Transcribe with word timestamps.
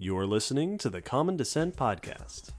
You're 0.00 0.26
listening 0.26 0.78
to 0.78 0.90
the 0.90 1.02
Common 1.02 1.36
Descent 1.36 1.74
Podcast. 1.74 2.52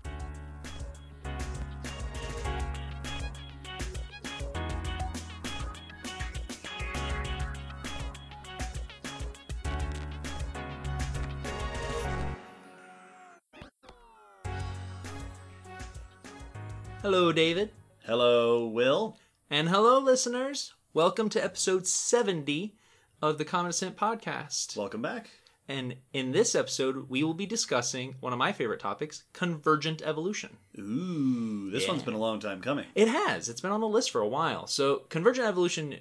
Hello, 17.02 17.32
David. 17.32 17.72
Hello, 18.06 18.68
Will. 18.68 19.16
And 19.50 19.70
hello, 19.70 19.98
listeners. 20.00 20.74
Welcome 20.94 21.30
to 21.30 21.42
episode 21.42 21.88
70 21.88 22.76
of 23.22 23.38
the 23.38 23.46
Common 23.46 23.70
Descent 23.72 23.96
Podcast. 23.96 24.76
Welcome 24.76 25.02
back. 25.02 25.30
And 25.70 25.98
in 26.14 26.32
this 26.32 26.56
episode, 26.56 27.10
we 27.10 27.24
will 27.24 27.36
be 27.36 27.46
discussing 27.46 28.16
one 28.22 28.34
of 28.34 28.40
my 28.40 28.52
favorite 28.52 28.80
topics 28.80 29.24
convergent 29.34 30.02
evolution. 30.02 30.58
Ooh, 30.80 31.70
this 31.70 31.84
Yeah. 31.84 31.90
one's 31.92 32.02
been 32.04 32.16
a 32.16 32.20
long 32.20 32.40
time 32.40 32.60
coming. 32.60 32.88
It 32.96 33.08
has, 33.08 33.48
it's 33.48 33.62
been 33.62 33.72
on 33.72 33.80
the 33.80 33.88
list 33.88 34.10
for 34.10 34.20
a 34.20 34.28
while. 34.28 34.66
So, 34.66 35.04
convergent 35.10 35.48
evolution, 35.48 36.00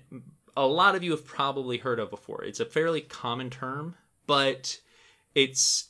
a 0.57 0.67
lot 0.67 0.95
of 0.95 1.05
you 1.05 1.11
have 1.11 1.27
probably 1.27 1.77
heard 1.77 2.01
of 2.01 2.09
before. 2.09 2.43
It's 2.45 2.61
a 2.61 2.65
fairly 2.65 3.03
common 3.03 3.51
term, 3.51 3.95
but 4.27 4.81
it's 5.35 5.89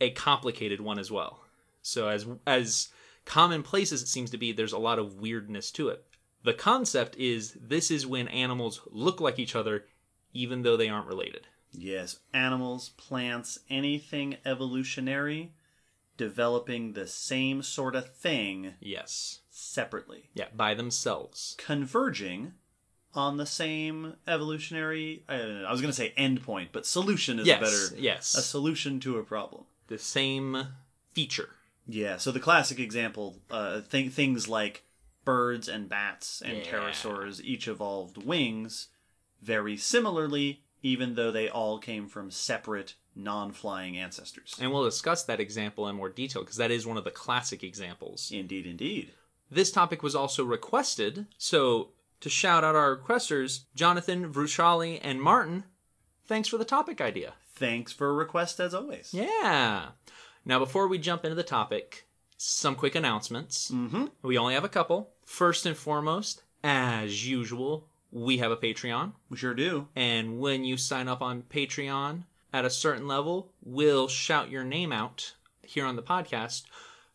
a 0.00 0.10
complicated 0.10 0.80
one 0.80 0.98
as 0.98 1.10
well. 1.12 1.44
So, 1.82 2.08
as, 2.08 2.26
as 2.48 2.88
commonplace 3.26 3.92
as 3.92 4.02
it 4.02 4.08
seems 4.08 4.30
to 4.32 4.38
be, 4.38 4.50
there's 4.50 4.72
a 4.72 4.78
lot 4.78 4.98
of 4.98 5.20
weirdness 5.20 5.70
to 5.72 5.88
it. 5.90 6.04
The 6.42 6.52
concept 6.54 7.14
is 7.16 7.52
this 7.52 7.92
is 7.92 8.06
when 8.08 8.26
animals 8.26 8.80
look 8.90 9.20
like 9.20 9.38
each 9.38 9.54
other 9.54 9.84
even 10.32 10.62
though 10.62 10.76
they 10.76 10.88
aren't 10.88 11.06
related. 11.06 11.46
Yes, 11.72 12.18
animals, 12.34 12.90
plants, 12.90 13.60
anything 13.68 14.36
evolutionary 14.44 15.52
developing 16.16 16.92
the 16.92 17.06
same 17.06 17.62
sort 17.62 17.94
of 17.94 18.14
thing 18.14 18.74
Yes. 18.80 19.40
separately, 19.50 20.30
Yeah, 20.34 20.48
by 20.54 20.74
themselves. 20.74 21.54
converging 21.58 22.54
on 23.14 23.38
the 23.38 23.46
same 23.46 24.16
evolutionary. 24.26 25.24
Uh, 25.28 25.64
I 25.66 25.70
was 25.72 25.80
going 25.80 25.90
to 25.92 25.96
say 25.96 26.12
endpoint, 26.18 26.68
but 26.72 26.86
solution 26.86 27.38
is 27.38 27.46
Yes. 27.46 27.58
a 27.58 27.64
better. 27.90 28.00
yes. 28.02 28.34
A 28.34 28.42
solution 28.42 29.00
to 29.00 29.18
a 29.18 29.24
problem. 29.24 29.64
the 29.88 29.98
same 29.98 30.68
feature. 31.12 31.56
Yeah, 31.84 32.16
so 32.16 32.30
the 32.30 32.38
classic 32.38 32.78
example, 32.78 33.42
uh, 33.50 33.80
th- 33.80 34.12
things 34.12 34.46
like 34.46 34.84
birds 35.24 35.66
and 35.68 35.88
bats 35.88 36.40
and 36.40 36.58
Yeah. 36.58 36.64
pterosaurs 36.70 37.40
each 37.42 37.66
evolved 37.66 38.16
wings 38.16 38.86
very 39.42 39.76
similarly, 39.76 40.62
even 40.82 41.14
though 41.14 41.30
they 41.30 41.48
all 41.48 41.78
came 41.78 42.08
from 42.08 42.30
separate, 42.30 42.94
non 43.14 43.52
flying 43.52 43.98
ancestors. 43.98 44.56
And 44.60 44.72
we'll 44.72 44.84
discuss 44.84 45.24
that 45.24 45.40
example 45.40 45.88
in 45.88 45.96
more 45.96 46.08
detail 46.08 46.42
because 46.42 46.56
that 46.56 46.70
is 46.70 46.86
one 46.86 46.96
of 46.96 47.04
the 47.04 47.10
classic 47.10 47.62
examples. 47.62 48.30
Indeed, 48.32 48.66
indeed. 48.66 49.12
This 49.50 49.72
topic 49.72 50.02
was 50.02 50.14
also 50.14 50.44
requested, 50.44 51.26
so 51.36 51.90
to 52.20 52.28
shout 52.28 52.62
out 52.62 52.76
our 52.76 52.96
requesters, 52.96 53.64
Jonathan, 53.74 54.32
Vrushali, 54.32 55.00
and 55.02 55.20
Martin, 55.20 55.64
thanks 56.26 56.48
for 56.48 56.56
the 56.58 56.64
topic 56.64 57.00
idea. 57.00 57.34
Thanks 57.54 57.92
for 57.92 58.08
a 58.08 58.14
request 58.14 58.60
as 58.60 58.74
always. 58.74 59.12
Yeah. 59.12 59.88
Now, 60.44 60.58
before 60.58 60.86
we 60.88 60.98
jump 60.98 61.24
into 61.24 61.34
the 61.34 61.42
topic, 61.42 62.06
some 62.36 62.74
quick 62.74 62.94
announcements. 62.94 63.70
Mm-hmm. 63.70 64.06
We 64.22 64.38
only 64.38 64.54
have 64.54 64.64
a 64.64 64.68
couple. 64.68 65.10
First 65.26 65.66
and 65.66 65.76
foremost, 65.76 66.42
as 66.64 67.28
usual, 67.28 67.89
we 68.12 68.38
have 68.38 68.50
a 68.50 68.56
Patreon. 68.56 69.12
We 69.28 69.36
sure 69.36 69.54
do. 69.54 69.88
And 69.94 70.40
when 70.40 70.64
you 70.64 70.76
sign 70.76 71.08
up 71.08 71.22
on 71.22 71.42
Patreon 71.42 72.24
at 72.52 72.64
a 72.64 72.70
certain 72.70 73.06
level, 73.06 73.52
we'll 73.64 74.08
shout 74.08 74.50
your 74.50 74.64
name 74.64 74.92
out 74.92 75.34
here 75.62 75.86
on 75.86 75.96
the 75.96 76.02
podcast. 76.02 76.62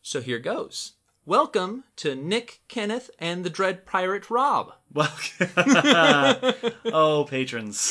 So 0.02 0.20
here 0.20 0.38
goes. 0.38 0.92
Welcome 1.26 1.84
to 1.96 2.14
Nick, 2.14 2.60
Kenneth, 2.68 3.10
and 3.18 3.44
the 3.44 3.50
Dread 3.50 3.84
Pirate 3.84 4.30
Rob. 4.30 4.72
Welcome. 4.92 5.48
oh, 6.86 7.26
patrons. 7.28 7.90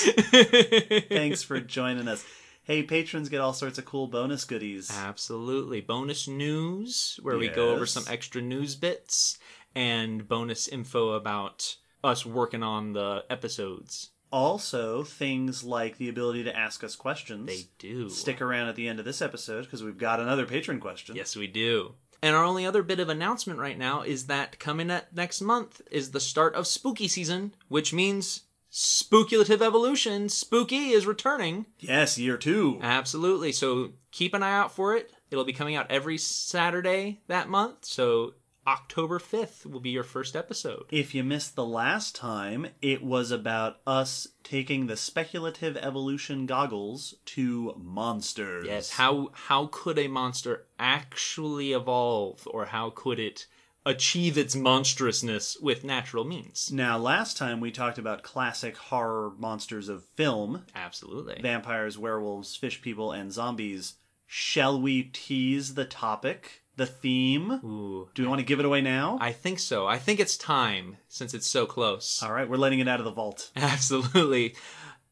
Thanks 1.10 1.44
for 1.44 1.60
joining 1.60 2.08
us. 2.08 2.26
Hey, 2.64 2.82
patrons 2.82 3.30
get 3.30 3.42
all 3.42 3.54
sorts 3.54 3.78
of 3.78 3.86
cool 3.86 4.08
bonus 4.08 4.46
goodies. 4.46 4.90
Absolutely. 4.92 5.82
Bonus 5.82 6.28
news, 6.28 7.20
where 7.22 7.38
we 7.38 7.50
go 7.50 7.70
over 7.72 7.82
Yes. 7.82 7.92
some 7.92 8.06
extra 8.10 8.42
news 8.42 8.76
bits 8.76 9.38
and 9.76 10.28
bonus 10.28 10.68
info 10.68 11.10
about 11.10 11.76
us 12.06 12.26
working 12.26 12.64
on 12.64 12.94
the 12.94 13.24
episodes. 13.30 14.12
Also, 14.32 15.04
things 15.04 15.64
like 15.64 15.98
the 15.98 16.10
ability 16.10 16.44
to 16.44 16.56
ask 16.56 16.84
us 16.84 16.96
questions. 16.96 17.48
They 17.48 17.70
do. 17.78 18.10
Stick 18.10 18.42
around 18.42 18.68
at 18.68 18.76
the 18.76 18.88
end 18.88 19.00
of 19.00 19.06
this 19.06 19.22
episode 19.22 19.64
because 19.64 19.84
we've 19.84 19.98
got 19.98 20.20
another 20.20 20.46
patron 20.46 20.80
question. 20.80 21.16
Yes, 21.16 21.36
we 21.36 21.48
do. 21.48 21.94
And 22.22 22.36
our 22.36 22.44
only 22.44 22.66
other 22.66 22.84
bit 22.84 23.00
of 23.00 23.08
announcement 23.08 23.60
right 23.60 23.78
now 23.78 24.02
is 24.02 24.28
that 24.28 24.60
coming 24.60 24.90
at 24.90 25.16
next 25.16 25.42
month 25.42 25.82
is 25.92 26.12
the 26.12 26.20
start 26.20 26.56
of 26.56 26.68
spooky 26.68 27.08
season, 27.08 27.54
which 27.68 27.94
means 27.94 28.42
speculative 28.70 29.62
evolution. 29.62 30.28
Spooky 30.28 30.90
is 30.90 31.06
returning. 31.06 31.66
Yes, 31.80 32.18
year 32.18 32.38
two. 32.38 32.80
Absolutely. 32.82 33.52
So 33.52 33.92
keep 34.12 34.34
an 34.34 34.44
eye 34.44 34.58
out 34.58 34.74
for 34.74 34.96
it. 34.96 35.12
It'll 35.32 35.46
be 35.46 35.54
coming 35.54 35.76
out 35.76 35.92
every 35.92 36.18
Saturday 36.18 37.22
that 37.28 37.48
month. 37.48 37.86
So 37.86 38.34
October 38.68 39.20
5th 39.20 39.66
will 39.66 39.80
be 39.80 39.92
your 39.92 40.04
first 40.04 40.36
episode. 40.36 40.86
If 40.90 41.14
you 41.14 41.24
missed 41.24 41.56
the 41.56 41.66
last 41.66 42.16
time, 42.16 42.68
it 42.82 43.04
was 43.04 43.30
about 43.32 43.78
us 43.86 44.28
taking 44.44 44.88
the 44.88 44.98
speculative 44.98 45.78
evolution 45.78 46.46
goggles 46.46 47.16
to 47.26 47.74
monsters. 47.78 48.66
Yes, 48.66 48.92
how 48.92 49.30
how 49.34 49.70
could 49.72 50.00
a 50.00 50.08
monster 50.08 50.66
actually 50.80 51.74
evolve 51.74 52.48
or 52.52 52.66
how 52.66 52.90
could 52.90 53.20
it 53.20 53.46
achieve 53.86 54.38
its 54.38 54.56
monstrousness 54.56 55.58
with 55.62 55.84
natural 55.84 56.24
means? 56.24 56.72
Now, 56.72 56.98
last 56.98 57.38
time 57.38 57.60
we 57.60 57.72
talked 57.72 58.00
about 58.00 58.24
classic 58.24 58.76
horror 58.78 59.34
monsters 59.38 59.90
of 59.90 60.04
film 60.16 60.66
Absolutely. 60.74 61.40
vampires, 61.42 61.98
werewolves, 61.98 62.56
fish 62.56 62.82
people, 62.82 63.12
and 63.12 63.32
zombies. 63.32 63.96
Shall 64.26 64.82
we 64.82 65.04
tease 65.04 65.76
the 65.76 65.86
topic, 65.86 66.64
the 66.78 66.86
theme? 66.86 67.52
Ooh. 67.64 68.10
Do 68.14 68.24
we 68.24 68.28
want 68.28 68.40
to 68.40 68.46
give 68.46 68.60
it 68.60 68.66
away 68.66 68.82
now? 68.82 69.18
I 69.22 69.32
think 69.32 69.60
so. 69.60 69.88
I 69.88 69.98
think 69.98 70.20
it's 70.20 70.38
time 70.38 70.98
since 71.08 71.34
it's 71.34 71.48
so 71.48 71.66
close. 71.66 72.22
All 72.24 72.34
right, 72.34 72.50
we're 72.50 72.58
letting 72.58 72.80
it 72.80 72.88
out 72.88 73.00
of 73.00 73.06
the 73.06 73.12
vault. 73.12 73.52
Absolutely. 73.56 74.56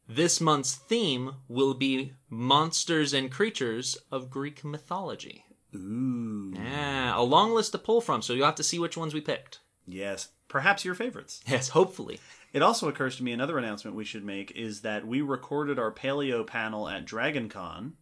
This 0.07 0.41
month's 0.41 0.75
theme 0.75 1.35
will 1.47 1.73
be 1.73 2.13
monsters 2.29 3.13
and 3.13 3.31
creatures 3.31 3.97
of 4.12 4.29
Greek 4.29 4.63
mythology. 4.63 5.46
Ooh. 5.75 6.53
Yeah, 6.56 7.18
a 7.18 7.23
long 7.23 7.53
list 7.53 7.72
to 7.72 7.78
pull 7.78 8.02
from, 8.02 8.22
so 8.22 8.34
you'll 8.34 8.46
have 8.46 8.56
to 8.56 8.63
see 8.63 8.79
which 8.79 8.97
ones 8.97 9.13
we 9.13 9.22
picked. 9.22 9.59
Yes. 9.88 10.29
Perhaps 10.47 10.85
your 10.85 10.94
favorites. 10.94 11.41
Yes, 11.47 11.69
hopefully. 11.69 12.19
It 12.52 12.62
also 12.62 12.88
occurs 12.88 13.16
to 13.18 13.23
me 13.23 13.31
another 13.31 13.57
announcement 13.57 13.97
we 13.97 14.06
should 14.06 14.23
make 14.23 14.52
is 14.52 14.81
that 14.81 15.07
we 15.07 15.22
recorded 15.22 15.79
our 15.79 15.91
paleo 15.91 16.46
panel 16.46 16.88
at 16.88 17.06
DragonCon, 17.06 17.94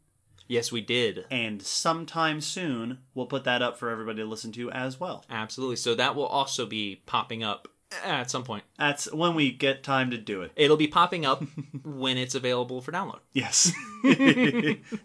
Yes, 0.52 0.72
we 0.72 0.82
did. 0.82 1.26
and 1.32 1.62
sometime 1.62 2.42
soon 2.42 3.00
we'll 3.16 3.26
put 3.28 3.46
that 3.46 3.62
up 3.62 3.78
for 3.78 3.90
everybody 3.90 4.18
to 4.22 4.26
listen 4.26 4.52
to 4.54 4.70
as 4.72 5.00
well. 5.00 5.24
Absolutely. 5.30 5.78
So 5.78 5.96
that 5.96 6.16
will 6.16 6.26
also 6.26 6.66
be 6.66 7.02
popping 7.06 7.42
up 7.44 7.68
at 8.06 8.30
some 8.32 8.44
point. 8.44 8.64
That's 8.78 9.12
when 9.14 9.34
we 9.36 9.52
get 9.52 9.84
time 9.84 10.12
to 10.12 10.18
do 10.18 10.42
it. 10.42 10.52
It'll 10.56 10.78
be 10.78 10.88
popping 10.88 11.26
up 11.26 11.44
when 11.84 12.18
it's 12.18 12.36
available 12.36 12.82
for 12.82 12.92
download. 12.92 13.20
Yes. 13.34 13.72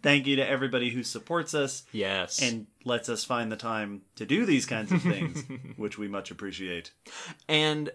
Thank 0.03 0.27
you 0.27 0.37
to 0.37 0.49
everybody 0.49 0.91
who 0.91 1.03
supports 1.03 1.55
us 1.55 1.84
Yes. 1.93 2.41
and 2.43 2.67
lets 2.84 3.09
us 3.09 3.25
find 3.25 3.51
the 3.51 3.57
time 3.57 4.03
to 4.17 4.27
do 4.27 4.47
these 4.47 4.67
kinds 4.67 4.93
of 4.93 5.03
things, 5.03 5.45
which 5.77 5.99
we 5.99 6.09
much 6.09 6.31
appreciate. 6.31 6.93
And 7.49 7.91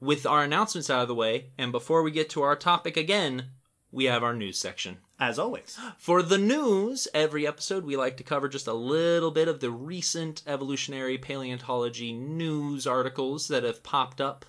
with 0.00 0.26
our 0.26 0.42
announcements 0.44 0.90
out 0.90 1.02
of 1.02 1.08
the 1.08 1.14
way, 1.14 1.50
and 1.58 1.72
before 1.72 2.02
we 2.02 2.10
get 2.10 2.30
to 2.30 2.42
our 2.42 2.56
topic 2.56 2.96
again, 2.96 3.46
we 3.90 4.04
have 4.04 4.22
our 4.22 4.34
news 4.34 4.58
section. 4.58 4.98
As 5.20 5.36
always. 5.38 5.76
For 5.96 6.22
the 6.22 6.38
news, 6.38 7.08
every 7.12 7.44
episode 7.44 7.84
we 7.84 7.96
like 7.96 8.16
to 8.18 8.22
cover 8.22 8.48
just 8.48 8.68
a 8.68 8.72
little 8.72 9.32
bit 9.32 9.48
of 9.48 9.58
the 9.58 9.70
recent 9.70 10.42
evolutionary 10.46 11.18
paleontology 11.18 12.12
news 12.12 12.86
articles 12.86 13.48
that 13.48 13.64
have 13.64 13.82
popped 13.82 14.20
up 14.20 14.46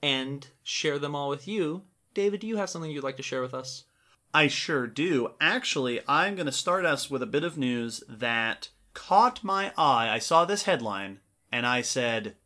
and 0.00 0.46
share 0.62 1.00
them 1.00 1.16
all 1.16 1.28
with 1.28 1.48
you. 1.48 1.82
David, 2.14 2.40
do 2.40 2.46
you 2.46 2.58
have 2.58 2.70
something 2.70 2.92
you'd 2.92 3.02
like 3.02 3.16
to 3.16 3.24
share 3.24 3.42
with 3.42 3.54
us? 3.54 3.84
I 4.32 4.46
sure 4.46 4.86
do. 4.86 5.32
Actually, 5.40 6.00
I'm 6.06 6.36
going 6.36 6.46
to 6.46 6.52
start 6.52 6.84
us 6.84 7.10
with 7.10 7.22
a 7.22 7.26
bit 7.26 7.42
of 7.42 7.58
news 7.58 8.04
that 8.08 8.68
caught 8.92 9.42
my 9.42 9.72
eye. 9.76 10.08
I 10.08 10.20
saw 10.20 10.44
this 10.44 10.62
headline 10.62 11.18
and 11.50 11.66
I 11.66 11.82
said, 11.82 12.36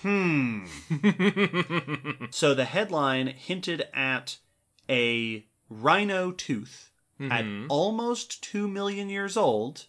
hmm. 0.00 0.64
so 2.30 2.54
the 2.54 2.64
headline 2.64 3.26
hinted 3.26 3.86
at 3.92 4.38
a 4.88 5.44
rhino 5.68 6.32
tooth 6.32 6.91
at 7.30 7.44
almost 7.68 8.42
2 8.44 8.66
million 8.68 9.08
years 9.08 9.36
old 9.36 9.86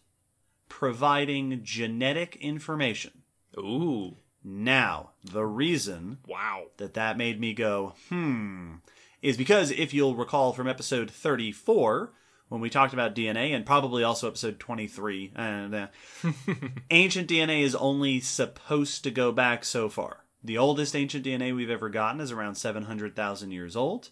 providing 0.69 1.61
genetic 1.63 2.35
information. 2.37 3.23
Ooh. 3.57 4.17
Now, 4.43 5.11
the 5.23 5.45
reason 5.45 6.17
Wow. 6.27 6.65
that 6.77 6.95
that 6.95 7.17
made 7.17 7.39
me 7.39 7.53
go, 7.53 7.93
hmm, 8.09 8.75
is 9.21 9.37
because 9.37 9.71
if 9.71 9.93
you'll 9.93 10.15
recall 10.15 10.51
from 10.51 10.67
episode 10.67 11.09
34, 11.09 12.11
when 12.49 12.59
we 12.61 12.69
talked 12.69 12.93
about 12.93 13.15
DNA, 13.15 13.55
and 13.55 13.65
probably 13.65 14.03
also 14.03 14.27
episode 14.27 14.59
23. 14.59 15.31
And 15.35 15.73
uh, 15.73 15.87
ancient 16.91 17.29
DNA 17.29 17.63
is 17.63 17.73
only 17.75 18.19
supposed 18.19 19.03
to 19.03 19.11
go 19.11 19.31
back 19.31 19.63
so 19.63 19.89
far. 19.89 20.25
The 20.43 20.57
oldest 20.57 20.95
ancient 20.95 21.25
DNA 21.25 21.55
we've 21.55 21.69
ever 21.69 21.89
gotten 21.89 22.19
is 22.21 22.31
around 22.31 22.55
700,000 22.55 23.51
years 23.51 23.75
old. 23.75 24.09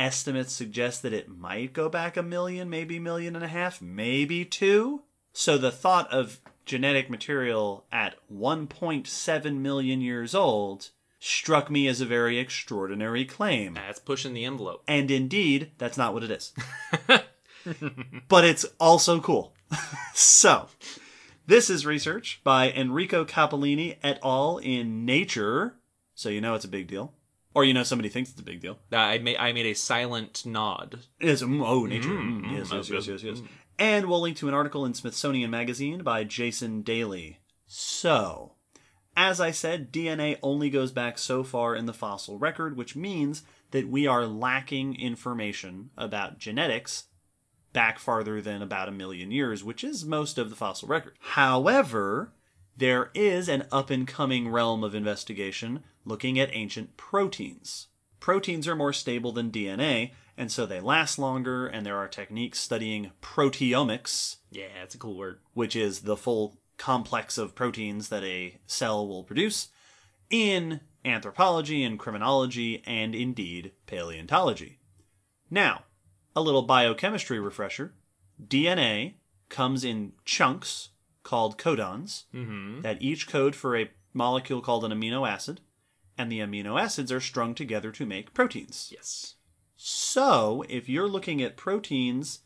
Estimates 0.00 0.54
suggest 0.54 1.02
that 1.02 1.12
it 1.12 1.28
might 1.28 1.74
go 1.74 1.90
back 1.90 2.16
a 2.16 2.22
million, 2.22 2.70
maybe 2.70 2.96
a 2.96 3.00
million 3.00 3.36
and 3.36 3.44
a 3.44 3.48
half, 3.48 3.82
maybe 3.82 4.46
two. 4.46 5.02
So 5.34 5.58
the 5.58 5.70
thought 5.70 6.10
of 6.10 6.40
genetic 6.64 7.10
material 7.10 7.84
at 7.92 8.16
1.7 8.32 9.56
million 9.58 10.00
years 10.00 10.34
old 10.34 10.88
struck 11.18 11.70
me 11.70 11.86
as 11.86 12.00
a 12.00 12.06
very 12.06 12.38
extraordinary 12.38 13.26
claim. 13.26 13.74
That's 13.74 14.00
pushing 14.00 14.32
the 14.32 14.46
envelope. 14.46 14.82
And 14.88 15.10
indeed, 15.10 15.72
that's 15.76 15.98
not 15.98 16.14
what 16.14 16.24
it 16.24 16.30
is. 16.30 16.54
but 18.28 18.44
it's 18.44 18.64
also 18.80 19.20
cool. 19.20 19.52
so, 20.14 20.68
this 21.46 21.68
is 21.68 21.84
research 21.84 22.40
by 22.42 22.72
Enrico 22.72 23.26
Cappellini 23.26 23.98
et 24.02 24.18
al. 24.24 24.56
in 24.58 25.04
Nature. 25.04 25.74
So 26.14 26.30
you 26.30 26.40
know 26.40 26.54
it's 26.54 26.64
a 26.64 26.68
big 26.68 26.86
deal. 26.86 27.12
Or 27.54 27.64
you 27.64 27.74
know 27.74 27.82
somebody 27.82 28.08
thinks 28.08 28.30
it's 28.30 28.40
a 28.40 28.44
big 28.44 28.60
deal. 28.60 28.78
I 28.92 29.18
made 29.18 29.36
I 29.36 29.52
made 29.52 29.66
a 29.66 29.74
silent 29.74 30.46
nod. 30.46 31.00
Yes, 31.20 31.42
mm, 31.42 31.66
oh, 31.66 31.84
Nature. 31.86 32.08
Mm, 32.08 32.42
mm, 32.42 32.58
yes, 32.58 32.70
that's 32.70 32.88
yes, 32.88 33.06
yes, 33.06 33.22
good. 33.22 33.28
yes, 33.28 33.38
yes. 33.40 33.48
And 33.78 34.06
we'll 34.06 34.20
link 34.20 34.36
to 34.38 34.48
an 34.48 34.54
article 34.54 34.84
in 34.84 34.94
Smithsonian 34.94 35.50
Magazine 35.50 36.02
by 36.02 36.22
Jason 36.22 36.82
Daley. 36.82 37.40
So, 37.66 38.52
as 39.16 39.40
I 39.40 39.50
said, 39.50 39.92
DNA 39.92 40.38
only 40.42 40.70
goes 40.70 40.92
back 40.92 41.18
so 41.18 41.42
far 41.42 41.74
in 41.74 41.86
the 41.86 41.94
fossil 41.94 42.38
record, 42.38 42.76
which 42.76 42.94
means 42.94 43.42
that 43.70 43.88
we 43.88 44.06
are 44.06 44.26
lacking 44.26 45.00
information 45.00 45.90
about 45.96 46.38
genetics 46.38 47.04
back 47.72 47.98
farther 47.98 48.40
than 48.40 48.62
about 48.62 48.88
a 48.88 48.92
million 48.92 49.30
years, 49.30 49.64
which 49.64 49.82
is 49.82 50.04
most 50.04 50.38
of 50.38 50.50
the 50.50 50.56
fossil 50.56 50.88
record. 50.88 51.14
However, 51.20 52.32
there 52.76 53.10
is 53.14 53.48
an 53.48 53.66
up 53.70 53.90
and 53.90 54.06
coming 54.06 54.48
realm 54.48 54.82
of 54.82 54.94
investigation 54.94 55.84
looking 56.10 56.38
at 56.38 56.50
ancient 56.52 56.96
proteins. 56.96 57.86
Proteins 58.18 58.68
are 58.68 58.76
more 58.76 58.92
stable 58.92 59.32
than 59.32 59.50
DNA, 59.50 60.10
and 60.36 60.52
so 60.52 60.66
they 60.66 60.80
last 60.80 61.18
longer, 61.18 61.66
and 61.66 61.86
there 61.86 61.96
are 61.96 62.08
techniques 62.08 62.58
studying 62.58 63.12
proteomics, 63.22 64.36
Yeah, 64.50 64.82
it's 64.82 64.94
a 64.94 64.98
cool 64.98 65.16
word. 65.16 65.38
which 65.54 65.74
is 65.74 66.00
the 66.00 66.16
full 66.16 66.58
complex 66.76 67.38
of 67.38 67.54
proteins 67.54 68.08
that 68.08 68.24
a 68.24 68.58
cell 68.66 69.06
will 69.06 69.22
produce, 69.24 69.68
in 70.28 70.80
anthropology 71.04 71.82
and 71.82 71.98
criminology, 71.98 72.82
and 72.86 73.14
indeed 73.14 73.72
paleontology. 73.86 74.78
Now, 75.50 75.84
a 76.36 76.42
little 76.42 76.66
biochemistry 76.66 77.42
refresher 77.42 77.94
DNA 78.42 79.14
comes 79.48 79.84
in 79.84 80.12
chunks 80.24 80.90
called 81.22 81.58
codons 81.58 82.24
mm-hmm. 82.34 82.80
that 82.82 83.02
each 83.02 83.28
code 83.28 83.54
for 83.54 83.76
a 83.76 83.90
molecule 84.14 84.60
called 84.60 84.84
an 84.84 84.92
amino 84.92 85.28
acid, 85.28 85.60
and 86.20 86.30
the 86.30 86.40
amino 86.40 86.78
acids 86.78 87.10
are 87.10 87.20
strung 87.20 87.54
together 87.54 87.90
to 87.92 88.04
make 88.04 88.34
proteins. 88.34 88.90
Yes. 88.92 89.36
So, 89.74 90.64
if 90.68 90.86
you're 90.86 91.08
looking 91.08 91.42
at 91.42 91.56
proteins 91.56 92.40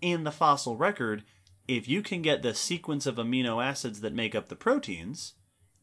in 0.00 0.24
the 0.24 0.32
fossil 0.32 0.76
record, 0.76 1.24
if 1.66 1.86
you 1.86 2.00
can 2.00 2.22
get 2.22 2.40
the 2.40 2.54
sequence 2.54 3.04
of 3.04 3.16
amino 3.16 3.62
acids 3.62 4.00
that 4.00 4.14
make 4.14 4.34
up 4.34 4.48
the 4.48 4.56
proteins, 4.56 5.34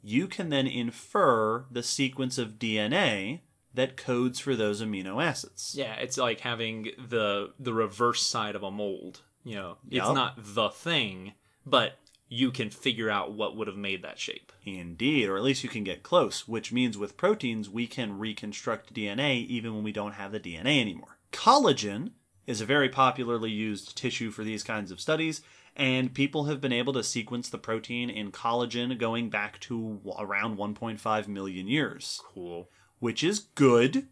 you 0.02 0.28
can 0.28 0.50
then 0.50 0.66
infer 0.66 1.66
the 1.70 1.84
sequence 1.84 2.40
of 2.40 2.58
DNA 2.58 3.42
that 3.76 3.96
codes 3.96 4.40
for 4.40 4.56
those 4.56 4.82
amino 4.82 5.24
acids. 5.24 5.76
Yeah, 5.78 5.94
it's 5.96 6.18
like 6.18 6.40
having 6.40 6.90
the 6.98 7.54
the 7.60 7.74
reverse 7.74 8.26
side 8.26 8.56
of 8.56 8.64
a 8.64 8.72
mold. 8.72 9.22
You 9.44 9.56
know, 9.56 9.78
it's 9.86 9.98
Yup. 9.98 10.16
not 10.16 10.34
the 10.38 10.70
thing, 10.70 11.34
but 11.64 12.00
you 12.28 12.52
can 12.52 12.70
figure 12.70 13.10
out 13.10 13.34
what 13.34 13.56
would 13.56 13.68
have 13.68 13.78
made 13.78 14.02
that 14.02 14.20
shape. 14.20 14.52
Indeed, 14.66 15.30
or 15.30 15.38
at 15.38 15.44
least 15.44 15.64
you 15.64 15.70
can 15.70 15.84
get 15.84 16.04
close, 16.04 16.48
which 16.48 16.72
means 16.72 16.98
with 16.98 17.18
proteins 17.18 17.70
we 17.70 17.88
can 17.88 18.18
reconstruct 18.18 18.94
DNA 18.94 19.46
even 19.46 19.76
when 19.76 19.84
we 19.84 19.92
don't 19.92 20.14
have 20.14 20.32
the 20.32 20.40
DNA 20.40 20.82
anymore. 20.82 21.18
Collagen 21.32 22.12
is 22.48 22.62
a 22.62 22.66
very 22.66 22.90
popularly 22.90 23.52
used 23.52 23.96
tissue 23.96 24.32
for 24.32 24.44
these 24.44 24.64
kinds 24.64 24.92
of 24.92 25.00
studies, 25.02 25.42
and 25.76 26.14
people 26.14 26.46
have 26.46 26.62
been 26.62 26.72
able 26.72 26.94
to 26.94 27.04
sequence 27.04 27.50
the 27.50 27.58
protein 27.58 28.10
in 28.10 28.32
collagen 28.32 28.98
going 28.98 29.30
back 29.30 29.60
to 29.60 30.00
around 30.18 30.58
1.5 30.58 31.28
million 31.28 31.68
years, 31.68 32.22
Cool. 32.34 32.70
which 33.00 33.24
is 33.24 33.40
good. 33.40 34.08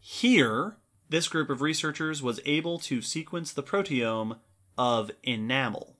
Here, 0.00 0.76
this 1.08 1.28
group 1.28 1.48
of 1.50 1.62
researchers 1.62 2.22
was 2.22 2.40
able 2.44 2.78
to 2.80 3.00
sequence 3.00 3.52
the 3.52 3.62
proteome 3.62 4.38
of 4.76 5.10
enamel. 5.22 5.93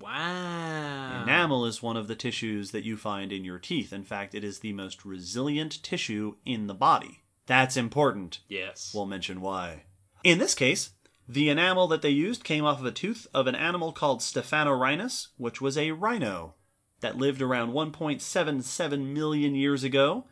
Wow. 0.00 1.22
Enamel 1.22 1.64
is 1.64 1.82
one 1.82 1.96
of 1.96 2.08
the 2.08 2.14
tissues 2.14 2.70
that 2.72 2.84
you 2.84 2.96
find 2.96 3.32
in 3.32 3.44
your 3.44 3.58
teeth. 3.58 3.92
In 3.92 4.04
fact, 4.04 4.34
it 4.34 4.44
is 4.44 4.58
the 4.58 4.72
most 4.72 5.04
resilient 5.04 5.82
tissue 5.82 6.36
in 6.44 6.66
the 6.66 6.74
body. 6.74 7.22
That's 7.46 7.76
important. 7.76 8.40
Yes. 8.48 8.92
We'll 8.94 9.06
mention 9.06 9.40
why. 9.40 9.84
In 10.24 10.38
this 10.38 10.54
case, 10.54 10.90
the 11.28 11.48
enamel 11.48 11.88
that 11.88 12.02
they 12.02 12.10
used 12.10 12.44
came 12.44 12.64
off 12.64 12.80
of 12.80 12.86
a 12.86 12.92
tooth 12.92 13.26
of 13.32 13.46
an 13.46 13.54
animal 13.54 13.92
called 13.92 14.20
Stephanorhinus, 14.20 15.28
which 15.36 15.60
was 15.60 15.76
a 15.76 15.92
rhino 15.92 16.54
that 17.00 17.16
lived 17.16 17.42
around 17.42 17.72
1.77 17.72 19.12
million 19.12 19.54
years 19.54 19.84
ago. 19.84 20.26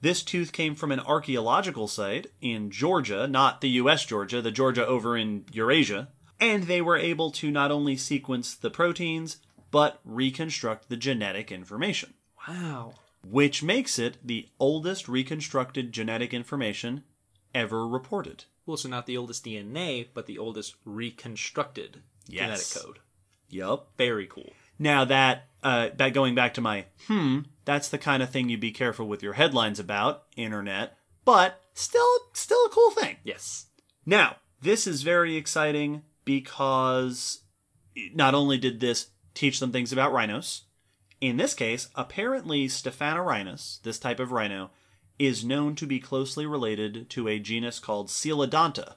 This 0.00 0.22
tooth 0.22 0.52
came 0.52 0.74
from 0.74 0.92
an 0.92 1.00
archaeological 1.00 1.88
site 1.88 2.28
in 2.40 2.70
Georgia, 2.70 3.26
not 3.26 3.60
the 3.60 3.70
US 3.70 4.04
Georgia, 4.04 4.42
the 4.42 4.50
Georgia 4.50 4.86
over 4.86 5.16
in 5.16 5.44
Eurasia. 5.52 6.08
And 6.40 6.64
they 6.64 6.80
were 6.82 6.96
able 6.96 7.30
to 7.32 7.50
not 7.50 7.70
only 7.70 7.96
sequence 7.96 8.54
the 8.54 8.70
proteins, 8.70 9.38
but 9.70 10.00
reconstruct 10.04 10.88
the 10.88 10.96
genetic 10.96 11.50
information, 11.50 12.14
wow. 12.48 12.94
which 13.26 13.62
makes 13.62 13.98
it 13.98 14.18
the 14.24 14.48
oldest 14.58 15.08
reconstructed 15.08 15.92
genetic 15.92 16.34
information 16.34 17.04
ever 17.54 17.86
reported. 17.86 18.44
Well, 18.66 18.76
so 18.76 18.88
not 18.88 19.06
the 19.06 19.16
oldest 19.16 19.44
DNA, 19.44 20.08
but 20.12 20.26
the 20.26 20.38
oldest 20.38 20.74
reconstructed 20.84 22.02
Yes. 22.28 22.72
genetic 22.72 22.84
code. 22.84 22.98
Yup. 23.48 23.92
Very 23.96 24.26
cool. 24.26 24.50
Now 24.78 25.04
that 25.04 25.46
uh, 25.62 25.90
that 25.96 26.12
going 26.12 26.34
back 26.34 26.54
to 26.54 26.60
my 26.60 26.86
hmm, 27.06 27.40
that's 27.64 27.88
the 27.88 27.98
kind 27.98 28.22
of 28.22 28.30
thing 28.30 28.48
you 28.48 28.58
be 28.58 28.72
careful 28.72 29.06
with 29.08 29.22
your 29.22 29.34
headlines 29.34 29.78
about 29.78 30.24
internet, 30.36 30.98
but 31.24 31.62
still 31.72 32.06
still 32.32 32.64
a 32.66 32.70
cool 32.70 32.90
thing. 32.90 33.16
Yes. 33.24 33.66
Now 34.04 34.36
this 34.60 34.86
is 34.86 35.02
very 35.02 35.36
exciting 35.36 36.02
because 36.26 37.40
not 38.12 38.34
only 38.34 38.58
did 38.58 38.80
this 38.80 39.06
teach 39.32 39.58
them 39.60 39.72
things 39.72 39.92
about 39.92 40.12
rhinos, 40.12 40.64
in 41.22 41.38
this 41.38 41.54
case, 41.54 41.88
apparently 41.94 42.68
Stephanorhinus, 42.68 43.80
this 43.82 43.98
type 43.98 44.20
of 44.20 44.32
rhino, 44.32 44.70
is 45.18 45.46
known 45.46 45.74
to 45.76 45.86
be 45.86 45.98
closely 45.98 46.44
related 46.44 47.08
to 47.10 47.26
a 47.26 47.38
genus 47.38 47.78
called 47.78 48.08
Coelodonta, 48.08 48.96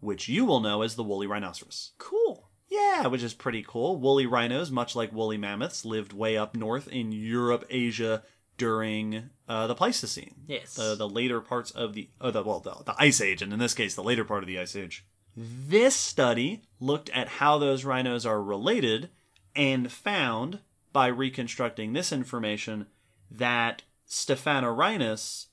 which 0.00 0.28
you 0.28 0.44
will 0.44 0.60
know 0.60 0.82
as 0.82 0.96
the 0.96 1.02
woolly 1.02 1.26
rhinoceros. 1.26 1.92
Cool. 1.96 2.50
Yeah, 2.68 3.06
which 3.06 3.22
is 3.22 3.32
pretty 3.32 3.64
cool. 3.66 3.96
Woolly 3.96 4.26
rhinos, 4.26 4.70
much 4.70 4.94
like 4.94 5.12
woolly 5.12 5.38
mammoths, 5.38 5.84
lived 5.84 6.12
way 6.12 6.36
up 6.36 6.54
north 6.54 6.88
in 6.88 7.12
Europe, 7.12 7.64
Asia 7.70 8.22
during 8.58 9.30
uh, 9.48 9.66
the 9.66 9.74
Pleistocene. 9.74 10.34
Yes. 10.46 10.74
The, 10.74 10.94
the 10.94 11.08
later 11.08 11.40
parts 11.40 11.70
of 11.70 11.94
the, 11.94 12.10
uh, 12.20 12.32
the 12.32 12.42
well, 12.42 12.60
the, 12.60 12.82
the 12.84 12.94
Ice 12.98 13.20
Age, 13.20 13.40
and 13.40 13.52
in 13.52 13.58
this 13.58 13.74
case, 13.74 13.94
the 13.94 14.02
later 14.02 14.24
part 14.24 14.42
of 14.42 14.46
the 14.46 14.58
Ice 14.58 14.74
Age. 14.76 15.06
This 15.36 15.94
study 15.94 16.62
looked 16.80 17.10
at 17.10 17.28
how 17.28 17.58
those 17.58 17.84
rhinos 17.84 18.24
are 18.24 18.42
related 18.42 19.10
and 19.54 19.92
found, 19.92 20.60
by 20.92 21.08
reconstructing 21.08 21.92
this 21.92 22.10
information, 22.10 22.86
that 23.30 23.82
Stephanorhinus 24.08 25.46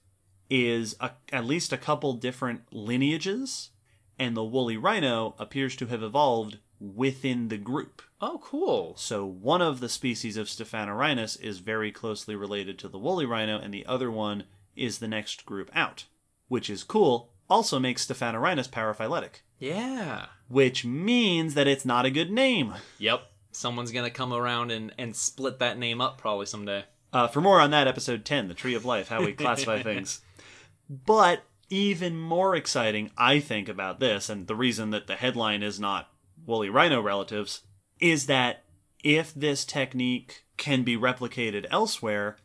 is 0.50 0.96
a, 1.00 1.12
at 1.32 1.46
least 1.46 1.74
a 1.74 1.78
couple 1.78 2.14
different 2.14 2.62
lineages, 2.72 3.72
and 4.18 4.38
the 4.38 4.44
woolly 4.44 4.78
rhino 4.78 5.36
appears 5.38 5.76
to 5.76 5.88
have 5.88 6.04
evolved 6.04 6.60
within 6.80 7.48
the 7.48 7.58
group. 7.58 8.02
Oh, 8.22 8.40
cool. 8.42 8.96
So 8.96 9.26
one 9.26 9.62
of 9.62 9.80
the 9.80 9.90
species 9.90 10.38
of 10.38 10.48
Stephanorhinus 10.48 11.42
is 11.42 11.60
very 11.60 11.92
closely 11.92 12.36
related 12.36 12.80
to 12.80 12.88
the 12.88 13.00
woolly 13.00 13.26
rhino, 13.26 13.58
and 13.58 13.74
the 13.74 13.86
other 13.86 14.12
one 14.12 14.46
is 14.76 15.00
the 15.00 15.08
next 15.08 15.46
group 15.46 15.70
out, 15.74 16.06
which 16.48 16.70
is 16.70 16.84
cool. 16.84 17.32
Also 17.50 17.80
makes 17.80 18.06
Stephanorhinus 18.06 18.70
paraphyletic, 18.70 19.42
Yeah. 19.64 20.26
which 20.50 20.84
means 20.86 21.54
that 21.54 21.68
it's 21.68 21.86
not 21.86 22.06
a 22.06 22.12
good 22.12 22.30
name. 22.32 22.74
Yep. 23.00 23.24
Someone's 23.52 23.92
gonna 23.92 24.10
come 24.10 24.34
around 24.34 24.72
and 24.72 24.94
and 24.98 25.16
split 25.16 25.60
that 25.60 25.78
name 25.78 26.02
up 26.02 26.18
probably 26.18 26.46
someday. 26.46 26.86
Uh, 27.14 27.28
for 27.28 27.42
more 27.42 27.62
on 27.62 27.72
that, 27.72 27.88
episode 27.88 28.26
10, 28.26 28.48
The 28.48 28.54
Tree 28.56 28.74
of 28.74 28.86
Life, 28.86 29.08
how 29.08 29.24
we 29.24 29.34
classify 29.44 29.82
things. 29.84 30.22
But 30.90 31.44
even 31.70 32.18
more 32.20 32.56
exciting, 32.56 33.12
I 33.18 33.40
think, 33.40 33.70
about 33.70 34.00
this, 34.00 34.30
and 34.30 34.48
the 34.48 34.56
reason 34.56 34.90
that 34.90 35.08
the 35.08 35.16
headline 35.16 35.64
is 35.64 35.80
not 35.80 36.10
woolly 36.46 36.70
rhino 36.70 37.02
relatives, 37.02 37.62
is 38.00 38.26
that 38.26 38.64
if 39.04 39.34
this 39.34 39.64
technique 39.64 40.44
can 40.58 40.84
be 40.84 40.98
replicated 40.98 41.68
elsewhere, 41.70 42.38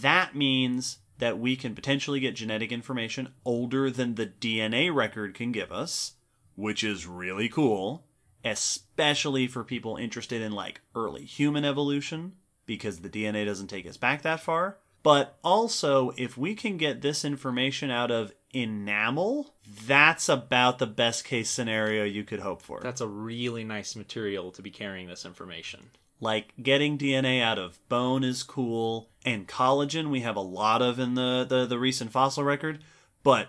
that 0.00 0.34
means 0.36 0.98
that 1.18 1.38
we 1.38 1.56
can 1.56 1.74
potentially 1.74 2.20
get 2.20 2.36
genetic 2.36 2.70
information 2.70 3.32
older 3.44 3.90
than 3.90 4.14
the 4.14 4.26
DNA 4.26 4.94
record 4.94 5.34
can 5.34 5.50
give 5.50 5.72
us, 5.72 6.12
which 6.56 6.82
is 6.84 7.06
really 7.06 7.48
cool. 7.48 8.04
especially 8.44 9.46
for 9.46 9.64
people 9.64 9.96
interested 9.96 10.42
in 10.42 10.52
like 10.52 10.80
early 10.94 11.24
human 11.24 11.64
evolution, 11.64 12.32
because 12.66 13.00
the 13.00 13.08
DNA 13.08 13.44
doesn't 13.46 13.68
take 13.68 13.86
us 13.86 13.96
back 13.96 14.22
that 14.22 14.40
far. 14.40 14.76
But 15.02 15.36
also, 15.44 16.12
if 16.16 16.36
we 16.38 16.54
can 16.54 16.76
get 16.76 17.02
this 17.02 17.24
information 17.24 17.90
out 17.90 18.10
of 18.10 18.32
enamel, 18.52 19.54
that's 19.86 20.28
about 20.28 20.78
the 20.78 20.86
best 20.86 21.24
case 21.24 21.50
scenario 21.50 22.04
you 22.04 22.24
could 22.24 22.40
hope 22.40 22.62
for. 22.62 22.80
That's 22.82 23.02
a 23.02 23.06
really 23.06 23.64
nice 23.64 23.96
material 23.96 24.50
to 24.52 24.62
be 24.62 24.70
carrying 24.70 25.08
this 25.08 25.26
information. 25.26 25.90
Like 26.20 26.54
getting 26.62 26.96
DNA 26.96 27.42
out 27.42 27.58
of 27.58 27.86
bone 27.90 28.24
is 28.24 28.42
cool, 28.42 29.10
and 29.26 29.46
collagen 29.48 30.08
we 30.08 30.20
have 30.20 30.36
a 30.36 30.40
lot 30.40 30.80
of 30.80 30.98
in 30.98 31.14
the, 31.14 31.44
the, 31.46 31.66
the 31.66 31.78
recent 31.78 32.10
fossil 32.12 32.44
record, 32.44 32.82
but 33.22 33.48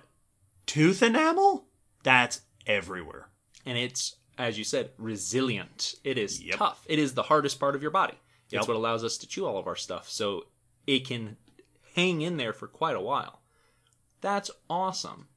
tooth 0.66 1.02
enamel? 1.02 1.68
That's 2.04 2.42
everywhere. 2.68 3.30
And 3.66 3.78
it's, 3.78 4.16
as 4.38 4.58
you 4.58 4.64
said, 4.64 4.92
resilient. 4.98 5.96
It 6.04 6.18
is 6.18 6.42
Yep. 6.42 6.58
tough. 6.58 6.86
It 6.88 7.00
is 7.00 7.14
the 7.14 7.24
hardest 7.24 7.60
part 7.60 7.76
of 7.76 7.82
your 7.82 7.92
body. 7.92 8.16
It's 8.52 8.68
what 8.68 8.78
allows 8.78 9.04
us 9.04 9.18
to 9.18 9.28
chew 9.28 9.46
all 9.46 9.58
of 9.58 9.68
our 9.68 9.76
stuff. 9.76 10.10
So 10.10 10.46
it 10.88 11.06
can 11.08 11.36
hang 11.96 12.22
in 12.22 12.38
there 12.38 12.54
for 12.54 12.68
quite 12.68 12.96
a 12.96 13.02
while. 13.02 13.42
That's 14.22 14.50
awesome. 14.70 15.28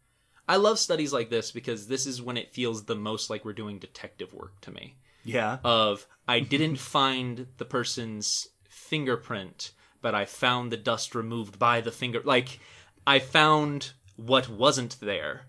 I 0.46 0.56
love 0.56 0.78
studies 0.78 1.12
like 1.12 1.28
this 1.30 1.50
because 1.50 1.88
this 1.88 2.06
is 2.06 2.22
when 2.22 2.36
it 2.36 2.52
feels 2.54 2.84
the 2.84 2.94
most 2.94 3.28
like 3.28 3.44
we're 3.44 3.52
doing 3.54 3.78
detective 3.78 4.32
work 4.32 4.60
to 4.62 4.70
me. 4.70 4.96
Yeah. 5.24 5.58
Of 5.64 6.06
I 6.28 6.40
didn't 6.54 6.76
find 6.76 7.48
the 7.56 7.64
person's 7.64 8.48
fingerprint, 8.68 9.72
but 10.00 10.14
I 10.14 10.24
found 10.24 10.70
the 10.70 10.76
dust 10.76 11.14
removed 11.14 11.58
by 11.58 11.80
the 11.80 11.90
finger. 11.92 12.22
Like 12.24 12.60
I 13.06 13.18
found 13.18 13.92
what 14.16 14.48
wasn't 14.48 14.96
there. 15.00 15.46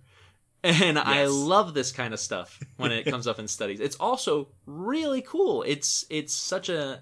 And 0.63 0.99
I 0.99 1.25
love 1.25 1.73
this 1.73 1.91
kind 1.91 2.13
of 2.13 2.19
stuff 2.19 2.59
when 2.77 2.91
it 2.91 3.05
comes 3.09 3.27
up 3.27 3.39
in 3.39 3.47
studies. 3.47 3.79
It's 3.79 3.95
also 3.95 4.49
really 4.65 5.21
cool. 5.21 5.63
It's 5.63 6.05
it's 6.09 6.33
such 6.33 6.69
a 6.69 7.01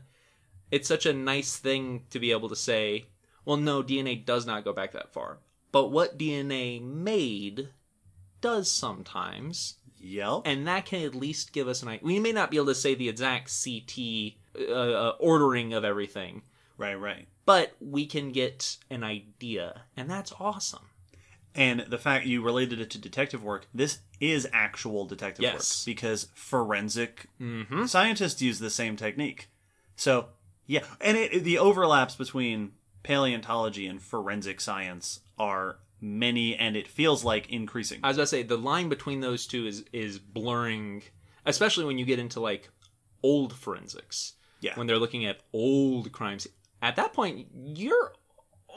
it's 0.69 0.87
such 0.87 1.05
a 1.05 1.13
nice 1.13 1.57
thing 1.57 2.03
to 2.11 2.19
be 2.19 2.31
able 2.31 2.49
to 2.49 2.55
say, 2.55 3.05
well 3.45 3.57
no, 3.57 3.81
DNA 3.81 4.23
does 4.23 4.45
not 4.45 4.63
go 4.63 4.73
back 4.73 4.91
that 4.91 5.11
far. 5.11 5.39
But 5.71 5.91
what 5.91 6.17
DNA 6.19 6.81
made 6.81 7.69
does 8.41 8.71
sometimes 8.71 9.75
Yep. 9.99 10.43
and 10.45 10.67
that 10.67 10.85
can 10.85 11.03
at 11.03 11.15
least 11.15 11.53
give 11.53 11.67
us 11.67 11.81
an 11.81 11.89
idea. 11.89 12.05
We 12.05 12.19
may 12.19 12.31
not 12.31 12.51
be 12.51 12.57
able 12.57 12.67
to 12.67 12.75
say 12.75 12.93
the 12.95 13.09
exact 13.09 13.51
CT 13.63 14.33
uh, 14.69 14.73
uh, 14.73 15.15
ordering 15.19 15.73
of 15.73 15.83
everything, 15.83 16.43
right, 16.77 16.95
right. 16.95 17.27
but 17.45 17.75
we 17.79 18.05
can 18.05 18.31
get 18.31 18.77
an 18.89 19.03
idea, 19.03 19.81
and 19.95 20.09
that's 20.09 20.31
awesome. 20.39 20.89
And 21.57 21.81
the 21.81 21.97
fact 21.97 22.25
you 22.27 22.41
related 22.43 22.79
it 22.79 22.89
to 22.91 22.97
detective 22.99 23.43
work, 23.43 23.67
this 23.73 23.99
is 24.19 24.47
actual 24.53 25.05
detective 25.05 25.43
Yes. 25.43 25.81
work 25.81 25.85
because 25.91 26.27
forensic 26.35 27.25
Mm-hmm. 27.41 27.85
scientists 27.87 28.41
use 28.41 28.59
the 28.59 28.69
same 28.69 28.95
technique. 28.95 29.49
So, 29.95 30.27
yeah, 30.67 30.83
and 31.01 31.17
it, 31.17 31.43
the 31.43 31.57
overlaps 31.57 32.15
between 32.15 32.73
paleontology 33.03 33.87
and 33.87 34.01
forensic 34.01 34.61
science 34.61 35.21
are 35.39 35.79
many 35.99 36.55
and 36.55 36.75
it 36.77 36.87
feels 36.87 37.23
like 37.23 37.49
increasing. 37.49 37.99
As 38.03 38.03
I 38.03 38.07
was 38.09 38.17
about 38.17 38.23
to 38.23 38.27
say 38.27 38.43
the 38.43 38.57
line 38.57 38.87
between 38.89 39.21
those 39.21 39.47
two 39.47 39.65
is 39.65 39.83
is 39.91 40.19
blurring, 40.19 41.01
especially 41.45 41.85
when 41.85 41.97
you 41.97 42.05
get 42.05 42.19
into 42.19 42.39
like 42.39 42.69
old 43.23 43.53
forensics. 43.53 44.33
Yeah. 44.61 44.75
When 44.75 44.85
they're 44.87 44.99
looking 44.99 45.25
at 45.25 45.39
old 45.53 46.11
crimes, 46.11 46.47
at 46.81 46.95
that 46.97 47.13
point 47.13 47.47
you're 47.55 48.13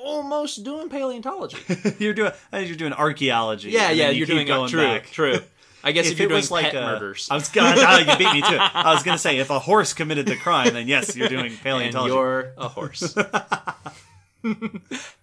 almost 0.02 0.64
doing 0.64 0.88
paleontology. 0.88 1.58
you're 1.98 2.14
doing 2.14 2.32
I 2.52 2.56
think 2.58 2.68
you're 2.68 2.76
doing 2.76 2.92
archaeology. 2.92 3.70
yeah, 3.70 3.88
and 3.90 3.98
yeah, 3.98 4.10
you 4.10 4.18
you're 4.18 4.26
keep 4.26 4.34
doing 4.36 4.46
going 4.46 4.68
true, 4.70 4.82
back. 4.82 5.06
true. 5.10 5.38
I 5.82 5.92
guess 5.92 6.06
if, 6.08 6.12
If, 6.12 6.18
you're 6.18 6.26
it 6.26 6.28
doing 6.30 6.38
was 6.38 6.50
like 6.50 6.64
pet 6.72 6.76
a, 6.76 6.80
murders, 6.86 7.28
I 7.30 7.34
was 7.34 7.48
gonna 7.48 7.74
oh, 7.76 7.98
you 7.98 8.16
beat 8.18 8.32
me 8.34 8.40
too. 8.42 8.56
I 8.58 8.92
was 8.92 9.02
gonna 9.02 9.18
say 9.18 9.38
if 9.38 9.50
a 9.50 9.58
horse 9.58 9.92
committed 9.94 10.26
the 10.26 10.36
crime, 10.36 10.74
then 10.74 10.88
yes, 10.88 11.16
you're 11.16 11.28
doing 11.28 11.46
and 11.52 11.58
paleontology. 11.60 12.14
you're 12.14 12.52
a 12.58 12.68
horse. 12.68 13.16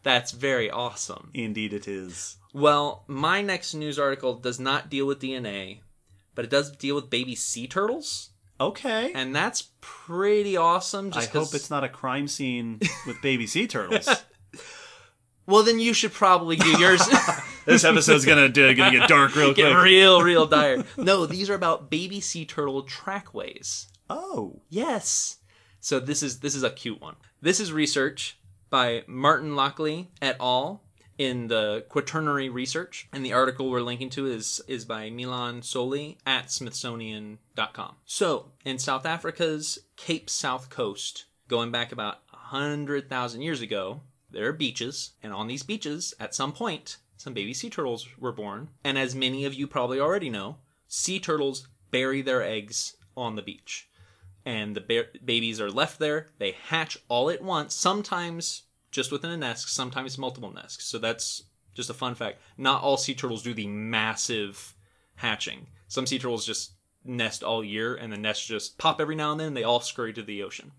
That's 0.03 0.31
very 0.31 0.69
awesome. 0.69 1.31
Indeed, 1.34 1.74
it 1.74 1.88
is. 1.88 2.38
Well, 2.53 3.03
my 3.07 3.41
next 3.41 3.74
news 3.74 4.00
article 4.00 4.36
does 4.36 4.60
not 4.60 4.89
deal 4.89 5.05
with 5.05 5.19
DNA, 5.19 5.79
but 6.36 6.46
it 6.46 6.51
does 6.51 6.72
deal 6.72 6.96
with 6.96 7.10
baby 7.10 7.36
sea 7.36 7.67
turtles, 7.67 8.29
Okay. 8.60 9.12
and 9.13 9.36
that's 9.36 9.69
pretty 9.81 10.55
awesome. 10.57 11.12
I 11.13 11.25
hope 11.25 11.53
it's 11.53 11.69
not 11.69 11.84
a 11.84 11.89
crime 11.89 12.27
scene 12.27 12.79
with 13.05 13.22
baby 13.22 13.48
sea 13.48 13.67
turtles. 13.67 14.07
Well, 15.48 15.63
then 15.63 15.80
you 15.80 15.94
should 15.94 16.13
probably 16.13 16.56
do 16.58 16.70
yours. 16.80 17.01
this 17.66 17.84
episode's 17.84 18.25
gonna 18.25 18.50
do, 18.50 18.75
gonna 18.75 19.00
get 19.00 19.08
dark 19.10 19.36
real 19.36 19.54
Get 19.54 19.72
quick. 19.72 19.84
real, 19.84 20.22
real 20.22 20.46
dire. 20.58 20.84
No, 20.98 21.25
these 21.25 21.50
are 21.50 21.56
about 21.56 21.89
baby 21.89 22.20
sea 22.20 22.46
turtle 22.46 22.84
trackways. 22.84 23.88
oh, 24.10 24.62
Yes. 24.70 25.38
So 25.80 26.00
this 26.00 26.22
is 26.22 26.39
this 26.42 26.54
is 26.56 26.63
a 26.63 26.70
cute 26.70 27.00
one. 27.01 27.16
This 27.42 27.60
is 27.60 27.72
research 27.72 28.38
by 28.70 29.04
Martin 29.08 29.56
Lockley 29.56 30.10
et 30.22 30.36
al. 30.42 30.84
in 31.18 31.48
the 31.48 31.86
Quaternary 31.88 32.50
Research, 32.50 33.08
and 33.13 33.25
the 33.25 33.32
article 33.34 33.70
we're 33.70 33.80
linking 33.82 34.10
to 34.12 34.25
is 34.27 34.60
is 34.68 34.84
by 34.86 35.10
Meilan 35.10 35.63
Solly 35.63 36.18
at 36.25 36.51
Smithsonian.com. 36.51 37.96
So 38.06 38.51
in 38.66 38.77
South 38.80 39.06
Africa's 39.06 39.80
Cape 39.96 40.30
South 40.30 40.70
Coast, 40.70 41.25
going 41.48 41.72
back 41.72 41.92
about 41.92 42.18
hundred 42.32 43.10
thousand 43.10 43.42
years 43.42 43.62
ago, 43.62 44.01
there 44.29 44.48
are 44.48 44.53
beaches, 44.53 45.12
and 45.24 45.34
on 45.34 45.48
these 45.48 45.63
beaches, 45.63 46.13
at 46.19 46.36
some 46.36 46.51
point, 46.51 46.98
some 47.15 47.34
baby 47.34 47.53
sea 47.53 47.69
turtles 47.69 48.07
were 48.17 48.31
born. 48.31 48.69
And 48.84 48.98
as 48.98 49.15
many 49.15 49.46
of 49.46 49.53
you 49.53 49.67
probably 49.67 50.00
already 50.00 50.29
know, 50.29 50.57
sea 50.88 51.19
turtles 51.19 51.67
bury 51.91 52.22
their 52.22 52.43
eggs 52.43 52.96
on 53.15 53.36
the 53.36 53.41
beach 53.41 53.88
and 54.48 54.77
the 54.77 54.81
ba- 54.81 55.19
babies 55.25 55.60
are 55.60 55.69
left 55.69 56.00
there. 56.00 56.27
They 56.38 56.51
hatch 56.51 56.98
all 57.10 57.29
at 57.29 57.41
once, 57.41 57.75
sometimes 57.75 58.63
just 58.91 59.12
within 59.12 59.29
a 59.29 59.36
nest, 59.36 59.67
sometimes 59.67 60.17
multiple 60.17 60.53
nests. 60.53 60.86
So 60.86 60.98
that's 60.98 61.43
just 61.74 61.89
a 61.89 61.93
fun 61.93 62.15
fact. 62.15 62.39
Not 62.57 62.81
all 62.81 62.96
sea 62.96 63.13
turtles 63.13 63.43
do 63.43 63.53
the 63.53 63.67
massive 63.67 64.74
hatching. 65.15 65.67
Some 65.89 66.07
sea 66.07 66.17
turtles 66.17 66.46
just 66.46 66.72
nest 67.03 67.43
all 67.43 67.62
year, 67.62 67.93
and 67.93 68.12
the 68.12 68.17
nests 68.17 68.48
just 68.48 68.77
pop 68.77 69.01
every 69.01 69.17
now 69.17 69.34
and 69.34 69.39
then, 69.41 69.48
and 69.48 69.57
they 69.57 69.65
all 69.65 69.81
scurry 69.81 70.13
to 70.13 70.24
the 70.24 70.41
ocean. 70.41 70.72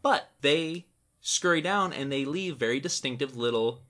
But 0.00 0.30
they 0.40 0.86
scurry 1.20 1.60
down 1.60 1.92
and 1.92 2.10
they 2.10 2.24
leave 2.24 2.56
very 2.56 2.80
distinctive 2.80 3.36
little 3.36 3.82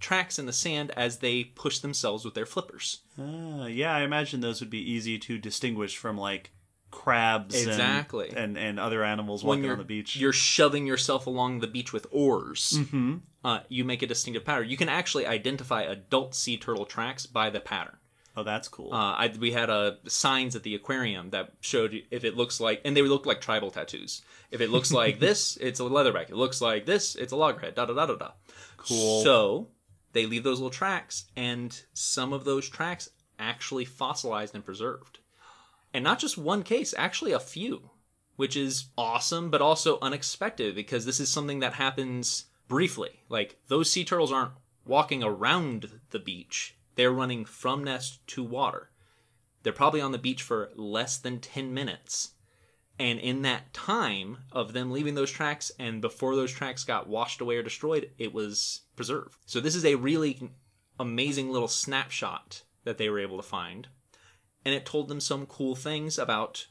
tracks 0.00 0.38
in 0.38 0.46
the 0.46 0.52
sand 0.52 0.90
as 0.96 1.18
they 1.18 1.44
push 1.44 1.78
themselves 1.78 2.24
with 2.24 2.34
their 2.34 2.46
flippers. 2.46 3.02
Ah, 3.18 3.66
yeah. 3.66 3.94
I 3.94 4.00
imagine 4.02 4.40
those 4.40 4.60
would 4.60 4.70
be 4.70 4.90
easy 4.90 5.18
to 5.20 5.38
distinguish 5.38 5.96
from 5.96 6.18
like 6.18 6.50
crabs 6.90 7.54
Exactly. 7.54 8.32
and, 8.36 8.58
and 8.58 8.78
other 8.78 9.02
animals 9.04 9.42
when 9.42 9.60
walking 9.60 9.70
on 9.70 9.78
the 9.78 9.84
beach. 9.84 10.16
you're 10.16 10.32
shoving 10.32 10.86
yourself 10.86 11.26
along 11.26 11.60
the 11.60 11.66
beach 11.66 11.92
with 11.92 12.06
oars. 12.10 12.78
hmm 12.90 13.16
Uh, 13.44 13.60
you 13.68 13.84
make 13.84 14.02
a 14.02 14.06
distinctive 14.06 14.44
pattern. 14.44 14.68
You 14.68 14.76
can 14.76 14.88
actually 14.88 15.26
identify 15.26 15.82
adult 15.82 16.34
sea 16.34 16.56
turtle 16.56 16.84
tracks 16.84 17.26
by 17.26 17.48
the 17.50 17.60
pattern. 17.60 17.96
Oh, 18.36 18.42
that's 18.42 18.68
cool. 18.68 18.92
Uh, 18.92 19.12
I, 19.12 19.34
we 19.38 19.52
had 19.52 19.68
uh, 19.68 19.92
signs 20.06 20.56
at 20.56 20.62
the 20.62 20.74
aquarium 20.74 21.30
that 21.30 21.52
showed 21.60 22.02
if 22.10 22.24
it 22.24 22.36
looks 22.36 22.60
like, 22.60 22.80
and 22.84 22.96
they 22.96 23.02
look 23.02 23.26
like 23.26 23.40
tribal 23.40 23.70
tattoos. 23.70 24.22
If 24.50 24.60
it 24.60 24.70
looks 24.70 24.90
like 24.90 25.18
this, 25.18 25.58
it's 25.60 25.80
a 25.80 25.84
leatherback. 25.84 26.30
It 26.30 26.36
looks 26.36 26.60
like 26.60 26.86
this, 26.86 27.14
it's 27.14 27.32
a 27.32 27.36
loggerhead. 27.36 27.74
Da 27.74 27.84
da 27.84 27.94
da 27.94 28.06
da 28.06 28.14
da. 28.14 28.30
Cool. 28.78 29.22
So 29.22 29.68
they 30.12 30.26
leave 30.26 30.44
those 30.44 30.58
little 30.58 30.70
tracks, 30.70 31.26
and 31.36 31.78
some 31.92 32.32
of 32.32 32.44
those 32.44 32.68
tracks 32.68 33.10
actually 33.38 33.84
fossilized 33.84 34.54
and 34.54 34.64
preserved. 34.64 35.18
And 35.92 36.02
not 36.02 36.18
just 36.18 36.38
one 36.38 36.62
case, 36.62 36.94
actually 36.96 37.32
a 37.32 37.40
few, 37.40 37.90
which 38.36 38.56
is 38.56 38.86
awesome, 38.96 39.50
but 39.50 39.60
also 39.60 39.98
unexpected 40.00 40.74
because 40.74 41.04
this 41.04 41.20
is 41.20 41.28
something 41.28 41.60
that 41.60 41.74
happens 41.74 42.46
briefly. 42.66 43.20
Like 43.28 43.58
those 43.68 43.90
sea 43.90 44.04
turtles 44.04 44.32
aren't 44.32 44.52
walking 44.86 45.22
around 45.22 46.00
the 46.10 46.18
beach, 46.18 46.76
they're 46.94 47.12
running 47.12 47.44
from 47.44 47.84
nest 47.84 48.26
to 48.28 48.42
water. 48.42 48.90
They're 49.62 49.72
probably 49.72 50.00
on 50.00 50.12
the 50.12 50.18
beach 50.18 50.42
for 50.42 50.70
less 50.74 51.16
than 51.16 51.40
10 51.40 51.72
minutes. 51.72 52.32
And 52.98 53.18
in 53.18 53.42
that 53.42 53.72
time 53.72 54.38
of 54.52 54.72
them 54.72 54.90
leaving 54.90 55.14
those 55.14 55.30
tracks 55.30 55.72
and 55.78 56.00
before 56.00 56.36
those 56.36 56.52
tracks 56.52 56.84
got 56.84 57.08
washed 57.08 57.40
away 57.40 57.56
or 57.56 57.62
destroyed, 57.62 58.10
it 58.18 58.32
was 58.32 58.82
preserved. 58.96 59.36
So 59.46 59.60
this 59.60 59.74
is 59.74 59.84
a 59.84 59.94
really 59.94 60.50
amazing 61.00 61.50
little 61.50 61.68
snapshot 61.68 62.62
that 62.84 62.98
they 62.98 63.08
were 63.08 63.20
able 63.20 63.38
to 63.38 63.42
find. 63.42 63.88
And 64.64 64.74
it 64.74 64.86
told 64.86 65.08
them 65.08 65.20
some 65.20 65.46
cool 65.46 65.74
things 65.74 66.18
about 66.18 66.66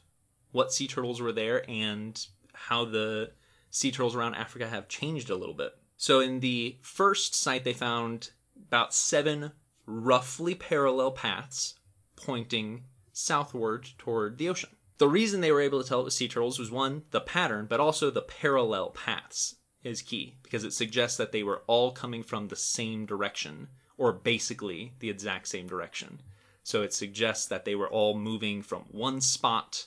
what 0.52 0.72
sea 0.72 0.86
turtles 0.86 1.20
were 1.20 1.32
there 1.32 1.68
and 1.68 2.24
how 2.52 2.84
the 2.84 3.32
sea 3.70 3.90
turtles 3.90 4.14
around 4.14 4.34
Africa 4.34 4.68
have 4.68 4.88
changed 4.88 5.30
a 5.30 5.36
little 5.36 5.54
bit. 5.54 5.72
So 5.96 6.20
in 6.20 6.40
the 6.40 6.78
first 6.82 7.34
site 7.34 7.64
they 7.64 7.72
found 7.72 8.30
about 8.68 8.94
seven 8.94 9.52
roughly 9.86 10.54
parallel 10.54 11.10
paths 11.10 11.74
pointing 12.16 12.84
southward 13.12 13.88
toward 13.98 14.38
the 14.38 14.48
ocean. 14.48 14.70
The 14.98 15.08
reason 15.08 15.40
they 15.40 15.52
were 15.52 15.60
able 15.60 15.82
to 15.82 15.88
tell 15.88 16.00
it 16.00 16.04
was 16.04 16.16
sea 16.16 16.28
turtles 16.28 16.58
was 16.58 16.70
one, 16.70 17.02
the 17.10 17.20
pattern, 17.20 17.66
but 17.66 17.80
also 17.80 18.10
the 18.10 18.22
parallel 18.22 18.90
paths 18.90 19.56
is 19.82 20.02
key 20.02 20.36
because 20.42 20.64
it 20.64 20.72
suggests 20.72 21.16
that 21.16 21.32
they 21.32 21.42
were 21.42 21.62
all 21.66 21.90
coming 21.90 22.22
from 22.22 22.48
the 22.48 22.56
same 22.56 23.04
direction 23.04 23.68
or 23.98 24.12
basically 24.12 24.94
the 25.00 25.10
exact 25.10 25.48
same 25.48 25.66
direction. 25.66 26.20
So 26.62 26.82
it 26.82 26.94
suggests 26.94 27.46
that 27.46 27.64
they 27.64 27.74
were 27.74 27.88
all 27.88 28.16
moving 28.16 28.62
from 28.62 28.82
one 28.90 29.20
spot 29.20 29.86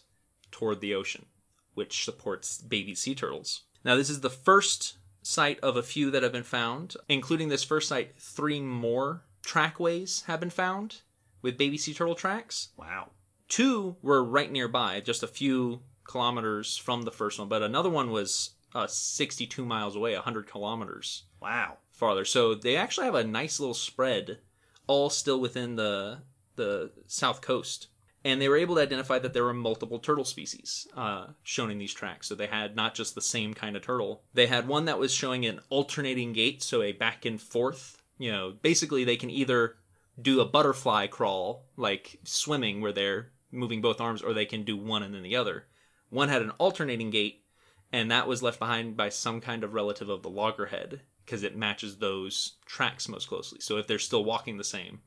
toward 0.51 0.81
the 0.81 0.93
ocean, 0.93 1.25
which 1.73 2.03
supports 2.03 2.61
baby 2.61 2.95
sea 2.95 3.15
turtles. 3.15 3.61
Now, 3.83 3.95
this 3.95 4.09
is 4.09 4.21
the 4.21 4.29
first 4.29 4.97
site 5.21 5.59
of 5.61 5.75
a 5.75 5.83
few 5.83 6.11
that 6.11 6.23
have 6.23 6.31
been 6.31 6.43
found. 6.43 6.95
Including 7.09 7.49
this 7.49 7.63
first 7.63 7.89
site, 7.89 8.15
three 8.17 8.59
more 8.59 9.23
trackways 9.45 10.23
have 10.27 10.39
been 10.39 10.49
found 10.49 10.97
with 11.41 11.57
baby 11.57 11.77
sea 11.77 11.93
turtle 11.93 12.15
tracks. 12.15 12.69
Wow. 12.77 13.11
Two 13.47 13.95
were 14.01 14.23
right 14.23 14.51
nearby, 14.51 14.99
just 14.99 15.23
a 15.23 15.27
few 15.27 15.81
kilometers 16.03 16.75
from 16.77 17.03
the 17.03 17.11
first 17.11 17.39
one, 17.39 17.47
but 17.47 17.61
another 17.61 17.89
one 17.89 18.11
was 18.11 18.51
uh, 18.73 18.87
62 18.87 19.63
miles 19.65 19.95
away, 19.95 20.13
100 20.15 20.47
kilometers 20.47 21.23
Wow. 21.41 21.77
farther. 21.91 22.25
So 22.25 22.55
they 22.55 22.75
actually 22.75 23.05
have 23.05 23.15
a 23.15 23.23
nice 23.23 23.59
little 23.59 23.75
spread, 23.75 24.39
all 24.87 25.09
still 25.09 25.39
within 25.39 25.75
the 25.75 26.19
the 26.55 26.91
south 27.07 27.41
coast. 27.41 27.87
And 28.23 28.41
they 28.41 28.47
were 28.49 28.57
able 28.57 28.75
to 28.75 28.81
identify 28.81 29.19
that 29.19 29.33
there 29.33 29.43
were 29.43 29.53
multiple 29.53 29.99
turtle 29.99 30.23
species 30.25 30.87
uh, 30.97 31.27
shown 31.43 31.69
in 31.69 31.77
these 31.77 31.93
tracks. 31.93 32.27
So 32.27 32.33
they 32.33 32.47
had 32.47 32.75
not 32.75 32.95
just 32.95 33.13
the 33.13 33.21
same 33.21 33.53
kind 33.53 33.75
of 33.75 33.83
turtle. 33.83 34.23
They 34.33 34.47
had 34.47 34.67
one 34.67 34.85
that 34.85 34.97
was 34.97 35.13
showing 35.13 35.45
an 35.45 35.59
alternating 35.69 36.33
gait, 36.33 36.63
so 36.63 36.81
a 36.81 36.91
back 36.93 37.25
and 37.25 37.39
forth. 37.39 37.94
You 38.17 38.31
know, 38.31 38.53
basically 38.61 39.03
they 39.03 39.17
can 39.17 39.29
either 39.29 39.75
do 40.21 40.39
a 40.39 40.45
butterfly 40.45 41.07
crawl, 41.07 41.65
like 41.75 42.19
swimming, 42.23 42.81
where 42.81 42.93
they're 42.93 43.31
moving 43.51 43.81
both 43.81 43.99
arms, 44.01 44.21
or 44.21 44.33
they 44.33 44.45
can 44.45 44.63
do 44.63 44.77
one 44.77 45.03
and 45.03 45.13
then 45.13 45.23
the 45.23 45.35
other. 45.35 45.65
One 46.09 46.29
had 46.29 46.41
an 46.41 46.51
alternating 46.51 47.09
gait, 47.09 47.43
and 47.91 48.11
that 48.11 48.27
was 48.27 48.43
left 48.43 48.59
behind 48.59 48.95
by 48.95 49.09
some 49.09 49.41
kind 49.41 49.63
of 49.63 49.73
relative 49.73 50.09
of 50.09 50.21
the 50.21 50.29
loggerhead 50.29 51.01
because 51.25 51.43
it 51.43 51.57
matches 51.57 51.97
those 51.97 52.53
tracks 52.65 53.09
most 53.09 53.27
closely. 53.27 53.59
So 53.59 53.77
if 53.77 53.87
they're 53.87 53.99
still 53.99 54.23
walking 54.23 54.57
the 54.57 54.63
same, 54.63 55.01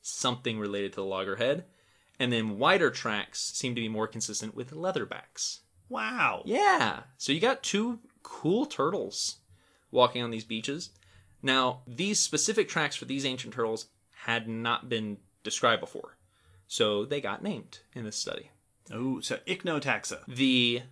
something 0.00 0.58
related 0.58 0.92
to 0.92 0.96
the 0.96 1.04
loggerhead. 1.04 1.64
And 2.18 2.32
then 2.32 2.58
wider 2.58 2.90
tracks 2.90 3.52
seem 3.52 3.74
to 3.74 3.80
be 3.80 3.88
more 3.88 4.06
consistent 4.06 4.54
with 4.54 4.70
leatherbacks. 4.70 5.60
Wow. 5.88 6.42
Yeah. 6.46 7.00
So 7.18 7.32
you 7.32 7.40
got 7.40 7.62
two 7.62 7.98
cool 8.22 8.66
turtles 8.66 9.36
walking 9.90 10.22
on 10.22 10.30
these 10.30 10.44
beaches. 10.44 10.90
Now, 11.42 11.82
these 11.86 12.18
specific 12.18 12.68
tracks 12.68 12.96
for 12.96 13.04
these 13.04 13.24
ancient 13.24 13.54
turtles 13.54 13.86
had 14.24 14.48
not 14.48 14.88
been 14.88 15.18
described 15.44 15.80
before. 15.80 16.16
So 16.66 17.04
they 17.04 17.20
got 17.20 17.42
named 17.42 17.80
in 17.94 18.04
this 18.04 18.16
study. 18.16 18.50
Oh, 18.92 19.20
so 19.20 19.36
Ichnotaxa. 19.46 20.24
The 20.26 20.82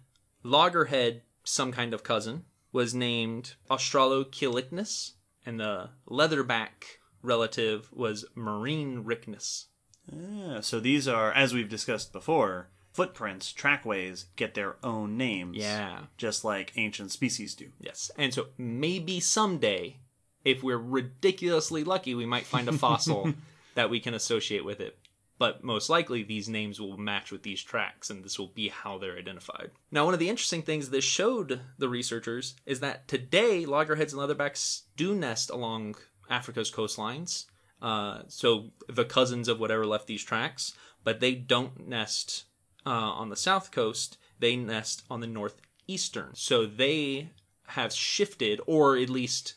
loggerhead, 0.42 1.22
some 1.42 1.72
kind 1.72 1.92
of 1.92 2.02
cousin, 2.02 2.44
was 2.72 2.94
named 2.94 3.54
Australochelichnus, 3.70 5.12
and 5.46 5.60
the 5.60 5.90
leatherback 6.08 6.98
relative 7.22 7.88
was 7.92 8.24
Marinerichnus. 8.36 9.66
Ah, 10.12 10.60
so 10.60 10.80
these 10.80 11.08
are, 11.08 11.32
as 11.32 11.54
we've 11.54 11.68
discussed 11.68 12.12
before, 12.12 12.68
footprints, 12.92 13.52
trackways 13.52 14.26
get 14.36 14.54
their 14.54 14.76
own 14.82 15.16
names. 15.16 15.56
Yeah. 15.56 16.00
Just 16.16 16.44
like 16.44 16.72
ancient 16.76 17.10
species 17.10 17.54
do. 17.54 17.70
Yes. 17.80 18.10
And 18.16 18.34
so 18.34 18.48
maybe 18.58 19.20
someday, 19.20 19.98
if 20.44 20.62
we're 20.62 20.78
ridiculously 20.78 21.84
lucky, 21.84 22.14
we 22.14 22.26
might 22.26 22.46
find 22.46 22.68
a 22.68 22.72
fossil 22.72 23.32
that 23.74 23.90
we 23.90 24.00
can 24.00 24.14
associate 24.14 24.64
with 24.64 24.80
it. 24.80 24.98
But 25.36 25.64
most 25.64 25.90
likely, 25.90 26.22
these 26.22 26.48
names 26.48 26.80
will 26.80 26.96
match 26.96 27.32
with 27.32 27.42
these 27.42 27.62
tracks, 27.62 28.08
and 28.08 28.24
this 28.24 28.38
will 28.38 28.48
be 28.48 28.68
how 28.68 28.98
they're 28.98 29.18
identified. 29.18 29.72
Now, 29.90 30.04
one 30.04 30.14
of 30.14 30.20
the 30.20 30.28
interesting 30.28 30.62
things 30.62 30.90
this 30.90 31.04
showed 31.04 31.60
the 31.76 31.88
researchers 31.88 32.54
is 32.66 32.80
that 32.80 33.08
today, 33.08 33.66
loggerheads 33.66 34.12
and 34.12 34.22
leatherbacks 34.22 34.82
do 34.96 35.14
nest 35.14 35.50
along 35.50 35.96
Africa's 36.30 36.70
coastlines. 36.70 37.46
Uh, 37.82 38.22
so 38.28 38.70
the 38.88 39.04
cousins 39.04 39.48
of 39.48 39.58
whatever 39.58 39.84
left 39.84 40.06
these 40.06 40.22
tracks, 40.22 40.72
but 41.02 41.20
they 41.20 41.34
don't 41.34 41.88
nest 41.88 42.44
uh, 42.86 42.90
on 42.90 43.28
the 43.28 43.36
south 43.36 43.72
coast. 43.72 44.16
They 44.38 44.54
nest 44.54 45.02
on 45.10 45.20
the 45.20 45.26
northeastern. 45.26 46.30
So 46.34 46.64
they 46.64 47.30
have 47.68 47.92
shifted, 47.92 48.60
or 48.66 48.96
at 48.96 49.10
least 49.10 49.54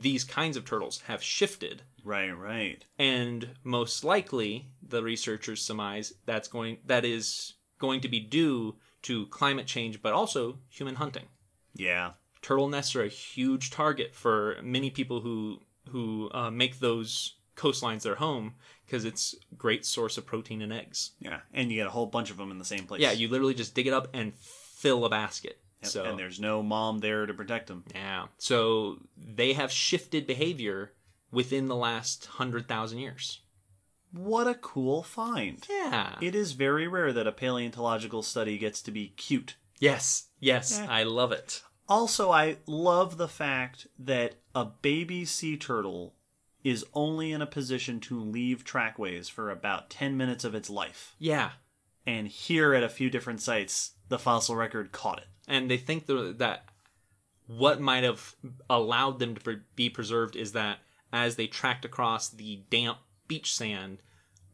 these 0.00 0.24
kinds 0.24 0.56
of 0.56 0.64
turtles 0.64 1.00
have 1.06 1.22
shifted 1.22 1.82
Right, 2.02 2.30
right. 2.32 2.84
and 2.98 3.50
most 3.62 4.04
likely 4.04 4.68
the 4.82 5.02
researchers 5.02 5.62
surmise 5.62 6.12
that's 6.26 6.48
going 6.48 6.78
that 6.86 7.04
is 7.04 7.54
going 7.78 8.00
to 8.02 8.08
be 8.08 8.20
due 8.20 8.76
to 9.02 9.26
climate 9.26 9.66
change 9.66 10.02
but 10.02 10.12
also 10.12 10.58
human 10.68 10.96
hunting 10.96 11.26
Yeah. 11.74 12.12
turtle 12.42 12.68
nests 12.68 12.94
are 12.96 13.02
a 13.04 13.08
huge 13.08 13.70
target 13.70 14.14
for 14.14 14.56
many 14.62 14.90
people 14.90 15.20
who 15.20 15.60
who 15.90 16.30
uh, 16.32 16.50
make 16.50 16.80
those 16.80 17.34
coastlines 17.56 18.02
their 18.02 18.16
home 18.16 18.54
because 18.84 19.04
it's 19.04 19.34
great 19.56 19.84
source 19.86 20.18
of 20.18 20.26
protein 20.26 20.60
and 20.62 20.72
eggs 20.72 21.12
Yeah. 21.20 21.40
And 21.52 21.70
you 21.70 21.76
get 21.78 21.86
a 21.86 21.90
whole 21.90 22.06
bunch 22.06 22.30
of 22.30 22.36
them 22.36 22.50
in 22.50 22.58
the 22.58 22.64
same 22.64 22.84
place. 22.86 23.00
yeah 23.00 23.12
you 23.12 23.28
literally 23.28 23.54
just 23.54 23.74
dig 23.74 23.86
it 23.86 23.92
up 23.92 24.08
and 24.12 24.34
fill 24.34 25.04
a 25.04 25.08
basket 25.10 25.58
Yep, 25.84 25.92
so 25.92 26.04
And 26.04 26.18
there's 26.18 26.40
no 26.40 26.62
mom 26.62 26.98
there 26.98 27.26
to 27.26 27.34
protect 27.34 27.66
them. 27.68 27.84
yeah 27.94 28.26
so 28.38 28.98
they 29.16 29.52
have 29.54 29.70
shifted 29.72 30.26
behavior 30.26 30.92
within 31.30 31.68
the 31.68 31.76
last 31.76 32.26
100,000 32.26 32.98
years 32.98 33.40
What 34.12 34.46
a 34.46 34.54
cool 34.54 35.02
find. 35.02 35.66
yeah 35.68 36.16
It 36.20 36.34
is 36.34 36.52
very 36.52 36.86
rare 36.88 37.12
that 37.12 37.26
a 37.26 37.32
paleontological 37.32 38.22
study 38.22 38.58
gets 38.58 38.80
to 38.82 38.90
be 38.90 39.08
cute. 39.16 39.56
Yes, 39.80 40.28
yes, 40.40 40.78
Yeah. 40.80 40.86
I 40.90 41.02
love 41.02 41.32
it. 41.32 41.62
Also, 41.88 42.30
I 42.30 42.56
love 42.66 43.16
the 43.18 43.28
fact 43.28 43.88
that 43.98 44.36
a 44.54 44.64
baby 44.64 45.24
sea 45.24 45.56
turtle 45.56 46.14
is 46.62 46.86
only 46.94 47.32
in 47.32 47.42
a 47.42 47.46
position 47.46 48.00
to 48.00 48.18
leave 48.18 48.64
trackways 48.64 49.28
for 49.28 49.50
about 49.50 49.90
10 49.90 50.16
minutes 50.16 50.44
of 50.44 50.54
its 50.54 50.70
life. 50.70 51.14
Yeah, 51.18 51.50
And 52.06 52.28
here 52.28 52.72
at 52.72 52.82
a 52.84 52.88
few 52.88 53.10
different 53.10 53.42
sites, 53.42 53.94
the 54.08 54.18
fossil 54.18 54.54
record 54.56 54.92
caught 54.92 55.18
it. 55.18 55.26
And 55.48 55.70
they 55.70 55.76
think 55.76 56.06
that 56.06 56.64
what 57.46 57.80
might 57.80 58.04
have 58.04 58.34
allowed 58.70 59.18
them 59.18 59.34
to 59.34 59.60
be 59.76 59.90
preserved 59.90 60.36
is 60.36 60.52
that 60.52 60.78
as 61.12 61.36
they 61.36 61.46
tracked 61.46 61.84
across 61.84 62.28
the 62.28 62.62
damp 62.70 62.98
beach 63.28 63.54
sand, 63.54 63.98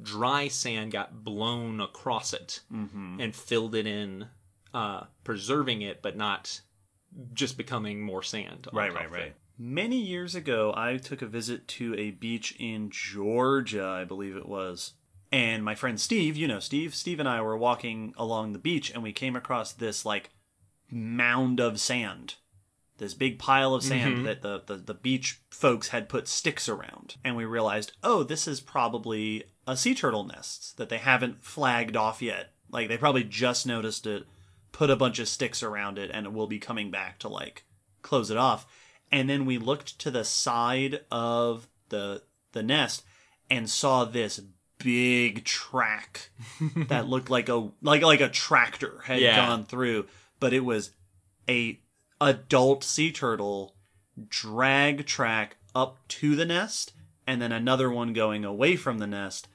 dry 0.02 0.48
sand 0.48 0.92
got 0.92 1.24
blown 1.24 1.80
across 1.80 2.32
it 2.32 2.60
and 3.20 3.34
filled 3.34 3.74
it 3.74 3.86
in, 3.86 4.26
uh, 4.74 5.04
preserving 5.24 5.82
it, 5.82 6.02
but 6.02 6.16
not 6.16 6.60
just 7.32 7.56
becoming 7.56 8.00
more 8.00 8.22
sand. 8.22 8.66
Right, 8.72 8.92
right, 8.92 9.10
right. 9.10 9.34
Many 9.58 9.98
years 9.98 10.34
ago, 10.34 10.72
I 10.76 10.96
took 10.96 11.22
a 11.22 11.26
visit 11.26 11.68
to 11.68 11.94
a 11.96 12.12
beach 12.12 12.56
in 12.58 12.90
Georgia, 12.90 13.84
I 13.84 14.04
believe 14.04 14.36
it 14.36 14.48
was. 14.48 14.94
And 15.30 15.64
my 15.64 15.74
friend 15.74 16.00
Steve, 16.00 16.36
you 16.36 16.48
know 16.48 16.60
Steve, 16.60 16.94
Steve 16.94 17.20
and 17.20 17.28
I 17.28 17.40
were 17.40 17.56
walking 17.56 18.14
along 18.16 18.52
the 18.52 18.58
beach 18.58 18.90
and 18.90 19.02
we 19.02 19.12
came 19.12 19.36
across 19.36 19.72
this 19.72 20.04
like 20.04 20.30
mound 20.90 21.60
of 21.60 21.80
sand. 21.80 22.34
This 22.98 23.14
big 23.14 23.38
pile 23.38 23.74
of 23.74 23.82
sand 23.82 24.16
mm-hmm. 24.16 24.24
that 24.24 24.42
the, 24.42 24.62
the, 24.66 24.76
the 24.76 24.94
beach 24.94 25.40
folks 25.50 25.88
had 25.88 26.08
put 26.08 26.28
sticks 26.28 26.68
around. 26.68 27.16
And 27.24 27.34
we 27.34 27.46
realized, 27.46 27.92
oh, 28.02 28.22
this 28.22 28.46
is 28.46 28.60
probably 28.60 29.44
a 29.66 29.76
sea 29.76 29.94
turtle 29.94 30.24
nest 30.24 30.76
that 30.76 30.90
they 30.90 30.98
haven't 30.98 31.42
flagged 31.42 31.96
off 31.96 32.20
yet. 32.20 32.52
Like 32.70 32.88
they 32.88 32.98
probably 32.98 33.24
just 33.24 33.66
noticed 33.66 34.06
it, 34.06 34.26
put 34.72 34.90
a 34.90 34.96
bunch 34.96 35.18
of 35.18 35.28
sticks 35.28 35.62
around 35.62 35.98
it, 35.98 36.10
and 36.12 36.26
it 36.26 36.32
will 36.32 36.46
be 36.46 36.58
coming 36.58 36.90
back 36.90 37.18
to 37.20 37.28
like 37.28 37.64
close 38.02 38.30
it 38.30 38.36
off. 38.36 38.66
And 39.10 39.28
then 39.30 39.46
we 39.46 39.56
looked 39.58 39.98
to 40.00 40.10
the 40.10 40.24
side 40.24 41.00
of 41.10 41.68
the 41.88 42.22
the 42.52 42.62
nest 42.62 43.02
and 43.48 43.68
saw 43.68 44.04
this 44.04 44.40
big 44.78 45.44
track 45.44 46.30
that 46.88 47.08
looked 47.08 47.30
like 47.30 47.48
a 47.48 47.70
like 47.82 48.02
like 48.02 48.20
a 48.20 48.28
tractor 48.28 49.00
had 49.04 49.20
Yeah. 49.20 49.36
gone 49.36 49.64
through, 49.64 50.06
but 50.40 50.52
it 50.52 50.64
was 50.64 50.90
a 51.48 51.80
adult 52.20 52.82
sea 52.84 53.12
turtle 53.12 53.74
drag 54.28 55.06
track 55.06 55.56
up 55.74 55.98
to 56.08 56.36
the 56.36 56.44
nest 56.44 56.92
and 57.26 57.40
then 57.40 57.52
another 57.52 57.90
one 57.90 58.12
going 58.12 58.44
away 58.44 58.76
from 58.76 58.98
the 58.98 59.06
nest 59.06 59.48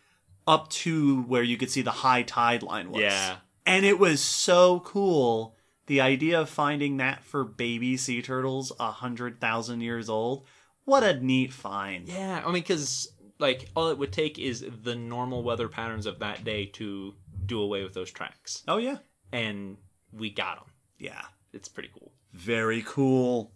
up 0.47 0.69
to 0.69 1.23
where 1.23 1.43
you 1.43 1.57
could 1.57 1.69
see 1.69 1.81
the 1.81 1.91
high 1.91 2.23
tide 2.23 2.63
line 2.63 2.91
was. 2.91 3.01
Yeah. 3.01 3.37
And 3.65 3.85
it 3.85 3.99
was 3.99 4.21
so 4.21 4.79
cool. 4.81 5.55
The 5.87 6.01
idea 6.01 6.39
of 6.39 6.49
finding 6.49 6.97
that 6.97 7.23
for 7.23 7.43
baby 7.43 7.97
sea 7.97 8.21
turtles 8.21 8.71
a 8.79 8.91
hundred 8.91 9.39
thousand 9.41 9.81
years 9.81 10.09
old. 10.09 10.45
What 10.85 11.03
a 11.03 11.19
neat 11.19 11.51
find. 11.51 12.07
Yeah, 12.07 12.41
I 12.43 12.45
mean, 12.45 12.61
because 12.61 13.07
like 13.39 13.69
all 13.75 13.89
it 13.89 13.97
would 13.97 14.13
take 14.13 14.37
is 14.39 14.63
the 14.83 14.95
normal 14.95 15.43
weather 15.43 15.67
patterns 15.67 16.05
of 16.05 16.19
that 16.19 16.43
day 16.43 16.67
to 16.67 17.13
do 17.45 17.59
away 17.59 17.83
with 17.83 17.93
those 17.93 18.11
tracks, 18.11 18.63
Oh 18.67 18.77
yeah. 18.77 18.97
and 19.31 19.77
we 20.13 20.29
got 20.29 20.57
them. 20.57 20.65
Yeah. 20.97 21.21
It's 21.53 21.67
pretty 21.67 21.89
cool. 21.93 22.11
Very 22.33 22.83
cool. 22.85 23.53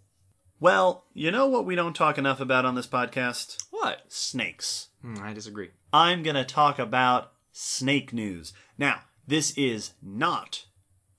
Well, 0.58 1.04
you 1.14 1.30
know 1.30 1.46
what 1.46 1.64
we 1.64 1.74
don't 1.74 1.94
talk 1.96 2.18
enough 2.18 2.40
about 2.40 2.64
on 2.64 2.74
this 2.74 2.86
podcast? 2.86 3.62
What? 3.70 4.02
Snakes. 4.08 4.88
Hmm, 5.02 5.16
I 5.22 5.32
disagree. 5.32 5.70
I'm 5.92 6.22
going 6.22 6.36
to 6.36 6.44
talk 6.44 6.78
about 6.78 7.32
snake 7.52 8.12
news. 8.12 8.52
Now, 8.78 9.02
this 9.26 9.52
is 9.56 9.92
not 10.02 10.66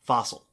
fossil, 0.01 0.47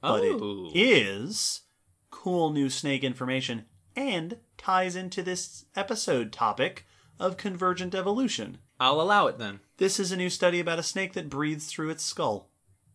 but 0.00 0.20
oh, 0.22 0.70
it 0.74 0.78
is 0.78 1.62
cool 2.10 2.50
new 2.50 2.70
snake 2.70 3.04
information 3.04 3.64
and 3.94 4.38
ties 4.58 4.96
into 4.96 5.22
this 5.22 5.64
episode 5.74 6.32
topic 6.32 6.86
of 7.18 7.36
convergent 7.36 7.94
evolution. 7.94 8.58
I'll 8.78 9.00
allow 9.00 9.26
it 9.26 9.38
then. 9.38 9.60
This 9.78 9.98
is 9.98 10.12
a 10.12 10.16
new 10.16 10.30
study 10.30 10.60
about 10.60 10.78
a 10.78 10.82
snake 10.82 11.14
that 11.14 11.30
breathes 11.30 11.66
through 11.66 11.90
its 11.90 12.04
skull. 12.04 12.50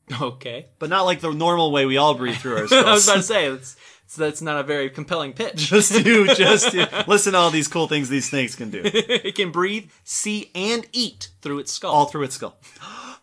Okay. 0.22 0.68
But 0.80 0.90
not 0.90 1.04
like 1.04 1.22
the 1.22 1.32
normal 1.32 1.72
way 1.72 1.86
we 1.86 1.98
all 1.98 2.14
breathe 2.14 2.38
through 2.38 2.56
our 2.58 2.68
I 2.74 2.92
was 2.92 3.08
about 3.08 3.18
to 3.18 3.24
say 3.24 3.50
that's 3.50 3.78
that's 4.18 4.42
not 4.42 4.60
a 4.60 4.64
very 4.64 4.90
compelling 4.90 5.32
pitch. 5.34 5.56
just 5.70 5.94
to 5.94 6.28
just 6.36 6.72
to 6.72 7.06
listen 7.08 7.32
to 7.34 7.40
all 7.40 7.50
these 7.50 7.70
cool 7.70 7.88
things 7.88 8.10
these 8.10 8.30
snakes 8.30 8.56
can 8.56 8.70
do. 8.70 8.82
it 8.84 9.36
can 9.36 9.52
breathe, 9.52 9.90
see, 10.04 10.52
and 10.54 10.86
eat 10.92 11.30
through 11.42 11.60
its 11.60 11.72
skull. 11.72 11.94
all 11.94 12.06
through 12.06 12.24
its 12.24 12.36
skull. 12.36 12.58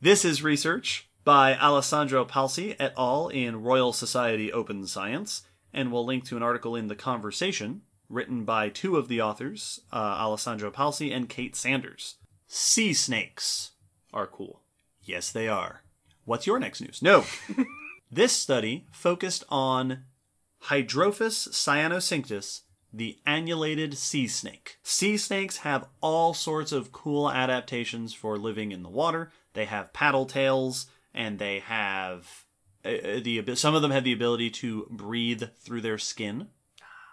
This 0.00 0.24
is 0.26 0.42
research 0.42 1.08
by 1.24 1.56
Alessandro 1.56 2.26
Palci 2.26 2.76
et 2.78 2.92
al. 2.98 3.28
in 3.28 3.62
Royal 3.62 3.92
Society 3.94 4.52
Open 4.52 4.86
Science, 4.86 5.42
and 5.72 5.90
we'll 5.90 6.04
link 6.04 6.24
to 6.26 6.36
an 6.36 6.42
article 6.42 6.76
in 6.76 6.88
The 6.88 6.94
Conversation 6.94 7.80
written 8.10 8.44
by 8.44 8.68
two 8.68 8.96
of 8.96 9.08
the 9.08 9.20
authors, 9.22 9.80
uh, 9.92 9.96
Alessandro 9.96 10.70
Palci 10.70 11.14
and 11.14 11.28
Kate 11.28 11.56
Sanders. 11.56 12.16
Sea 12.46 12.92
snakes. 12.92 13.70
are 14.12 14.26
cool. 14.26 14.60
Yes, 15.02 15.30
they 15.32 15.48
are. 15.48 15.83
What's 16.24 16.46
your 16.46 16.58
next 16.58 16.80
news? 16.80 17.02
No. 17.02 17.24
this 18.10 18.32
study 18.32 18.86
focused 18.92 19.44
on 19.48 20.04
Hydrophis 20.64 21.48
cyanocinctus, 21.50 22.62
the 22.92 23.18
annulated 23.26 23.98
sea 23.98 24.26
snake. 24.26 24.78
Sea 24.82 25.16
snakes 25.16 25.58
have 25.58 25.88
all 26.00 26.32
sorts 26.32 26.72
of 26.72 26.92
cool 26.92 27.30
adaptations 27.30 28.14
for 28.14 28.38
living 28.38 28.72
in 28.72 28.82
the 28.82 28.88
water. 28.88 29.30
They 29.52 29.66
have 29.66 29.92
paddle 29.92 30.26
tails, 30.26 30.86
and 31.12 31.38
they 31.38 31.58
have 31.60 32.44
uh, 32.84 32.88
uh, 32.88 33.20
the 33.20 33.54
some 33.56 33.74
of 33.74 33.82
them 33.82 33.90
have 33.90 34.04
the 34.04 34.12
ability 34.12 34.50
to 34.50 34.86
breathe 34.90 35.42
through 35.58 35.80
their 35.80 35.98
skin, 35.98 36.48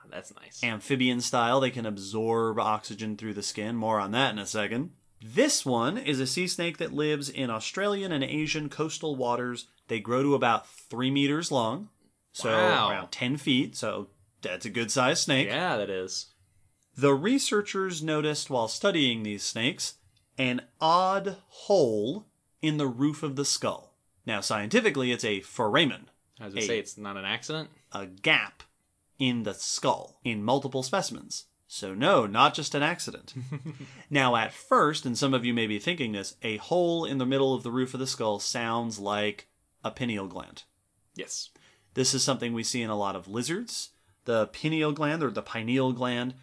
That's 0.10 0.34
nice. 0.36 0.63
amphibian 0.63 1.21
style. 1.21 1.60
They 1.60 1.71
can 1.71 1.86
absorb 1.86 2.60
oxygen 2.60 3.17
through 3.17 3.34
the 3.34 3.43
skin. 3.43 3.76
More 3.76 4.00
on 4.00 4.12
that 4.12 4.32
in 4.34 4.39
a 4.39 4.45
second. 4.45 4.91
This 5.21 5.65
one 5.65 5.97
is 5.97 6.19
a 6.19 6.27
sea 6.27 6.47
snake 6.47 6.77
that 6.77 6.93
lives 6.93 7.29
in 7.29 7.49
Australian 7.49 8.12
and 8.12 8.23
Asian 8.23 8.69
coastal 8.69 9.15
waters. 9.15 9.67
They 9.88 9.99
grow 9.99 10.23
to 10.23 10.36
about 10.36 10.67
three 10.67 11.12
meters 11.12 11.51
long, 11.51 11.89
so 12.31 12.49
Wow. 12.51 12.89
around 12.89 13.12
10 13.12 13.38
feet. 13.38 13.75
So 13.75 14.07
that's 14.41 14.65
a 14.65 14.69
good 14.69 14.89
sized 14.91 15.23
snake. 15.23 15.47
yeah, 15.47 15.77
that 15.77 15.89
is. 15.89 16.27
The 16.97 17.13
researchers 17.13 18.01
noticed 18.01 18.49
while 18.49 18.67
studying 18.67 19.23
these 19.23 19.43
snakes 19.43 19.95
an 20.38 20.62
odd 20.79 21.38
hole 21.47 22.25
in 22.62 22.77
the 22.77 22.88
roof 22.88 23.21
of 23.21 23.36
the 23.36 23.45
skull. 23.45 23.95
Now, 24.25 24.41
scientifically, 24.41 25.12
it's 25.12 25.23
a 25.23 25.41
foramen, 25.41 26.10
I 26.39 26.45
was 26.45 26.53
gonna 26.53 26.65
say 26.65 26.79
it's 26.79 26.97
not 26.97 27.17
an 27.17 27.25
accident. 27.25 27.69
a 27.91 28.05
gap 28.07 28.63
in 29.19 29.43
the 29.43 29.53
skull 29.53 30.19
in 30.23 30.43
multiple 30.43 30.81
specimens. 30.84 31.45
So, 31.73 31.93
no, 31.93 32.27
not 32.27 32.53
just 32.53 32.75
an 32.75 32.84
accident. 32.84 33.34
now, 34.10 34.36
at 34.36 34.51
first, 34.51 35.05
and 35.05 35.17
some 35.17 35.34
of 35.34 35.45
you 35.45 35.53
may 35.53 35.67
be 35.67 35.79
thinking 35.79 36.12
this, 36.12 36.36
a 36.43 36.57
hole 36.57 37.05
in 37.05 37.17
the 37.17 37.25
middle 37.25 37.53
of 37.53 37.63
the 37.63 37.71
roof 37.71 37.93
of 37.93 38.01
the 38.01 38.07
skull 38.07 38.39
sounds 38.39 38.99
like 38.99 39.47
a 39.81 39.89
pineal 39.89 40.27
gland. 40.27 40.63
Yes. 41.15 41.49
This 41.93 42.13
is 42.13 42.23
something 42.23 42.51
we 42.51 42.65
see 42.65 42.81
in 42.81 42.89
a 42.89 42.97
lot 42.97 43.15
of 43.15 43.29
lizards. 43.29 43.91
The 44.25 44.47
pineal 44.47 44.91
gland 44.91 45.23
or 45.23 45.31
the 45.31 45.41
pineal 45.41 45.93
gland, 45.93 46.34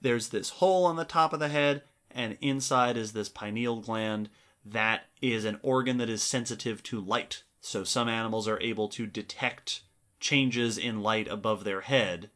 there's 0.00 0.30
this 0.30 0.50
hole 0.50 0.84
on 0.84 0.96
the 0.96 1.04
top 1.04 1.32
of 1.32 1.38
the 1.38 1.48
head, 1.48 1.82
and 2.10 2.36
inside 2.40 2.96
is 2.96 3.12
this 3.12 3.28
pineal 3.28 3.80
gland 3.80 4.30
that 4.64 5.02
is 5.20 5.44
an 5.44 5.60
organ 5.62 5.98
that 5.98 6.10
is 6.10 6.24
sensitive 6.24 6.82
to 6.82 7.00
light. 7.00 7.44
So 7.60 7.84
some 7.84 8.08
animals 8.08 8.48
are 8.48 8.60
able 8.60 8.88
to 8.88 9.06
detect 9.06 9.82
changes 10.18 10.76
in 10.76 11.02
light 11.02 11.28
above 11.28 11.62
their 11.62 11.82
head 11.82 12.30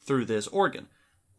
through 0.00 0.26
this 0.26 0.46
organ. 0.46 0.86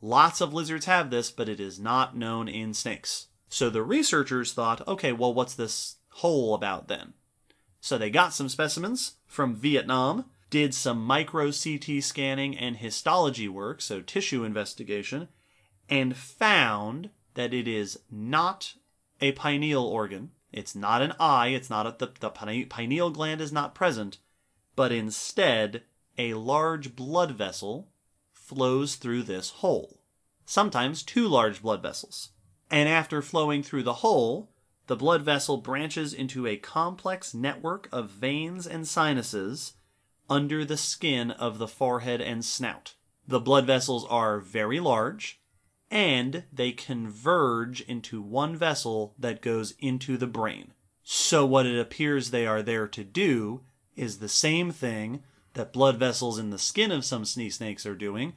Lots 0.01 0.39
of 0.39 0.53
lizards 0.53 0.85
have 0.85 1.09
this, 1.09 1.29
but 1.29 1.49
it 1.49 1.59
is 1.59 1.79
not 1.79 2.15
known 2.15 2.47
in 2.47 2.73
snakes. 2.73 3.27
So 3.49 3.69
the 3.69 3.83
researchers 3.83 4.53
thought, 4.53 4.87
okay, 4.87 5.11
well, 5.11 5.33
what's 5.33 5.55
this 5.55 5.95
hole 6.09 6.53
about 6.53 6.87
then? 6.87 7.13
So 7.81 7.97
they 7.97 8.09
got 8.09 8.33
some 8.33 8.49
specimens 8.49 9.13
from 9.25 9.55
Vietnam, 9.55 10.25
did 10.49 10.73
some 10.73 11.03
micro 11.03 11.51
CT 11.51 12.01
scanning 12.03 12.57
and 12.57 12.77
histology 12.77 13.47
work, 13.47 13.81
so 13.81 14.01
tissue 14.01 14.43
investigation, 14.43 15.27
and 15.89 16.15
found 16.15 17.09
that 17.33 17.53
it 17.53 17.67
is 17.67 17.99
not 18.11 18.75
a 19.21 19.31
pineal 19.33 19.85
organ. 19.85 20.31
It's 20.51 20.75
not 20.75 21.01
an 21.01 21.13
eye, 21.19 21.47
it's 21.49 21.69
not 21.69 21.85
a, 21.85 21.95
the, 21.97 22.11
the 22.19 22.29
pineal 22.29 23.11
gland 23.11 23.41
is 23.41 23.51
not 23.51 23.75
present, 23.75 24.17
but 24.75 24.91
instead 24.91 25.83
a 26.17 26.33
large 26.33 26.95
blood 26.95 27.31
vessel 27.31 27.88
flows 28.49 28.95
through 28.95 29.21
this 29.21 29.51
hole. 29.51 30.01
Sometimes 30.43 31.03
two 31.03 31.27
large 31.27 31.61
blood 31.61 31.83
vessels. 31.83 32.29
And 32.71 32.89
after 32.89 33.21
flowing 33.21 33.61
through 33.61 33.83
the 33.83 34.01
hole, 34.05 34.49
the 34.87 34.95
blood 34.95 35.21
vessel 35.21 35.57
branches 35.57 36.15
into 36.15 36.47
a 36.47 36.57
complex 36.57 37.31
network 37.31 37.87
of 37.91 38.09
veins 38.09 38.65
and 38.65 38.87
sinuses 38.87 39.73
under 40.27 40.65
the 40.65 40.77
skin 40.77 41.29
of 41.29 41.59
the 41.59 41.67
forehead 41.67 42.21
and 42.21 42.43
snout. 42.43 42.95
The 43.27 43.39
blood 43.39 43.67
vessels 43.67 44.05
are 44.09 44.39
very 44.39 44.79
large 44.79 45.39
and 45.91 46.43
they 46.51 46.71
converge 46.71 47.81
into 47.81 48.19
one 48.19 48.55
vessel 48.55 49.13
that 49.19 49.43
goes 49.43 49.75
into 49.77 50.17
the 50.17 50.27
brain. 50.27 50.73
So, 51.03 51.45
what 51.45 51.67
it 51.67 51.79
appears 51.79 52.31
they 52.31 52.47
are 52.47 52.63
there 52.63 52.87
to 52.87 53.03
do 53.03 53.61
is 53.95 54.17
the 54.17 54.29
same 54.29 54.71
thing 54.71 55.23
that 55.53 55.73
blood 55.73 55.97
vessels 55.97 56.39
in 56.39 56.49
the 56.49 56.57
skin 56.57 56.91
of 56.91 57.05
some 57.05 57.25
sea 57.25 57.49
snakes 57.49 57.85
are 57.85 57.95
doing, 57.95 58.33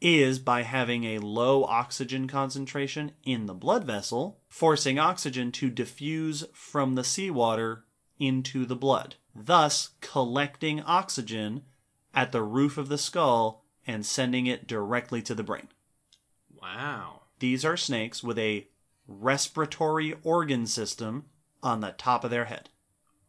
is 0.00 0.38
by 0.38 0.62
having 0.62 1.04
a 1.04 1.18
low 1.18 1.64
oxygen 1.64 2.28
concentration 2.28 3.12
in 3.24 3.46
the 3.46 3.54
blood 3.54 3.84
vessel, 3.84 4.40
forcing 4.48 4.98
oxygen 4.98 5.50
to 5.52 5.70
diffuse 5.70 6.44
from 6.52 6.94
the 6.94 7.04
seawater 7.04 7.84
into 8.18 8.66
the 8.66 8.76
blood, 8.76 9.16
thus 9.34 9.90
collecting 10.00 10.82
oxygen 10.82 11.62
at 12.14 12.32
the 12.32 12.42
roof 12.42 12.78
of 12.78 12.88
the 12.88 12.98
skull 12.98 13.64
and 13.86 14.04
sending 14.04 14.46
it 14.46 14.66
directly 14.66 15.22
to 15.22 15.34
the 15.34 15.42
brain. 15.42 15.68
Wow. 16.60 17.22
These 17.38 17.64
are 17.64 17.76
snakes 17.76 18.22
with 18.22 18.38
a 18.38 18.68
respiratory 19.06 20.14
organ 20.22 20.66
system 20.66 21.26
on 21.62 21.80
the 21.80 21.92
top 21.92 22.24
of 22.24 22.30
their 22.30 22.46
head. 22.46 22.70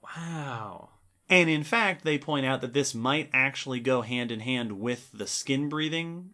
Wow. 0.02 0.90
And 1.30 1.50
in 1.50 1.64
fact, 1.64 2.04
they 2.04 2.18
point 2.18 2.46
out 2.46 2.62
that 2.62 2.74
this 2.74 2.96
might 2.96 3.30
actually 3.34 3.80
go 3.80 4.02
hand 4.02 4.32
in 4.32 4.40
hand 4.40 4.80
with 4.80 5.12
the 5.12 5.28
skin 5.28 5.68
breathing 5.68 6.32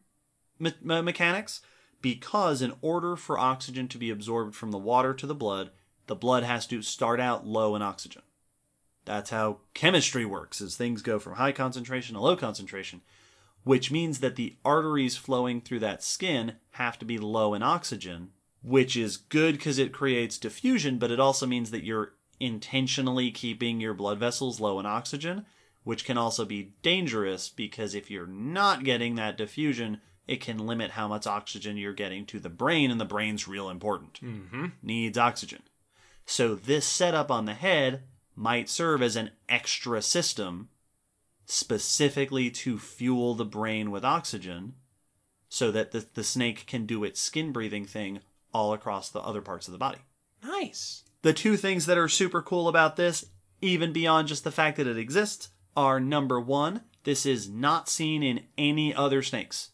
me- 0.59 0.73
me- 0.81 1.01
mechanics 1.01 1.61
because 2.01 2.61
in 2.61 2.73
order 2.81 3.15
for 3.15 3.39
oxygen 3.39 3.87
to 3.87 3.97
be 3.97 4.09
absorbed 4.09 4.55
from 4.55 4.71
the 4.71 4.77
water 4.77 5.13
to 5.13 5.25
the 5.25 5.33
blood, 5.35 5.71
the 6.07 6.15
blood 6.15 6.43
has 6.43 6.67
to 6.67 6.81
start 6.81 7.19
out 7.19 7.47
low 7.47 7.75
in 7.75 7.81
oxygen. 7.81 8.21
That's 9.05 9.31
how 9.31 9.59
chemistry 9.73 10.25
works, 10.25 10.61
as 10.61 10.75
things 10.75 11.01
go 11.01 11.19
from 11.19 11.35
high 11.35 11.51
concentration 11.51 12.15
to 12.15 12.21
low 12.21 12.35
concentration, 12.35 13.01
which 13.63 13.91
means 13.91 14.19
that 14.19 14.35
the 14.35 14.57
arteries 14.63 15.17
flowing 15.17 15.61
through 15.61 15.79
that 15.79 16.03
skin 16.03 16.55
have 16.71 16.99
to 16.99 17.05
be 17.05 17.17
low 17.17 17.53
in 17.53 17.63
oxygen, 17.63 18.31
which 18.61 18.95
is 18.95 19.17
good 19.17 19.55
because 19.55 19.77
it 19.77 19.91
creates 19.91 20.37
diffusion, 20.37 20.97
but 20.97 21.11
it 21.11 21.19
also 21.19 21.45
means 21.45 21.71
that 21.71 21.83
you're 21.83 22.13
intentionally 22.43 23.31
keeping 23.31 23.79
your 23.79 23.93
blood 23.93 24.19
vessels 24.19 24.59
low 24.59 24.79
in 24.79 24.85
oxygen, 24.85 25.45
which 25.83 26.05
can 26.05 26.17
also 26.17 26.45
be 26.45 26.73
dangerous 26.81 27.49
because 27.49 27.95
if 27.95 28.11
you're 28.11 28.27
not 28.27 28.83
getting 28.83 29.15
that 29.15 29.37
diffusion, 29.37 30.01
it 30.27 30.41
can 30.41 30.57
limit 30.65 30.91
how 30.91 31.07
much 31.07 31.27
oxygen 31.27 31.77
you're 31.77 31.93
getting 31.93 32.25
to 32.27 32.39
the 32.39 32.49
brain, 32.49 32.91
and 32.91 32.99
the 32.99 33.05
brain's 33.05 33.47
real 33.47 33.69
important. 33.69 34.19
Mm-hmm. 34.21 34.67
Needs 34.81 35.17
oxygen. 35.17 35.63
So 36.25 36.55
this 36.55 36.85
setup 36.85 37.29
on 37.29 37.45
the 37.45 37.53
head 37.53 38.03
might 38.35 38.69
serve 38.69 39.01
as 39.01 39.15
an 39.15 39.31
extra 39.49 40.01
system 40.01 40.69
specifically 41.45 42.49
to 42.49 42.79
fuel 42.79 43.35
the 43.35 43.45
brain 43.45 43.91
with 43.91 44.05
oxygen 44.05 44.75
so 45.49 45.71
that 45.71 45.91
the, 45.91 46.05
the 46.13 46.23
snake 46.23 46.65
can 46.65 46.85
do 46.85 47.03
its 47.03 47.19
skin 47.19 47.51
breathing 47.51 47.85
thing 47.85 48.21
all 48.53 48.73
across 48.73 49.09
the 49.09 49.19
other 49.19 49.41
parts 49.41 49.67
of 49.67 49.71
the 49.71 49.77
body. 49.77 49.99
Nice. 50.41 51.03
The 51.23 51.33
two 51.33 51.57
things 51.57 51.85
that 51.87 51.97
are 51.97 52.09
super 52.09 52.41
cool 52.41 52.67
about 52.67 52.95
this, 52.95 53.25
even 53.61 53.91
beyond 53.91 54.27
just 54.27 54.43
the 54.43 54.51
fact 54.51 54.77
that 54.77 54.87
it 54.87 54.97
exists, 54.97 55.49
are 55.75 55.99
number 55.99 56.39
one, 56.39 56.81
this 57.05 57.25
is 57.25 57.49
not 57.49 57.89
seen 57.89 58.21
in 58.21 58.41
any 58.57 58.93
other 58.93 59.21
snakes. 59.23 59.71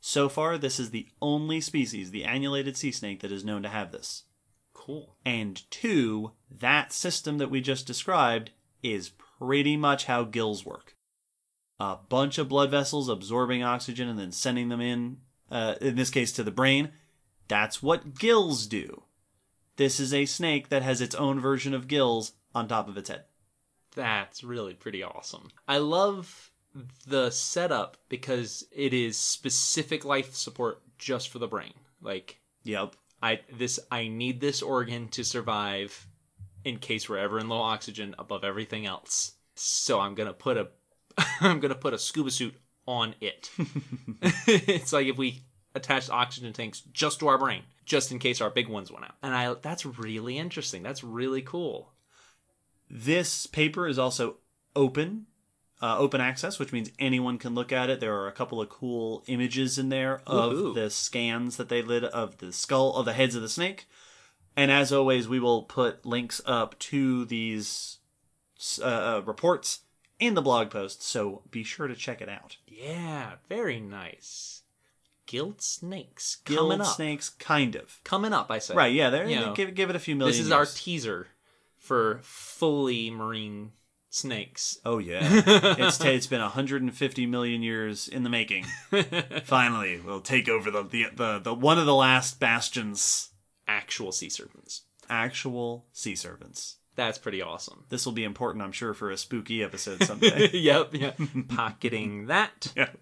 So 0.00 0.28
far, 0.28 0.58
this 0.58 0.80
is 0.80 0.90
the 0.90 1.08
only 1.22 1.60
species, 1.60 2.10
the 2.10 2.24
annulated 2.24 2.76
sea 2.76 2.92
snake, 2.92 3.20
that 3.20 3.32
is 3.32 3.44
known 3.44 3.62
to 3.62 3.68
have 3.68 3.92
this. 3.92 4.24
Cool. 4.72 5.16
And 5.24 5.62
two, 5.70 6.32
that 6.50 6.92
system 6.92 7.38
that 7.38 7.50
we 7.50 7.60
just 7.60 7.86
described 7.86 8.50
is 8.82 9.12
pretty 9.38 9.76
much 9.76 10.04
how 10.06 10.24
gills 10.24 10.64
work. 10.66 10.94
A 11.80 11.96
bunch 12.08 12.38
of 12.38 12.48
blood 12.48 12.70
vessels 12.70 13.08
absorbing 13.08 13.62
oxygen 13.62 14.08
and 14.08 14.18
then 14.18 14.32
sending 14.32 14.68
them 14.68 14.80
in, 14.80 15.18
uh, 15.50 15.74
in 15.80 15.96
this 15.96 16.10
case 16.10 16.32
to 16.32 16.42
the 16.42 16.50
brain. 16.50 16.92
That's 17.48 17.82
what 17.82 18.18
gills 18.18 18.66
do. 18.66 19.04
This 19.76 19.98
is 19.98 20.14
a 20.14 20.26
snake 20.26 20.68
that 20.68 20.82
has 20.82 21.00
its 21.00 21.14
own 21.14 21.40
version 21.40 21.74
of 21.74 21.88
gills 21.88 22.32
on 22.54 22.68
top 22.68 22.88
of 22.88 22.96
its 22.96 23.08
head. 23.08 23.24
That's 23.94 24.44
really 24.44 24.74
pretty 24.74 25.02
awesome. 25.02 25.48
I 25.68 25.78
love 25.78 26.50
the 27.06 27.30
setup 27.30 27.96
because 28.08 28.64
it 28.72 28.92
is 28.92 29.16
specific 29.16 30.04
life 30.04 30.34
support 30.34 30.82
just 30.98 31.28
for 31.28 31.38
the 31.38 31.46
brain. 31.46 31.74
Like 32.00 32.40
Yep. 32.64 32.96
I 33.22 33.40
this 33.52 33.78
I 33.90 34.08
need 34.08 34.40
this 34.40 34.62
organ 34.62 35.08
to 35.08 35.24
survive 35.24 36.06
in 36.64 36.78
case 36.78 37.08
we're 37.08 37.18
ever 37.18 37.38
in 37.38 37.48
low 37.48 37.60
oxygen 37.60 38.14
above 38.18 38.44
everything 38.44 38.86
else. 38.86 39.32
So 39.54 40.00
I'm 40.00 40.14
gonna 40.14 40.32
put 40.32 40.56
a 40.56 40.68
I'm 41.40 41.60
gonna 41.60 41.74
put 41.74 41.94
a 41.94 41.98
scuba 41.98 42.30
suit 42.30 42.56
on 42.86 43.14
it. 43.20 43.50
it's 44.46 44.92
like 44.92 45.06
if 45.06 45.16
we 45.16 45.44
attached 45.74 46.10
oxygen 46.10 46.52
tanks 46.52 46.80
just 46.92 47.20
to 47.20 47.28
our 47.28 47.38
brain, 47.38 47.62
just 47.84 48.12
in 48.12 48.18
case 48.18 48.40
our 48.40 48.50
big 48.50 48.68
ones 48.68 48.90
went 48.90 49.04
out. 49.04 49.14
And 49.22 49.34
I 49.34 49.54
that's 49.54 49.84
really 49.84 50.38
interesting. 50.38 50.82
That's 50.82 51.04
really 51.04 51.42
cool. 51.42 51.92
This 52.90 53.46
paper 53.46 53.88
is 53.88 53.98
also 53.98 54.36
open, 54.76 55.26
uh, 55.80 55.98
open 55.98 56.20
access, 56.20 56.58
which 56.58 56.72
means 56.72 56.90
anyone 56.98 57.38
can 57.38 57.54
look 57.54 57.72
at 57.72 57.90
it. 57.90 58.00
There 58.00 58.14
are 58.14 58.28
a 58.28 58.32
couple 58.32 58.60
of 58.60 58.68
cool 58.68 59.24
images 59.26 59.78
in 59.78 59.88
there 59.88 60.20
of 60.26 60.52
Woohoo. 60.52 60.74
the 60.74 60.90
scans 60.90 61.56
that 61.56 61.68
they 61.68 61.82
did 61.82 62.04
of 62.04 62.38
the 62.38 62.52
skull 62.52 62.94
of 62.94 63.06
the 63.06 63.12
heads 63.12 63.34
of 63.34 63.42
the 63.42 63.48
snake. 63.48 63.86
And 64.56 64.70
as 64.70 64.92
always, 64.92 65.26
we 65.26 65.40
will 65.40 65.62
put 65.62 66.06
links 66.06 66.40
up 66.46 66.78
to 66.78 67.24
these 67.24 67.98
uh, 68.80 68.84
uh, 68.84 69.22
reports 69.24 69.80
in 70.20 70.34
the 70.34 70.42
blog 70.42 70.70
post, 70.70 71.02
so 71.02 71.42
be 71.50 71.64
sure 71.64 71.88
to 71.88 71.94
check 71.94 72.20
it 72.20 72.28
out. 72.28 72.56
Yeah, 72.66 73.32
very 73.48 73.80
nice. 73.80 74.62
Gilled 75.34 75.60
snakes 75.62 76.36
Gilled 76.44 76.70
coming 76.70 76.80
up. 76.80 76.94
snakes, 76.94 77.28
kind 77.28 77.74
of. 77.74 77.98
Coming 78.04 78.32
up, 78.32 78.52
I 78.52 78.60
say. 78.60 78.74
Right, 78.74 78.92
yeah, 78.92 79.10
there. 79.10 79.28
You 79.28 79.40
know, 79.40 79.52
give, 79.52 79.74
give 79.74 79.90
it 79.90 79.96
a 79.96 79.98
few 79.98 80.14
million 80.14 80.36
This 80.36 80.46
is 80.46 80.52
our 80.52 80.64
teaser 80.64 81.26
for 81.76 82.20
fully 82.22 83.10
marine 83.10 83.72
snakes. 84.10 84.78
Oh 84.84 84.98
yeah, 84.98 85.18
it's 85.22 86.00
it's 86.04 86.28
been 86.28 86.40
150 86.40 87.26
million 87.26 87.62
years 87.64 88.06
in 88.06 88.22
the 88.22 88.30
making. 88.30 88.64
Finally, 89.44 90.00
we'll 90.00 90.20
take 90.20 90.48
over 90.48 90.70
the, 90.70 90.84
the 90.84 91.06
the 91.14 91.38
the 91.40 91.54
one 91.54 91.80
of 91.80 91.86
the 91.86 91.94
last 91.94 92.38
bastions. 92.38 93.30
Actual 93.66 94.12
sea 94.12 94.28
serpents. 94.28 94.82
Actual 95.10 95.86
sea 95.92 96.14
serpents. 96.14 96.76
That's 96.96 97.18
pretty 97.18 97.42
awesome. 97.42 97.86
This 97.88 98.06
will 98.06 98.12
be 98.12 98.22
important, 98.22 98.62
I'm 98.62 98.70
sure, 98.72 98.94
for 98.94 99.10
a 99.10 99.16
spooky 99.16 99.64
episode 99.64 100.02
someday. 100.04 100.50
yep, 100.52 100.90
yeah. 100.92 101.12
Pocketing 101.48 102.26
that. 102.26 102.72
yep. 102.76 102.96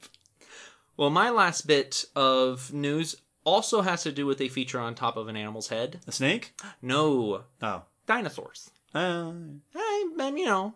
Well, 0.97 1.11
my 1.11 1.31
last 1.31 1.67
bit 1.67 2.05
of 2.15 2.73
news 2.73 3.17
also 3.45 3.81
has 3.83 4.03
to 4.05 4.13
do 4.13 4.27
with 4.27 4.41
a 4.41 4.49
feature 4.49 4.79
on 4.79 4.95
top 4.95 5.17
of 5.17 5.29
an 5.29 5.37
animal's 5.37 5.69
head. 5.69 6.01
A 6.07 6.13
snake? 6.13 6.55
No, 6.81 7.45
Oh. 7.63 7.83
dinosaurs. 8.07 8.71
Uh, 8.95 9.33
I, 9.75 10.11
you 10.37 10.45
know, 10.45 10.75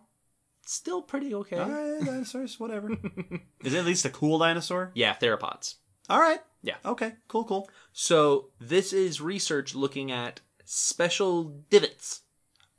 still 0.64 1.02
pretty 1.02 1.34
okay. 1.34 1.58
all 1.58 1.68
right, 1.68 2.04
dinosaurs, 2.04 2.58
whatever. 2.58 2.90
Is 3.62 3.74
it 3.74 3.78
at 3.78 3.84
least 3.84 4.04
a 4.06 4.10
cool 4.10 4.38
dinosaur? 4.38 4.90
Yeah, 4.94 5.14
theropods. 5.16 5.74
All 6.08 6.18
right. 6.20 6.40
Yeah. 6.62 6.76
Okay. 6.84 7.12
Cool. 7.28 7.44
Cool. 7.44 7.70
So 7.92 8.48
this 8.58 8.92
is 8.92 9.20
research 9.20 9.74
looking 9.74 10.10
at 10.10 10.40
special 10.64 11.44
divots 11.70 12.22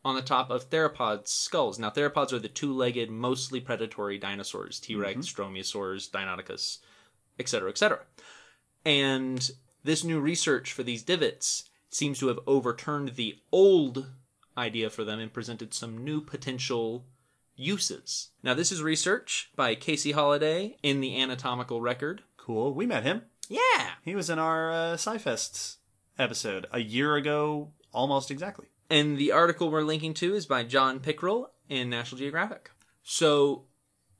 on 0.03 0.15
the 0.15 0.21
top 0.21 0.49
of 0.49 0.69
theropod 0.69 1.27
skulls. 1.27 1.77
Now, 1.77 1.89
theropods 1.89 2.31
are 2.33 2.39
the 2.39 2.47
two-legged, 2.47 3.09
mostly 3.09 3.59
predatory 3.61 4.17
dinosaurs: 4.17 4.79
T-Rex, 4.79 5.27
Dromaeosaurs, 5.33 6.09
Deinonychus, 6.09 6.79
etc., 7.39 7.69
etc. 7.69 7.99
And 8.85 9.49
this 9.83 10.03
new 10.03 10.19
research 10.19 10.73
for 10.73 10.83
these 10.83 11.03
divots 11.03 11.69
seems 11.89 12.19
to 12.19 12.27
have 12.27 12.39
overturned 12.45 13.09
the 13.09 13.35
old 13.51 14.07
idea 14.57 14.89
for 14.89 15.03
them 15.03 15.19
and 15.19 15.31
presented 15.31 15.73
some 15.73 16.03
new 16.03 16.21
potential 16.21 17.05
uses. 17.55 18.29
Now, 18.43 18.53
this 18.53 18.71
is 18.71 18.81
research 18.81 19.51
by 19.55 19.75
Casey 19.75 20.11
Holliday 20.11 20.77
in 20.83 21.01
the 21.01 21.21
Anatomical 21.21 21.81
Record. 21.81 22.23
Cool. 22.37 22.73
We 22.73 22.85
met 22.85 23.03
him. 23.03 23.23
Yeah, 23.49 23.91
He 24.03 24.15
was 24.15 24.29
in 24.29 24.39
our 24.39 24.71
uh, 24.71 24.75
SciFest 24.95 25.77
episode 26.19 26.65
a 26.71 26.79
year 26.79 27.15
ago, 27.15 27.71
almost 27.93 28.29
exactly. 28.29 28.67
And 28.89 29.17
the 29.17 29.31
article 29.31 29.69
we're 29.69 29.81
linking 29.81 30.13
to 30.15 30.35
is 30.35 30.45
by 30.45 30.63
John 30.63 30.99
Pickrell 30.99 31.47
in 31.69 31.89
National 31.89 32.19
Geographic. 32.19 32.71
So, 33.03 33.65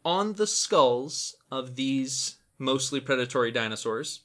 on 0.05 0.33
the 0.33 0.47
skulls 0.47 1.35
of 1.51 1.75
these 1.75 2.37
mostly 2.59 2.99
predatory 2.99 3.51
dinosaurs, 3.51 4.21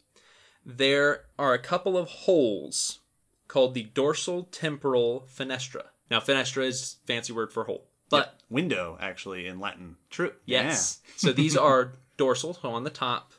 there 0.65 1.25
are 1.39 1.55
a 1.55 1.59
couple 1.59 1.97
of 1.99 2.09
holes 2.09 3.01
called 3.49 3.75
the 3.75 3.85
dorsal 3.85 4.45
temporal 4.45 5.27
fenestra. 5.35 5.87
Now, 6.11 6.21
fenestra 6.21 6.65
is 6.65 6.97
fancy 7.07 7.33
word 7.33 7.53
for 7.53 7.65
hole, 7.65 7.87
but 8.11 8.41
Window, 8.51 8.99
actually, 9.01 9.47
in 9.47 9.59
Latin. 9.61 9.97
true. 10.11 10.33
Yes. 10.45 11.01
so 11.17 11.33
these 11.33 11.57
are 11.57 11.93
dorsal, 12.17 12.55
so 12.55 12.71
on 12.71 12.85
the 12.85 12.91
top, 12.91 13.33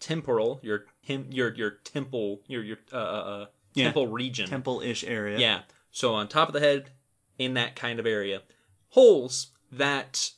temporal, 0.00 0.60
your 0.62 0.86
him, 1.00 1.26
your 1.30 1.54
your 1.54 1.70
temple, 1.70 2.40
your 2.46 2.62
your 2.64 2.78
uh, 2.92 2.96
uh, 2.96 3.00
uh, 3.00 3.46
Yeah. 3.74 3.84
temple 3.84 4.08
region. 4.08 4.48
Temple-ish 4.48 5.04
area. 5.04 5.38
Yeah. 5.38 5.60
So 5.90 6.14
on 6.14 6.28
top 6.28 6.48
of 6.48 6.54
the 6.54 6.60
head, 6.60 6.90
in 7.38 7.54
that 7.54 7.76
kind 7.76 7.98
of 8.00 8.06
area, 8.06 8.42
holes 8.90 9.48
that 9.70 10.30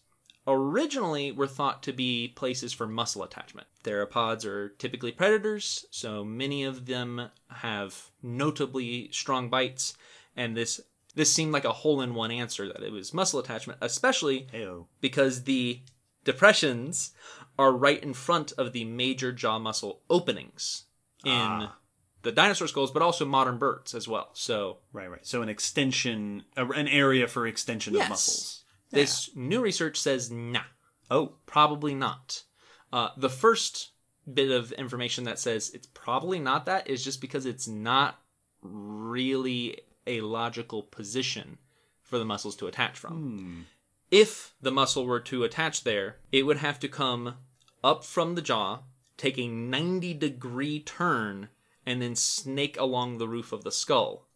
originally 0.50 1.30
were 1.30 1.46
thought 1.46 1.82
to 1.84 1.92
be 1.92 2.28
places 2.34 2.72
for 2.72 2.86
muscle 2.86 3.22
attachment. 3.22 3.66
Theropods 3.84 4.44
are 4.46 4.70
typically 4.70 5.12
predators, 5.12 5.84
so 5.90 6.24
many 6.24 6.64
of 6.64 6.86
them 6.86 7.30
have 7.48 8.10
notably 8.22 9.10
strong 9.12 9.48
bites, 9.50 9.96
and 10.34 10.56
this 10.56 10.80
this 11.14 11.32
seemed 11.32 11.52
like 11.52 11.64
a 11.64 11.72
hole-in-one 11.72 12.30
answer 12.30 12.68
that 12.68 12.82
it 12.82 12.92
was 12.92 13.12
muscle 13.12 13.40
attachment, 13.40 13.78
especially 13.82 14.46
because 15.00 15.44
the 15.44 15.80
depressions 16.24 17.12
are 17.58 17.72
right 17.72 18.02
in 18.02 18.14
front 18.14 18.52
of 18.52 18.72
the 18.72 18.84
major 18.84 19.32
jaw 19.32 19.58
muscle 19.58 20.02
openings 20.08 20.84
in 21.24 21.32
Ah. 21.32 21.76
the 22.22 22.30
dinosaur 22.30 22.68
skulls, 22.68 22.92
but 22.92 23.02
also 23.02 23.24
modern 23.24 23.58
birds 23.58 23.94
as 23.94 24.06
well. 24.06 24.30
So 24.34 24.78
Right, 24.92 25.08
right. 25.10 25.26
So 25.26 25.42
an 25.42 25.48
extension, 25.48 26.44
an 26.56 26.86
area 26.86 27.26
for 27.26 27.46
extension 27.48 27.94
Yes. 27.94 28.02
of 28.04 28.08
muscles. 28.10 28.57
This 28.90 29.30
new 29.34 29.60
research 29.60 29.98
says 29.98 30.30
nah, 30.30 30.60
Oh, 31.10 31.32
probably 31.46 31.94
not. 31.94 32.42
Uh, 32.92 33.08
the 33.16 33.28
first 33.30 33.90
bit 34.32 34.50
of 34.50 34.72
information 34.72 35.24
that 35.24 35.38
says 35.38 35.70
it's 35.74 35.86
probably 35.94 36.38
not 36.38 36.66
that 36.66 36.88
is 36.88 37.02
just 37.04 37.20
because 37.20 37.46
it's 37.46 37.66
not 37.66 38.20
really 38.62 39.80
a 40.06 40.20
logical 40.20 40.82
position 40.82 41.58
for 42.02 42.18
the 42.18 42.24
muscles 42.24 42.56
to 42.56 42.66
attach 42.66 42.98
from. 42.98 43.66
If 44.10 44.54
the 44.60 44.70
muscle 44.70 45.04
were 45.06 45.20
to 45.20 45.44
attach 45.44 45.84
there, 45.84 46.16
it 46.32 46.44
would 46.44 46.58
have 46.58 46.80
to 46.80 46.88
come 46.88 47.34
up 47.84 48.04
from 48.04 48.34
the 48.34 48.42
jaw, 48.42 48.80
take 49.16 49.38
a 49.38 49.46
90 49.48 50.14
degree 50.14 50.80
turn, 50.80 51.48
and 51.84 52.00
then 52.00 52.16
snake 52.16 52.78
along 52.78 53.18
the 53.18 53.28
roof 53.28 53.52
of 53.52 53.64
the 53.64 53.72
skull 53.72 54.26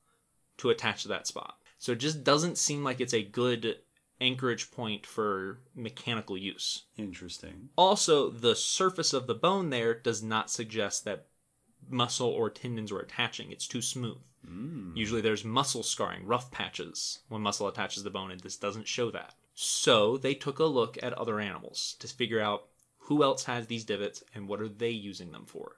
to 0.58 0.70
attach 0.70 1.02
to 1.02 1.08
that 1.08 1.26
spot. 1.26 1.56
So 1.78 1.92
it 1.92 1.98
just 1.98 2.22
doesn't 2.22 2.58
seem 2.58 2.84
like 2.84 3.00
it's 3.00 3.14
a 3.14 3.22
good 3.22 3.78
anchorage 4.22 4.70
point 4.70 5.04
for 5.06 5.58
mechanical 5.74 6.37
use. 6.38 6.85
interesting. 6.96 7.68
Also, 7.76 8.30
the 8.30 8.54
surface 8.56 9.12
of 9.12 9.26
the 9.26 9.35
bone 9.35 9.70
there 9.70 9.94
does 9.94 10.22
not 10.22 10.50
suggest 10.50 11.04
that 11.04 11.26
muscle 11.88 12.28
or 12.28 12.48
tendons 12.48 12.92
were 12.92 13.00
attaching. 13.00 13.50
It's 13.50 13.66
too 13.66 13.82
smooth. 13.82 14.18
Hmm. 14.46 14.92
Usually 14.96 15.20
there's 15.20 15.44
muscle 15.44 15.82
scarring, 15.82 16.26
rough 16.26 16.50
patches 16.50 17.20
when 17.28 17.42
muscle 17.42 17.68
attaches 17.68 18.02
the 18.02 18.11
bone, 18.11 18.30
and 18.30 18.40
this 18.40 18.56
doesn't 18.56 18.88
show 18.88 19.11
that. 19.11 19.35
So 19.54 20.16
they 20.16 20.35
took 20.35 20.58
a 20.58 20.64
look 20.64 20.98
at 21.02 21.12
other 21.12 21.38
animals 21.40 21.96
to 22.00 22.08
figure 22.08 22.40
out 22.40 22.68
who 23.06 23.22
else 23.22 23.44
has 23.44 23.66
these 23.66 23.85
divots 23.85 24.22
and 24.35 24.48
what 24.48 24.61
are 24.61 24.68
they 24.68 24.90
using 24.90 25.32
them 25.32 25.44
for. 25.46 25.76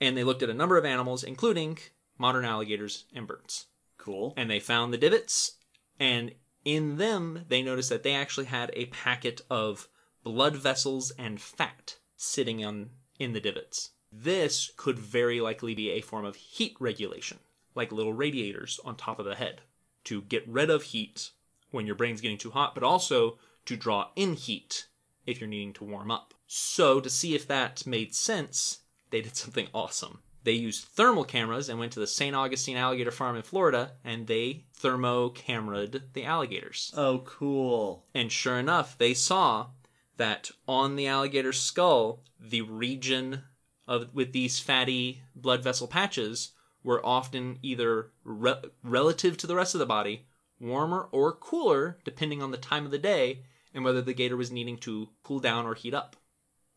And 0.00 0.16
they 0.16 0.24
looked 0.24 0.42
at 0.42 0.50
a 0.50 0.54
number 0.54 0.76
of 0.78 0.84
animals, 0.84 1.22
including 1.22 1.78
modern 2.18 2.44
alligators 2.44 3.04
and 3.14 3.26
birds 3.26 3.66
Cool. 3.98 4.32
and 4.36 4.48
they 4.50 4.60
found 4.60 4.92
the 4.92 4.98
divots 4.98 5.56
and 6.00 6.32
in 6.64 6.96
them 6.96 7.44
they 7.48 7.62
noticed 7.62 7.90
that 7.90 8.02
they 8.02 8.14
actually 8.14 8.46
had 8.46 8.70
a 8.74 8.86
packet 8.86 9.40
of 9.50 9.88
blood 10.22 10.56
vessels 10.56 11.10
and 11.18 11.40
fat 11.40 11.96
sitting 12.16 12.64
on 12.64 12.90
in 13.18 13.32
the 13.32 13.40
divots 13.40 13.90
this 14.12 14.70
could 14.76 14.98
very 14.98 15.40
likely 15.40 15.74
be 15.74 15.90
a 15.90 16.00
form 16.00 16.24
of 16.24 16.36
heat 16.36 16.76
regulation 16.78 17.38
like 17.74 17.90
little 17.90 18.12
radiators 18.12 18.78
on 18.84 18.94
top 18.94 19.18
of 19.18 19.24
the 19.24 19.34
head 19.34 19.62
to 20.04 20.22
get 20.22 20.46
rid 20.46 20.70
of 20.70 20.82
heat 20.82 21.30
when 21.70 21.86
your 21.86 21.96
brain's 21.96 22.20
getting 22.20 22.38
too 22.38 22.50
hot 22.50 22.74
but 22.74 22.84
also 22.84 23.38
to 23.64 23.76
draw 23.76 24.08
in 24.16 24.34
heat 24.34 24.86
if 25.26 25.40
you're 25.40 25.48
needing 25.48 25.72
to 25.72 25.84
warm 25.84 26.10
up 26.10 26.34
so 26.46 27.00
to 27.00 27.08
see 27.08 27.34
if 27.34 27.46
that 27.48 27.86
made 27.86 28.14
sense 28.14 28.80
they 29.12 29.20
did 29.20 29.36
something 29.36 29.68
awesome. 29.72 30.20
They 30.44 30.52
used 30.52 30.84
thermal 30.84 31.24
cameras 31.24 31.68
and 31.68 31.78
went 31.78 31.92
to 31.92 32.00
the 32.00 32.06
St. 32.06 32.34
Augustine 32.34 32.76
Alligator 32.76 33.10
Farm 33.10 33.36
in 33.36 33.42
Florida 33.42 33.92
and 34.04 34.26
they 34.26 34.64
thermo 34.74 35.30
camera'd 35.30 36.02
the 36.14 36.24
alligators. 36.24 36.92
Oh, 36.96 37.20
cool. 37.20 38.06
And 38.14 38.32
sure 38.32 38.58
enough, 38.58 38.98
they 38.98 39.14
saw 39.14 39.68
that 40.16 40.50
on 40.66 40.96
the 40.96 41.06
alligator's 41.06 41.60
skull, 41.60 42.24
the 42.40 42.62
region 42.62 43.44
of 43.86 44.14
with 44.14 44.32
these 44.32 44.58
fatty 44.58 45.22
blood 45.34 45.62
vessel 45.62 45.86
patches 45.86 46.52
were 46.82 47.04
often 47.04 47.58
either 47.62 48.10
re- 48.24 48.62
relative 48.82 49.36
to 49.38 49.46
the 49.46 49.54
rest 49.54 49.74
of 49.74 49.78
the 49.78 49.86
body, 49.86 50.26
warmer 50.58 51.08
or 51.12 51.32
cooler 51.32 51.98
depending 52.04 52.42
on 52.42 52.50
the 52.50 52.56
time 52.56 52.84
of 52.84 52.90
the 52.90 52.98
day 52.98 53.44
and 53.74 53.84
whether 53.84 54.02
the 54.02 54.14
gator 54.14 54.36
was 54.36 54.50
needing 54.50 54.76
to 54.76 55.08
cool 55.22 55.40
down 55.40 55.66
or 55.66 55.74
heat 55.74 55.94
up. 55.94 56.16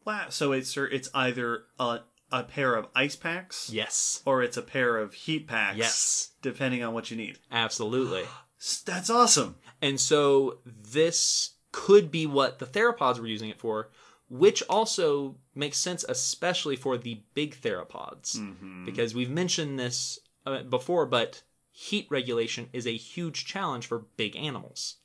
Wow. 0.06 0.28
So 0.30 0.52
it's 0.52 0.78
it's 0.78 1.10
either 1.14 1.64
a 1.80 2.02
a 2.32 2.44
pair 2.44 2.76
of 2.76 2.88
ice 2.96 3.16
packs 3.16 3.70
Yes. 3.72 4.22
or 4.26 4.42
it's 4.44 4.58
a 4.58 4.62
pair 4.62 4.98
of 4.98 5.14
heat 5.14 5.48
packs. 5.48 5.78
Yes. 5.78 6.32
Depending 6.42 6.84
on 6.84 6.94
what 6.94 7.12
you 7.12 7.18
need. 7.18 7.40
Absolutely. 7.52 8.24
That's 8.86 9.10
awesome. 9.10 9.56
And 9.82 10.00
so 10.00 10.60
this 10.66 11.52
could 11.72 12.10
be 12.10 12.26
what 12.26 12.60
the 12.60 12.66
theropods 12.66 13.20
were 13.20 13.28
using 13.28 13.50
it 13.50 13.60
for, 13.60 13.90
which 14.30 14.64
also 14.70 15.36
makes 15.54 15.78
sense, 15.78 16.04
especially 16.08 16.76
for 16.76 16.98
the 16.98 17.22
big 17.34 17.56
theropods. 17.62 18.40
Because 18.86 19.14
we've 19.14 19.30
mentioned 19.30 19.78
this 19.78 20.18
uh, 20.46 20.64
before, 20.64 21.06
but 21.06 21.44
heat 21.72 22.08
regulation 22.10 22.70
is 22.74 22.88
a 22.88 22.96
huge 22.96 23.46
challenge 23.46 23.86
for 23.86 24.06
big 24.18 24.36
animals. 24.36 24.96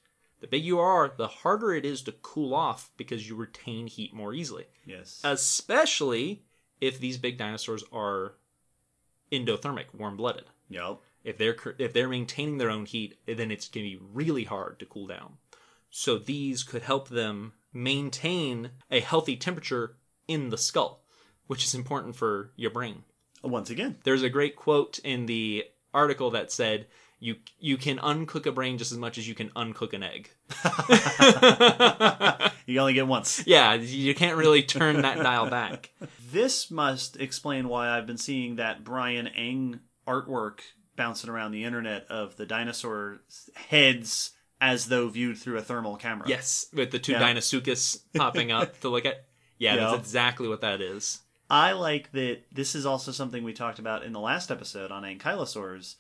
The 0.41 0.47
bigger 0.47 0.65
you 0.65 0.79
are, 0.79 1.13
the 1.15 1.27
harder 1.29 1.75
it 1.75 1.85
is 1.85 2.01
to 2.03 2.13
cool 2.13 2.55
off 2.55 2.93
because 2.97 3.29
you 3.29 3.35
retain 3.37 3.89
heat 3.89 4.15
more 4.15 4.33
easily. 4.33 4.65
Yes. 4.87 5.21
Especially 5.25 6.45
if 6.81 6.99
these 6.99 7.19
big 7.19 7.39
dinosaurs 7.39 7.85
are 7.93 8.35
endothermic, 9.31 9.87
warm-blooded. 9.97 10.45
yep. 10.69 10.99
If 11.23 11.37
they're 11.37 11.57
if 11.79 11.93
they're 11.93 12.09
maintaining 12.09 12.57
their 12.57 12.71
own 12.71 12.87
heat, 12.87 13.19
then 13.27 13.51
it's 13.51 13.69
going 13.69 13.85
to 13.85 13.99
be 13.99 14.03
really 14.13 14.45
hard 14.45 14.79
to 14.79 14.87
cool 14.87 15.07
down. 15.07 15.35
So 15.91 16.17
these 16.19 16.63
could 16.63 16.83
help 16.83 17.09
them 17.09 17.53
maintain 17.75 18.71
a 18.91 19.01
healthy 19.01 19.37
temperature 19.37 19.97
in 20.27 20.49
the 20.49 20.57
skull, 20.57 21.03
which 21.47 21.65
is 21.65 21.75
important 21.75 22.17
for 22.17 22.53
your 22.57 22.71
brain. 22.71 23.05
Once 23.43 23.71
again, 23.71 23.97
There's 24.05 24.23
a 24.23 24.31
great 24.31 24.57
quote 24.57 24.99
in 25.01 25.27
the 25.27 25.65
article 25.93 26.31
that 26.31 26.53
said, 26.53 26.87
"You 27.21 27.37
you 27.59 27.77
can 27.77 27.99
uncook 27.99 28.47
a 28.47 28.53
brain 28.53 28.79
just 28.79 28.91
as 28.91 28.99
much 28.99 29.19
as 29.19 29.29
you 29.29 29.35
can 29.35 29.51
uncook 29.51 29.93
an 29.93 30.03
egg." 30.03 30.31
you 32.67 32.79
only 32.81 32.95
get 32.95 33.07
once. 33.07 33.43
yeah, 33.47 33.75
you 33.75 34.15
can't 34.15 34.37
really 34.37 34.63
turn 34.63 35.03
that 35.03 35.19
dial 35.19 35.49
back. 35.49 35.91
This 36.33 36.71
must 36.71 37.17
explain 37.19 37.69
why 37.69 37.91
I've 37.91 38.07
been 38.07 38.19
seeing 38.19 38.57
that 38.57 38.85
Brian 38.85 39.27
Engh 39.29 39.81
artwork 40.07 40.61
bouncing 40.97 41.31
around 41.31 41.53
the 41.53 41.65
internet 41.65 42.07
of 42.09 42.37
the 42.37 42.47
dinosaur 42.47 43.21
heads 43.55 44.33
as 44.61 44.87
though 44.87 45.09
viewed 45.09 45.39
through 45.39 45.59
a 45.59 45.63
thermal 45.63 45.97
camera. 45.97 46.29
Yes, 46.29 46.67
with 46.73 46.91
the 46.91 46.99
two 46.99 47.13
Yeah. 47.13 47.23
Deinosuchus 47.23 48.01
popping 48.15 48.53
up 48.53 48.79
to 48.81 48.89
look 48.89 49.07
at. 49.07 49.25
Yeah, 49.59 49.75
Yeah. 49.75 49.91
that's 49.91 49.99
exactly 50.01 50.49
what 50.49 50.61
that 50.61 50.81
is. 50.81 51.21
I 51.49 51.73
like 51.73 52.13
that 52.13 52.43
this 52.53 52.75
is 52.75 52.87
also 52.87 53.11
something 53.11 53.43
we 53.43 53.53
talked 53.53 53.79
about 53.79 54.05
in 54.05 54.13
the 54.13 54.21
last 54.21 54.51
episode 54.51 54.93
on 54.93 55.03
ankylosaurs 55.03 55.97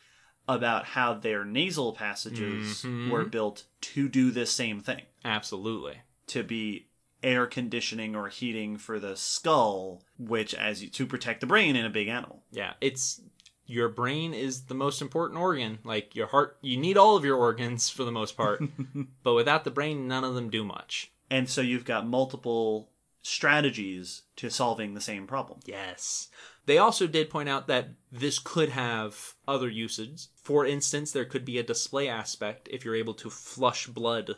about 0.49 0.85
how 0.87 1.15
their 1.15 1.45
nasal 1.45 1.93
passages 1.93 2.83
Mhm. 2.83 3.11
were 3.11 3.25
built 3.25 3.65
to 3.81 4.09
do 4.09 4.31
this 4.31 4.51
same 4.51 4.81
thing, 4.81 5.03
Absolutely. 5.25 5.99
to 6.29 6.43
be 6.43 6.87
air 7.23 7.47
conditioning 7.47 8.17
or 8.17 8.29
heating 8.29 8.77
for 8.79 8.99
the 8.99 9.15
skull, 9.17 10.03
which 10.19 10.55
as 10.55 10.83
you 10.83 10.89
to 10.89 11.07
protect 11.07 11.41
the 11.41 11.47
brain 11.47 11.77
in 11.77 11.85
a 11.85 11.91
big 11.91 12.09
animal. 12.09 12.43
Yeah, 12.51 12.75
it's 12.81 13.21
your 13.67 13.89
brain 13.89 14.35
is 14.35 14.63
the 14.63 14.75
most 14.75 15.01
important 15.01 15.39
organ. 15.39 15.79
Like 15.85 16.17
your 16.17 16.27
heart, 16.29 16.57
you 16.63 16.77
need 16.77 16.97
all 16.97 17.17
of 17.17 17.25
your 17.25 17.37
organs 17.37 17.89
for 17.89 18.05
the 18.05 18.11
most 18.11 18.37
part, 18.37 18.61
but 19.23 19.35
without 19.35 19.65
the 19.65 19.71
brain, 19.71 20.09
none 20.09 20.25
of 20.25 20.35
them 20.35 20.51
do 20.51 20.65
much. 20.65 21.13
And 21.31 21.49
so 21.49 21.61
you've 21.61 21.85
got 21.85 22.07
multiple 22.07 22.89
strategies 23.23 24.23
to 24.37 24.51
solving 24.51 24.95
the 24.95 25.01
same 25.01 25.27
problem. 25.27 25.61
Yes. 25.67 26.29
They 26.71 26.79
also 26.79 27.09
did 27.09 27.31
point 27.31 27.49
out 27.49 27.67
that 27.67 27.89
this 28.13 28.39
could 28.39 28.69
have 28.69 29.35
other 29.49 29.69
uses. 29.69 30.29
For 30.37 30.65
instance, 30.65 31.11
there 31.11 31.25
could 31.25 31.45
be 31.45 31.59
a 31.59 31.65
display 31.65 32.07
aspect 32.07 32.69
if 32.71 32.85
you're 32.85 32.95
able 32.95 33.15
to 33.15 33.29
flush 33.29 33.89
blood 33.89 34.37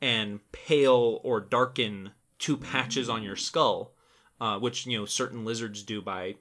and 0.00 0.38
pale 0.52 1.20
or 1.24 1.40
darken 1.40 2.12
two 2.38 2.56
patches 2.56 3.08
on 3.08 3.24
your 3.24 3.34
skull, 3.34 3.92
uh, 4.40 4.56
which 4.60 4.86
you 4.86 4.96
know 4.96 5.04
certain 5.04 5.44
lizards 5.44 5.82
do 5.82 6.00
by 6.00 6.36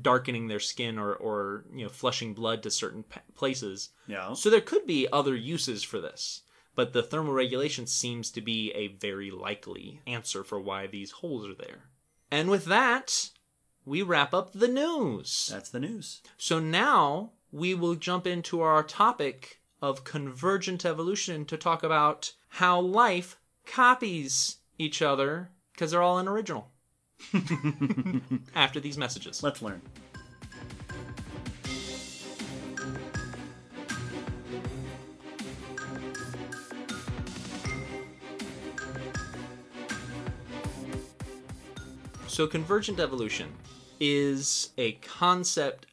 darkening 0.00 0.48
their 0.48 0.58
skin 0.58 0.98
or, 0.98 1.12
or 1.12 1.66
you 1.74 1.84
know 1.84 1.90
flushing 1.90 2.32
blood 2.32 2.62
to 2.62 2.70
certain 2.70 3.04
places. 3.34 3.90
Yeah. 4.06 4.32
So 4.32 4.48
there 4.48 4.62
could 4.62 4.86
be 4.86 5.06
other 5.12 5.36
uses 5.36 5.82
for 5.82 6.00
this, 6.00 6.40
but 6.74 6.94
the 6.94 7.02
thermoregulation 7.02 7.86
seems 7.86 8.30
to 8.30 8.40
be 8.40 8.72
a 8.72 8.88
very 8.88 9.30
likely 9.30 10.00
answer 10.06 10.42
for 10.42 10.58
why 10.58 10.86
these 10.86 11.10
holes 11.10 11.46
are 11.46 11.54
there. 11.54 11.90
And 12.30 12.48
with 12.48 12.64
that, 12.64 13.30
we 13.84 14.02
wrap 14.02 14.34
up 14.34 14.52
the 14.52 14.68
news. 14.68 15.48
That's 15.52 15.70
the 15.70 15.80
news. 15.80 16.22
So 16.36 16.58
now 16.58 17.32
we 17.52 17.74
will 17.74 17.94
jump 17.94 18.26
into 18.26 18.60
our 18.60 18.82
topic 18.82 19.60
of 19.82 20.04
convergent 20.04 20.84
evolution 20.84 21.44
to 21.46 21.56
talk 21.56 21.82
about 21.82 22.32
how 22.48 22.80
life 22.80 23.38
copies 23.66 24.58
each 24.78 25.02
other 25.02 25.50
because 25.72 25.90
they're 25.90 26.02
all 26.02 26.18
unoriginal. 26.18 26.70
After 28.54 28.80
these 28.80 28.96
messages. 28.96 29.42
Let's 29.42 29.62
learn. 29.62 29.82
So, 42.30 42.46
convergent 42.46 43.00
evolution 43.00 43.54
is 43.98 44.70
a 44.78 44.92
concept 44.92 45.86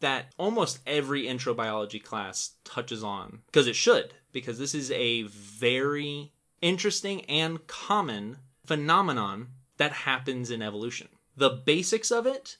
that 0.00 0.32
almost 0.36 0.80
every 0.84 1.28
intro 1.28 1.54
biology 1.54 2.00
class 2.00 2.56
touches 2.64 3.04
on 3.04 3.42
because 3.46 3.68
it 3.68 3.76
should, 3.76 4.12
because 4.32 4.58
this 4.58 4.74
is 4.74 4.90
a 4.90 5.22
very 5.22 6.32
interesting 6.60 7.24
and 7.26 7.64
common 7.68 8.38
phenomenon 8.64 9.50
that 9.76 9.92
happens 9.92 10.50
in 10.50 10.60
evolution. 10.60 11.06
The 11.36 11.50
basics 11.50 12.10
of 12.10 12.26
it 12.26 12.56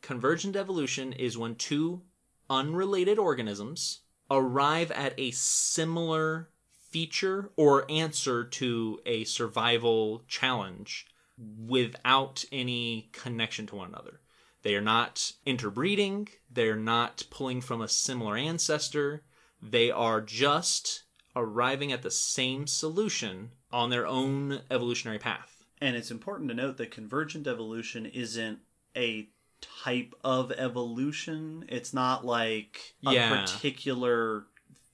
convergent 0.00 0.56
evolution 0.56 1.12
is 1.12 1.36
when 1.36 1.56
two 1.56 2.00
unrelated 2.48 3.18
organisms 3.18 4.00
arrive 4.30 4.90
at 4.92 5.12
a 5.18 5.32
similar 5.32 6.48
feature 6.80 7.50
or 7.56 7.84
answer 7.90 8.42
to 8.42 9.00
a 9.04 9.24
survival 9.24 10.24
challenge 10.26 11.06
without 11.38 12.44
any 12.52 13.08
connection 13.12 13.66
to 13.68 13.76
one 13.76 13.88
another. 13.88 14.20
They 14.62 14.74
are 14.74 14.80
not 14.80 15.32
interbreeding, 15.44 16.28
they're 16.50 16.76
not 16.76 17.24
pulling 17.30 17.60
from 17.60 17.82
a 17.82 17.88
similar 17.88 18.36
ancestor, 18.36 19.22
they 19.60 19.90
are 19.90 20.20
just 20.20 21.04
arriving 21.36 21.92
at 21.92 22.02
the 22.02 22.10
same 22.10 22.66
solution 22.66 23.50
on 23.72 23.90
their 23.90 24.06
own 24.06 24.60
evolutionary 24.70 25.18
path. 25.18 25.64
And 25.80 25.96
it's 25.96 26.10
important 26.10 26.48
to 26.48 26.54
note 26.54 26.76
that 26.78 26.90
convergent 26.90 27.46
evolution 27.46 28.06
isn't 28.06 28.60
a 28.96 29.28
type 29.82 30.14
of 30.22 30.52
evolution. 30.52 31.64
It's 31.68 31.92
not 31.92 32.24
like 32.24 32.94
a 33.06 33.12
Yeah. 33.12 33.44
particular 33.44 34.46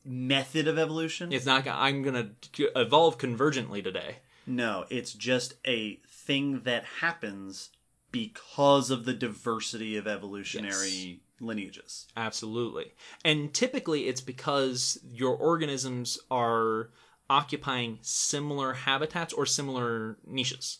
method 0.04 0.66
of 0.66 0.78
evolution. 0.78 1.32
It's 1.32 1.46
not, 1.46 1.66
I'm 1.68 2.02
going 2.02 2.34
to 2.52 2.70
evolve 2.80 3.18
convergently 3.18 3.84
today. 3.84 4.16
no, 4.46 4.84
it's 4.90 5.12
just 5.12 5.54
a 5.66 6.00
thing 6.24 6.62
that 6.64 6.84
happens 7.00 7.70
because 8.12 8.90
of 8.90 9.04
the 9.04 9.12
diversity 9.12 9.96
of 9.96 10.06
evolutionary 10.06 11.20
lineages. 11.40 12.06
Absolutely. 12.16 12.92
And 13.24 13.52
typically 13.54 14.08
it's 14.08 14.20
because 14.20 14.98
your 15.10 15.36
organisms 15.36 16.18
are 16.30 16.90
occupying 17.28 17.98
similar 18.02 18.72
habitats 18.72 19.32
or 19.32 19.46
similar 19.46 20.18
niches. 20.26 20.78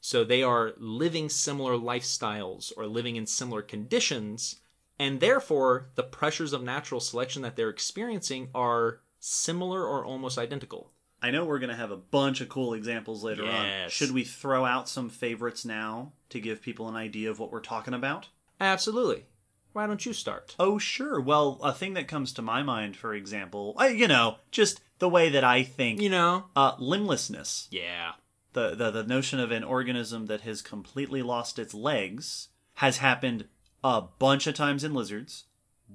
So 0.00 0.24
they 0.24 0.42
are 0.42 0.72
living 0.78 1.28
similar 1.28 1.74
lifestyles 1.74 2.72
or 2.76 2.86
living 2.86 3.14
in 3.14 3.26
similar 3.26 3.62
conditions, 3.62 4.56
and 4.98 5.20
therefore 5.20 5.90
the 5.94 6.02
pressures 6.02 6.52
of 6.52 6.62
natural 6.62 7.00
selection 7.00 7.42
that 7.42 7.54
they're 7.54 7.70
experiencing 7.70 8.48
are 8.52 9.00
similar 9.20 9.86
or 9.86 10.04
almost 10.04 10.38
identical. 10.38 10.90
I 11.22 11.30
know 11.30 11.44
we're 11.44 11.60
going 11.60 11.70
to 11.70 11.76
have 11.76 11.90
a 11.92 11.96
bunch 11.96 12.40
of 12.40 12.48
cool 12.48 12.74
examples 12.74 13.22
later 13.22 13.46
on. 13.46 13.88
Should 13.88 14.10
we 14.10 14.24
throw 14.24 14.64
out 14.64 14.88
some 14.88 15.08
favorites 15.08 15.64
now 15.64 16.12
to 16.30 16.40
give 16.40 16.60
people 16.60 16.88
an 16.88 16.96
idea 16.96 17.30
of 17.30 17.38
what 17.38 17.52
we're 17.52 17.60
talking 17.60 17.94
about? 17.94 18.28
Absolutely. 18.60 19.24
Why 19.72 19.86
don't 19.86 20.04
you 20.04 20.12
start? 20.12 20.54
Oh, 20.58 20.78
sure. 20.78 21.20
Well, 21.20 21.58
a 21.62 21.72
thing 21.72 21.94
that 21.94 22.08
comes 22.08 22.32
to 22.34 22.42
my 22.42 22.62
mind, 22.62 22.96
for 22.96 23.14
example, 23.14 23.74
I, 23.78 23.88
you 23.88 24.06
know, 24.08 24.36
just 24.50 24.80
the 24.98 25.08
way 25.08 25.30
that 25.30 25.44
I 25.44 25.62
think, 25.62 26.00
You 26.00 26.10
know? 26.10 26.46
uh, 26.54 26.72
limblessness. 26.78 27.68
Yeah. 27.70 28.12
The, 28.52 28.74
the 28.74 28.90
the 28.90 29.04
notion 29.04 29.40
of 29.40 29.50
an 29.50 29.64
organism 29.64 30.26
that 30.26 30.42
has 30.42 30.60
completely 30.60 31.22
lost 31.22 31.58
its 31.58 31.72
legs 31.72 32.48
has 32.74 32.98
happened 32.98 33.46
a 33.82 34.02
bunch 34.18 34.46
of 34.46 34.54
times 34.54 34.84
in 34.84 34.92
lizards. 34.92 35.44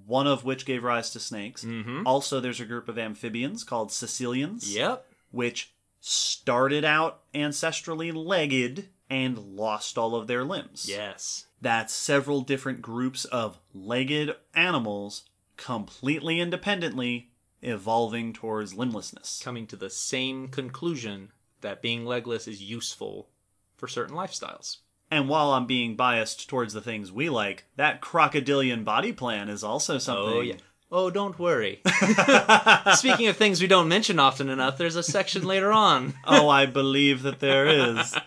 One 0.05 0.25
of 0.27 0.43
which 0.43 0.65
gave 0.65 0.83
rise 0.83 1.09
to 1.11 1.19
snakes. 1.19 1.63
Mm-hmm. 1.63 2.05
Also, 2.05 2.39
there's 2.39 2.59
a 2.59 2.65
group 2.65 2.87
of 2.89 2.97
amphibians 2.99 3.63
called 3.63 3.89
caecilians, 3.89 4.75
Yep. 4.75 5.06
Which 5.31 5.73
started 5.99 6.85
out 6.85 7.21
ancestrally 7.33 8.13
legged 8.13 8.89
and 9.09 9.37
lost 9.37 9.97
all 9.97 10.15
of 10.15 10.27
their 10.27 10.43
limbs. 10.43 10.87
Yes. 10.87 11.45
That's 11.61 11.93
several 11.93 12.41
different 12.41 12.81
groups 12.81 13.25
of 13.25 13.59
legged 13.73 14.35
animals 14.53 15.23
completely 15.55 16.39
independently 16.39 17.31
evolving 17.61 18.33
towards 18.33 18.75
limblessness. 18.75 19.41
coming 19.43 19.65
to 19.67 19.75
the 19.75 19.89
same 19.89 20.47
conclusion 20.49 21.31
that 21.61 21.81
being 21.81 22.05
legless 22.05 22.47
is 22.47 22.61
useful 22.61 23.29
for 23.75 23.87
certain 23.87 24.15
lifestyles. 24.15 24.77
And 25.09 25.29
while 25.29 25.51
I'm 25.51 25.65
being 25.65 25.95
biased 25.95 26.49
towards 26.49 26.73
the 26.73 26.81
things 26.81 27.11
we 27.11 27.29
like, 27.29 27.65
that 27.77 28.01
crocodilian 28.01 28.83
body 28.83 29.13
plan 29.13 29.49
is 29.49 29.63
also 29.63 29.95
oh, 29.95 29.99
something. 29.99 30.33
Oh 30.33 30.41
yeah. 30.41 30.55
Oh, 30.91 31.09
don't 31.09 31.37
worry. 31.37 31.81
Speaking 32.95 33.27
of 33.27 33.35
things 33.37 33.61
we 33.61 33.67
don't 33.67 33.87
mention 33.89 34.19
often 34.19 34.49
enough, 34.49 34.77
there's 34.77 34.95
a 34.95 35.03
section 35.03 35.43
later 35.45 35.71
on. 35.71 36.13
oh, 36.25 36.47
I 36.49 36.65
believe 36.65 37.23
that 37.23 37.39
there 37.39 37.65
is. 37.67 38.15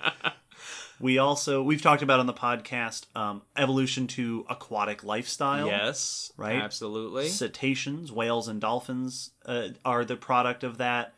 We 1.02 1.16
also 1.16 1.62
we've 1.62 1.80
talked 1.80 2.02
about 2.02 2.20
on 2.20 2.26
the 2.26 2.34
podcast 2.34 3.06
um, 3.16 3.40
evolution 3.56 4.06
to 4.08 4.44
aquatic 4.50 5.02
lifestyle. 5.02 5.66
Yes, 5.66 6.30
Right? 6.36 6.56
Absolutely. 6.61 7.28
Cetaceans, 7.28 8.12
whales, 8.12 8.48
and 8.48 8.61
dolphins 8.61 9.30
uh, 9.46 9.68
are 9.82 10.04
the 10.04 10.16
product 10.16 10.62
of 10.62 10.76
that 10.76 11.14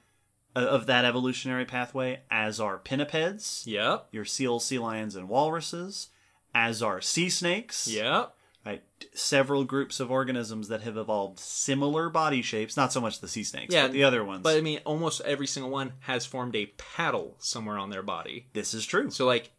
uh, 0.55 0.61
of 0.61 0.86
that 0.86 1.05
evolutionary 1.05 1.64
pathway. 1.64 2.20
As 2.30 2.61
are 2.61 2.78
pinnipeds, 2.78 3.66
Yep. 3.66 4.07
your 4.12 4.24
seals, 4.24 4.64
sea 4.64 4.78
lions, 4.78 5.16
and 5.16 5.28
walruses. 5.28 6.11
As 6.55 6.80
are 6.80 7.01
sea 7.01 7.28
snakes. 7.28 7.88
Yep. 7.88 8.32
Right. 8.65 8.83
Several 9.15 9.65
groups 9.65 9.99
of 9.99 10.11
organisms 10.11 10.69
that 10.69 10.83
have 10.83 10.97
evolved 10.97 11.41
similar 11.41 12.09
body 12.09 12.43
shapes. 12.43 12.77
Not 12.77 12.93
so 12.93 13.01
much 13.01 13.21
the 13.21 13.27
sea 13.29 13.43
snakes, 13.43 13.75
Yeah, 13.75 13.83
but 13.85 13.93
the 13.93 14.05
other 14.05 14.25
ones. 14.25 14.43
But 14.43 14.57
I 14.57 14.61
mean, 14.61 14.81
almost 14.85 15.21
every 15.23 15.47
single 15.49 15.71
one 15.73 15.95
has 16.01 16.27
formed 16.27 16.55
a 16.55 16.67
paddle 16.79 17.35
somewhere 17.39 17.77
on 17.79 17.91
their 17.91 18.03
body. 18.03 18.47
this 18.53 18.73
is 18.73 18.87
true. 18.87 19.11
So 19.11 19.27
like 19.27 19.51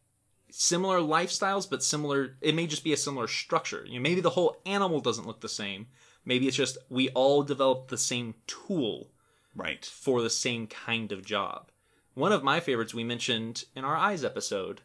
similar 0.50 1.00
lifestyles, 1.00 1.70
but 1.70 1.84
similar. 1.84 2.38
It 2.42 2.56
may 2.56 2.66
just 2.68 2.84
be 2.84 2.94
a 2.94 2.98
similar 2.98 3.28
structure. 3.28 3.84
You 3.88 4.00
know, 4.00 4.04
maybe 4.04 4.22
the 4.22 4.30
whole 4.32 4.56
animal 4.66 5.02
doesn't 5.02 5.28
look 5.28 5.42
the 5.42 5.50
same. 5.50 5.88
Maybe 6.26 6.48
it's 6.48 6.56
just 6.56 6.78
we 6.90 7.10
all 7.10 7.44
developed 7.44 7.90
the 7.90 7.98
same 7.98 8.36
tool 8.48 9.10
Right. 9.56 9.86
for 9.86 10.22
the 10.22 10.30
same 10.30 10.66
kind 10.68 11.12
of 11.12 11.26
job. 11.26 11.70
One 12.14 12.32
of 12.32 12.44
my 12.44 12.60
favorites 12.60 12.94
we 12.94 13.04
mentioned 13.04 13.66
in 13.76 13.84
our 13.84 13.98
eyes 13.98 14.24
episode 14.24 14.82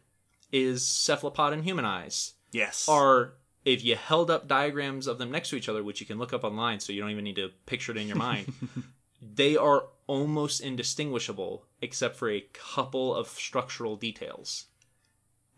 is 0.51 0.85
cephalopod 0.85 1.53
and 1.53 1.63
human 1.63 1.85
eyes. 1.85 2.33
Yes. 2.51 2.89
Are 2.89 3.35
if 3.65 3.83
you 3.83 3.95
held 3.95 4.31
up 4.31 4.47
diagrams 4.47 5.07
of 5.07 5.17
them 5.17 5.31
next 5.31 5.49
to 5.49 5.55
each 5.55 5.69
other, 5.69 5.83
which 5.83 5.99
you 5.99 6.07
can 6.07 6.17
look 6.17 6.33
up 6.33 6.43
online, 6.43 6.79
so 6.79 6.93
you 6.93 7.01
don't 7.01 7.11
even 7.11 7.23
need 7.23 7.35
to 7.35 7.51
picture 7.65 7.91
it 7.91 7.97
in 7.97 8.07
your 8.07 8.17
mind, 8.29 8.51
they 9.21 9.55
are 9.57 9.83
almost 10.07 10.61
indistinguishable 10.61 11.65
except 11.81 12.15
for 12.15 12.29
a 12.29 12.45
couple 12.53 13.13
of 13.13 13.27
structural 13.27 13.95
details. 13.95 14.65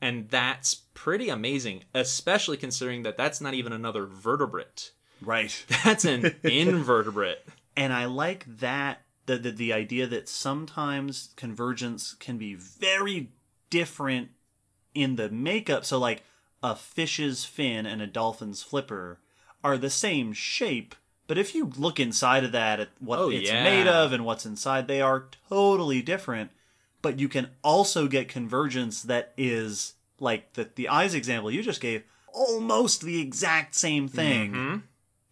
And 0.01 0.29
that's 0.29 0.73
pretty 0.93 1.29
amazing, 1.29 1.83
especially 1.93 2.57
considering 2.57 3.03
that 3.03 3.17
that's 3.17 3.39
not 3.39 3.53
even 3.53 3.71
another 3.71 4.05
vertebrate. 4.07 4.91
right. 5.21 5.63
That's 5.85 6.05
an 6.05 6.35
invertebrate. 6.43 7.45
and 7.77 7.93
I 7.93 8.05
like 8.05 8.45
that 8.59 9.03
the, 9.27 9.37
the 9.37 9.51
the 9.51 9.73
idea 9.73 10.07
that 10.07 10.27
sometimes 10.27 11.29
convergence 11.35 12.15
can 12.15 12.39
be 12.39 12.55
very 12.55 13.29
different 13.69 14.29
in 14.95 15.15
the 15.15 15.29
makeup. 15.29 15.85
So 15.85 15.99
like 15.99 16.23
a 16.63 16.75
fish's 16.75 17.45
fin 17.45 17.85
and 17.85 18.01
a 18.01 18.07
dolphin's 18.07 18.61
flipper 18.63 19.19
are 19.63 19.77
the 19.77 19.89
same 19.89 20.33
shape, 20.33 20.95
but 21.27 21.37
if 21.37 21.53
you 21.55 21.71
look 21.77 21.99
inside 21.99 22.43
of 22.43 22.51
that 22.51 22.79
at 22.79 22.89
what 22.99 23.19
Oh, 23.19 23.29
it's 23.29 23.49
yeah. 23.49 23.63
made 23.63 23.87
of 23.87 24.11
and 24.11 24.25
what's 24.25 24.45
inside, 24.45 24.87
they 24.87 25.01
are 25.01 25.27
totally 25.49 26.01
different. 26.01 26.51
But 27.01 27.19
you 27.19 27.27
can 27.29 27.49
also 27.63 28.07
get 28.07 28.27
convergence 28.27 29.01
that 29.03 29.33
is 29.37 29.93
like 30.19 30.53
the 30.53 30.69
the 30.75 30.87
eyes 30.89 31.13
example 31.15 31.49
you 31.49 31.63
just 31.63 31.81
gave, 31.81 32.03
almost 32.33 33.01
the 33.01 33.19
exact 33.19 33.73
same 33.75 34.07
thing 34.07 34.51
Mm-hmm. 34.53 34.77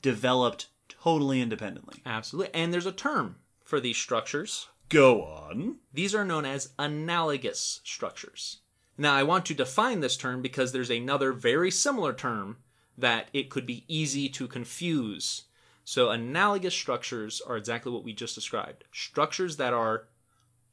developed 0.02 0.68
totally 0.88 1.42
independently. 1.42 2.02
Absolutely. 2.06 2.54
And 2.60 2.74
there's 2.74 2.86
a 2.88 2.92
term 2.92 3.36
for 3.64 3.80
these 3.80 3.98
structures. 3.98 4.68
Go 4.90 5.22
on. 5.24 5.78
These 5.94 6.16
are 6.16 6.26
known 6.26 6.46
as 6.46 6.70
analogous 6.80 7.82
structures. 7.84 8.58
Now, 9.00 9.16
I 9.16 9.24
want 9.24 9.46
to 9.46 9.54
define 9.54 10.02
this 10.02 10.18
term 10.18 10.42
because 10.42 10.74
there's 10.74 10.90
another 10.90 11.32
very 11.32 11.72
similar 11.72 12.14
term 12.14 12.58
that 12.98 13.30
it 13.32 13.50
could 13.50 13.66
be 13.66 13.86
easy 13.88 14.28
to 14.28 14.46
confuse. 14.46 15.44
So, 15.86 16.10
analogous 16.10 16.74
structures 16.76 17.40
are 17.40 17.56
exactly 17.56 17.94
what 17.94 18.04
we 18.04 18.12
just 18.12 18.36
described 18.36 18.84
structures 18.92 19.56
that 19.56 19.74
are 19.74 20.10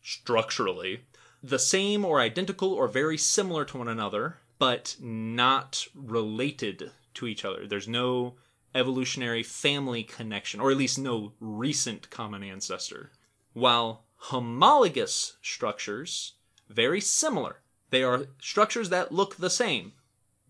structurally 0.03 1.05
the 1.41 1.61
same 1.61 2.05
or 2.05 2.18
identical 2.18 2.72
or 2.72 2.89
very 2.89 3.16
similar 3.16 3.64
to 3.66 3.79
one 3.79 3.87
another, 3.87 4.39
but 4.59 4.97
not 5.01 5.87
related 5.95 6.91
to 7.14 7.29
each 7.29 7.45
other. 7.45 7.64
There's 7.64 7.87
no 7.87 8.35
evolutionary 8.74 9.45
family 9.45 10.03
connection, 10.03 10.59
or 10.59 10.72
at 10.72 10.77
least 10.77 10.99
no 10.99 11.35
recent 11.39 12.11
common 12.11 12.43
ancestor. 12.43 13.12
While 13.53 14.03
homologous 14.16 15.37
structures, 15.43 16.33
very 16.68 17.01
similar. 17.01 17.61
They 17.91 18.03
are 18.03 18.26
structures 18.41 18.89
that 18.91 19.12
look 19.12 19.37
the 19.37 19.51
same, 19.51 19.93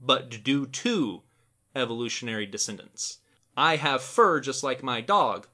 but 0.00 0.42
due 0.42 0.66
to 0.66 1.22
evolutionary 1.74 2.46
descendants. 2.46 3.18
I 3.56 3.76
have 3.76 4.02
fur 4.02 4.40
just 4.40 4.62
like 4.62 4.82
my 4.82 5.00
dog 5.00 5.46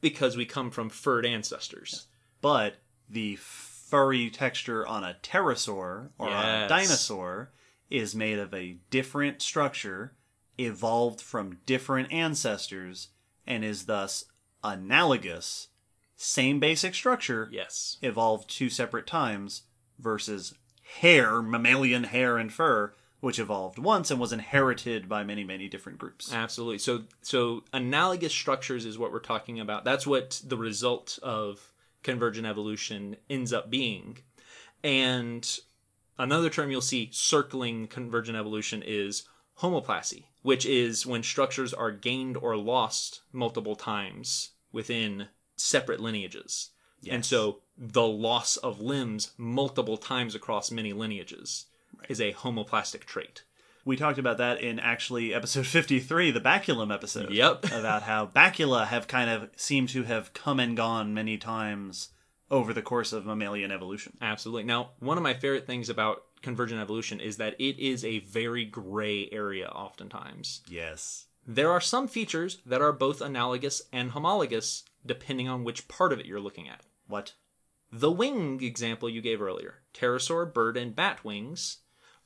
because 0.00 0.36
we 0.36 0.44
come 0.46 0.70
from 0.70 0.88
furred 0.90 1.26
ancestors. 1.26 2.06
But 2.40 2.76
the 3.08 3.36
furry 3.36 4.30
texture 4.30 4.86
on 4.86 5.02
a 5.04 5.16
pterosaur 5.22 6.10
or 6.18 6.28
on 6.28 6.62
a 6.64 6.68
dinosaur 6.68 7.50
is 7.90 8.14
made 8.14 8.38
of 8.38 8.52
a 8.52 8.76
different 8.90 9.40
structure, 9.42 10.14
evolved 10.58 11.20
from 11.20 11.58
different 11.66 12.12
ancestors, 12.12 13.08
and 13.46 13.64
is 13.64 13.86
thus 13.86 14.24
analogous. 14.62 15.68
Same 16.16 16.58
basic 16.60 16.94
structure, 16.94 17.48
Yes. 17.50 17.96
evolved 18.02 18.50
two 18.50 18.68
separate 18.68 19.06
times, 19.06 19.62
versus 19.98 20.54
hair, 20.96 21.42
mammalian 21.42 22.04
hair 22.04 22.38
and 22.38 22.52
fur, 22.52 22.94
which 23.20 23.38
evolved 23.38 23.78
once 23.78 24.10
and 24.10 24.20
was 24.20 24.32
inherited 24.32 25.08
by 25.08 25.24
many, 25.24 25.44
many 25.44 25.68
different 25.68 25.98
groups. 25.98 26.32
Absolutely. 26.32 26.78
So 26.78 27.02
so 27.22 27.64
analogous 27.72 28.32
structures 28.32 28.84
is 28.84 28.98
what 28.98 29.12
we're 29.12 29.20
talking 29.20 29.60
about. 29.60 29.84
That's 29.84 30.06
what 30.06 30.40
the 30.44 30.56
result 30.56 31.18
of 31.22 31.72
convergent 32.02 32.46
evolution 32.46 33.16
ends 33.28 33.52
up 33.52 33.70
being. 33.70 34.18
And 34.82 35.58
another 36.18 36.48
term 36.50 36.70
you'll 36.70 36.80
see 36.80 37.10
circling 37.12 37.88
convergent 37.88 38.38
evolution 38.38 38.82
is 38.86 39.24
homoplasy, 39.60 40.24
which 40.42 40.64
is 40.64 41.04
when 41.04 41.22
structures 41.22 41.74
are 41.74 41.90
gained 41.90 42.36
or 42.36 42.56
lost 42.56 43.22
multiple 43.32 43.76
times 43.76 44.50
within 44.72 45.28
separate 45.56 46.00
lineages. 46.00 46.70
And 47.10 47.24
so 47.24 47.60
the 47.78 48.06
loss 48.06 48.56
of 48.56 48.80
limbs 48.80 49.32
multiple 49.38 49.96
times 49.96 50.34
across 50.34 50.70
many 50.70 50.92
lineages 50.92 51.66
is 52.08 52.20
a 52.20 52.32
homoplastic 52.32 53.04
trait. 53.04 53.44
We 53.84 53.96
talked 53.96 54.18
about 54.18 54.38
that 54.38 54.60
in 54.60 54.78
actually 54.80 55.32
episode 55.32 55.66
53, 55.68 56.32
the 56.32 56.40
baculum 56.40 56.92
episode. 56.92 57.30
Yep. 57.30 57.64
about 57.72 58.02
how 58.02 58.26
bacula 58.26 58.86
have 58.86 59.06
kind 59.06 59.30
of 59.30 59.48
seemed 59.56 59.88
to 59.90 60.02
have 60.02 60.32
come 60.32 60.60
and 60.60 60.76
gone 60.76 61.14
many 61.14 61.38
times 61.38 62.10
over 62.50 62.72
the 62.72 62.82
course 62.82 63.12
of 63.12 63.26
mammalian 63.26 63.70
evolution. 63.70 64.16
Absolutely. 64.20 64.64
Now, 64.64 64.90
one 64.98 65.16
of 65.16 65.22
my 65.22 65.34
favorite 65.34 65.66
things 65.66 65.88
about 65.88 66.22
convergent 66.42 66.80
evolution 66.80 67.20
is 67.20 67.36
that 67.36 67.54
it 67.58 67.78
is 67.78 68.04
a 68.04 68.20
very 68.20 68.64
gray 68.64 69.28
area 69.30 69.68
oftentimes. 69.68 70.62
Yes. 70.68 71.26
There 71.46 71.70
are 71.70 71.80
some 71.80 72.08
features 72.08 72.58
that 72.66 72.82
are 72.82 72.92
both 72.92 73.20
analogous 73.20 73.82
and 73.92 74.10
homologous 74.10 74.84
depending 75.06 75.48
on 75.48 75.64
which 75.64 75.88
part 75.88 76.12
of 76.12 76.20
it 76.20 76.26
you're 76.26 76.40
looking 76.40 76.68
at. 76.68 76.82
What? 77.06 77.32
The 77.90 78.10
wing 78.10 78.62
example 78.62 79.08
you 79.08 79.20
gave 79.20 79.40
earlier 79.40 79.80
pterosaur, 79.94 80.52
bird, 80.52 80.76
and 80.76 80.94
bat 80.94 81.24
wings, 81.24 81.78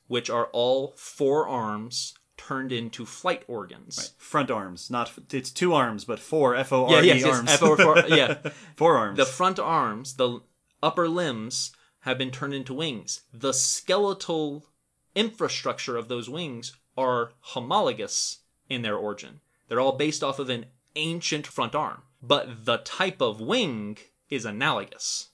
which 0.08 0.28
are 0.28 0.46
all 0.46 0.94
four 0.96 1.48
arms 1.48 2.14
turned 2.36 2.72
into 2.72 3.06
flight 3.06 3.44
organs. 3.46 3.98
Right. 3.98 4.10
Front 4.18 4.50
arms, 4.50 4.90
not 4.90 5.12
it's 5.30 5.50
two 5.50 5.72
arms, 5.74 6.04
but 6.04 6.18
four 6.18 6.56
F 6.56 6.72
O 6.72 6.86
R 6.86 7.04
Yeah, 7.04 7.14
E 7.14 7.18
yes. 7.20 7.36
arms. 7.36 7.50
F 7.50 7.62
over 7.62 8.04
yeah. 8.08 8.38
four 8.76 8.96
arms. 8.96 9.16
The 9.16 9.26
front 9.26 9.58
arms, 9.58 10.14
the 10.16 10.40
upper 10.82 11.08
limbs, 11.08 11.72
have 12.00 12.18
been 12.18 12.30
turned 12.32 12.54
into 12.54 12.74
wings. 12.74 13.22
The 13.32 13.52
skeletal 13.52 14.66
infrastructure 15.14 15.96
of 15.96 16.08
those 16.08 16.28
wings 16.28 16.76
are 16.96 17.32
homologous 17.40 18.40
in 18.68 18.82
their 18.82 18.96
origin. 18.96 19.40
They're 19.68 19.80
all 19.80 19.92
based 19.96 20.24
off 20.24 20.38
of 20.38 20.50
an 20.50 20.66
ancient 20.96 21.46
front 21.46 21.74
arm. 21.74 22.02
But 22.22 22.64
the 22.66 22.78
type 22.78 23.20
of 23.20 23.40
wing 23.40 23.98
is 24.30 24.44
analogous. 24.44 25.30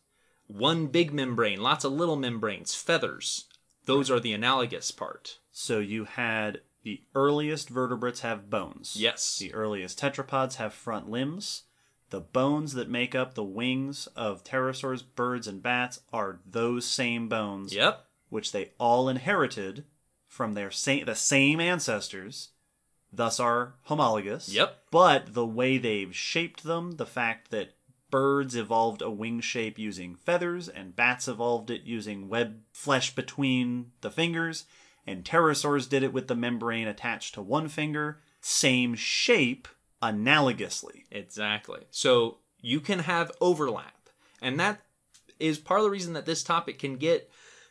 One 0.48 0.86
big 0.88 1.12
membrane, 1.12 1.60
lots 1.60 1.84
of 1.84 1.92
little 1.92 2.16
membranes, 2.16 2.74
feathers. 2.74 3.44
Those 3.84 4.10
are 4.10 4.20
the 4.20 4.32
analogous 4.32 4.90
part. 4.90 5.38
so 5.50 5.78
you 5.78 6.04
had 6.04 6.60
the 6.84 7.02
earliest 7.14 7.68
vertebrates 7.68 8.20
have 8.20 8.48
bones. 8.50 8.96
Yes. 8.96 9.38
The 9.38 9.52
earliest 9.54 9.98
tetrapods 9.98 10.54
have 10.56 10.72
front 10.72 11.08
limbs. 11.10 11.64
The 12.10 12.20
bones 12.20 12.72
that 12.74 12.88
make 12.88 13.14
up 13.14 13.34
the 13.34 13.44
wings 13.44 14.06
of 14.16 14.42
pterosaurs, 14.44 15.02
birds, 15.14 15.46
and 15.46 15.62
bats 15.62 16.00
are 16.12 16.40
those 16.46 16.86
same 16.86 17.28
bones, 17.28 17.74
Yep. 17.74 18.06
which 18.30 18.52
they 18.52 18.70
all 18.78 19.08
inherited 19.08 19.84
from 20.26 20.54
their 20.54 20.70
sa- 20.70 21.04
the 21.04 21.14
same 21.16 21.60
ancestors, 21.60 22.50
thus 23.12 23.38
are 23.40 23.74
homologous. 23.82 24.48
Yep. 24.48 24.84
But 24.90 25.34
the 25.34 25.46
way 25.46 25.76
they've 25.76 26.14
shaped 26.14 26.62
them, 26.64 26.92
the 26.92 27.06
fact 27.06 27.50
that 27.50 27.74
birds 28.10 28.56
evolved 28.56 29.02
a 29.02 29.10
wing 29.10 29.40
shape 29.40 29.78
using 29.78 30.14
feathers 30.14 30.68
and 30.68 30.96
bats 30.96 31.28
evolved 31.28 31.70
it 31.70 31.82
using 31.82 32.28
web 32.28 32.60
flesh 32.72 33.14
between 33.14 33.92
the 34.00 34.10
fingers, 34.10 34.64
and 35.06 35.24
pterosaurs 35.24 35.88
did 35.88 36.02
it 36.02 36.12
with 36.12 36.28
the 36.28 36.34
membrane 36.34 36.88
attached 36.88 37.34
to 37.34 37.42
one 37.42 37.68
finger. 37.68 38.20
Same 38.40 38.94
shape, 38.94 39.68
analogously. 40.02 41.04
Exactly. 41.10 41.80
So 41.90 42.38
you 42.60 42.80
can 42.80 43.00
have 43.00 43.32
overlap. 43.40 44.08
And 44.40 44.58
that 44.60 44.82
is 45.38 45.58
part 45.58 45.80
of 45.80 45.84
the 45.84 45.90
reason 45.90 46.12
that 46.14 46.26
this 46.26 46.42
topic 46.42 46.78
can 46.78 46.96
get 46.96 47.30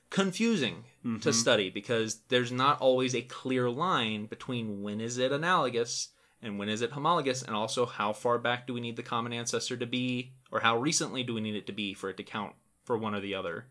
confusing 0.10 0.86
to 1.04 1.10
mm-hmm. 1.10 1.32
study 1.32 1.70
because 1.70 2.22
there's 2.30 2.52
not 2.52 2.80
always 2.80 3.14
a 3.14 3.22
clear 3.22 3.70
line 3.70 4.26
between 4.26 4.82
when 4.82 5.02
is 5.02 5.18
it 5.18 5.32
analogous 5.32 6.10
and 6.42 6.60
when 6.60 6.70
is 6.70 6.82
it 6.82 6.92
homologous 6.92 7.42
and 7.42 7.56
also 7.56 7.86
how 7.86 8.14
far 8.14 8.38
back 8.38 8.68
do 8.68 8.74
we 8.74 8.82
need 8.82 8.96
the 8.96 9.04
common 9.04 9.34
ancestor 9.34 9.78
to 9.78 9.86
be 9.86 10.34
or 10.52 10.60
how 10.60 10.78
recently 10.78 11.24
do 11.24 11.34
we 11.34 11.42
need 11.42 11.56
it 11.56 11.66
to 11.68 11.74
be 11.74 11.94
for 11.94 12.10
it 12.10 12.18
to 12.18 12.24
count 12.24 12.54
for 12.84 12.98
one 12.98 13.14
or 13.14 13.20
the 13.20 13.36
other. 13.36 13.68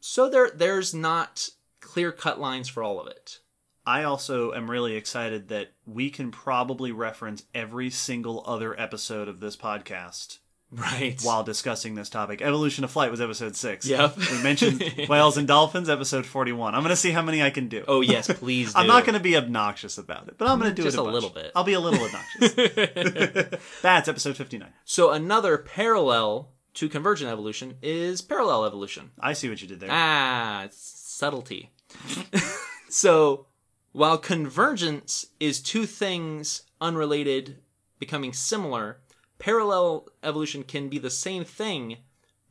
So 0.00 0.28
there 0.28 0.50
there's 0.50 0.92
not 0.92 1.48
clear 1.80 2.12
cut 2.12 2.40
lines 2.40 2.68
for 2.68 2.82
all 2.82 3.00
of 3.00 3.06
it. 3.06 3.40
I 3.84 4.04
also 4.04 4.52
am 4.52 4.70
really 4.70 4.94
excited 4.94 5.48
that 5.48 5.72
we 5.86 6.10
can 6.10 6.30
probably 6.30 6.92
reference 6.92 7.44
every 7.52 7.90
single 7.90 8.44
other 8.46 8.78
episode 8.78 9.26
of 9.26 9.40
this 9.40 9.56
podcast 9.56 10.38
Right. 10.72 11.20
while 11.22 11.42
discussing 11.44 11.94
this 11.96 12.08
topic. 12.08 12.40
Evolution 12.40 12.82
of 12.82 12.90
Flight 12.90 13.10
was 13.10 13.20
episode 13.20 13.54
six. 13.56 13.86
Yep. 13.86 14.16
We 14.16 14.42
mentioned 14.42 14.82
whales 15.08 15.36
and 15.36 15.46
dolphins, 15.46 15.90
episode 15.90 16.24
41. 16.24 16.74
I'm 16.74 16.80
going 16.80 16.90
to 16.90 16.96
see 16.96 17.10
how 17.10 17.20
many 17.20 17.42
I 17.42 17.50
can 17.50 17.68
do. 17.68 17.84
Oh 17.86 18.00
yes, 18.00 18.26
please 18.32 18.72
do. 18.74 18.78
I'm 18.80 18.86
not 18.86 19.04
going 19.04 19.14
to 19.14 19.20
be 19.20 19.36
obnoxious 19.36 19.98
about 19.98 20.28
it, 20.28 20.38
but 20.38 20.48
I'm 20.48 20.58
going 20.58 20.70
to 20.70 20.74
do 20.74 20.82
Just 20.82 20.96
it 20.96 21.00
a, 21.00 21.02
a 21.02 21.04
little 21.04 21.28
bit. 21.28 21.52
I'll 21.54 21.64
be 21.64 21.74
a 21.74 21.80
little 21.80 22.02
obnoxious. 22.02 23.60
That's 23.82 24.08
episode 24.08 24.36
59. 24.36 24.72
So 24.84 25.10
another 25.10 25.58
parallel 25.58 26.48
to 26.74 26.88
convergent 26.88 27.30
evolution 27.30 27.74
is 27.82 28.22
parallel 28.22 28.64
evolution. 28.64 29.10
I 29.20 29.34
see 29.34 29.50
what 29.50 29.60
you 29.60 29.68
did 29.68 29.80
there. 29.80 29.90
Ah, 29.92 30.64
it's 30.64 30.78
subtlety. 30.78 31.70
so, 32.88 33.46
while 33.92 34.16
convergence 34.16 35.26
is 35.38 35.60
two 35.60 35.84
things 35.84 36.62
unrelated 36.80 37.58
becoming 37.98 38.32
similar, 38.32 39.01
parallel 39.42 40.08
evolution 40.22 40.62
can 40.62 40.88
be 40.88 40.98
the 40.98 41.10
same 41.10 41.44
thing. 41.44 41.96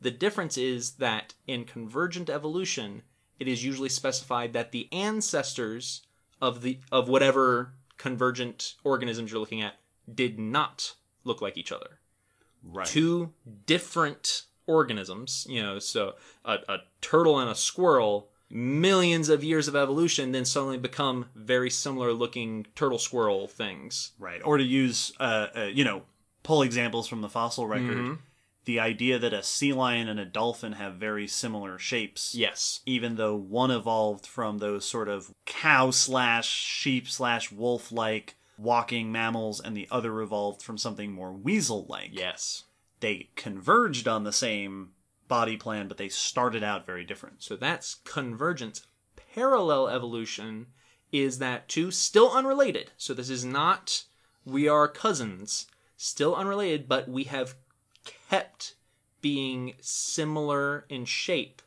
The 0.00 0.10
difference 0.10 0.58
is 0.58 0.92
that 0.92 1.34
in 1.46 1.64
convergent 1.64 2.28
evolution, 2.28 3.02
it 3.40 3.48
is 3.48 3.64
usually 3.64 3.88
specified 3.88 4.52
that 4.52 4.72
the 4.72 4.92
ancestors 4.92 6.02
of 6.40 6.60
the 6.60 6.80
of 6.90 7.08
whatever 7.08 7.72
convergent 7.96 8.74
organisms 8.84 9.30
you're 9.30 9.40
looking 9.40 9.62
at 9.62 9.74
did 10.12 10.38
not 10.38 10.94
look 11.24 11.40
like 11.40 11.56
each 11.56 11.72
other 11.72 12.00
right. 12.62 12.86
two 12.86 13.32
different 13.66 14.42
organisms, 14.66 15.46
you 15.48 15.62
know, 15.62 15.78
so 15.78 16.14
a, 16.44 16.58
a 16.68 16.78
turtle 17.00 17.38
and 17.38 17.50
a 17.50 17.54
squirrel, 17.54 18.28
millions 18.50 19.28
of 19.28 19.42
years 19.42 19.68
of 19.68 19.74
evolution, 19.74 20.32
then 20.32 20.44
suddenly 20.44 20.78
become 20.78 21.26
very 21.34 21.70
similar 21.70 22.12
looking 22.12 22.66
turtle 22.74 22.98
squirrel 22.98 23.48
things. 23.48 24.12
Right. 24.18 24.40
Or 24.44 24.58
to 24.58 24.64
use, 24.64 25.12
uh, 25.18 25.46
uh, 25.56 25.62
you 25.64 25.84
know, 25.84 26.02
pull 26.42 26.62
examples 26.62 27.08
from 27.08 27.20
the 27.20 27.28
fossil 27.28 27.66
record, 27.66 27.96
Mm-hmm. 27.96 28.14
the 28.64 28.80
idea 28.80 29.18
that 29.18 29.32
a 29.32 29.42
sea 29.42 29.72
lion 29.72 30.08
and 30.08 30.20
a 30.20 30.24
dolphin 30.24 30.72
have 30.74 30.94
very 30.94 31.26
similar 31.26 31.78
shapes. 31.78 32.34
Yes. 32.34 32.80
Even 32.86 33.16
though 33.16 33.34
one 33.36 33.70
evolved 33.70 34.26
from 34.26 34.58
those 34.58 34.84
sort 34.84 35.08
of 35.08 35.32
cow 35.46 35.90
slash 35.90 36.48
sheep 36.48 37.08
slash 37.08 37.50
wolf 37.52 37.90
like 37.92 38.36
walking 38.58 39.10
mammals 39.10 39.60
and 39.60 39.76
the 39.76 39.88
other 39.90 40.20
evolved 40.20 40.62
from 40.62 40.78
something 40.78 41.12
more 41.12 41.32
weasel 41.32 41.86
like. 41.88 42.10
Yes. 42.12 42.64
They 43.00 43.30
converged 43.34 44.06
on 44.06 44.22
the 44.24 44.32
same 44.32 44.90
body 45.26 45.56
plan, 45.56 45.88
but 45.88 45.96
they 45.96 46.08
started 46.08 46.62
out 46.62 46.86
very 46.86 47.04
different. 47.04 47.42
So 47.42 47.56
that's 47.56 47.94
convergence. 48.04 48.86
Parallel 49.34 49.88
evolution 49.88 50.66
is 51.10 51.38
that 51.38 51.68
two 51.68 51.90
still 51.90 52.30
unrelated. 52.30 52.92
So 52.96 53.12
this 53.14 53.30
is 53.30 53.44
not 53.44 54.04
we 54.44 54.68
are 54.68 54.86
cousins, 54.88 55.66
still 56.02 56.34
unrelated, 56.34 56.88
but 56.88 57.08
we 57.08 57.24
have 57.24 57.54
kept 58.28 58.74
being 59.20 59.74
similar 59.80 60.84
in 60.88 61.04
shape 61.04 61.62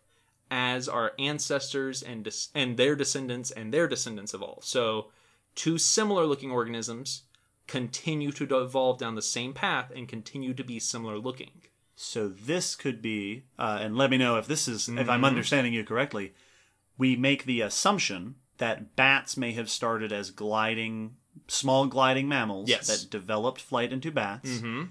as 0.52 0.90
our 0.90 1.14
ancestors 1.18 2.04
and 2.04 2.26
des- 2.26 2.50
and 2.54 2.78
their 2.78 2.96
descendants 2.96 3.50
and 3.50 3.74
their 3.74 3.88
descendants 3.88 4.34
evolve. 4.34 4.64
So 4.66 5.08
two 5.56 5.78
similar 5.78 6.26
looking 6.26 6.52
organisms 6.52 7.24
continue 7.68 8.32
to 8.34 8.60
evolve 8.60 9.00
down 9.00 9.16
the 9.16 9.22
same 9.22 9.54
path 9.54 9.92
and 9.96 10.08
continue 10.08 10.54
to 10.54 10.64
be 10.64 10.80
similar 10.80 11.18
looking. 11.18 11.62
So 11.96 12.28
this 12.28 12.76
could 12.76 13.02
be, 13.02 13.46
uh, 13.58 13.80
and 13.82 13.96
let 13.96 14.10
me 14.10 14.18
know 14.18 14.36
if 14.38 14.48
this 14.48 14.68
is 14.68 14.90
if 14.90 14.96
Mm-hmm. 14.96 15.10
I'm 15.10 15.26
understanding 15.26 15.74
you 15.74 15.86
correctly. 15.86 16.34
We 16.98 17.16
make 17.16 17.46
the 17.46 17.62
assumption 17.62 18.36
that 18.58 18.98
bats 18.98 19.38
may 19.38 19.54
have 19.54 19.70
started 19.70 20.12
as 20.12 20.30
gliding, 20.30 21.16
small 21.48 21.86
gliding 21.88 22.28
mammals 22.28 22.70
Yes. 22.70 22.88
that 22.88 23.10
developed 23.10 23.62
flight 23.62 23.92
into 23.94 24.12
bats, 24.12 24.50
Mm-hmm. 24.50 24.84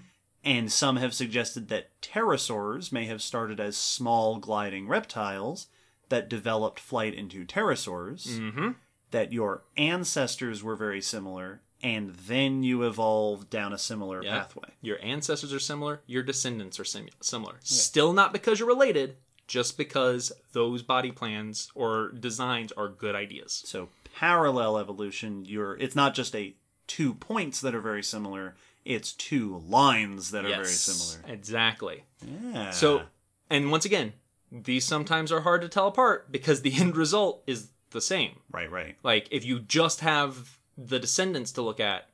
and 0.43 0.71
some 0.71 0.97
have 0.97 1.13
suggested 1.13 1.67
that 1.69 1.89
pterosaurs 2.01 2.91
may 2.91 3.05
have 3.05 3.21
started 3.21 3.59
as 3.59 3.75
small 3.77 4.37
gliding 4.37 4.87
reptiles 4.87 5.67
that 6.09 6.29
developed 6.29 6.79
flight 6.79 7.13
into 7.13 7.45
pterosaurs. 7.45 8.27
Mm-hmm. 8.27 8.71
That 9.11 9.31
your 9.31 9.63
ancestors 9.77 10.61
were 10.63 10.75
very 10.75 11.01
similar, 11.01 11.61
and 11.81 12.09
then 12.15 12.63
you 12.63 12.83
evolved 12.83 13.49
down 13.49 13.71
a 13.71 13.77
similar 13.77 14.21
Yeah. 14.23 14.39
pathway. 14.39 14.69
Your 14.81 15.01
ancestors 15.03 15.53
are 15.53 15.59
similar, 15.59 16.01
your 16.05 16.21
descendants 16.23 16.79
are 16.79 16.83
sim- 16.85 17.09
similar. 17.21 17.55
Still 17.61 18.11
not 18.13 18.33
because 18.33 18.59
you're 18.59 18.67
related, 18.67 19.15
just 19.47 19.77
because 19.77 20.31
those 20.53 20.81
body 20.81 21.11
plans 21.11 21.71
or 21.75 22.11
designs 22.11 22.71
are 22.73 22.89
good 22.89 23.15
ideas. 23.15 23.61
So 23.65 23.89
parallel 24.15 24.77
evolution, 24.77 25.45
you're 25.45 25.77
it's 25.77 25.95
not 25.95 26.15
just 26.15 26.35
a 26.35 26.55
two 26.87 27.13
points 27.13 27.61
that 27.61 27.75
are 27.75 27.81
very 27.81 28.03
similar, 28.03 28.55
it's 28.83 29.11
two 29.11 29.61
lines 29.67 30.31
that 30.31 30.45
are 30.45 30.49
very 30.49 30.65
similar. 30.65 31.33
Exactly. 31.33 32.03
Yeah. 32.25 32.71
So, 32.71 33.03
and 33.49 33.71
once 33.71 33.85
again, 33.85 34.13
these 34.51 34.85
sometimes 34.85 35.31
are 35.31 35.41
hard 35.41 35.61
to 35.61 35.69
tell 35.69 35.87
apart 35.87 36.31
because 36.31 36.61
the 36.61 36.73
end 36.79 36.95
result 36.95 37.43
is 37.47 37.69
the 37.91 38.01
same. 38.01 38.39
right, 38.51 38.71
right. 38.71 38.95
Like, 39.03 39.27
if 39.31 39.45
you 39.45 39.59
just 39.59 40.01
have 40.01 40.59
the 40.77 40.99
descendants 40.99 41.51
to 41.53 41.61
look 41.61 41.79
at, 41.79 42.09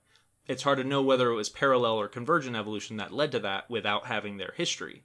it's 0.47 0.63
hard 0.63 0.77
to 0.77 0.83
know 0.83 1.01
whether 1.01 1.29
it 1.29 1.35
was 1.35 1.49
parallel 1.49 1.93
or 1.93 2.07
convergent 2.07 2.55
evolution 2.55 2.97
that 2.97 3.13
led 3.13 3.31
to 3.31 3.39
that 3.39 3.69
without 3.69 4.05
having 4.05 4.37
their 4.37 4.53
history. 4.55 5.03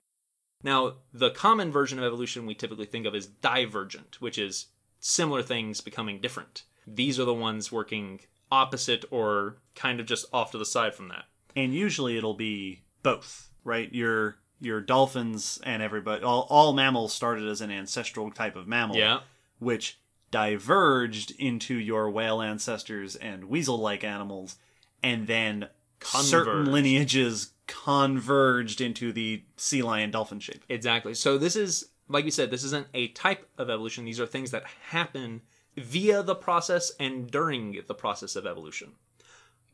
Now, 0.63 0.95
the 1.13 1.31
common 1.31 1.71
version 1.71 1.99
of 1.99 2.05
evolution 2.05 2.47
we 2.47 2.55
typically 2.55 2.87
think 2.87 3.07
of 3.07 3.15
as 3.15 3.27
divergent, 3.27 4.21
which 4.21 4.39
is 4.39 4.67
similar 4.99 5.43
things 5.43 5.81
becoming 5.81 6.21
different. 6.21 6.65
These 6.87 7.19
are 7.19 7.25
the 7.25 7.35
ones 7.35 7.73
working 7.73 8.21
opposite 8.51 9.05
or 9.11 9.57
kind 9.75 10.01
of 10.01 10.07
just 10.07 10.27
off 10.33 10.53
to 10.53 10.59
the 10.59 10.65
side 10.65 10.95
from 10.95 11.09
that. 11.09 11.25
And 11.55 11.75
usually 11.75 12.17
it'll 12.17 12.35
be 12.35 12.83
both, 13.03 13.51
right? 13.65 13.93
Your 13.93 14.37
your 14.59 14.81
dolphins 14.81 15.61
and 15.65 15.83
everybody 15.83 16.23
all, 16.23 16.47
all 16.49 16.73
mammals 16.73 17.13
started 17.13 17.47
as 17.47 17.61
an 17.61 17.71
ancestral 17.71 18.31
type 18.31 18.57
of 18.57 18.67
mammal. 18.67 18.97
Yeah. 18.97 19.21
Which 19.59 19.99
diverged 20.31 21.33
into 21.39 21.75
your 21.75 22.11
whale 22.11 22.43
ancestors 22.43 23.17
and 23.17 23.45
weasel 23.45 23.79
like 23.79 24.05
animals, 24.05 24.57
and 25.03 25.27
then 25.27 25.69
certain 26.03 26.71
lineages 26.73 27.53
converged 27.67 28.81
into 28.81 29.13
the 29.13 29.45
sea 29.57 29.83
lion 29.83 30.11
dolphin 30.11 30.41
shape. 30.41 30.65
Exactly. 30.69 31.15
So 31.15 31.39
this 31.39 31.57
is, 31.57 31.89
like 32.09 32.25
you 32.25 32.31
said, 32.31 32.51
this 32.51 32.65
isn't 32.65 32.87
a 32.93 33.09
type 33.09 33.49
of 33.57 33.71
evolution. 33.71 34.05
These 34.05 34.21
are 34.21 34.27
things 34.27 34.51
that 34.51 34.65
happen 34.91 35.43
via 35.77 36.23
the 36.23 36.35
process 36.35 36.93
and 36.99 37.31
during 37.31 37.83
the 37.87 37.95
process 37.95 38.37
of 38.37 38.47
evolution. 38.47 38.93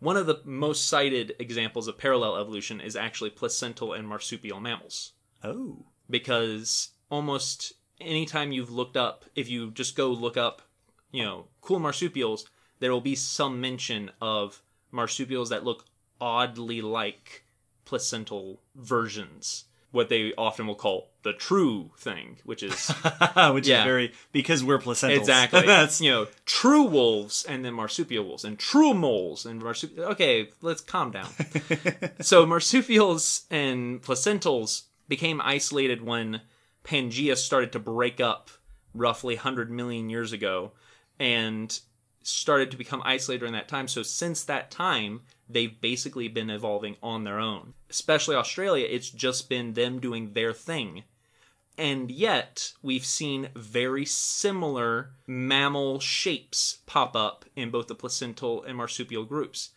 One 0.01 0.17
of 0.17 0.27
the 0.27 0.41
most 0.45 0.87
cited 0.87 1.37
examples 1.39 1.87
of 1.87 1.97
parallel 1.97 2.37
evolution 2.37 2.81
is 2.81 2.97
actually 2.97 3.31
placental 3.31 3.93
and 3.93 4.09
marsupial 4.09 4.61
mammals. 4.61 5.13
Oh. 5.45 5.85
Because 6.11 6.91
almost 7.09 7.75
anytime 8.01 8.51
you've 8.51 8.73
looked 8.73 8.97
up, 8.97 9.25
if 9.37 9.49
you 9.49 9.71
just 9.71 9.97
go 9.97 10.09
look 10.09 10.37
up, 10.37 10.63
you 11.13 11.23
know, 11.23 11.47
cool 11.61 11.79
marsupials, 11.79 12.47
there 12.81 12.91
will 12.91 13.01
be 13.01 13.15
some 13.15 13.61
mention 13.61 14.11
of 14.21 14.61
marsupials 14.91 15.51
that 15.51 15.65
look 15.65 15.85
oddly 16.21 16.81
like 16.81 17.45
placental 17.85 18.61
versions. 18.75 19.67
What 19.93 20.09
they 20.09 20.33
often 20.37 20.67
will 20.67 20.75
call 20.75 21.11
the 21.23 21.33
true 21.35 21.93
thing, 21.99 22.39
which 22.45 22.63
is 22.63 22.89
which 23.53 23.69
Yeah. 23.69 23.81
is 23.81 23.85
very 23.85 24.13
because 24.33 24.65
we're 24.65 24.79
placentals. 24.79 25.19
exactly 25.19 25.63
That's 25.67 26.01
you 26.01 26.11
know 26.11 26.27
true 26.47 26.83
wolves 26.85 27.45
and 27.49 27.65
then 27.65 27.75
marsupial 27.75 28.25
wolves 28.25 28.45
and 28.45 28.59
true 28.59 28.95
moles 28.95 29.47
and 29.47 29.63
marsupial. 29.63 30.07
Okay, 30.09 30.49
let's 30.63 30.81
calm 30.81 31.11
down. 31.11 31.29
so 32.21 32.45
marsupials 32.47 33.43
and 33.51 34.03
placentals 34.03 34.83
became 35.09 35.41
isolated 35.43 36.03
when 36.03 36.41
Pangea 36.85 37.37
started 37.37 37.71
to 37.73 37.79
break 37.79 38.21
up 38.21 38.51
roughly 38.95 39.35
100 39.37 39.71
million 39.71 40.09
years 40.11 40.33
ago 40.33 40.73
and 41.19 41.81
started 42.23 42.71
to 42.71 42.77
become 42.77 43.03
isolated 43.05 43.41
during 43.41 43.53
that 43.55 43.69
time. 43.69 43.89
So 43.89 44.03
since 44.03 44.43
that 44.45 44.71
time, 44.71 45.21
they've 45.49 45.81
basically 45.81 46.29
been 46.29 46.51
evolving 46.51 46.97
on 47.03 47.25
their 47.25 47.39
own. 47.39 47.75
Especially 47.91 48.35
Australia, 48.37 48.87
it's 48.89 49.11
just 49.11 49.49
been 49.49 49.75
them 49.75 49.99
doing 50.01 50.33
their 50.33 50.53
thing. 50.53 51.05
And 51.79 52.11
yet, 52.11 52.73
we've 52.83 53.05
seen 53.05 53.49
very 53.55 54.05
similar 54.05 55.13
mammal 55.27 56.01
shapes 56.01 56.79
pop 56.87 57.17
up 57.17 57.45
in 57.57 57.71
both 57.71 57.89
the 57.89 57.95
placental 57.95 58.63
and 58.63 58.77
marsupial 58.77 59.25
groups. 59.25 59.71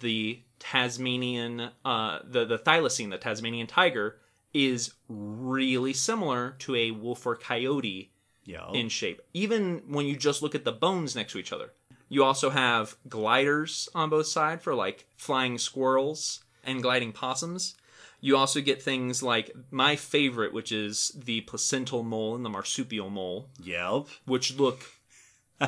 The 0.00 0.42
Tasmanian, 0.58 1.70
uh, 1.84 2.20
the, 2.24 2.44
the 2.44 2.58
thylacine, 2.58 3.10
the 3.10 3.18
Tasmanian 3.18 3.66
tiger, 3.66 4.16
is 4.54 4.94
really 5.08 5.92
similar 5.92 6.52
to 6.60 6.74
a 6.74 6.90
wolf 6.92 7.26
or 7.26 7.36
coyote 7.36 8.10
Yeah. 8.44 8.70
in 8.72 8.88
shape, 8.88 9.20
even 9.34 9.82
when 9.86 10.06
you 10.06 10.16
just 10.16 10.40
look 10.42 10.54
at 10.54 10.64
the 10.64 10.72
bones 10.72 11.14
next 11.14 11.32
to 11.32 11.38
each 11.38 11.52
other. 11.52 11.72
You 12.08 12.24
also 12.24 12.50
have 12.50 12.96
gliders 13.08 13.88
on 13.94 14.08
both 14.10 14.26
sides 14.26 14.62
for 14.62 14.74
like 14.74 15.06
flying 15.16 15.58
squirrels 15.58 16.42
and 16.64 16.82
gliding 16.82 17.12
possums. 17.12 17.74
You 18.20 18.36
also 18.36 18.60
get 18.60 18.82
things 18.82 19.22
like 19.22 19.52
my 19.70 19.94
favorite, 19.94 20.52
which 20.52 20.72
is 20.72 21.12
the 21.14 21.42
placental 21.42 22.02
mole 22.02 22.34
and 22.34 22.44
the 22.44 22.48
marsupial 22.50 23.10
mole, 23.10 23.48
Yep. 23.62 24.06
which 24.24 24.56
look 24.56 24.80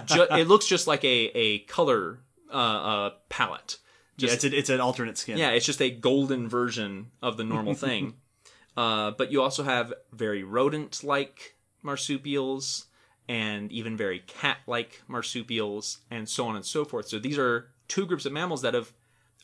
ju- 0.07 0.27
it 0.31 0.49
looks 0.49 0.67
just 0.67 0.87
like 0.87 1.05
a 1.05 1.31
a 1.35 1.59
color 1.61 2.21
uh, 2.53 2.57
uh, 2.57 3.11
palette. 3.29 3.79
yeah, 4.17 4.33
it's, 4.33 4.43
a, 4.45 4.57
it's 4.59 4.69
an 4.71 4.81
alternate 4.81 5.17
skin. 5.19 5.39
Yeah, 5.39 5.51
it's 5.51 5.65
just 5.67 5.81
a 5.81 5.91
golden 5.91 6.49
version 6.49 7.13
of 7.23 7.37
the 7.37 7.45
normal 7.45 7.75
thing. 7.75 8.15
uh, 8.77 9.13
but 9.13 9.31
you 9.31 9.41
also 9.43 9.63
have 9.63 9.93
very 10.13 10.43
rodent 10.43 11.05
like 11.05 11.55
marsupials 11.83 12.87
and 13.31 13.71
even 13.71 13.97
very 13.97 14.19
cat 14.27 14.59
like 14.67 15.03
marsupials 15.07 15.99
and 16.11 16.29
so 16.29 16.47
on 16.49 16.57
and 16.57 16.65
so 16.65 16.85
forth. 16.85 17.07
So 17.07 17.21
these 17.21 17.39
are 17.39 17.69
two 17.87 18.05
groups 18.05 18.27
of 18.27 18.33
mammals 18.33 18.61
that 18.63 18.75
have 18.75 18.93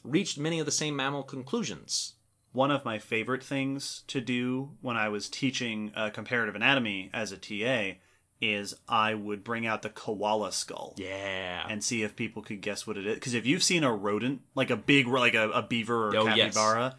reached 0.03 0.37
many 0.39 0.59
of 0.59 0.67
the 0.67 0.73
same 0.73 0.97
mammal 0.97 1.23
conclusions. 1.23 2.15
One 2.51 2.73
of 2.73 2.85
my 2.85 2.99
favorite 2.99 3.45
things 3.45 4.03
to 4.09 4.21
do 4.21 4.71
when 4.81 4.97
I 4.97 5.09
was 5.09 5.29
teaching 5.29 5.93
uh, 5.95 6.11
comparative 6.11 6.57
anatomy 6.57 7.11
as 7.15 7.31
a 7.31 7.37
TA 7.37 7.99
is 8.41 8.75
I 8.89 9.15
would 9.15 9.45
bring 9.45 9.69
out 9.69 9.83
the 9.83 9.89
koala 9.91 10.51
skull. 10.51 10.95
Yeah. 10.97 11.65
and 11.69 11.85
see 11.85 12.03
if 12.03 12.17
people 12.17 12.43
could 12.43 12.61
guess 12.63 12.89
what 12.89 12.97
it 12.99 13.07
is. 13.07 13.15
Because 13.15 13.35
if 13.35 13.47
you've 13.47 13.63
seen 13.63 13.85
a 13.85 13.95
rodent, 13.95 14.41
like 14.57 14.71
a 14.71 14.77
big, 14.77 15.07
like 15.07 15.35
a, 15.35 15.49
a 15.51 15.63
beaver 15.63 16.09
or 16.09 16.17
Oh, 16.17 16.27
yes. 16.35 16.55
capybara, 16.55 16.97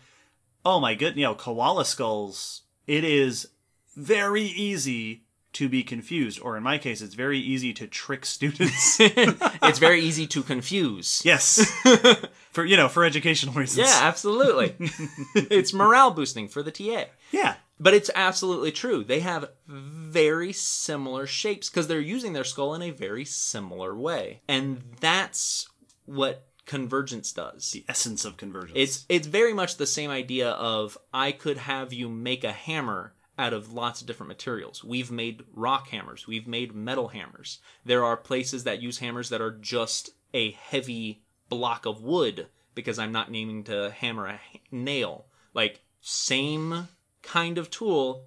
oh 0.63 0.79
my 0.79 0.95
goodness, 0.95 1.19
you 1.19 1.25
know, 1.25 1.35
koala 1.35 1.83
skulls, 1.83 2.61
it 2.87 3.03
is 3.03 3.49
very 3.97 4.43
easy 4.43 5.25
to 5.57 5.67
be 5.67 5.83
confused. 5.83 6.39
Or 6.39 6.55
in 6.55 6.61
my 6.61 6.77
case, 6.77 7.01
it's 7.01 7.15
very 7.15 7.39
easy 7.39 7.73
to 7.73 7.87
trick 7.87 8.27
students. 8.27 8.97
it's 8.99 9.79
very 9.79 10.01
easy 10.01 10.27
to 10.27 10.43
confuse. 10.43 11.23
yes. 11.25 11.71
for, 12.51 12.63
you 12.63 12.77
know, 12.77 12.87
for 12.87 13.03
educational 13.03 13.55
reasons. 13.55 13.87
Yeah, 13.87 13.99
absolutely. 14.01 14.75
it's 15.35 15.73
morale 15.73 16.11
boosting 16.11 16.47
for 16.47 16.61
the 16.61 16.71
TA. 16.71 17.05
Yeah. 17.31 17.55
But 17.79 17.95
it's 17.95 18.11
absolutely 18.13 18.71
true. 18.71 19.03
They 19.03 19.21
have 19.21 19.49
very 19.67 20.53
similar 20.53 21.25
shapes 21.25 21.69
because 21.69 21.87
they're 21.87 21.99
using 21.99 22.33
their 22.33 22.43
skull 22.43 22.75
in 22.75 22.83
a 22.83 22.91
very 22.91 23.25
similar 23.25 23.95
way. 23.95 24.41
And 24.47 24.83
that's 24.99 25.67
what 26.05 26.45
convergence 26.67 27.31
does. 27.31 27.71
The 27.71 27.85
essence 27.89 28.25
of 28.25 28.37
convergence. 28.37 28.73
It's 28.75 29.05
it's 29.09 29.27
very 29.27 29.53
much 29.53 29.77
the 29.77 29.87
same 29.87 30.11
idea 30.11 30.49
of 30.49 30.97
I 31.13 31.31
could 31.31 31.57
have 31.57 31.93
you 31.93 32.09
make 32.09 32.43
a 32.43 32.51
hammer 32.51 33.13
out 33.37 33.53
of 33.53 33.71
lots 33.71 34.01
of 34.01 34.07
different 34.07 34.29
materials. 34.29 34.83
We've 34.83 35.11
made 35.11 35.43
rock 35.53 35.89
hammers, 35.89 36.27
we've 36.27 36.47
made 36.47 36.73
metal 36.73 37.09
hammers. 37.09 37.59
There 37.85 38.03
are 38.03 38.17
places 38.17 38.63
that 38.63 38.81
use 38.81 38.99
hammers 38.99 39.29
that 39.29 39.41
are 39.41 39.51
just 39.51 40.11
a 40.33 40.51
heavy 40.51 41.23
block 41.49 41.85
of 41.85 42.01
wood 42.01 42.47
because 42.75 42.99
I'm 42.99 43.11
not 43.11 43.31
naming 43.31 43.63
to 43.65 43.91
hammer 43.91 44.27
a 44.27 44.39
nail. 44.71 45.25
Like 45.53 45.81
same 46.01 46.87
kind 47.23 47.57
of 47.57 47.69
tool, 47.69 48.25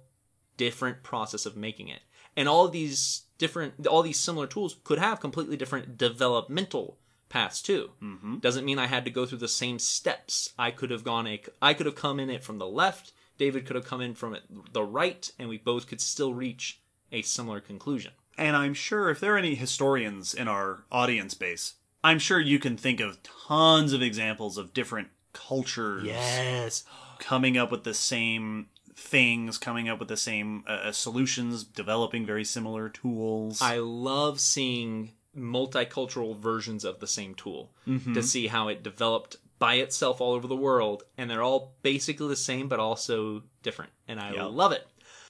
different 0.57 1.03
process 1.03 1.45
of 1.45 1.55
making 1.55 1.87
it. 1.87 2.01
And 2.35 2.47
all 2.47 2.67
these 2.67 3.23
different 3.37 3.87
all 3.87 4.03
these 4.03 4.19
similar 4.19 4.47
tools 4.47 4.77
could 4.83 4.99
have 4.99 5.19
completely 5.19 5.57
different 5.57 5.97
developmental 5.97 6.97
paths 7.29 7.61
too. 7.61 7.91
Mm-hmm. 8.01 8.37
Doesn't 8.37 8.65
mean 8.65 8.77
I 8.77 8.87
had 8.87 9.05
to 9.05 9.11
go 9.11 9.25
through 9.25 9.39
the 9.39 9.47
same 9.47 9.79
steps. 9.79 10.53
I 10.59 10.71
could 10.71 10.91
have 10.91 11.03
gone 11.03 11.27
a 11.27 11.41
I 11.61 11.73
could 11.73 11.85
have 11.85 11.95
come 11.95 12.19
in 12.19 12.29
it 12.29 12.43
from 12.43 12.59
the 12.59 12.67
left. 12.67 13.13
David 13.41 13.65
could 13.65 13.75
have 13.75 13.85
come 13.85 14.01
in 14.01 14.13
from 14.13 14.37
the 14.71 14.83
right, 14.83 15.31
and 15.39 15.49
we 15.49 15.57
both 15.57 15.87
could 15.87 15.99
still 15.99 16.31
reach 16.35 16.79
a 17.11 17.23
similar 17.23 17.59
conclusion. 17.59 18.11
and 18.37 18.55
I'm 18.55 18.75
sure 18.75 19.09
if 19.09 19.19
there 19.19 19.33
are 19.33 19.37
any 19.37 19.55
historians 19.55 20.33
in 20.35 20.47
our 20.47 20.85
audience 20.91 21.33
base, 21.33 21.73
I'm 22.03 22.19
sure 22.19 22.39
you 22.39 22.59
can 22.59 22.77
think 22.77 22.99
of 22.99 23.17
tons 23.23 23.93
of 23.93 24.01
examples 24.03 24.57
of 24.59 24.73
different 24.73 25.07
cultures 25.33 26.03
Yes. 26.05 26.83
coming 27.17 27.57
up 27.57 27.71
with 27.71 27.83
the 27.83 27.95
same 27.95 28.67
things, 28.95 29.57
coming 29.57 29.89
up 29.89 29.97
with 29.99 30.07
the 30.07 30.17
same 30.17 30.63
uh, 30.67 30.71
uh, 30.71 30.91
solutions, 30.91 31.63
developing 31.63 32.25
very 32.27 32.45
similar 32.45 32.89
tools. 32.89 33.59
I 33.59 33.77
love 33.77 34.39
seeing 34.39 35.13
multicultural 35.35 36.37
versions 36.37 36.83
of 36.85 36.99
the 36.99 37.07
same 37.07 37.33
tool 37.33 37.71
to 38.13 38.21
see 38.21 38.47
how 38.47 38.67
it 38.67 38.83
developed 38.83 39.37
by 39.61 39.75
itself 39.75 40.19
all 40.19 40.33
over 40.33 40.47
the 40.47 40.55
world, 40.55 41.03
and 41.19 41.29
they're 41.29 41.43
all 41.43 41.75
basically 41.83 42.27
the 42.27 42.35
same 42.35 42.67
but 42.67 42.79
also 42.79 43.43
different, 43.61 43.91
and 44.07 44.19
I 44.19 44.33
Yep. 44.33 44.47
love 44.53 44.71
it. 44.71 44.87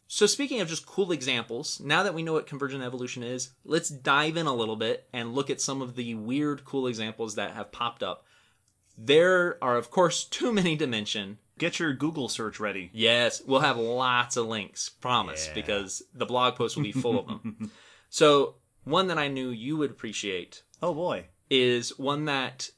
So, 0.07 0.25
speaking 0.25 0.61
of 0.61 0.69
just 0.69 0.85
cool 0.85 1.11
examples, 1.11 1.79
now 1.81 2.01
that 2.03 2.13
we 2.13 2.23
know 2.23 2.33
what 2.33 2.47
convergent 2.47 2.81
evolution 2.83 3.23
is, 3.23 3.49
let's 3.65 3.89
dive 3.89 4.37
in 4.37 4.45
a 4.47 4.53
little 4.55 4.75
bit 4.77 5.07
and 5.11 5.33
look 5.35 5.49
at 5.49 5.59
some 5.59 5.81
of 5.81 5.95
the 5.95 6.15
weird, 6.15 6.63
cool 6.63 6.87
examples 6.87 7.35
that 7.35 7.53
have 7.55 7.71
popped 7.73 8.03
up. 8.03 8.25
There 8.97 9.57
are, 9.63 9.77
of 9.77 9.89
course, 9.91 10.23
too 10.39 10.51
many 10.53 10.77
to 10.77 10.87
mention. 10.87 11.37
Get 11.57 11.79
your 11.79 11.93
Google 11.93 12.27
search 12.29 12.59
ready. 12.59 12.89
Yes, 12.93 13.41
we'll 13.45 13.59
have 13.59 13.77
lots 13.77 14.35
of 14.37 14.47
links, 14.47 14.89
promise, 14.89 15.47
Yeah. 15.47 15.53
because 15.53 16.01
the 16.13 16.25
blog 16.25 16.55
post 16.55 16.75
will 16.75 16.83
be 16.83 16.91
full 16.91 17.19
of 17.19 17.27
them. 17.27 17.71
So, 18.09 18.55
one 18.83 19.07
that 19.07 19.17
I 19.17 19.27
knew 19.29 19.49
you 19.49 19.77
would 19.77 19.91
appreciate 19.91 20.63
Oh 20.81 20.93
boy. 20.93 21.27
is 21.49 21.97
one 21.97 22.25
that, 22.25 22.69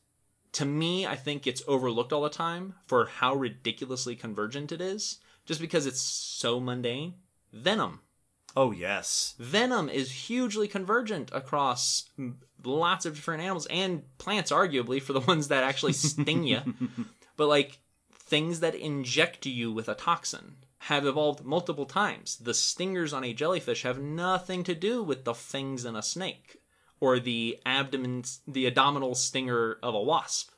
to 0.53 0.65
me, 0.65 1.05
I 1.05 1.15
think 1.15 1.45
it's 1.45 1.63
overlooked 1.67 2.13
all 2.13 2.21
the 2.21 2.29
time 2.29 2.75
for 2.85 3.05
how 3.05 3.33
ridiculously 3.35 4.15
convergent 4.15 4.71
it 4.71 4.81
is, 4.81 5.19
just 5.45 5.59
because 5.59 5.85
it's 5.85 6.01
so 6.01 6.59
mundane. 6.59 7.15
Venom. 7.51 7.99
Oh 8.55 8.71
yes. 8.71 9.33
Venom 9.39 9.89
is 9.89 10.11
hugely 10.11 10.67
convergent 10.67 11.31
across 11.33 12.09
lots 12.63 13.05
of 13.05 13.15
different 13.15 13.41
animals 13.41 13.67
and 13.67 14.03
plants, 14.19 14.51
arguably, 14.51 15.01
for 15.01 15.13
the 15.13 15.19
ones 15.27 15.47
that 15.47 15.63
actually 15.63 15.93
sting 15.93 16.43
you. 16.43 16.61
But, 17.35 17.47
like, 17.47 17.79
things 18.13 18.59
that 18.59 18.75
inject 18.75 19.47
you 19.47 19.71
with 19.71 19.89
a 19.89 19.95
toxin 19.95 20.57
have 20.77 21.03
evolved 21.03 21.43
multiple 21.43 21.87
times. 21.87 22.37
The 22.37 22.53
stingers 22.53 23.11
on 23.11 23.23
a 23.23 23.33
jellyfish 23.33 23.81
have 23.81 23.99
nothing 23.99 24.63
to 24.65 24.75
do 24.75 25.01
with 25.01 25.23
the 25.23 25.33
fangs 25.33 25.83
in 25.83 25.95
a 25.95 26.03
snake 26.03 26.61
or 27.03 27.19
the 27.19 27.59
abdomen, 27.65 28.23
the 28.47 28.65
abdominal 28.65 29.13
stinger 29.13 29.77
of 29.83 29.93
a 29.93 30.01
wasp. 30.01 30.51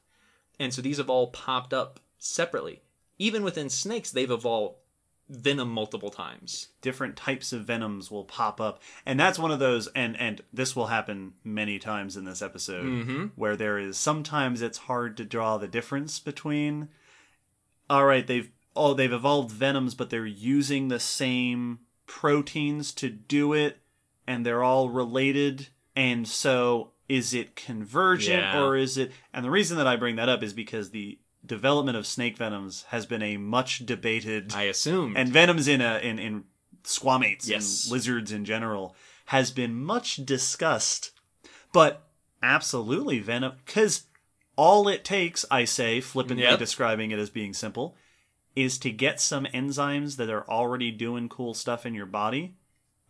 And 0.59 0.71
so 0.71 0.79
these 0.79 0.99
have 0.99 1.09
all 1.09 1.31
popped 1.31 1.73
up 1.73 1.99
separately. 2.19 2.83
Even 3.17 3.43
within 3.43 3.67
snakes, 3.67 4.11
they've 4.11 4.29
evolved 4.29 4.75
venom 5.27 5.71
multiple 5.71 6.11
times. 6.11 6.67
Different 6.81 7.15
types 7.15 7.51
of 7.51 7.65
venoms 7.65 8.11
will 8.11 8.25
pop 8.25 8.61
up, 8.61 8.79
and 9.07 9.19
that's 9.19 9.39
one 9.39 9.49
of 9.49 9.57
those. 9.57 9.87
And 9.95 10.15
and 10.19 10.43
this 10.53 10.75
will 10.75 10.85
happen 10.85 11.33
many 11.43 11.79
times 11.79 12.15
in 12.15 12.25
this 12.25 12.43
episode, 12.43 12.85
mm-hmm. 12.85 13.25
where 13.35 13.55
there 13.55 13.79
is 13.79 13.97
sometimes 13.97 14.61
it's 14.61 14.77
hard 14.77 15.17
to 15.17 15.25
draw 15.25 15.57
the 15.57 15.67
difference 15.67 16.19
between. 16.19 16.89
All 17.89 18.05
right, 18.05 18.27
they've 18.27 18.51
oh 18.75 18.93
they've 18.93 19.11
evolved 19.11 19.49
venoms, 19.49 19.95
but 19.95 20.11
they're 20.11 20.27
using 20.27 20.89
the 20.89 20.99
same 20.99 21.79
proteins 22.05 22.91
to 22.93 23.09
do 23.09 23.51
it, 23.51 23.79
and 24.27 24.45
they're 24.45 24.63
all 24.63 24.91
related. 24.91 25.69
And 25.95 26.27
so, 26.27 26.91
is 27.07 27.33
it 27.33 27.55
convergent 27.55 28.39
Yeah. 28.43 28.61
or 28.61 28.75
is 28.75 28.97
it? 28.97 29.11
And 29.33 29.45
the 29.45 29.51
reason 29.51 29.77
that 29.77 29.87
I 29.87 29.95
bring 29.95 30.15
that 30.17 30.27
up 30.29 30.43
is 30.43 30.53
because 30.53 30.89
the 30.89 31.19
development 31.45 31.95
of 31.97 32.07
snake 32.07 32.37
venoms 32.37 32.83
has 32.89 33.05
been 33.05 33.21
a 33.21 33.37
much 33.37 33.85
debated 33.85 34.53
I 34.55 34.63
assume. 34.63 35.15
and 35.15 35.29
venoms 35.29 35.67
in 35.67 35.79
a 35.81 35.99
in 35.99 36.17
in 36.17 36.43
squamates 36.83 37.47
Yes. 37.47 37.83
and 37.85 37.91
lizards 37.91 38.31
in 38.31 38.45
general 38.45 38.95
has 39.25 39.51
been 39.51 39.75
much 39.83 40.25
discussed 40.25 41.11
but 41.71 42.07
absolutely 42.43 43.19
venom 43.19 43.53
because 43.65 44.05
all 44.55 44.87
it 44.87 45.03
takes 45.03 45.45
i 45.51 45.65
say 45.65 45.99
flippantly 46.01 46.43
Yep. 46.43 46.59
describing 46.59 47.11
it 47.11 47.19
as 47.19 47.29
being 47.29 47.53
simple 47.53 47.95
is 48.55 48.77
to 48.79 48.89
get 48.91 49.19
some 49.19 49.45
enzymes 49.45 50.15
that 50.17 50.29
are 50.29 50.47
already 50.49 50.89
doing 50.91 51.27
cool 51.29 51.53
stuff 51.53 51.85
in 51.85 51.93
your 51.93 52.05
body 52.05 52.55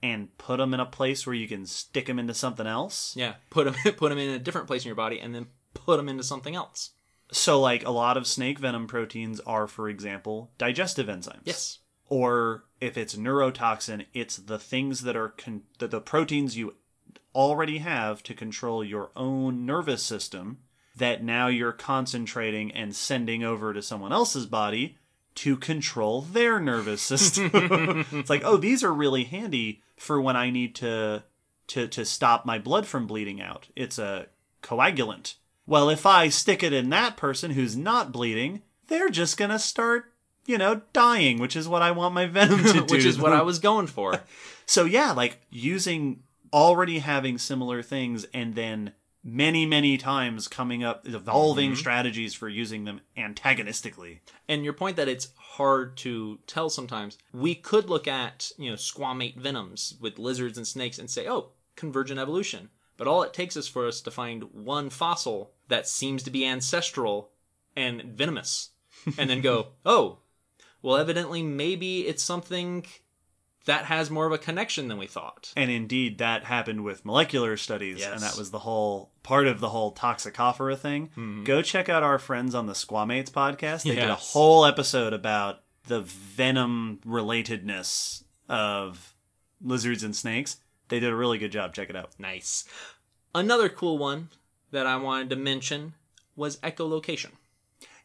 and 0.06 0.38
put 0.38 0.58
them 0.58 0.74
in 0.74 0.80
a 0.80 0.86
place 0.86 1.26
where 1.26 1.34
you 1.42 1.48
can 1.48 1.66
stick 1.66 2.06
them 2.06 2.20
into 2.20 2.34
something 2.34 2.68
else 2.68 3.14
yeah, 3.18 3.34
put 3.50 3.64
them 3.66 3.76
put 3.98 4.10
them 4.10 4.18
in 4.18 4.30
a 4.30 4.40
different 4.46 4.68
place 4.68 4.84
in 4.84 4.88
your 4.90 4.96
body, 5.06 5.20
and 5.20 5.34
then 5.36 5.48
put 5.74 5.98
them 5.98 6.10
into 6.10 6.24
something 6.24 6.56
else. 6.56 6.92
so 7.32 7.60
like 7.60 7.84
a 7.86 7.92
lot 8.04 8.18
of 8.18 8.28
snake 8.28 8.60
venom 8.60 8.88
proteins 8.88 9.40
are 9.56 9.68
for 9.68 9.90
example 9.90 10.38
digestive 10.58 11.08
enzymes 11.08 11.42
Yes. 11.44 11.80
or 12.08 12.66
if 12.82 12.98
it's 12.98 13.16
neurotoxin, 13.16 14.06
it's 14.14 14.38
the 14.38 14.60
things 14.60 15.02
that 15.02 15.16
are 15.16 15.30
con- 15.30 15.64
the, 15.80 15.88
the 15.88 16.02
proteins 16.02 16.56
you 16.58 16.76
already 17.34 17.80
have 17.80 18.22
to 18.24 18.34
control 18.34 18.84
your 18.84 19.12
own 19.16 19.66
nervous 19.66 20.04
system 20.04 20.60
that 20.96 21.24
now 21.24 21.48
you're 21.48 21.72
concentrating 21.74 22.72
and 22.72 22.96
sending 22.96 23.44
over 23.44 23.74
to 23.74 23.82
someone 23.82 24.14
else's 24.14 24.46
body 24.46 24.98
to 25.36 25.58
control 25.58 26.22
their 26.22 26.60
nervous 26.62 27.02
system. 27.02 27.50
it's 28.12 28.30
like, 28.30 28.44
oh, 28.46 28.56
these 28.56 28.84
are 28.86 28.94
really 28.94 29.26
handy 29.26 29.82
for 29.98 30.20
when 30.22 30.36
I 30.36 30.50
need 30.50 30.76
to 30.76 31.24
to 31.68 31.88
to 31.88 32.06
stop 32.06 32.46
my 32.46 32.60
blood 32.60 32.86
from 32.86 33.08
bleeding 33.08 33.42
out. 33.42 33.68
It's 33.76 33.98
a 33.98 34.28
coagulant. 34.62 35.36
Well, 35.68 35.90
if 35.90 36.06
I 36.06 36.30
stick 36.30 36.62
it 36.64 36.74
in 36.74 36.90
that 36.90 37.18
person 37.18 37.52
who's 37.52 37.76
not 37.76 38.12
bleeding, 38.12 38.62
they're 38.88 39.10
just 39.10 39.38
gonna 39.38 39.60
start, 39.60 40.14
you 40.46 40.58
know, 40.58 40.82
dying, 40.94 41.40
which 41.40 41.56
is 41.56 41.68
what 41.68 41.82
I 41.82 41.92
want 41.92 42.14
my 42.14 42.26
venom 42.28 42.64
to 42.64 42.74
do. 42.74 42.84
which 42.84 43.06
is 43.06 43.20
what 43.20 43.34
I 43.34 43.42
was 43.42 43.60
going 43.60 43.88
for. 43.88 44.22
So 44.68 44.86
yeah, 44.86 45.12
like 45.12 45.42
using 45.52 46.24
already 46.52 46.98
having 46.98 47.38
similar 47.38 47.84
things 47.84 48.26
and 48.34 48.56
then 48.56 48.94
many 49.28 49.66
many 49.66 49.98
times 49.98 50.48
coming 50.48 50.84
up 50.84 51.06
evolving 51.08 51.72
Mm-hmm. 51.72 51.80
strategies 51.80 52.34
for 52.36 52.48
using 52.48 52.84
them 52.86 53.02
antagonistically. 53.18 54.22
and 54.48 54.64
your 54.64 54.74
point 54.74 54.96
that 54.98 55.08
it's 55.08 55.30
hard 55.38 55.98
to 55.98 56.38
tell 56.48 56.70
sometimes 56.70 57.18
we 57.34 57.56
could 57.56 57.90
look 57.90 58.08
at 58.08 58.52
you 58.58 58.70
know 58.70 58.76
squamate 58.76 59.36
venoms 59.36 59.96
with 60.00 60.20
lizards 60.20 60.58
and 60.58 60.68
snakes 60.68 61.00
and 61.00 61.10
say 61.10 61.28
oh 61.28 61.50
convergent 61.76 62.20
evolution 62.20 62.70
but 62.98 63.08
all 63.08 63.24
it 63.24 63.34
takes 63.34 63.56
is 63.58 63.68
for 63.68 63.88
us 63.88 64.00
to 64.02 64.12
find 64.12 64.44
one 64.54 64.90
fossil 64.90 65.52
that 65.70 65.88
seems 65.88 66.22
to 66.24 66.30
be 66.30 66.46
ancestral 66.46 67.32
and 67.76 68.04
venomous 68.04 68.70
and 69.18 69.30
then 69.30 69.42
go 69.42 69.68
oh 69.86 70.20
well 70.82 70.98
evidently 70.98 71.42
maybe 71.42 72.02
it's 72.08 72.24
something 72.24 72.86
that 73.66 73.86
has 73.86 74.10
more 74.10 74.26
of 74.26 74.32
a 74.32 74.38
connection 74.38 74.88
than 74.88 74.98
we 74.98 75.08
thought 75.08 75.52
And 75.58 75.70
indeed 75.72 76.18
that 76.20 76.44
happened 76.46 76.84
with 76.84 77.04
molecular 77.06 77.58
studies 77.58 78.00
Yes. 78.00 78.12
and 78.14 78.22
that 78.22 78.38
was 78.38 78.52
the 78.52 78.60
whole 78.60 79.12
part 79.24 79.48
of 79.48 79.60
the 79.60 79.70
whole 79.70 79.94
Toxicofera 79.94 80.78
thing. 80.78 81.44
Go 81.46 81.62
check 81.62 81.90
out 81.90 82.04
our 82.04 82.20
friends 82.20 82.54
on 82.56 82.66
the 82.68 82.74
Squamates 82.74 83.30
podcast. 83.32 83.84
They 83.84 83.96
did 83.96 84.04
a 84.04 84.14
Mm-hmm. 84.14 84.14
Whole 84.34 84.66
episode 84.66 85.14
about 85.14 85.62
the 85.88 86.02
venom 86.02 87.00
relatedness 87.06 88.24
of 88.50 89.14
lizards 89.62 90.04
and 90.04 90.16
snakes. 90.16 90.58
They 90.90 91.00
did 91.00 91.10
a 91.12 91.16
really 91.16 91.38
good 91.38 91.52
job. 91.52 91.74
Check 91.74 91.90
it 91.90 91.96
out. 91.96 92.12
nice 92.20 92.66
another 93.34 93.68
cool 93.68 93.98
one 93.98 94.30
that 94.72 94.86
i 94.88 94.96
wanted 94.96 95.30
to 95.30 95.36
mention 95.36 95.94
was 96.38 96.58
echolocation 96.58 97.32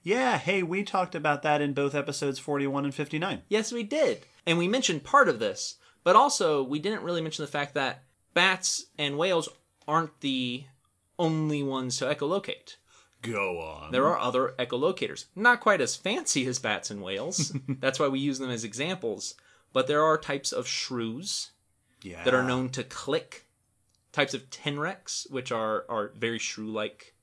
Yeah, 0.02 0.38
hey, 0.38 0.62
we 0.62 0.82
talked 0.82 1.14
about 1.14 1.42
that 1.42 1.60
in 1.60 1.74
both 1.74 1.94
episodes 1.94 2.38
41 2.38 2.84
and 2.86 2.94
59. 2.94 3.42
Yes, 3.48 3.72
we 3.72 3.82
did. 3.82 4.24
And 4.46 4.58
we 4.58 4.68
mentioned 4.68 5.04
part 5.04 5.28
of 5.28 5.38
this, 5.38 5.76
but 6.04 6.16
also 6.16 6.62
we 6.62 6.78
didn't 6.78 7.02
really 7.02 7.20
mention 7.20 7.44
the 7.44 7.50
fact 7.50 7.74
that 7.74 8.02
bats 8.32 8.86
and 8.98 9.18
whales 9.18 9.48
aren't 9.86 10.20
the 10.20 10.64
only 11.18 11.62
ones 11.62 11.98
to 11.98 12.06
echolocate. 12.06 12.76
Go 13.22 13.60
on. 13.60 13.92
There 13.92 14.06
are 14.06 14.18
other 14.18 14.54
echolocators. 14.58 15.26
Not 15.36 15.60
quite 15.60 15.82
as 15.82 15.96
fancy 15.96 16.46
as 16.46 16.58
bats 16.58 16.90
and 16.90 17.02
whales. 17.02 17.52
That's 17.68 18.00
why 18.00 18.08
we 18.08 18.18
use 18.18 18.38
them 18.38 18.50
as 18.50 18.64
examples. 18.64 19.34
But 19.74 19.86
there 19.86 20.02
are 20.02 20.16
types 20.16 20.52
of 20.52 20.66
shrews 20.66 21.50
yeah. 22.02 22.24
that 22.24 22.32
are 22.34 22.42
known 22.42 22.70
to 22.70 22.82
click, 22.82 23.46
types 24.12 24.32
of 24.32 24.48
tenrecs, 24.48 25.30
which 25.30 25.52
are, 25.52 25.84
are 25.90 26.12
very 26.16 26.38
shrew-like 26.38 27.14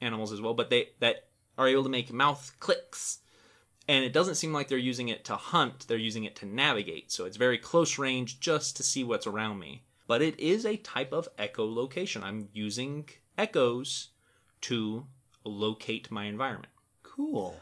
animals 0.00 0.32
as 0.32 0.40
well, 0.40 0.54
but 0.54 0.68
they 0.68 0.90
that 1.00 1.25
are 1.58 1.68
able 1.68 1.82
to 1.84 1.88
make 1.88 2.12
mouth 2.12 2.54
clicks. 2.60 3.18
And 3.88 4.04
it 4.04 4.12
doesn't 4.12 4.34
seem 4.34 4.52
like 4.52 4.68
they're 4.68 4.78
using 4.78 5.08
it 5.08 5.24
to 5.26 5.36
hunt, 5.36 5.86
they're 5.86 5.96
using 5.96 6.24
it 6.24 6.34
to 6.36 6.46
navigate. 6.46 7.12
So 7.12 7.24
it's 7.24 7.36
very 7.36 7.58
close 7.58 7.98
range 7.98 8.40
just 8.40 8.76
to 8.76 8.82
see 8.82 9.04
what's 9.04 9.26
around 9.26 9.60
me. 9.60 9.84
But 10.08 10.22
it 10.22 10.38
is 10.38 10.64
a 10.64 10.76
type 10.76 11.12
of 11.12 11.28
echolocation. 11.36 12.22
I'm 12.22 12.48
using 12.52 13.08
echoes 13.38 14.08
to 14.62 15.06
locate 15.44 16.10
my 16.10 16.24
environment. 16.24 16.72
Cool. 17.02 17.60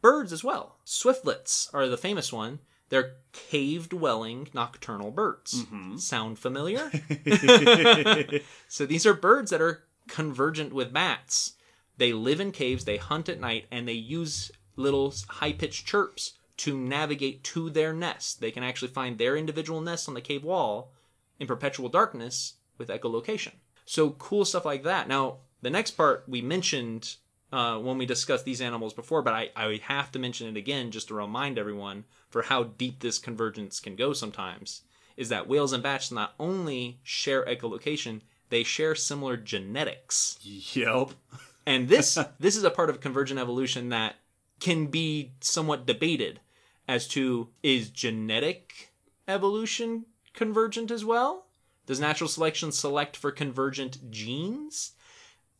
Birds 0.00 0.32
as 0.32 0.44
well. 0.44 0.76
Swiftlets 0.86 1.72
are 1.74 1.88
the 1.88 1.96
famous 1.96 2.32
one. 2.32 2.60
They're 2.88 3.16
cave 3.32 3.88
dwelling 3.88 4.48
nocturnal 4.54 5.10
birds. 5.10 5.64
Mm-hmm. 5.64 5.96
Sound 5.96 6.38
familiar? 6.38 6.90
so 8.68 8.86
these 8.86 9.06
are 9.06 9.14
birds 9.14 9.50
that 9.50 9.60
are 9.60 9.84
convergent 10.08 10.72
with 10.72 10.92
bats. 10.92 11.54
They 11.98 12.12
live 12.12 12.40
in 12.40 12.52
caves, 12.52 12.84
they 12.84 12.96
hunt 12.96 13.28
at 13.28 13.40
night, 13.40 13.66
and 13.70 13.88
they 13.88 13.92
use 13.92 14.50
little 14.76 15.14
high 15.28 15.52
pitched 15.52 15.86
chirps 15.86 16.34
to 16.58 16.76
navigate 16.76 17.44
to 17.44 17.70
their 17.70 17.92
nest. 17.92 18.40
They 18.40 18.50
can 18.50 18.62
actually 18.62 18.88
find 18.88 19.18
their 19.18 19.36
individual 19.36 19.80
nests 19.80 20.08
on 20.08 20.14
the 20.14 20.20
cave 20.20 20.44
wall 20.44 20.92
in 21.38 21.46
perpetual 21.46 21.88
darkness 21.88 22.54
with 22.78 22.88
echolocation. 22.88 23.52
So 23.84 24.10
cool 24.10 24.44
stuff 24.44 24.64
like 24.64 24.82
that. 24.84 25.08
Now, 25.08 25.38
the 25.62 25.70
next 25.70 25.92
part 25.92 26.24
we 26.26 26.42
mentioned 26.42 27.16
uh, 27.52 27.78
when 27.78 27.98
we 27.98 28.06
discussed 28.06 28.44
these 28.44 28.60
animals 28.60 28.92
before, 28.92 29.22
but 29.22 29.34
I, 29.34 29.50
I 29.54 29.80
have 29.84 30.10
to 30.12 30.18
mention 30.18 30.48
it 30.48 30.58
again 30.58 30.90
just 30.90 31.08
to 31.08 31.14
remind 31.14 31.58
everyone 31.58 32.04
for 32.28 32.42
how 32.42 32.64
deep 32.64 33.00
this 33.00 33.18
convergence 33.18 33.80
can 33.80 33.96
go 33.96 34.12
sometimes, 34.12 34.82
is 35.16 35.28
that 35.28 35.48
whales 35.48 35.72
and 35.72 35.82
bats 35.82 36.10
not 36.10 36.34
only 36.38 37.00
share 37.02 37.44
echolocation, 37.44 38.22
they 38.48 38.62
share 38.62 38.94
similar 38.94 39.36
genetics. 39.36 40.38
Yep. 40.42 41.10
And 41.66 41.88
this 41.88 42.18
this 42.38 42.56
is 42.56 42.64
a 42.64 42.70
part 42.70 42.90
of 42.90 43.00
convergent 43.00 43.40
evolution 43.40 43.88
that 43.90 44.16
can 44.60 44.86
be 44.86 45.32
somewhat 45.40 45.86
debated 45.86 46.40
as 46.88 47.06
to 47.08 47.48
is 47.62 47.90
genetic 47.90 48.90
evolution 49.28 50.06
convergent 50.32 50.90
as 50.90 51.04
well? 51.04 51.46
Does 51.86 52.00
natural 52.00 52.28
selection 52.28 52.72
select 52.72 53.16
for 53.16 53.30
convergent 53.30 54.10
genes? 54.10 54.92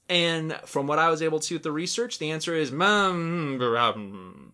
And 0.08 0.54
from 0.64 0.86
what 0.86 0.98
I 1.00 1.10
was 1.10 1.20
able 1.20 1.40
to 1.40 1.44
see 1.46 1.54
with 1.54 1.64
the 1.64 1.72
research, 1.72 2.18
the 2.18 2.30
answer 2.30 2.54
is 2.54 2.70
mm, 2.70 4.50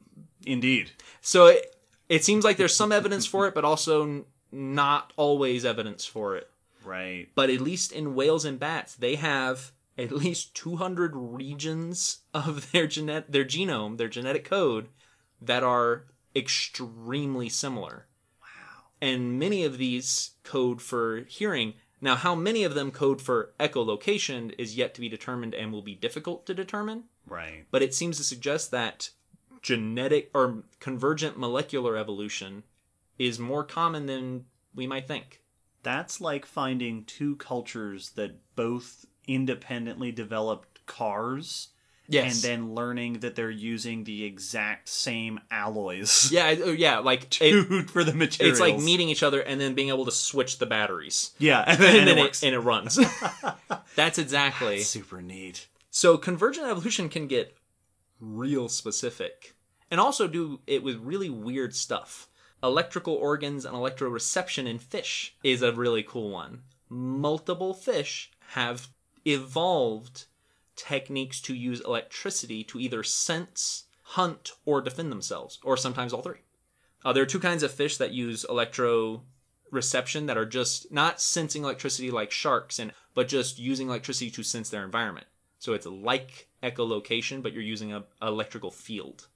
Indeed. 0.47 0.91
so 1.21 1.47
it, 1.47 1.77
it 2.09 2.25
seems 2.25 2.45
like 2.45 2.57
there's 2.57 2.75
some 2.75 2.91
evidence 2.91 3.27
for 3.27 3.47
it, 3.47 3.55
but 3.55 3.65
also 3.65 4.25
not 4.51 5.13
always 5.17 5.65
evidence 5.65 6.05
for 6.05 6.37
it. 6.37 6.49
Right. 6.85 7.29
But 7.35 7.51
at 7.51 7.61
least 7.61 7.93
in 7.93 8.15
whales 8.15 8.45
and 8.45 8.59
bats, 8.59 8.95
they 8.95 9.17
have 9.17 9.73
at 10.03 10.13
least 10.13 10.55
200 10.55 11.13
regions 11.15 12.19
of 12.35 12.71
their 12.73 12.87
genet- 12.87 13.31
their 13.31 13.45
genome, 13.45 13.97
their 13.97 14.09
genetic 14.09 14.45
code 14.45 14.89
that 15.41 15.63
are 15.63 16.05
extremely 16.35 17.49
similar. 17.49 18.07
Wow. 18.41 18.83
And 19.01 19.39
many 19.39 19.65
of 19.65 19.79
these 19.79 20.33
code 20.45 20.83
for 20.83 21.21
hearing. 21.29 21.75
Now, 22.01 22.17
how 22.17 22.35
many 22.35 22.65
of 22.65 22.75
them 22.75 22.91
code 22.91 23.23
for 23.23 23.53
echolocation 23.61 24.53
is 24.59 24.77
yet 24.77 24.95
to 24.95 25.01
be 25.01 25.09
determined 25.09 25.55
and 25.55 25.73
will 25.73 25.83
be 25.83 25.95
difficult 25.95 26.47
to 26.47 26.55
determine. 26.55 27.05
Right. 27.27 27.67
But 27.71 27.83
it 27.83 27.95
seems 27.95 28.17
to 28.17 28.25
suggest 28.25 28.71
that 28.73 29.11
genetic 29.63 30.31
or 30.35 30.65
convergent 30.81 31.39
molecular 31.39 31.97
evolution 31.97 32.65
is 33.19 33.39
more 33.39 33.63
common 33.63 34.07
than 34.07 34.47
we 34.75 34.87
might 34.87 35.07
think. 35.07 35.43
That's 35.83 36.21
like 36.21 36.47
finding 36.47 37.05
two 37.05 37.37
cultures 37.37 38.11
that 38.11 38.39
both 38.57 39.07
independently 39.27 40.13
developed 40.13 40.85
cars 40.87 41.69
Yes. 42.09 42.35
and 42.35 42.43
then 42.43 42.75
learning 42.75 43.21
that 43.21 43.37
they're 43.37 43.49
using 43.49 44.05
the 44.05 44.25
exact 44.25 44.89
same 44.89 45.41
alloys 45.51 46.31
yeah, 46.33 46.55
oh, 46.63 46.73
yeah, 46.73 46.99
like 46.99 47.41
it, 47.41 47.89
for 47.89 48.05
the 48.05 48.13
materials. 48.13 48.59
it's 48.59 48.61
like 48.61 48.79
meeting 48.79 49.09
each 49.09 49.23
other 49.23 49.41
and 49.41 49.59
then 49.61 49.75
being 49.75 49.89
able 49.89 50.05
to 50.05 50.11
switch 50.11 50.59
the 50.59 50.67
batteries, 50.67 51.31
Yeah, 51.39 51.65
and 51.67 51.79
then, 51.79 51.97
and, 52.01 52.09
then 52.09 52.19
it 52.19 52.27
it, 52.27 52.43
and 52.43 52.55
it 52.55 52.59
runs. 52.59 52.99
That's 53.97 54.19
exactly. 54.19 54.81
Super 54.81 55.23
neat. 55.23 55.69
So 55.91 56.19
convergent 56.19 56.67
evolution 56.67 57.09
can 57.09 57.29
get 57.29 57.57
real 58.21 58.69
specific 58.69 59.55
and 59.91 60.01
also 60.01 60.27
do 60.27 60.61
it 60.67 60.83
with 60.83 60.97
really 60.97 61.31
weird 61.31 61.75
stuff. 61.75 62.29
Electrical 62.63 63.15
organs 63.15 63.65
and 63.65 63.75
electroreception 63.75 64.67
in 64.67 64.79
fish 64.79 65.35
is 65.43 65.63
a 65.63 65.73
really 65.73 66.03
cool 66.03 66.31
one. 66.31 66.63
Multiple 66.89 67.75
fish 67.75 68.31
have 68.51 68.89
evolved 69.25 70.27
techniques 70.77 71.41
to 71.43 71.55
use 71.55 71.81
electricity 71.81 72.65
to 72.65 72.81
either 72.81 73.03
sense, 73.03 73.85
hunt, 74.03 74.53
or 74.65 74.81
defend 74.81 75.13
themselves, 75.13 75.59
or 75.63 75.77
sometimes 75.77 76.13
all 76.13 76.23
three. 76.23 76.41
Uh, 77.05 77.13
there 77.13 77.23
are 77.23 77.27
two 77.27 77.41
kinds 77.41 77.63
of 77.63 77.73
fish 77.73 77.97
that 77.97 78.13
use 78.13 78.47
electroreception 78.49 80.27
that 80.27 80.39
are 80.39 80.47
just 80.47 80.91
not 80.93 81.21
sensing 81.21 81.65
electricity 81.65 82.11
like 82.11 82.31
sharks, 82.31 82.79
and 82.79 82.93
but 83.15 83.29
just 83.29 83.59
using 83.59 83.89
electricity 83.89 84.31
to 84.31 84.43
sense 84.43 84.71
their 84.71 84.85
environment. 84.85 85.27
So 85.59 85.75
it's 85.75 85.87
like 85.87 86.49
echolocation, 86.63 87.43
but 87.43 87.53
you're 87.53 87.63
using 87.63 87.93
a 87.93 88.05
electrical 88.21 88.71
field 88.71 89.29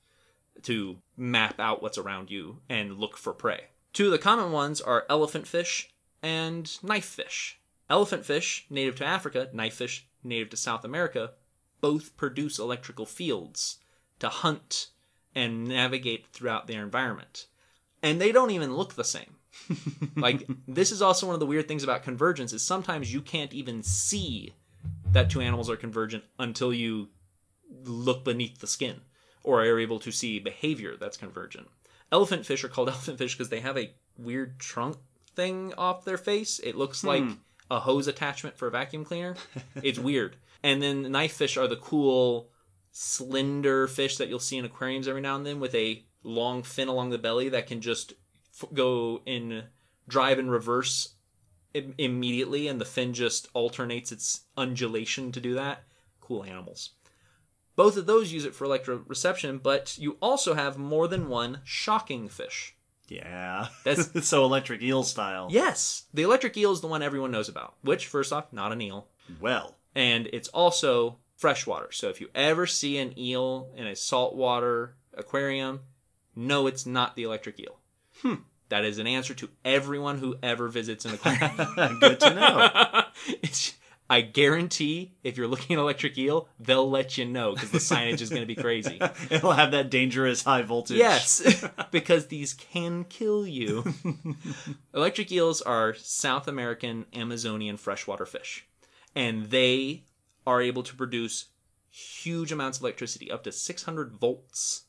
to 0.62 0.96
map 1.16 1.60
out 1.60 1.82
what's 1.82 1.98
around 1.98 2.30
you 2.30 2.58
and 2.68 2.98
look 2.98 3.16
for 3.16 3.32
prey. 3.32 3.66
Two 3.92 4.06
of 4.06 4.12
the 4.12 4.18
common 4.18 4.52
ones 4.52 4.80
are 4.80 5.06
elephant 5.08 5.46
fish 5.46 5.90
and 6.22 6.82
knife 6.82 7.04
fish. 7.04 7.58
Elephant 7.88 8.24
fish, 8.24 8.66
native 8.68 8.96
to 8.96 9.04
Africa, 9.04 9.48
knife 9.52 9.74
fish, 9.74 10.06
native 10.24 10.50
to 10.50 10.56
South 10.56 10.84
America, 10.84 11.32
both 11.80 12.16
produce 12.16 12.58
electrical 12.58 13.06
fields 13.06 13.78
to 14.18 14.28
hunt 14.28 14.88
and 15.34 15.64
navigate 15.64 16.26
throughout 16.28 16.66
their 16.66 16.82
environment. 16.82 17.46
And 18.02 18.20
they 18.20 18.32
don't 18.32 18.50
even 18.50 18.74
look 18.74 18.94
the 18.94 19.04
same. 19.04 19.36
like 20.16 20.46
this 20.68 20.92
is 20.92 21.00
also 21.00 21.26
one 21.26 21.34
of 21.34 21.40
the 21.40 21.46
weird 21.46 21.66
things 21.68 21.84
about 21.84 22.02
convergence 22.02 22.52
is 22.52 22.62
sometimes 22.62 23.12
you 23.12 23.20
can't 23.20 23.54
even 23.54 23.82
see 23.82 24.54
that 25.12 25.30
two 25.30 25.40
animals 25.40 25.70
are 25.70 25.76
convergent 25.76 26.24
until 26.38 26.74
you 26.74 27.08
look 27.84 28.24
beneath 28.24 28.58
the 28.58 28.66
skin 28.66 29.00
or 29.42 29.62
are 29.62 29.78
able 29.78 29.98
to 30.00 30.10
see 30.10 30.38
behavior 30.38 30.96
that's 30.98 31.16
convergent. 31.16 31.68
Elephant 32.12 32.44
fish 32.44 32.64
are 32.64 32.68
called 32.68 32.88
elephant 32.90 33.18
fish 33.18 33.34
because 33.34 33.48
they 33.48 33.60
have 33.60 33.78
a 33.78 33.92
weird 34.18 34.58
trunk 34.58 34.96
thing 35.34 35.72
off 35.78 36.04
their 36.04 36.18
face. 36.18 36.58
It 36.58 36.76
looks 36.76 37.02
hmm. 37.02 37.08
like 37.08 37.24
a 37.70 37.80
hose 37.80 38.06
attachment 38.06 38.56
for 38.56 38.68
a 38.68 38.70
vacuum 38.70 39.04
cleaner. 39.04 39.36
It's 39.82 39.98
weird. 39.98 40.36
And 40.62 40.82
then 40.82 41.10
knife 41.12 41.32
fish 41.32 41.56
are 41.56 41.68
the 41.68 41.76
cool, 41.76 42.50
slender 42.92 43.86
fish 43.86 44.16
that 44.16 44.28
you'll 44.28 44.38
see 44.38 44.56
in 44.56 44.64
aquariums 44.64 45.08
every 45.08 45.20
now 45.20 45.36
and 45.36 45.44
then 45.44 45.60
with 45.60 45.74
a 45.74 46.04
long 46.22 46.62
fin 46.62 46.88
along 46.88 47.10
the 47.10 47.18
belly 47.18 47.48
that 47.50 47.66
can 47.66 47.80
just 47.80 48.14
f- 48.60 48.68
go 48.72 49.20
in 49.26 49.64
drive 50.08 50.38
in 50.38 50.48
reverse 50.50 51.14
im- 51.74 51.94
immediately, 51.98 52.68
and 52.68 52.80
the 52.80 52.84
fin 52.84 53.12
just 53.12 53.48
alternates 53.54 54.12
its 54.12 54.42
undulation 54.56 55.32
to 55.32 55.40
do 55.40 55.54
that. 55.54 55.84
Cool 56.20 56.44
animals. 56.44 56.90
Both 57.76 57.96
of 57.96 58.06
those 58.06 58.32
use 58.32 58.44
it 58.44 58.54
for 58.54 58.66
electroreception, 58.66 59.62
but 59.62 59.98
you 59.98 60.16
also 60.22 60.54
have 60.54 60.78
more 60.78 61.06
than 61.06 61.28
one 61.28 61.60
shocking 61.64 62.28
fish. 62.28 62.75
Yeah. 63.08 63.68
That's- 63.84 64.10
so 64.28 64.44
electric 64.44 64.82
eel 64.82 65.02
style. 65.02 65.48
Yes, 65.50 66.04
the 66.14 66.22
electric 66.22 66.56
eel 66.56 66.72
is 66.72 66.80
the 66.80 66.86
one 66.86 67.02
everyone 67.02 67.30
knows 67.30 67.48
about, 67.48 67.74
which, 67.82 68.06
first 68.06 68.32
off, 68.32 68.52
not 68.52 68.72
an 68.72 68.80
eel. 68.80 69.06
Well, 69.40 69.74
And 69.94 70.28
it's 70.32 70.48
also 70.48 71.18
freshwater. 71.36 71.90
So 71.92 72.08
if 72.08 72.20
you 72.20 72.28
ever 72.34 72.66
see 72.66 72.98
an 72.98 73.18
eel 73.18 73.70
in 73.76 73.86
a 73.86 73.96
saltwater 73.96 74.94
aquarium, 75.14 75.80
no, 76.34 76.66
it's 76.66 76.86
not 76.86 77.16
the 77.16 77.22
electric 77.24 77.58
eel. 77.60 77.78
Hmm. 78.22 78.34
That 78.68 78.84
is 78.84 78.98
an 78.98 79.06
answer 79.06 79.32
to 79.34 79.48
everyone 79.64 80.18
who 80.18 80.36
ever 80.42 80.68
visits 80.68 81.04
an 81.04 81.14
aquarium. 81.14 81.98
good 82.00 82.20
to 82.20 82.34
know. 82.34 83.02
It's- 83.42 83.74
I 84.08 84.20
guarantee 84.20 85.14
if 85.24 85.36
you're 85.36 85.48
looking 85.48 85.76
at 85.76 85.80
electric 85.80 86.16
eel, 86.16 86.48
they'll 86.60 86.88
let 86.88 87.18
you 87.18 87.24
know 87.24 87.54
because 87.54 87.72
the 87.72 87.78
signage 87.78 88.20
is 88.20 88.30
going 88.30 88.42
to 88.42 88.46
be 88.46 88.54
crazy. 88.54 89.00
It'll 89.30 89.52
have 89.52 89.72
that 89.72 89.90
dangerous 89.90 90.44
high 90.44 90.62
voltage. 90.62 90.98
Yes, 90.98 91.64
because 91.90 92.28
these 92.28 92.52
can 92.52 93.04
kill 93.04 93.46
you. 93.46 93.84
Electric 94.94 95.32
eels 95.32 95.60
are 95.60 95.94
South 95.94 96.46
American 96.46 97.06
Amazonian 97.12 97.76
freshwater 97.76 98.26
fish, 98.26 98.66
and 99.14 99.50
they 99.50 100.04
are 100.46 100.62
able 100.62 100.84
to 100.84 100.94
produce 100.94 101.46
huge 101.90 102.52
amounts 102.52 102.78
of 102.78 102.84
electricity, 102.84 103.30
up 103.30 103.42
to 103.42 103.50
600 103.50 104.12
volts, 104.12 104.84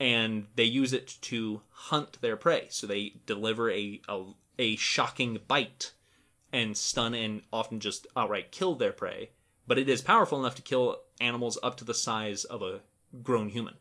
and 0.00 0.46
they 0.56 0.64
use 0.64 0.92
it 0.92 1.16
to 1.20 1.60
hunt 1.70 2.20
their 2.20 2.36
prey. 2.36 2.66
So 2.70 2.88
they 2.88 3.14
deliver 3.24 3.70
a 3.70 4.00
a, 4.08 4.24
a 4.58 4.76
shocking 4.76 5.38
bite 5.46 5.92
and 6.52 6.76
stun 6.76 7.14
and 7.14 7.42
often 7.52 7.80
just 7.80 8.06
outright 8.16 8.52
kill 8.52 8.74
their 8.74 8.92
prey. 8.92 9.30
But 9.66 9.78
it 9.78 9.88
is 9.88 10.00
powerful 10.00 10.38
enough 10.38 10.54
to 10.56 10.62
kill 10.62 11.02
animals 11.20 11.58
up 11.62 11.76
to 11.78 11.84
the 11.84 11.94
size 11.94 12.44
of 12.44 12.62
a 12.62 12.80
grown 13.22 13.50
human. 13.50 13.74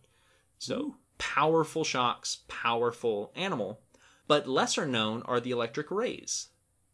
So 0.59 0.95
powerful 1.17 1.83
shocks, 1.83 2.39
powerful 2.47 3.31
animal. 3.35 3.81
But 4.27 4.47
lesser 4.47 4.85
known 4.85 5.21
are 5.23 5.39
the 5.39 5.51
electric 5.51 5.89
rays, 5.89 6.49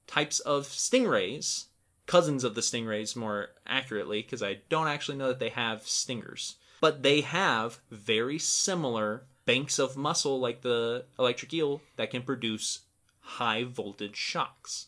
types 0.05 0.39
of 0.41 0.65
stingrays, 0.67 1.65
cousins 2.05 2.43
of 2.43 2.53
the 2.53 2.61
stingrays 2.61 3.15
more 3.15 3.49
accurately, 3.65 4.21
because 4.21 4.43
I 4.43 4.59
don't 4.69 4.87
actually 4.87 5.17
know 5.17 5.29
that 5.29 5.39
they 5.39 5.49
have 5.49 5.87
stingers. 5.87 6.57
But 6.79 7.01
they 7.01 7.21
have 7.21 7.79
very 7.89 8.37
similar 8.37 9.25
banks 9.45 9.79
of 9.79 9.97
muscle 9.97 10.39
like 10.39 10.61
the 10.61 11.05
electric 11.17 11.53
eel 11.53 11.81
that 11.95 12.11
can 12.11 12.21
produce 12.21 12.81
high 13.21 13.63
voltage 13.63 14.15
shocks. 14.15 14.87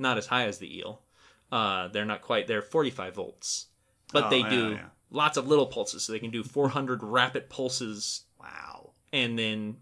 Not 0.00 0.18
as 0.18 0.26
high 0.26 0.46
as 0.46 0.58
the 0.58 0.78
eel. 0.78 1.02
Uh, 1.52 1.88
they're 1.88 2.04
not 2.04 2.22
quite, 2.22 2.46
they're 2.46 2.62
45 2.62 3.14
volts. 3.14 3.66
But 4.12 4.24
Oh, 4.24 4.30
they 4.30 4.38
yeah, 4.40 4.48
do 4.50 4.70
yeah. 4.72 4.86
lots 5.10 5.36
of 5.36 5.46
little 5.46 5.66
pulses, 5.66 6.02
so 6.04 6.12
they 6.12 6.18
can 6.18 6.30
do 6.30 6.42
400 6.42 7.02
rapid 7.02 7.48
pulses 7.48 8.24
Wow. 8.40 8.90
and 9.12 9.38
then 9.38 9.76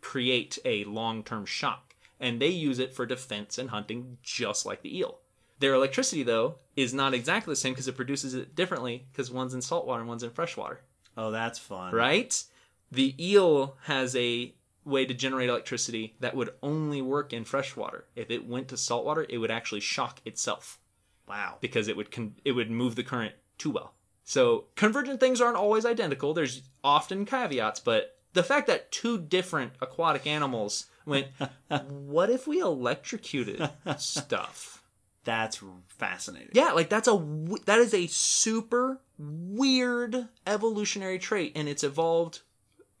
create 0.00 0.58
a 0.64 0.84
long 0.84 1.22
term 1.22 1.46
shock. 1.46 1.94
And 2.20 2.40
they 2.40 2.48
use 2.48 2.78
it 2.78 2.94
for 2.94 3.06
defense 3.06 3.58
and 3.58 3.70
hunting 3.70 4.18
just 4.22 4.64
like 4.64 4.82
the 4.82 4.96
eel. 4.98 5.18
Their 5.60 5.74
electricity, 5.74 6.22
though, 6.22 6.56
is 6.76 6.92
not 6.94 7.14
exactly 7.14 7.52
the 7.52 7.56
same 7.56 7.72
because 7.72 7.88
it 7.88 7.96
produces 7.96 8.34
it 8.34 8.54
differently 8.54 9.06
because 9.12 9.30
one's 9.30 9.54
in 9.54 9.62
saltwater 9.62 10.00
and 10.00 10.08
one's 10.08 10.22
in 10.22 10.30
freshwater, 10.30 10.80
Oh, 11.16 11.30
that's 11.30 11.58
fun. 11.58 11.94
right? 11.94 12.42
The 12.90 13.14
eel 13.24 13.76
has 13.84 14.14
a 14.16 14.54
way 14.84 15.06
to 15.06 15.14
generate 15.14 15.48
electricity 15.48 16.14
that 16.20 16.34
would 16.36 16.50
only 16.62 17.00
work 17.02 17.32
in 17.32 17.44
freshwater. 17.44 18.04
If 18.14 18.30
it 18.30 18.46
went 18.46 18.68
to 18.68 18.76
saltwater, 18.76 19.26
it 19.28 19.38
would 19.38 19.50
actually 19.50 19.80
shock 19.80 20.20
itself 20.24 20.78
Wow. 21.26 21.56
because 21.60 21.88
it 21.88 21.96
would 21.96 22.10
con- 22.10 22.36
it 22.44 22.52
would 22.52 22.70
move 22.70 22.96
the 22.96 23.02
current 23.04 23.34
too 23.58 23.70
well. 23.70 23.94
So 24.24 24.66
convergent 24.74 25.20
things 25.20 25.40
aren't 25.40 25.56
always 25.56 25.84
identical. 25.86 26.34
There's 26.34 26.62
often 26.82 27.24
caveats, 27.24 27.80
but 27.80 28.18
the 28.32 28.42
fact 28.42 28.66
that 28.66 28.90
two 28.90 29.18
different 29.18 29.72
aquatic 29.80 30.26
animals 30.26 30.86
went, 31.06 31.28
what 31.88 32.30
if 32.30 32.46
we 32.46 32.60
electrocuted 32.60 33.70
stuff? 33.98 34.82
That's 35.24 35.62
fascinating. 35.88 36.50
Yeah, 36.52 36.72
like 36.72 36.90
that's 36.90 37.08
a 37.08 37.16
that 37.64 37.78
is 37.78 37.94
a 37.94 38.06
super 38.08 39.00
weird 39.18 40.28
evolutionary 40.46 41.18
trait, 41.18 41.52
and 41.56 41.66
it's 41.66 41.82
evolved 41.82 42.42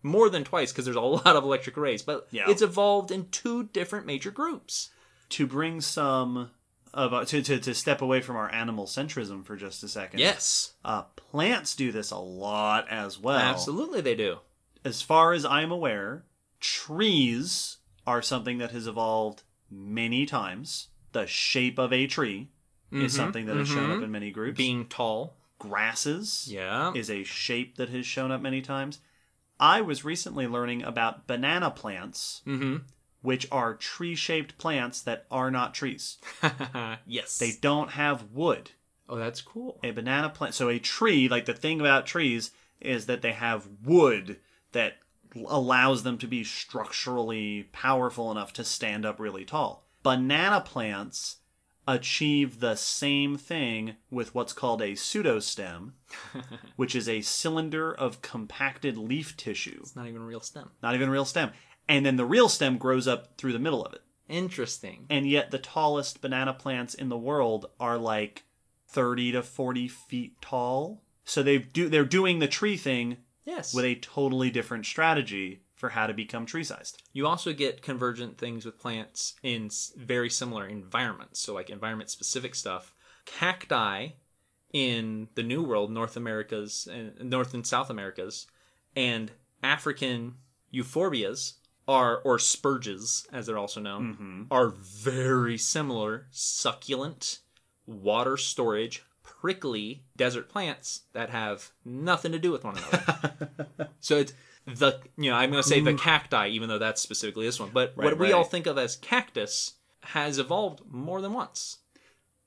more 0.04 0.30
than 0.30 0.44
twice 0.44 0.70
because 0.70 0.84
there's 0.84 0.96
a 0.96 1.00
lot 1.24 1.26
of 1.34 1.42
electric 1.42 1.76
rays, 1.76 2.02
but 2.02 2.28
Yeah. 2.30 2.44
it's 2.48 2.62
evolved 2.62 3.10
in 3.10 3.28
two 3.30 3.64
different 3.64 4.06
major 4.06 4.30
groups. 4.30 4.90
To 5.30 5.46
bring 5.48 5.80
some 5.80 6.50
of 6.92 7.26
to, 7.28 7.42
to 7.42 7.58
to 7.58 7.74
step 7.74 8.00
away 8.02 8.20
from 8.20 8.36
our 8.36 8.52
animal 8.52 8.86
centrism 8.86 9.44
for 9.44 9.56
just 9.56 9.82
a 9.82 9.88
second. 9.88 10.20
Yes, 10.20 10.74
Uh, 10.84 11.02
plants 11.16 11.74
do 11.74 11.90
this 11.90 12.12
a 12.12 12.18
lot 12.18 12.86
as 12.88 13.18
well. 13.18 13.38
absolutely 13.38 14.00
they 14.00 14.14
do. 14.14 14.38
As 14.84 15.02
far 15.02 15.32
as 15.32 15.44
I'm 15.44 15.72
aware, 15.72 16.24
trees 16.60 17.78
are 18.06 18.20
something 18.22 18.58
that 18.58 18.70
has 18.72 18.86
evolved 18.86 19.42
many 19.70 20.26
times. 20.26 20.88
The 21.12 21.26
shape 21.26 21.78
of 21.78 21.92
a 21.92 22.06
tree 22.06 22.50
is 22.92 23.12
something 23.14 23.46
that 23.46 23.56
has 23.56 23.66
shown 23.66 23.90
up 23.90 24.02
in 24.02 24.12
many 24.12 24.30
groups. 24.30 24.52
Mm-hmm. 24.52 24.56
Being 24.56 24.86
tall, 24.86 25.36
grasses 25.58 26.46
yeah, 26.48 26.92
is 26.94 27.10
a 27.10 27.24
shape 27.24 27.76
that 27.78 27.88
has 27.88 28.06
shown 28.06 28.30
up 28.30 28.40
many 28.40 28.60
times. 28.60 29.00
I 29.60 29.80
was 29.80 30.04
recently 30.04 30.46
learning 30.46 30.82
about 30.82 31.26
banana 31.26 31.70
plants, 31.70 32.42
Mm-hmm. 32.46 32.76
which 33.22 33.46
are 33.52 33.74
tree 33.74 34.14
shaped 34.14 34.58
plants 34.58 35.00
that 35.02 35.26
are 35.30 35.50
not 35.50 35.74
trees. 35.74 36.18
yes. 37.06 37.38
They 37.38 37.52
don't 37.60 37.90
have 37.92 38.30
wood. 38.32 38.72
oh, 39.08 39.16
that's 39.16 39.40
cool. 39.40 39.78
A 39.82 39.90
banana 39.92 40.28
plant. 40.28 40.54
So, 40.54 40.68
a 40.68 40.78
tree, 40.78 41.28
like 41.28 41.44
the 41.46 41.54
thing 41.54 41.80
about 41.80 42.06
trees, 42.06 42.50
is 42.80 43.06
that 43.06 43.22
they 43.22 43.32
have 43.32 43.68
wood 43.84 44.38
that 44.72 44.94
allows 45.46 46.02
them 46.02 46.18
to 46.18 46.26
be 46.26 46.44
structurally 46.44 47.64
powerful 47.72 48.30
enough 48.30 48.52
to 48.54 48.64
stand 48.64 49.04
up 49.06 49.18
really 49.18 49.44
tall. 49.44 49.84
Banana 50.02 50.60
plants 50.60 51.36
achieve 51.86 52.60
the 52.60 52.74
same 52.76 53.36
thing 53.36 53.96
with 54.10 54.34
what's 54.34 54.52
called 54.52 54.80
a 54.82 54.92
pseudostem, 54.92 55.92
which 56.76 56.94
is 56.94 57.08
a 57.08 57.20
cylinder 57.20 57.92
of 57.92 58.22
compacted 58.22 58.96
leaf 58.96 59.36
tissue, 59.36 59.78
It's 59.80 59.96
not 59.96 60.06
even 60.08 60.22
a 60.22 60.24
real 60.26 60.40
stem. 60.40 60.70
not 60.82 60.94
even 60.94 61.08
a 61.08 61.12
real 61.12 61.24
stem. 61.24 61.50
And 61.88 62.04
then 62.06 62.16
the 62.16 62.24
real 62.24 62.48
stem 62.48 62.78
grows 62.78 63.06
up 63.06 63.36
through 63.36 63.52
the 63.52 63.58
middle 63.58 63.84
of 63.84 63.92
it. 63.92 64.00
Interesting. 64.28 65.04
And 65.10 65.28
yet 65.28 65.50
the 65.50 65.58
tallest 65.58 66.20
banana 66.22 66.54
plants 66.54 66.94
in 66.94 67.10
the 67.10 67.18
world 67.18 67.66
are 67.78 67.98
like 67.98 68.44
30 68.88 69.32
to 69.32 69.42
40 69.42 69.88
feet 69.88 70.40
tall. 70.40 71.02
So 71.24 71.42
they 71.42 71.58
do 71.58 71.88
they're 71.88 72.04
doing 72.04 72.38
the 72.38 72.48
tree 72.48 72.76
thing 72.76 73.18
Yes. 73.44 73.74
with 73.74 73.84
a 73.84 73.96
totally 73.96 74.50
different 74.50 74.86
strategy 74.86 75.60
for 75.74 75.90
how 75.90 76.06
to 76.06 76.14
become 76.14 76.46
tree 76.46 76.64
sized. 76.64 77.02
you 77.12 77.26
also 77.26 77.52
get 77.52 77.82
convergent 77.82 78.38
things 78.38 78.64
with 78.64 78.78
plants 78.78 79.34
in 79.42 79.70
very 79.96 80.30
similar 80.30 80.66
environments. 80.66 81.40
So, 81.40 81.54
like 81.54 81.70
environment 81.70 82.10
specific 82.10 82.54
stuff. 82.54 82.92
Cacti 83.26 84.08
in 84.72 85.28
the 85.34 85.42
New 85.42 85.62
World, 85.62 85.90
North 85.90 86.16
Americas, 86.16 86.88
and 86.90 87.30
North 87.30 87.54
and 87.54 87.66
South 87.66 87.90
Americas, 87.90 88.46
and 88.94 89.30
African 89.62 90.34
euphorbias 90.72 91.54
are, 91.86 92.18
or 92.18 92.38
spurges, 92.38 93.26
as 93.32 93.46
they're 93.46 93.58
also 93.58 93.80
known, 93.80 94.14
mm-hmm. 94.14 94.42
are 94.50 94.68
very 94.68 95.56
similar, 95.56 96.26
succulent, 96.30 97.38
water 97.86 98.36
storage, 98.36 99.04
prickly 99.22 100.04
desert 100.16 100.48
plants 100.48 101.02
that 101.12 101.30
have 101.30 101.70
nothing 101.84 102.32
to 102.32 102.38
do 102.38 102.50
with 102.50 102.64
one 102.64 102.76
another. 102.76 103.90
so 104.00 104.16
it's 104.16 104.32
the 104.66 105.00
you 105.16 105.30
know 105.30 105.36
I'm 105.36 105.50
going 105.50 105.62
to 105.62 105.68
say 105.68 105.80
the 105.80 105.94
cacti, 105.94 106.48
even 106.48 106.68
though 106.68 106.78
that's 106.78 107.00
specifically 107.02 107.46
this 107.46 107.60
one. 107.60 107.70
But 107.72 107.92
Right, 107.96 108.04
what 108.06 108.18
we 108.18 108.26
right. 108.26 108.34
all 108.34 108.44
think 108.44 108.66
of 108.66 108.78
as 108.78 108.96
cactus 108.96 109.74
has 110.02 110.38
evolved 110.38 110.82
more 110.90 111.20
than 111.20 111.32
once. 111.32 111.78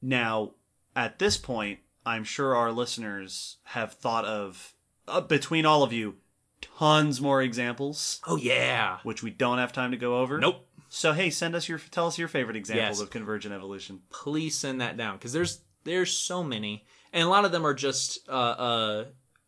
Now, 0.01 0.51
at 0.95 1.19
this 1.19 1.37
point, 1.37 1.79
I'm 2.05 2.23
sure 2.23 2.55
our 2.55 2.71
listeners 2.71 3.57
have 3.65 3.93
thought 3.93 4.25
of 4.25 4.73
uh, 5.07 5.21
between 5.21 5.65
all 5.65 5.83
of 5.83 5.91
you 5.93 6.15
tons 6.61 7.21
more 7.21 7.41
examples 7.41 8.19
Oh 8.25 8.35
yeah. 8.35 8.97
which 9.03 9.21
we 9.21 9.29
don't 9.29 9.57
have 9.59 9.71
time 9.73 9.91
to 9.91 9.97
go 9.97 10.19
over. 10.19 10.39
Nope. 10.39 10.65
So 10.89 11.13
hey, 11.13 11.29
send 11.29 11.53
us 11.55 11.67
your 11.67 11.79
tell 11.79 12.07
us 12.07 12.17
your 12.17 12.27
favorite 12.27 12.55
examples 12.55 12.99
Yes. 12.99 13.01
of 13.01 13.09
convergent 13.09 13.53
evolution. 13.53 14.01
Please 14.09 14.55
send 14.57 14.79
that 14.81 14.97
down 14.97 15.17
because 15.17 15.33
there's 15.33 15.59
there's 15.83 16.11
so 16.11 16.43
many, 16.43 16.85
and 17.13 17.23
a 17.23 17.29
lot 17.29 17.45
of 17.45 17.51
them 17.51 17.65
are 17.65 17.73
just 17.73 18.27
uh 18.29 18.31
uh 18.31 19.05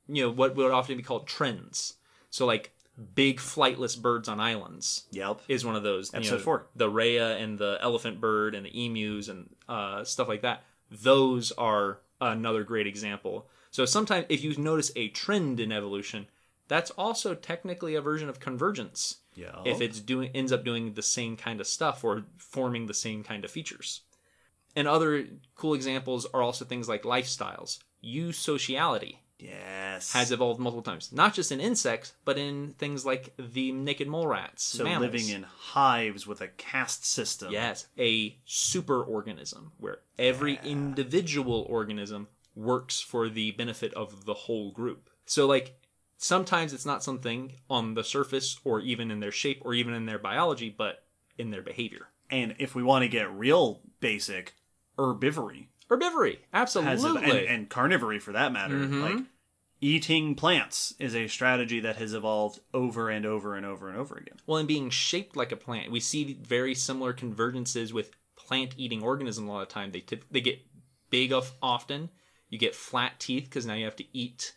you 0.07 0.23
know 0.23 0.29
what 0.31 0.55
would 0.55 0.71
often 0.71 0.97
be 0.97 1.03
called 1.03 1.27
trends. 1.27 1.93
So 2.29 2.45
like 2.45 2.73
big 3.15 3.37
flightless 3.37 3.99
birds 3.99 4.27
on 4.27 4.39
islands 4.39 5.05
Yep. 5.11 5.41
is 5.47 5.63
one 5.65 5.75
of 5.75 5.83
those. 5.83 6.11
you 6.13 6.17
Episode 6.17 6.35
know, 6.35 6.41
four. 6.41 6.67
The 6.75 6.89
rhea 6.89 7.37
and 7.37 7.57
the 7.57 7.77
elephant 7.81 8.19
bird 8.19 8.55
and 8.55 8.65
the 8.65 8.85
emus 8.85 9.27
and 9.29 9.49
uh, 9.67 10.03
stuff 10.03 10.27
like 10.27 10.41
that. 10.41 10.63
Those 10.91 11.51
are 11.53 11.99
another 12.19 12.63
great 12.63 12.87
example. 12.87 13.47
So 13.71 13.85
sometimes 13.85 14.25
if 14.29 14.43
you 14.43 14.55
notice 14.57 14.91
a 14.95 15.07
trend 15.09 15.59
in 15.59 15.71
evolution, 15.71 16.27
that's 16.67 16.91
also 16.91 17.33
technically 17.35 17.95
a 17.95 18.01
version 18.01 18.27
of 18.29 18.39
convergence. 18.39 19.17
Yeah. 19.35 19.61
If 19.65 19.79
it's 19.79 19.99
doing 20.01 20.31
ends 20.35 20.51
up 20.51 20.65
doing 20.65 20.93
the 20.93 21.01
same 21.01 21.37
kind 21.37 21.61
of 21.61 21.67
stuff 21.67 22.03
or 22.03 22.25
forming 22.37 22.87
the 22.87 22.93
same 22.93 23.23
kind 23.23 23.45
of 23.45 23.51
features. 23.51 24.01
And 24.75 24.87
other 24.87 25.25
cool 25.55 25.73
examples 25.73 26.25
are 26.33 26.41
also 26.41 26.65
things 26.65 26.89
like 26.89 27.03
lifestyles. 27.03 27.79
Eusociality 28.03 29.17
yes. 29.39 30.13
has 30.13 30.31
evolved 30.31 30.59
multiple 30.59 30.83
times, 30.83 31.11
not 31.11 31.33
just 31.33 31.51
in 31.51 31.59
insects, 31.59 32.13
but 32.25 32.37
in 32.37 32.73
things 32.77 33.05
like 33.05 33.33
the 33.37 33.71
naked 33.71 34.07
mole 34.07 34.27
rats. 34.27 34.63
so 34.63 34.83
mammals. 34.83 35.11
living 35.11 35.29
in 35.29 35.43
hives 35.43 36.27
with 36.27 36.41
a 36.41 36.47
caste 36.47 37.05
system. 37.05 37.51
Yes, 37.51 37.87
a 37.97 38.37
super 38.45 39.01
organism 39.01 39.71
where 39.77 39.99
every 40.17 40.59
individual 40.63 41.65
organism 41.69 42.27
works 42.55 42.99
for 42.99 43.29
the 43.29 43.51
benefit 43.51 43.93
of 43.93 44.25
the 44.25 44.33
whole 44.33 44.71
group. 44.71 45.09
So, 45.25 45.45
like, 45.47 45.79
sometimes 46.17 46.73
it's 46.73 46.85
not 46.85 47.03
something 47.03 47.53
on 47.69 47.93
the 47.93 48.03
surface 48.03 48.59
or 48.63 48.81
even 48.81 49.11
in 49.11 49.19
their 49.19 49.31
shape 49.31 49.61
or 49.63 49.73
even 49.73 49.93
in 49.93 50.05
their 50.05 50.19
biology, 50.19 50.69
but 50.69 51.03
in 51.37 51.51
their 51.51 51.61
behavior. 51.61 52.09
And 52.29 52.55
if 52.59 52.75
we 52.75 52.83
want 52.83 53.03
to 53.03 53.09
get 53.09 53.31
real 53.31 53.81
basic, 54.01 54.53
herbivory 54.97 55.67
Herbivory, 55.89 56.39
absolutely. 56.53 57.21
Mm-hmm. 57.21 57.29
and, 57.29 57.47
and 57.47 57.69
carnivory 57.69 58.21
for 58.21 58.31
that 58.33 58.51
matter. 58.53 58.77
Like 58.77 59.23
eating 59.81 60.35
plants 60.35 60.93
is 60.99 61.15
a 61.15 61.27
strategy 61.27 61.79
that 61.79 61.95
has 61.95 62.13
evolved 62.13 62.59
over 62.73 63.09
and 63.09 63.25
over 63.25 63.55
and 63.55 63.65
over 63.65 63.89
and 63.89 63.97
over 63.97 64.15
again. 64.15 64.37
well, 64.45 64.57
and 64.57 64.67
being 64.67 64.89
shaped 64.89 65.35
like 65.35 65.51
a 65.51 65.55
plant, 65.57 65.91
we 65.91 65.99
see 65.99 66.37
very 66.41 66.75
similar 66.75 67.13
convergences 67.13 67.91
with 67.93 68.11
plant-eating 68.35 69.01
organisms 69.01 69.47
a 69.47 69.51
lot 69.51 69.61
of 69.61 69.69
time. 69.69 69.91
They 69.91 70.01
tip, 70.01 70.25
they 70.29 70.41
get 70.41 70.59
big 71.09 71.31
of 71.31 71.53
often. 71.61 72.09
You 72.49 72.57
get 72.57 72.75
flat 72.75 73.19
teeth 73.19 73.45
because 73.45 73.65
now 73.65 73.75
you 73.75 73.85
have 73.85 73.95
to 73.97 74.05
eat 74.11 74.53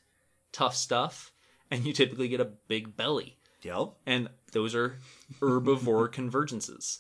tough 0.50 0.74
stuff, 0.74 1.32
and 1.70 1.84
you 1.84 1.92
typically 1.92 2.28
get 2.28 2.40
a 2.40 2.44
big 2.46 2.96
belly. 2.96 3.38
Yep. 3.62 3.90
and 4.06 4.28
those 4.50 4.74
are 4.74 4.96
herbivore 5.40 6.08
convergences 6.12 6.98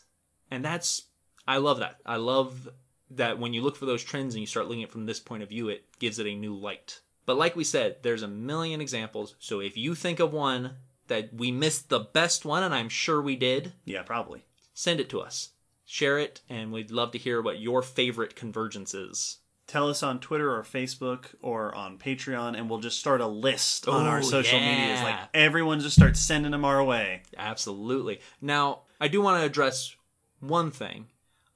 and 0.48 0.64
that's 0.64 1.06
i 1.48 1.56
love 1.56 1.80
that 1.80 1.96
i 2.06 2.14
love 2.14 2.68
that 3.16 3.38
when 3.38 3.52
you 3.54 3.62
look 3.62 3.76
for 3.76 3.86
those 3.86 4.02
trends 4.04 4.34
and 4.34 4.40
you 4.40 4.46
start 4.46 4.66
looking 4.66 4.82
at 4.82 4.88
it 4.88 4.92
from 4.92 5.06
this 5.06 5.20
point 5.20 5.42
of 5.42 5.48
view 5.48 5.68
it 5.68 5.84
gives 5.98 6.18
it 6.18 6.26
a 6.26 6.34
new 6.34 6.54
light 6.54 7.00
but 7.26 7.36
like 7.36 7.54
we 7.56 7.64
said 7.64 7.96
there's 8.02 8.22
a 8.22 8.28
million 8.28 8.80
examples 8.80 9.34
so 9.38 9.60
if 9.60 9.76
you 9.76 9.94
think 9.94 10.18
of 10.20 10.32
one 10.32 10.76
that 11.08 11.32
we 11.34 11.50
missed 11.50 11.88
the 11.88 12.00
best 12.00 12.44
one 12.44 12.62
and 12.62 12.74
i'm 12.74 12.88
sure 12.88 13.20
we 13.20 13.36
did 13.36 13.72
Yeah, 13.84 14.02
probably. 14.02 14.44
send 14.74 15.00
it 15.00 15.08
to 15.10 15.20
us 15.20 15.50
share 15.84 16.18
it 16.18 16.40
and 16.48 16.72
we'd 16.72 16.90
love 16.90 17.10
to 17.12 17.18
hear 17.18 17.42
what 17.42 17.60
your 17.60 17.82
favorite 17.82 18.34
convergence 18.36 18.94
is 18.94 19.38
Tell 19.68 19.88
us 19.88 20.02
on 20.02 20.18
Twitter 20.18 20.54
or 20.54 20.64
Facebook 20.64 21.26
or 21.40 21.74
on 21.74 21.96
Patreon, 21.96 22.58
and 22.58 22.68
we'll 22.68 22.80
just 22.80 22.98
start 22.98 23.22
a 23.22 23.26
list 23.26 23.88
on 23.88 24.06
our 24.06 24.18
Oh, 24.18 24.22
social 24.22 24.58
yeah. 24.58 24.82
medias. 24.82 25.02
Like 25.02 25.16
everyone 25.32 25.80
just 25.80 25.96
starts 25.96 26.20
sending 26.20 26.50
them 26.50 26.64
our 26.64 26.84
way. 26.84 27.22
Absolutely. 27.38 28.20
Now, 28.40 28.80
I 29.00 29.08
do 29.08 29.22
want 29.22 29.40
to 29.40 29.46
address 29.46 29.94
one 30.40 30.72
thing 30.72 31.06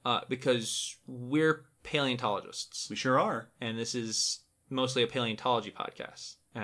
uh, 0.07 0.21
because 0.29 0.95
we're 1.05 1.65
paleontologists, 1.83 2.89
We 2.89 2.95
sure 2.95 3.19
are. 3.19 3.49
and 3.59 3.77
this 3.77 3.93
is 3.93 4.39
mostly 4.69 5.03
a 5.03 5.07
paleontology 5.07 5.71
podcast. 5.77 6.35
Uh, 6.55 6.59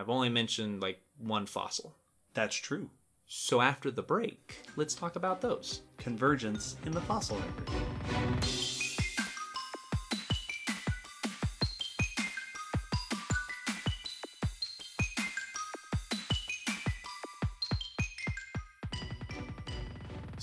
I've 0.00 0.08
only 0.08 0.28
mentioned 0.28 0.80
like 0.80 1.00
one 1.18 1.46
fossil. 1.46 1.96
That's 2.34 2.54
true. 2.54 2.90
So 3.26 3.60
after 3.60 3.90
the 3.90 4.02
break, 4.02 4.58
let's 4.76 4.94
talk 4.94 5.16
about 5.16 5.40
those. 5.40 5.82
Convergence 5.98 6.76
in 6.86 6.92
the 6.92 7.00
fossil 7.00 7.36
record. 7.38 8.44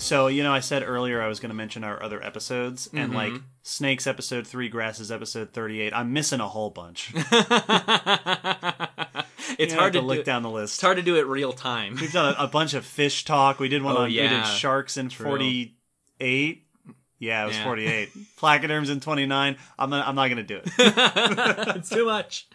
So, 0.04 0.26
you 0.26 0.42
know, 0.42 0.52
I 0.52 0.60
said 0.60 0.82
earlier 0.86 1.22
I 1.22 1.28
was 1.28 1.40
going 1.40 1.48
to 1.48 1.54
mention 1.56 1.82
our 1.82 2.02
other 2.02 2.22
episodes, 2.22 2.90
and 2.92 3.14
Mm-hmm. 3.14 3.34
like 3.34 3.42
Snakes 3.62 4.06
episode 4.06 4.46
3, 4.46 4.68
Grasses 4.68 5.10
episode 5.10 5.54
38, 5.54 5.94
I'm 5.94 6.12
missing 6.12 6.40
a 6.40 6.48
whole 6.48 6.68
bunch. 6.68 7.10
it's 7.16 7.30
You 9.58 9.66
know, 9.68 9.76
hard 9.78 9.94
to, 9.94 10.02
look 10.02 10.18
do, 10.18 10.22
down 10.24 10.42
the 10.42 10.50
list. 10.50 10.74
It's 10.74 10.82
hard 10.82 10.98
to 10.98 11.02
do 11.02 11.16
it 11.16 11.26
real 11.26 11.54
time. 11.54 11.96
We've 11.98 12.12
done 12.12 12.34
a, 12.38 12.44
a 12.44 12.46
bunch 12.46 12.74
of 12.74 12.84
fish 12.84 13.24
talk. 13.24 13.58
We 13.58 13.70
did 13.70 13.82
one 13.82 13.96
Oh, 13.96 14.00
on 14.00 14.08
we 14.08 14.16
yeah. 14.20 14.44
did 14.44 14.46
sharks 14.46 14.98
in 14.98 15.08
True. 15.08 15.26
48. 15.26 16.66
Yeah, 17.18 17.44
it 17.44 17.46
was 17.46 17.56
Yeah. 17.56 17.64
48. 17.64 18.10
Placoderms 18.38 18.90
in 18.90 19.00
29. 19.00 19.56
I'm 19.78 19.88
not, 19.90 20.06
I'm 20.06 20.14
not 20.14 20.26
going 20.28 20.36
to 20.36 20.42
do 20.42 20.58
it. 20.58 20.64
it's 21.76 21.88
too 21.88 22.04
much. 22.04 22.46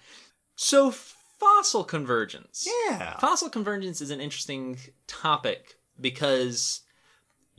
So 0.56 0.92
fossil 0.92 1.84
convergence. 1.84 2.68
Yeah. 2.88 3.18
Fossil 3.18 3.50
convergence 3.50 4.02
is 4.02 4.12
an 4.12 4.22
interesting 4.22 4.78
topic 5.08 5.78
because 6.00 6.82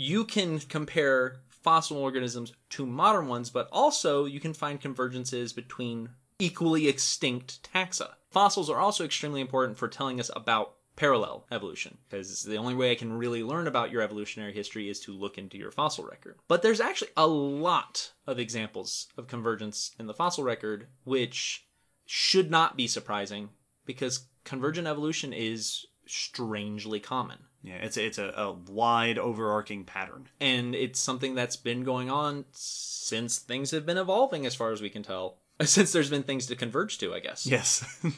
you 0.01 0.25
can 0.25 0.59
compare 0.61 1.43
fossil 1.51 1.99
organisms 1.99 2.55
to 2.71 2.87
modern 2.87 3.29
ones, 3.29 3.51
but 3.51 3.69
also 3.71 4.25
you 4.25 4.41
can 4.41 4.55
find 4.55 4.81
convergences 4.81 5.55
between 5.55 6.09
equally 6.39 6.89
extinct 6.89 7.69
taxa. 7.71 8.09
Fossils 8.31 8.71
are 8.71 8.79
also 8.79 9.05
extremely 9.05 9.43
important 9.43 9.77
for 9.77 9.89
telling 9.89 10.19
us 10.19 10.31
about 10.35 10.77
parallel 10.97 11.45
evolution 11.51 11.99
because 12.09 12.45
the 12.45 12.57
only 12.57 12.75
way 12.75 12.91
I 12.91 12.95
can 12.95 13.13
really 13.13 13.43
learn 13.43 13.67
about 13.67 13.91
your 13.91 14.01
evolutionary 14.01 14.55
history 14.55 14.89
is 14.89 15.01
to 15.01 15.13
look 15.13 15.37
into 15.37 15.59
your 15.59 15.71
fossil 15.71 16.07
record. 16.07 16.39
But 16.49 16.63
there's 16.63 16.81
actually 16.81 17.11
a 17.15 17.27
lot 17.27 18.13
of 18.27 18.39
examples 18.39 19.09
of 19.19 19.27
convergence 19.27 19.91
in 19.99 20.07
the 20.07 20.15
fossil 20.15 20.45
record 20.45 20.87
which 21.05 21.67
should 22.07 22.51
not 22.51 22.75
be 22.75 22.87
surprising 22.87 23.51
because 23.85 24.29
convergent 24.45 24.87
evolution 24.87 25.35
is 25.35 25.85
strangely 26.07 27.01
common. 27.01 27.41
Yeah, 27.63 27.77
it's 27.77 27.97
it's 27.97 28.19
a, 28.19 28.33
a 28.37 28.53
wide 28.53 29.19
overarching 29.19 29.85
pattern. 29.85 30.29
And 30.41 30.75
it's 30.75 30.99
something 30.99 31.35
that's 31.35 31.57
been 31.57 31.85
going 31.85 32.11
on 32.11 32.47
since 32.53 33.39
things 33.39 33.71
have 33.73 33.85
been 33.85 33.99
evolving, 33.99 34.47
as 34.47 34.55
far 34.55 34.73
as 34.73 34.81
we 34.81 34.91
can 34.91 35.03
tell. 35.03 35.37
Since 35.63 35.93
there's 35.93 36.09
been 36.09 36.23
things 36.23 36.47
to 36.47 36.57
converge 36.57 36.97
to, 36.99 37.13
I 37.13 37.21
guess. 37.21 37.47
Yes. 37.47 37.85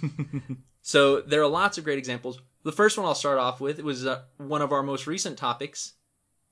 So 0.83 1.21
there 1.21 1.41
are 1.41 1.49
lots 1.49 1.79
of 1.79 1.85
great 1.85 1.99
examples. 1.99 2.41
The 2.65 2.73
first 2.73 2.99
one 2.99 3.07
I'll 3.07 3.15
start 3.15 3.39
off 3.39 3.61
with 3.61 3.81
was 3.83 4.05
uh, 4.05 4.23
one 4.37 4.61
of 4.61 4.73
our 4.73 4.83
most 4.83 5.07
recent 5.07 5.39
topics, 5.39 5.93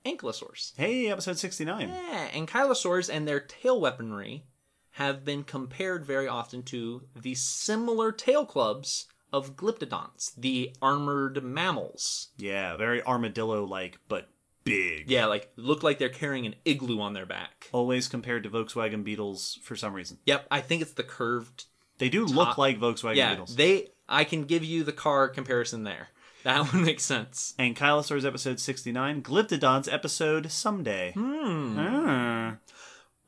ankylosaurs. 0.07 0.73
hey, 0.77 1.09
episode 1.11 1.37
69. 1.37 1.89
Yeah, 1.89 2.29
ankylosaurs 2.33 3.13
and 3.13 3.27
their 3.27 3.41
tail 3.41 3.81
weaponry 3.81 4.45
have 4.93 5.25
been 5.25 5.43
compared 5.43 6.07
very 6.07 6.29
often 6.29 6.63
to 6.65 7.03
the 7.21 7.35
similar 7.35 8.13
tail 8.13 8.47
clubs 8.47 9.07
of 9.33 9.57
glyptodonts, 9.57 10.35
the 10.37 10.75
armored 10.83 11.43
mammals. 11.43 12.29
Yeah, 12.37 12.77
very 12.77 13.03
armadillo 13.03 13.65
like, 13.65 13.99
but 14.09 14.29
big. 14.65 15.11
Yeah, 15.11 15.27
like 15.27 15.51
look 15.57 15.83
like 15.83 15.99
they're 15.99 16.09
carrying 16.09 16.47
an 16.47 16.55
igloo 16.65 17.01
on 17.01 17.13
their 17.13 17.27
back. 17.27 17.69
Always 17.73 18.09
compared 18.09 18.43
to 18.45 18.51
Volkswagen 18.51 19.05
Beetles 19.05 19.59
for 19.63 19.77
some 19.77 19.93
reason. 19.95 20.19
Yep, 20.27 20.47
I 20.51 20.61
think 20.61 20.83
it's 20.83 20.93
the 20.93 21.03
curved. 21.03 21.65
They 21.99 22.09
do 22.09 22.25
look 22.25 22.57
like 22.59 22.79
Volkswagen 22.79 23.17
Yeah, 23.17 23.31
Beetles. 23.31 23.57
they. 23.57 23.89
I 24.09 24.25
can 24.25 24.45
give 24.45 24.65
you 24.65 24.83
the 24.83 24.93
car 24.93 25.29
comparison 25.29 25.85
there. 25.85 26.09
That 26.43 26.61
one 26.73 26.85
makes 26.85 27.05
sense. 27.05 27.55
And 27.59 27.77
Ankylosaurs 27.77 28.25
episode 28.27 28.59
69, 28.59 29.23
Glyptodonts 29.23 29.93
episode 29.93 30.51
someday. 30.51 31.13
Hmm. 31.13 31.77
Ah. 31.79 32.57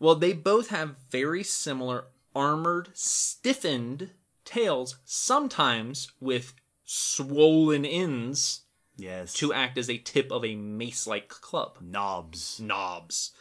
Well, 0.00 0.14
they 0.16 0.32
both 0.32 0.70
have 0.70 0.96
very 1.10 1.44
similar 1.44 2.06
armored, 2.34 2.88
stiffened 2.94 4.10
tails, 4.52 4.98
sometimes 5.04 6.12
with 6.20 6.54
swollen 6.84 7.84
ends 7.84 8.62
Yes. 8.96 9.32
to 9.34 9.52
act 9.52 9.78
as 9.78 9.88
a 9.88 9.98
tip 9.98 10.30
of 10.30 10.44
a 10.44 10.54
mace 10.54 11.06
like 11.06 11.28
club. 11.28 11.78
knobs. 11.80 12.60
Knobs. 12.60 13.32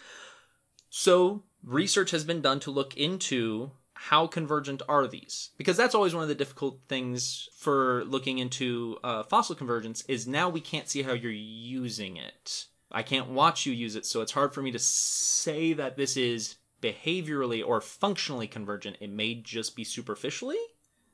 So, 0.89 1.43
research 1.63 2.11
has 2.11 2.23
been 2.23 2.41
done 2.41 2.59
to 2.61 2.71
look 2.71 2.95
into 2.97 3.71
how 3.93 4.25
convergent 4.25 4.81
are 4.89 5.05
these 5.05 5.51
because 5.57 5.77
that's 5.77 5.93
always 5.93 6.15
one 6.15 6.23
of 6.23 6.29
the 6.29 6.33
difficult 6.33 6.79
things 6.87 7.49
for 7.55 8.03
looking 8.05 8.39
into 8.39 8.97
uh, 9.03 9.21
fossil 9.21 9.53
convergence 9.53 10.03
is 10.07 10.25
now 10.27 10.49
we 10.49 10.59
can't 10.59 10.89
see 10.89 11.03
how 11.03 11.13
you're 11.13 11.31
using 11.31 12.17
it 12.17 12.65
i 12.91 13.03
can't 13.03 13.29
watch 13.29 13.67
you 13.67 13.71
use 13.71 13.95
it 13.95 14.03
so 14.03 14.21
it's 14.21 14.31
hard 14.31 14.55
for 14.55 14.63
me 14.63 14.71
to 14.71 14.79
say 14.79 15.71
that 15.73 15.97
this 15.97 16.17
is 16.17 16.55
behaviorally 16.81 17.63
or 17.63 17.79
functionally 17.79 18.47
convergent 18.47 18.97
it 18.99 19.11
may 19.11 19.35
just 19.35 19.75
be 19.75 19.83
superficially 19.83 20.57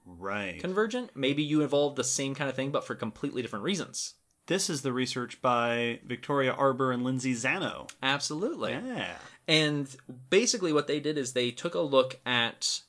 Right. 0.09 0.59
convergent 0.61 1.11
maybe 1.15 1.43
you 1.43 1.61
evolved 1.61 1.97
the 1.97 2.03
same 2.03 2.33
kind 2.33 2.49
of 2.49 2.55
thing 2.55 2.71
but 2.71 2.85
for 2.85 2.95
completely 2.95 3.41
different 3.41 3.65
reasons 3.65 4.13
This 4.47 4.69
is 4.69 4.81
the 4.81 4.93
research 4.93 5.41
by 5.41 5.99
Victoria 6.05 6.53
Arbour 6.53 6.91
and 6.93 7.03
Lindsay 7.03 7.33
Zanno. 7.33 7.89
absolutely 8.01 8.71
Yeah. 8.71 9.17
And 9.47 9.87
basically, 10.29 10.73
what 10.73 10.87
they 10.87 10.99
did 10.99 11.17
is 11.17 11.31
they 11.31 11.51
took 11.51 11.73
a 11.73 11.79
look 11.79 12.19
at 12.25 12.81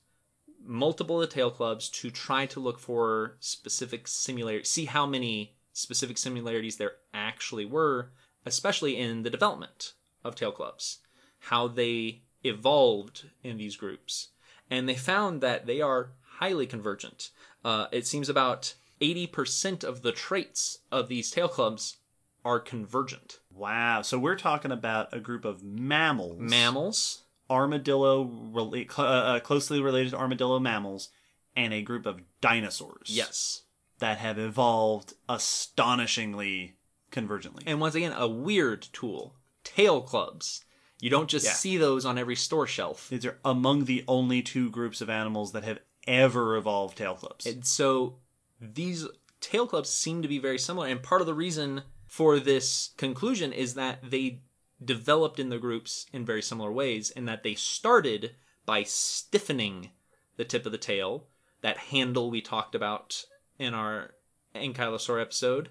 multiple 0.61 1.23
of 1.23 1.29
the 1.29 1.35
tail 1.35 1.51
clubs 1.51 1.89
to 1.89 2.11
try 2.11 2.47
to 2.47 2.61
look 2.61 2.79
for 2.81 3.37
specific 3.41 4.09
similarity, 4.09 4.65
see 4.65 4.87
how 4.87 5.07
many 5.07 5.55
specific 5.73 6.19
similarities 6.19 6.77
there 6.77 6.93
actually 7.15 7.65
were, 7.65 8.11
especially 8.45 8.97
in 8.97 9.23
the 9.23 9.31
development 9.31 9.95
of 10.25 10.35
tail 10.35 10.51
clubs, 10.51 10.99
how 11.39 11.69
they 11.69 12.23
evolved 12.43 13.31
in 13.45 13.57
these 13.57 13.77
groups. 13.77 14.29
And 14.69 14.89
they 14.89 14.97
found 14.97 15.41
that 15.41 15.67
they 15.67 15.81
are 15.81 16.11
highly 16.39 16.67
convergent. 16.67 17.31
Uh, 17.65 17.87
it 17.93 18.07
seems 18.07 18.29
about 18.29 18.75
80% 19.01 19.85
of 19.85 20.03
the 20.03 20.13
traits 20.13 20.79
of 20.91 21.09
these 21.09 21.31
tail 21.31 21.49
clubs 21.49 21.99
are 22.45 22.61
convergent. 22.61 23.39
Wow. 23.53 24.03
So 24.03 24.19
we're 24.19 24.37
talking 24.37 24.71
about 24.73 25.13
a 25.13 25.21
group 25.21 25.45
of 25.45 25.63
mammals. 25.63 26.39
Mammals, 26.39 27.23
armadillo 27.51 28.25
rela- 28.25 28.91
cl- 28.91 29.09
uh, 29.09 29.23
uh, 29.37 29.41
closely 29.41 29.81
related 29.81 30.11
to 30.11 30.17
armadillo 30.19 30.59
mammals 30.59 31.11
and 31.57 31.73
a 31.73 31.83
group 31.83 32.07
of 32.07 32.21
dinosaurs 32.41 33.09
yes. 33.09 33.63
that 33.99 34.19
have 34.19 34.39
evolved 34.39 35.15
astonishingly 35.29 36.77
convergently 37.11 37.63
And 37.67 37.81
once 37.81 37.95
again, 37.95 38.13
a 38.17 38.29
weird 38.29 38.87
tool. 38.93 39.35
Tail 39.65 40.01
clubs. 40.03 40.65
You 41.01 41.11
don't 41.11 41.29
just 41.29 41.47
Yeah. 41.47 41.53
see 41.53 41.77
those 41.77 42.05
on 42.05 42.19
every 42.19 42.37
store 42.37 42.67
shelf. 42.67 43.09
these 43.09 43.25
are 43.25 43.39
among 43.45 43.85
the 43.85 44.05
only 44.09 44.43
two 44.43 44.71
groups 44.71 45.01
of 45.01 45.09
animals 45.11 45.53
that 45.53 45.65
have 45.65 45.79
ever 46.09 46.57
evolved 46.57 46.99
tail 46.99 47.15
clubs 47.15 47.47
And 47.47 47.65
so 47.65 48.17
these 48.61 49.07
tail 49.41 49.67
clubs 49.67 49.91
seem 49.91 50.23
to 50.23 50.29
be 50.29 50.39
very 50.39 50.59
similar. 50.59 50.89
And 50.89 51.03
part 51.03 51.21
of 51.21 51.27
the 51.27 51.35
reason 51.35 51.83
for 52.07 52.41
this 52.41 52.91
conclusion 52.97 53.53
is 53.53 53.75
that 53.75 53.99
they 54.11 54.41
developed 54.85 55.39
in 55.39 55.51
the 55.51 55.59
groups 55.59 56.07
in 56.13 56.25
very 56.25 56.43
similar 56.43 56.73
ways, 56.73 57.11
in 57.11 57.27
that 57.27 57.43
they 57.43 57.55
started 57.55 58.35
by 58.65 58.83
stiffening 58.83 59.91
the 60.37 60.45
tip 60.45 60.67
of 60.67 60.73
the 60.73 60.79
tail, 60.79 61.27
that 61.61 61.77
handle 61.77 62.31
we 62.31 62.41
talked 62.41 62.75
about 62.75 63.25
in 63.59 63.75
our 63.75 64.15
Ankylosaur 64.55 65.21
episode. 65.21 65.71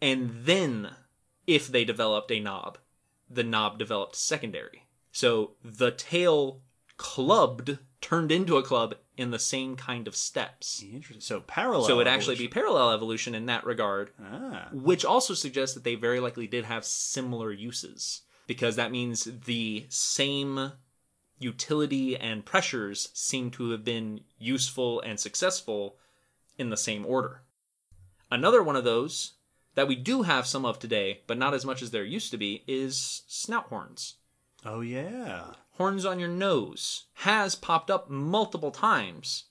And 0.00 0.30
then, 0.44 0.90
if 1.46 1.68
they 1.68 1.84
developed 1.84 2.30
a 2.30 2.40
knob, 2.40 2.78
the 3.28 3.42
knob 3.42 3.78
developed 3.78 4.16
secondary. 4.16 4.86
So 5.12 5.52
the 5.64 5.90
tail 5.90 6.60
clubbed, 6.98 7.78
turned 8.00 8.30
into 8.30 8.58
a 8.58 8.62
club 8.62 8.96
in 9.16 9.30
the 9.30 9.38
same 9.38 9.76
kind 9.76 10.06
of 10.06 10.14
steps. 10.16 10.82
Interesting. 10.82 11.20
so 11.20 11.40
parallel 11.40 11.86
So 11.86 12.00
it'd 12.00 12.12
actually 12.12 12.36
be 12.36 12.44
evolution. 12.44 12.52
parallel 12.62 12.90
evolution 12.92 13.34
in 13.34 13.46
that 13.46 13.64
regard, 13.64 14.10
ah 14.22 14.68
which 14.72 15.04
also 15.04 15.34
suggests 15.34 15.74
that 15.74 15.84
they 15.84 15.94
very 15.94 16.20
likely 16.20 16.46
did 16.46 16.64
have 16.64 16.84
similar 16.84 17.50
uses, 17.52 18.22
because 18.46 18.76
that 18.76 18.90
means 18.92 19.24
the 19.46 19.86
same 19.88 20.72
utility 21.38 22.16
and 22.16 22.44
pressures 22.44 23.08
seem 23.12 23.50
to 23.50 23.70
have 23.70 23.84
been 23.84 24.20
useful 24.38 25.00
and 25.00 25.20
successful 25.20 25.96
in 26.58 26.70
the 26.70 26.76
same 26.76 27.04
order. 27.04 27.42
Another 28.30 28.62
one 28.62 28.76
of 28.76 28.84
those 28.84 29.34
that 29.74 29.88
we 29.88 29.94
do 29.94 30.22
have 30.22 30.46
some 30.46 30.64
of 30.64 30.78
today, 30.78 31.20
but 31.26 31.36
not 31.36 31.52
as 31.52 31.66
much 31.66 31.82
as 31.82 31.90
there 31.90 32.04
used 32.04 32.30
to 32.30 32.38
be, 32.38 32.64
is 32.66 33.22
snout 33.26 33.66
horns 33.68 34.16
oh 34.64 34.80
yeah 34.80 35.52
horns 35.76 36.04
on 36.04 36.18
your 36.18 36.28
nose 36.28 37.04
has 37.14 37.54
popped 37.54 37.90
up 37.90 38.08
multiple 38.10 38.70
times. 38.70 39.44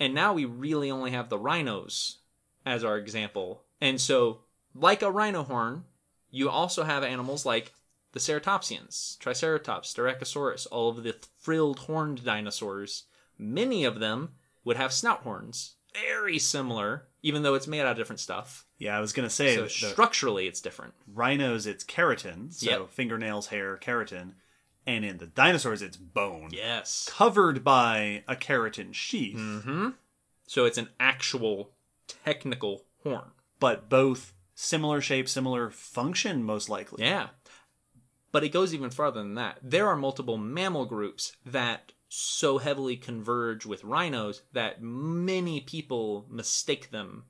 And 0.00 0.14
now 0.14 0.32
we 0.32 0.44
really 0.44 0.90
only 0.90 1.10
have 1.10 1.28
the 1.28 1.38
rhinos 1.38 2.18
as 2.64 2.84
our 2.84 2.96
example. 2.96 3.64
And 3.80 4.00
so 4.00 4.40
like 4.74 5.02
a 5.02 5.10
rhino 5.10 5.42
horn 5.42 5.84
you 6.30 6.50
also 6.50 6.82
have 6.84 7.02
animals 7.02 7.46
like 7.46 7.72
the 8.12 8.20
ceratopsians 8.20 9.18
triceratops 9.18 9.92
styracosaurus 9.94 10.66
all 10.70 10.90
of 10.90 11.02
the 11.02 11.16
frilled 11.38 11.80
horned 11.80 12.24
dinosaurs. 12.24 13.04
Many 13.38 13.84
of 13.84 13.98
them 14.00 14.30
would 14.64 14.76
have 14.76 14.92
snout 14.92 15.20
horns. 15.22 15.76
Very 15.94 16.38
similar 16.38 17.06
even 17.22 17.42
though 17.42 17.54
it's 17.54 17.66
made 17.66 17.80
out 17.80 17.88
of 17.92 17.96
different 17.96 18.20
stuff. 18.20 18.66
Yeah 18.78 18.96
i 18.96 19.00
was 19.00 19.12
gonna 19.12 19.30
say 19.30 19.56
so 19.56 19.66
structurally 19.68 20.46
it's 20.46 20.60
different. 20.60 20.94
Rhinos 21.12 21.66
it's 21.66 21.84
keratin. 21.84 22.52
So 22.52 22.70
Yep. 22.70 22.90
fingernails 22.90 23.46
hair 23.48 23.76
keratin 23.78 24.32
and 24.88 25.04
in 25.04 25.18
the 25.18 25.26
dinosaurs 25.26 25.82
it's 25.82 25.96
bone 25.96 26.48
yes 26.50 27.08
covered 27.10 27.62
by 27.62 28.24
a 28.26 28.34
keratin 28.34 28.92
sheath 28.92 29.38
hmm 29.38 29.90
so 30.46 30.64
it's 30.64 30.78
an 30.78 30.88
actual 30.98 31.70
technical 32.24 32.84
horn 33.04 33.30
but 33.60 33.88
both 33.88 34.32
similar 34.54 35.00
shape 35.00 35.28
similar 35.28 35.70
function 35.70 36.42
most 36.42 36.68
likely 36.68 37.04
Yeah. 37.04 37.28
But 38.30 38.44
it 38.44 38.50
goes 38.50 38.74
even 38.74 38.90
farther 38.90 39.22
than 39.22 39.36
that. 39.36 39.58
There 39.62 39.88
are 39.88 39.96
multiple 39.96 40.36
mammal 40.36 40.84
groups 40.84 41.32
that 41.46 41.92
so 42.10 42.58
heavily 42.58 42.94
converge 42.94 43.64
with 43.64 43.82
rhinos 43.84 44.42
that 44.52 44.82
many 44.82 45.62
people 45.62 46.26
mistake 46.28 46.90
them 46.90 47.24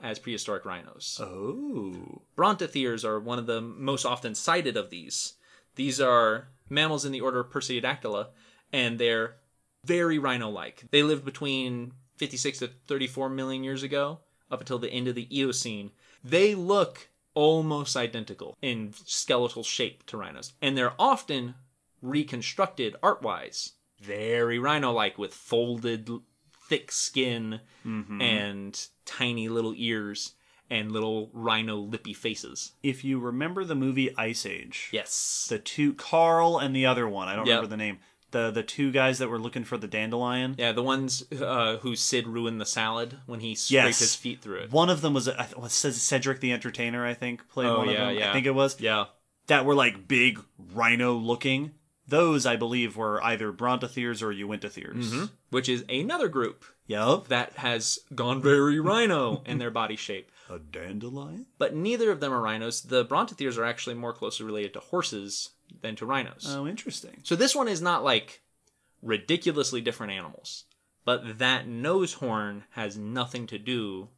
as 0.00 0.20
prehistoric 0.20 0.64
rhinos. 0.64 1.20
oh 1.20 2.22
Brontotheres 2.36 3.04
are 3.04 3.18
one 3.18 3.40
of 3.40 3.46
the 3.46 3.60
most 3.60 4.04
often 4.04 4.36
cited 4.36 4.76
of 4.76 4.90
these. 4.90 5.34
These 5.74 6.00
are 6.00 6.48
mammals 6.68 7.04
in 7.04 7.12
the 7.12 7.20
order 7.20 7.44
Perissodactyla, 7.44 8.28
and 8.72 8.98
they're 8.98 9.36
very 9.84 10.18
rhino-like. 10.18 10.84
They 10.90 11.02
lived 11.02 11.24
between 11.24 11.92
56 12.16 12.58
to 12.60 12.68
34 12.88 13.28
million 13.30 13.64
years 13.64 13.82
ago, 13.82 14.20
up 14.50 14.60
until 14.60 14.78
the 14.78 14.90
end 14.90 15.08
of 15.08 15.14
the 15.14 15.28
Eocene. 15.36 15.90
They 16.22 16.54
look 16.54 17.08
almost 17.34 17.96
identical 17.96 18.56
in 18.62 18.94
skeletal 19.04 19.62
shape 19.62 20.06
to 20.06 20.16
rhinos, 20.16 20.52
and 20.62 20.76
they're 20.76 20.94
often 20.98 21.54
reconstructed 22.02 22.96
art-wise. 23.02 23.72
Very 24.00 24.58
rhino-like 24.58 25.18
with 25.18 25.34
folded, 25.34 26.10
thick 26.68 26.90
skin 26.92 27.60
mm-hmm. 27.84 28.20
and 28.20 28.86
tiny 29.04 29.48
little 29.48 29.74
ears 29.76 30.32
and 30.70 30.90
little 30.92 31.30
rhino 31.32 31.76
lippy 31.76 32.12
faces. 32.14 32.72
if 32.82 33.04
you 33.04 33.18
remember 33.18 33.64
the 33.64 33.74
movie 33.74 34.14
ice 34.16 34.44
age 34.46 34.88
Yes. 34.92 35.46
the 35.48 35.58
two 35.58 35.94
Carl 35.94 36.58
and 36.58 36.74
the 36.74 36.86
other 36.86 37.08
one. 37.08 37.28
I 37.28 37.36
don't 37.36 37.46
Yep. 37.46 37.54
remember 37.54 37.70
the 37.70 37.76
name. 37.76 37.98
The 38.32 38.50
the 38.50 38.64
two 38.64 38.90
guys 38.90 39.18
that 39.18 39.28
were 39.28 39.38
looking 39.38 39.62
for 39.64 39.78
the 39.78 39.86
dandelion. 39.86 40.56
Yeah, 40.58 40.72
the 40.72 40.82
ones 40.82 41.24
uh, 41.32 41.76
who 41.78 41.94
Sid 41.94 42.26
ruined 42.26 42.60
the 42.60 42.66
salad 42.66 43.18
when 43.26 43.38
he 43.40 43.54
scraped 43.54 43.84
Yes. 43.86 43.98
his 44.00 44.16
feet 44.16 44.42
through 44.42 44.58
it. 44.58 44.72
One 44.72 44.90
of 44.90 45.00
them 45.00 45.14
was, 45.14 45.28
I 45.28 45.44
th- 45.44 45.56
was 45.56 45.72
Cedric 45.72 46.40
the 46.40 46.52
Entertainer, 46.52 47.06
I 47.06 47.14
think, 47.14 47.48
played 47.48 47.68
Oh, 47.68 47.78
one 47.78 47.88
yeah, 47.88 48.02
of 48.02 48.08
them. 48.08 48.18
yeah. 48.18 48.30
I 48.30 48.32
think 48.32 48.46
it 48.46 48.54
was 48.54 48.80
Yeah. 48.80 49.06
that 49.46 49.64
were 49.64 49.76
like 49.76 50.08
big 50.08 50.40
rhino 50.58 51.14
looking. 51.14 51.72
Those, 52.08 52.46
I 52.46 52.56
believe, 52.56 52.96
were 52.96 53.22
either 53.24 53.52
Brontotheres 53.52 54.22
or 54.22 54.32
Uintatheres. 54.32 55.30
Which 55.50 55.68
is 55.68 55.84
another 55.88 56.28
group 56.28 56.64
Yup. 56.86 57.28
that 57.28 57.54
has 57.54 57.98
gone 58.14 58.42
very 58.42 58.78
rhino 58.80 59.42
in 59.46 59.58
their 59.58 59.70
body 59.72 59.96
shape. 59.96 60.30
A 60.48 60.58
dandelion? 60.58 61.46
But 61.58 61.74
neither 61.74 62.10
of 62.10 62.20
them 62.20 62.32
are 62.32 62.40
rhinos. 62.40 62.82
The 62.82 63.04
Brontotheres 63.04 63.58
are 63.58 63.64
actually 63.64 63.94
more 63.94 64.12
closely 64.12 64.46
related 64.46 64.72
to 64.74 64.80
horses 64.80 65.50
than 65.82 65.96
to 65.96 66.06
rhinos. 66.06 66.46
Oh, 66.48 66.66
interesting. 66.66 67.20
So 67.22 67.36
this 67.36 67.54
one 67.54 67.68
is 67.68 67.82
not 67.82 68.04
like 68.04 68.42
ridiculously 69.02 69.80
different 69.80 70.12
animals, 70.12 70.64
but 71.04 71.38
that 71.38 71.66
nose 71.66 72.14
horn 72.14 72.64
has 72.70 72.96
nothing 72.96 73.46
to 73.48 73.58
do 73.58 74.08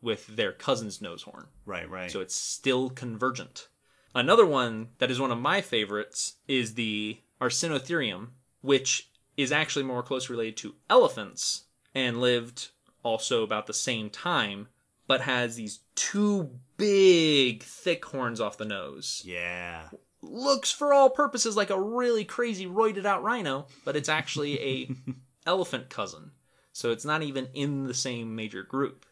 with 0.00 0.26
their 0.28 0.52
cousin's 0.52 1.02
nose 1.02 1.22
horn. 1.22 1.46
Right, 1.64 1.88
right. 1.88 2.10
So 2.10 2.20
it's 2.20 2.34
still 2.36 2.90
convergent. 2.90 3.68
Another 4.14 4.46
one 4.46 4.88
that 4.98 5.10
is 5.10 5.20
one 5.20 5.30
of 5.30 5.38
my 5.38 5.60
favorites 5.60 6.36
is 6.48 6.74
the 6.74 7.20
Arsinoitherium, 7.40 8.28
which 8.62 9.10
is 9.36 9.52
actually 9.52 9.84
more 9.84 10.02
closely 10.02 10.34
related 10.34 10.56
to 10.58 10.74
elephants 10.88 11.64
and 11.94 12.20
lived 12.20 12.68
also 13.02 13.42
about 13.42 13.66
the 13.66 13.74
same 13.74 14.08
time, 14.10 14.68
but 15.06 15.20
has 15.22 15.56
these 15.56 15.80
two 15.94 16.50
big, 16.76 17.62
thick 17.62 18.04
horns 18.04 18.40
off 18.40 18.58
the 18.58 18.64
nose. 18.64 19.22
yeah. 19.24 19.88
Looks 20.22 20.72
for 20.72 20.92
all 20.92 21.10
purposes 21.10 21.56
like 21.56 21.70
a 21.70 21.80
really 21.80 22.24
crazy 22.24 22.66
roided 22.66 23.04
out 23.04 23.22
rhino, 23.22 23.66
but 23.84 23.94
it's 23.96 24.08
actually 24.08 24.60
a 24.60 24.90
elephant 25.46 25.88
cousin. 25.88 26.32
So 26.72 26.90
it's 26.90 27.04
not 27.04 27.22
even 27.22 27.48
in 27.54 27.84
the 27.84 27.94
same 27.94 28.34
major 28.34 28.62
group. 28.64 29.06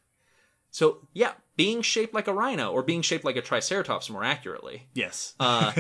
So 0.71 1.07
yeah, 1.13 1.33
being 1.57 1.83
shaped 1.83 2.15
like 2.15 2.27
a 2.27 2.35
rhino 2.35 2.73
or 2.73 2.83
being 2.83 3.03
shaped 3.03 3.25
like 3.25 3.37
a 3.37 3.43
triceratops 3.43 4.11
more 4.11 4.25
accurately 4.25 4.89
Yes. 4.93 5.35
uh, 5.39 5.73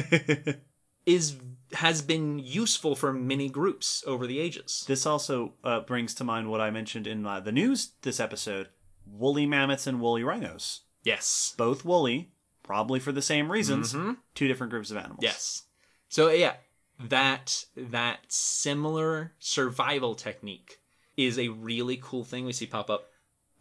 is 1.06 1.36
has 1.72 2.00
been 2.02 2.38
useful 2.38 2.94
for 2.94 3.12
many 3.12 3.48
groups 3.48 4.04
over 4.06 4.26
the 4.28 4.38
ages. 4.38 4.84
this 4.86 5.04
also 5.04 5.54
uh, 5.64 5.80
brings 5.80 6.14
to 6.14 6.22
mind 6.24 6.48
what 6.48 6.60
I 6.60 6.70
mentioned 6.70 7.06
in 7.08 7.26
uh, 7.26 7.40
the 7.40 7.50
news 7.50 7.92
this 8.02 8.20
episode 8.20 8.68
woolly 9.06 9.46
mammoths 9.46 9.86
and 9.86 10.00
woolly 10.00 10.24
rhinos. 10.24 10.80
Yes. 11.02 11.54
Both 11.56 11.84
woolly, 11.84 12.32
probably 12.62 13.00
for 13.00 13.12
the 13.12 13.22
same 13.22 13.50
reasons. 13.50 13.92
Mm-hmm. 13.92 14.12
Two 14.34 14.48
different 14.48 14.70
groups 14.70 14.90
of 14.90 14.96
animals. 14.96 15.20
Yes. 15.22 15.62
So 16.08 16.30
yeah, 16.30 16.54
that 16.98 17.64
that 17.76 18.20
similar 18.28 19.32
survival 19.38 20.14
technique 20.14 20.78
is 21.16 21.38
a 21.38 21.48
really 21.48 21.98
cool 22.02 22.24
thing 22.24 22.44
we 22.44 22.52
see 22.52 22.66
pop 22.66 22.90
up. 22.90 23.10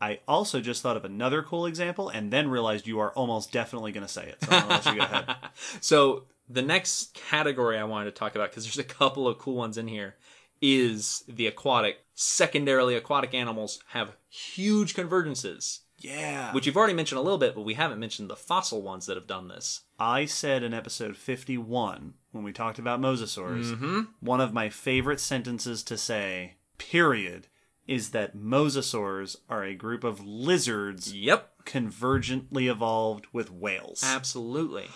I 0.01 0.19
also 0.27 0.59
just 0.59 0.81
thought 0.81 0.97
of 0.97 1.05
another 1.05 1.43
cool 1.43 1.65
example 1.65 2.09
and 2.09 2.31
then 2.31 2.49
realized 2.49 2.87
you 2.87 2.99
are 2.99 3.11
almost 3.13 3.51
definitely 3.51 3.93
going 3.93 4.05
to 4.05 4.11
say 4.11 4.27
it. 4.27 4.43
So 4.43 4.51
I'm 4.51 4.67
let 4.67 4.85
you 4.85 4.95
go 4.95 5.01
ahead. 5.01 5.35
So 5.81 6.23
the 6.49 6.61
next 6.61 7.13
category 7.13 7.77
I 7.77 7.85
wanted 7.85 8.05
to 8.05 8.11
talk 8.11 8.35
about 8.35 8.49
because 8.49 8.65
there's 8.65 8.77
a 8.77 8.83
couple 8.83 9.27
of 9.27 9.37
cool 9.37 9.55
ones 9.55 9.77
in 9.77 9.87
here 9.87 10.15
is 10.61 11.23
the 11.27 11.47
aquatic. 11.47 12.02
Secondarily, 12.15 12.95
aquatic 12.95 13.33
animals 13.33 13.79
have 13.89 14.15
huge 14.29 14.93
convergences. 14.95 15.79
Yeah. 15.99 16.51
which 16.51 16.65
you've 16.65 16.75
already 16.75 16.93
mentioned 16.95 17.19
a 17.19 17.21
little 17.21 17.37
bit, 17.37 17.55
but 17.55 17.61
we 17.61 17.75
haven't 17.75 17.99
mentioned 17.99 18.29
the 18.29 18.35
fossil 18.35 18.81
ones 18.81 19.05
that 19.05 19.15
have 19.15 19.27
done 19.27 19.47
this. 19.47 19.83
I 19.97 20.25
said 20.25 20.61
in 20.61 20.73
episode 20.73 21.15
51, 21.15 22.15
when 22.33 22.43
we 22.43 22.51
talked 22.51 22.77
about 22.77 22.99
mosasaurs, 22.99 23.71
mm-hmm. 23.71 24.01
one 24.19 24.41
of 24.41 24.51
my 24.51 24.67
favorite 24.67 25.21
sentences 25.21 25.81
to 25.83 25.97
say, 25.97 26.55
period, 26.77 27.47
is 27.87 28.09
that 28.09 28.35
mosasaurs 28.35 29.37
are 29.47 29.63
a 29.63 29.75
group 29.75 30.03
of 30.03 30.19
lizards 30.25 31.13
Yep, 31.13 31.63
convergently 31.65 32.69
evolved 32.69 33.27
with 33.31 33.49
whales. 33.49 34.03
absolutely. 34.05 34.87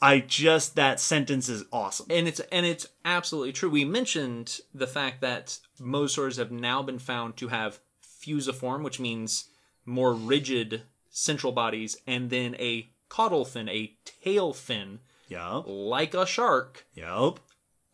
I 0.00 0.20
just, 0.20 0.76
that 0.76 1.00
sentence 1.00 1.48
is 1.48 1.64
awesome. 1.72 2.06
and 2.10 2.28
it's 2.28 2.40
and 2.52 2.64
it's 2.64 2.86
absolutely 3.04 3.52
true. 3.52 3.68
We 3.70 3.84
mentioned 3.84 4.60
the 4.72 4.86
fact 4.86 5.20
that 5.22 5.58
mosasaurs 5.80 6.36
have 6.38 6.52
now 6.52 6.82
been 6.82 6.98
found 6.98 7.36
to 7.38 7.48
have 7.48 7.80
fusiform, 8.00 8.82
which 8.82 9.00
means 9.00 9.48
more 9.84 10.12
rigid 10.14 10.82
central 11.10 11.52
bodies, 11.52 11.96
and 12.06 12.30
then 12.30 12.54
a 12.58 12.90
caudal 13.08 13.44
fin, 13.44 13.68
a 13.68 13.96
tail 14.04 14.52
fin, 14.52 15.00
Yup. 15.28 15.64
like 15.66 16.14
a 16.14 16.26
shark 16.26 16.86
Yup. 16.94 17.40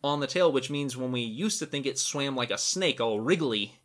on 0.02 0.20
the 0.20 0.26
tail, 0.26 0.50
which 0.52 0.70
means 0.70 0.96
when 0.96 1.12
we 1.12 1.20
used 1.20 1.58
to 1.60 1.66
think 1.66 1.86
it 1.86 1.98
swam 1.98 2.36
like 2.36 2.50
a 2.50 2.58
snake, 2.58 3.00
all 3.00 3.20
wriggly, 3.20 3.78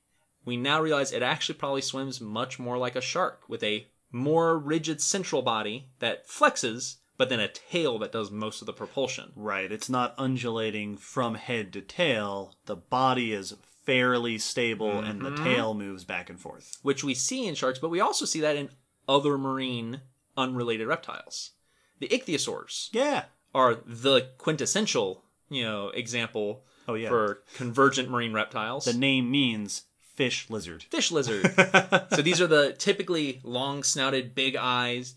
we 0.44 0.58
now 0.58 0.82
realize 0.82 1.12
it 1.12 1.22
actually 1.22 1.56
probably 1.56 1.82
swims 1.82 2.20
much 2.20 2.58
more 2.60 2.78
like 2.78 2.96
a 2.96 3.02
shark 3.02 3.44
with 3.48 3.64
a 3.64 3.88
more 4.12 4.58
rigid 4.58 5.00
central 5.00 5.42
body 5.42 5.88
that 6.00 6.28
flexes, 6.28 6.96
but 7.20 7.28
then 7.28 7.42
a 7.42 7.50
tail 7.50 8.00
that 8.00 8.14
does 8.14 8.32
most 8.32 8.62
of 8.62 8.66
the 8.66 8.72
propulsion. 8.72 9.34
Right. 9.36 9.70
It's 9.70 9.90
not 9.90 10.16
undulating 10.18 10.96
from 10.96 11.36
head 11.36 11.74
to 11.74 11.82
tail. 11.82 12.56
The 12.66 12.78
body 12.78 13.34
is 13.34 13.58
fairly 13.84 14.38
stable 14.38 15.00
and 15.00 15.20
the 15.22 15.32
mm-hmm. 15.32 15.44
tail 15.44 15.74
moves 15.74 16.06
back 16.06 16.30
and 16.30 16.40
forth. 16.40 16.78
which 16.82 17.04
we 17.04 17.14
see 17.14 17.46
in 17.46 17.56
sharks, 17.56 17.78
but 17.78 17.90
we 17.90 18.00
also 18.00 18.24
see 18.24 18.40
that 18.40 18.56
in 18.56 18.70
other 19.08 19.38
marine 19.38 20.00
unrelated 20.38 20.88
reptiles. 20.88 21.52
The 22.00 22.08
ichthyosaurs 22.08 22.88
Yeah. 22.94 23.26
are 23.54 23.76
the 23.86 24.30
quintessential, 24.38 25.26
you 25.50 25.66
know, 25.66 25.90
example 25.90 26.64
Oh, 26.88 26.94
yeah. 26.94 27.10
for 27.10 27.44
convergent 27.56 28.10
marine 28.10 28.32
reptiles. 28.32 28.86
The 28.86 28.94
name 28.94 29.30
means 29.30 29.84
fish 30.16 30.50
lizard. 30.50 30.84
fish 30.84 31.12
lizard. 31.12 31.54
so 32.12 32.22
these 32.22 32.40
are 32.40 32.48
the 32.48 32.72
typically 32.78 33.42
long 33.44 33.84
snouted, 33.84 34.36
big 34.36 34.56
eyes 34.56 35.16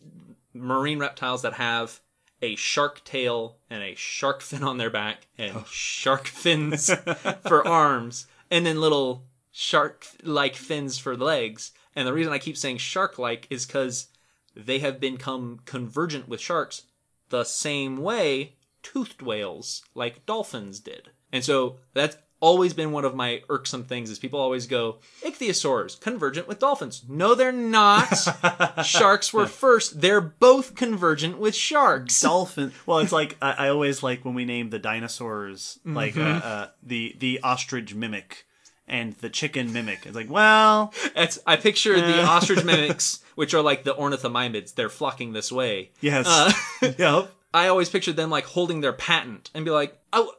marine 0.55 0.99
reptiles 0.99 1.43
that 1.43 1.55
have 1.55 2.01
a 2.41 2.57
shark 2.57 3.05
tail 3.05 3.59
and 3.71 3.83
a 3.83 3.95
shark 3.95 4.43
fin 4.43 4.63
on 4.63 4.79
their 4.79 4.91
back 4.91 5.27
and 5.39 5.57
oh. 5.57 5.65
shark 5.71 6.27
fins 6.27 6.91
for 7.47 7.67
arms 7.67 8.27
and 8.51 8.67
then 8.67 8.81
little 8.81 9.25
shark 9.51 10.07
like 10.23 10.57
fins 10.57 10.99
for 10.99 11.17
legs. 11.17 11.73
And 11.95 12.07
the 12.07 12.13
reason 12.13 12.33
I 12.33 12.39
keep 12.39 12.57
saying 12.57 12.79
shark 12.79 13.19
like 13.19 13.47
is 13.51 13.67
because 13.67 14.09
they 14.57 14.81
have 14.81 15.01
become 15.01 15.61
convergent 15.65 16.29
with 16.29 16.41
sharks 16.41 16.83
the 17.29 17.45
same 17.45 17.97
way 17.99 18.57
toothed 18.83 19.23
whales 19.23 19.83
like 19.95 20.27
dolphins 20.27 20.81
did. 20.81 21.11
And 21.33 21.45
so 21.45 21.79
that's 21.95 22.17
always 22.43 22.75
been 22.75 22.91
one 22.93 23.05
of 23.07 23.15
my 23.15 23.41
irksome 23.49 23.85
things 23.85 24.11
is 24.11 24.19
people 24.19 24.39
always 24.41 24.67
go 24.67 24.99
ichthyosaurs 25.25 25.99
convergent 26.01 26.47
with 26.49 26.59
dolphins. 26.59 27.03
No, 27.09 27.35
they're 27.35 27.53
not. 27.53 28.09
sharks 28.85 29.33
were 29.33 29.47
first. 29.47 30.01
They're 30.03 30.21
both 30.21 30.75
convergent 30.75 31.39
with 31.39 31.55
sharks. 31.55 32.21
Dolphin. 32.21 32.73
Well, 32.85 32.99
it's 32.99 33.13
like 33.13 33.37
I, 33.41 33.53
I 33.53 33.69
always 33.69 34.03
like 34.03 34.25
when 34.25 34.35
we 34.35 34.45
name 34.45 34.69
the 34.71 34.79
dinosaurs, 34.79 35.79
like 35.87 36.17
uh, 36.19 36.21
uh, 36.21 36.69
the 36.83 37.15
the 37.19 37.41
ostrich 37.43 37.95
mimic 37.95 38.45
and 38.89 39.13
the 39.15 39.31
chicken 39.31 39.73
mimic. 39.73 40.05
It's 40.05 40.17
like, 40.17 40.29
well, 40.29 40.93
It's, 41.15 41.39
I 41.47 41.57
picture 41.57 41.99
the 41.99 42.25
ostrich 42.25 42.65
mimics, 42.65 43.23
which 43.37 43.55
are 43.55 43.63
like 43.63 43.85
the 43.85 43.95
ornithomimids. 43.95 44.75
They're 44.75 44.89
flocking 44.91 45.33
this 45.33 45.53
way. 45.53 45.93
yes, 46.01 46.27
Uh, 46.29 46.53
yep. 46.99 47.33
I 47.55 47.69
always 47.69 47.89
pictured 47.89 48.17
them 48.17 48.29
like 48.31 48.45
holding 48.47 48.81
their 48.81 48.93
patent 48.93 49.51
and 49.55 49.65
be 49.65 49.71
like, 49.71 49.97
"Oh, 50.13 50.33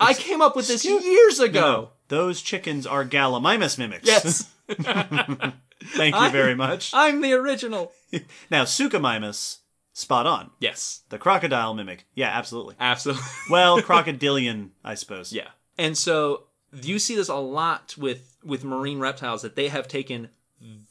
I 0.00 0.14
came 0.14 0.40
up 0.42 0.56
with 0.56 0.66
this 0.68 0.84
Excuse- 0.84 1.04
years 1.04 1.40
ago." 1.40 1.90
Those 2.08 2.42
chickens 2.42 2.86
are 2.86 3.04
Gallimimus 3.04 3.78
mimics. 3.78 4.06
Yes, 4.06 4.50
Thank 4.68 6.14
you 6.14 6.30
very 6.30 6.54
much. 6.54 6.92
I'm 6.94 7.20
the 7.20 7.32
original. 7.34 7.92
Now, 8.50 8.64
Suchomimus, 8.64 9.58
spot 9.92 10.26
on. 10.26 10.50
Yes, 10.58 11.02
The 11.10 11.18
crocodile 11.18 11.74
mimic. 11.74 12.06
Yeah, 12.14 12.28
absolutely. 12.28 12.74
absolutely. 12.80 13.22
Well, 13.50 13.80
crocodilian, 13.80 14.70
I 14.84 14.94
suppose. 14.96 15.32
Yeah. 15.32 15.48
And 15.78 15.96
so 15.96 16.44
you 16.82 16.98
see 16.98 17.14
this 17.14 17.28
a 17.28 17.36
lot 17.36 17.94
with 17.96 18.36
with 18.42 18.64
marine 18.64 18.98
reptiles 18.98 19.42
that 19.42 19.54
they 19.54 19.68
have 19.68 19.86
taken 19.86 20.30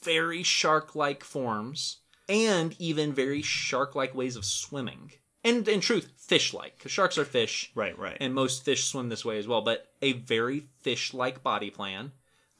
very 0.01 0.43
shark-like 0.43 1.23
forms 1.23 1.97
and 2.29 2.75
even 2.79 3.11
very 3.13 3.41
shark-like 3.41 4.15
ways 4.15 4.35
of 4.37 4.45
swimming. 4.45 5.11
And 5.43 5.67
in 5.67 5.81
truth, 5.81 6.09
fish-like, 6.29 6.77
because 6.77 6.91
sharks 6.91 7.17
are 7.17 7.25
fish, 7.25 7.71
Right, 7.75 7.97
right. 7.99 8.15
and 8.21 8.33
most 8.33 8.63
fish 8.63 8.85
swim 8.85 9.09
this 9.09 9.25
way 9.25 9.37
as 9.37 9.47
well. 9.47 9.61
But 9.61 9.91
a 10.01 10.13
very 10.13 10.67
fish-like 10.81 11.43
body 11.43 11.69
plan, 11.69 12.11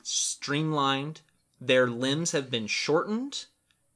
streamlined. 0.04 1.22
Their 1.62 1.88
limbs 1.88 2.32
have 2.32 2.50
been 2.50 2.68
shortened. 2.68 3.46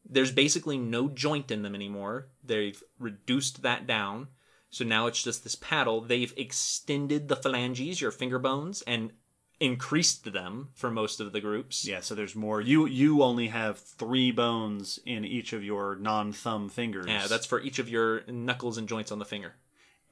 There's 0.07 0.31
basically 0.31 0.77
no 0.77 1.07
joint 1.09 1.49
in 1.51 1.61
them 1.63 1.75
anymore. 1.75 2.27
They've 2.43 2.81
reduced 2.99 3.61
that 3.63 3.87
down. 3.87 4.27
So 4.69 4.83
now 4.83 5.07
it's 5.07 5.21
just 5.23 5.43
this 5.43 5.55
paddle. 5.55 6.01
They've 6.01 6.33
extended 6.35 7.27
the 7.27 7.35
phalanges, 7.35 8.01
your 8.01 8.11
finger 8.11 8.39
bones, 8.39 8.81
and 8.87 9.11
increased 9.59 10.33
them 10.33 10.69
for 10.73 10.89
most 10.91 11.19
of 11.21 11.31
the 11.31 11.39
groups. 11.39 11.85
yeah, 11.87 12.01
so 12.01 12.15
there's 12.15 12.35
more. 12.35 12.59
You 12.59 12.85
you 12.85 13.21
only 13.23 13.47
have 13.47 13.77
three 13.79 14.31
bones 14.31 14.99
in 15.05 15.23
each 15.23 15.53
of 15.53 15.63
your 15.63 15.95
non-thumb 15.95 16.69
fingers. 16.69 17.05
Yeah, 17.07 17.27
that's 17.27 17.45
for 17.45 17.61
each 17.61 17.79
of 17.79 17.87
your 17.87 18.23
knuckles 18.27 18.77
and 18.77 18.89
joints 18.89 19.11
on 19.11 19.19
the 19.19 19.25
finger. 19.25 19.53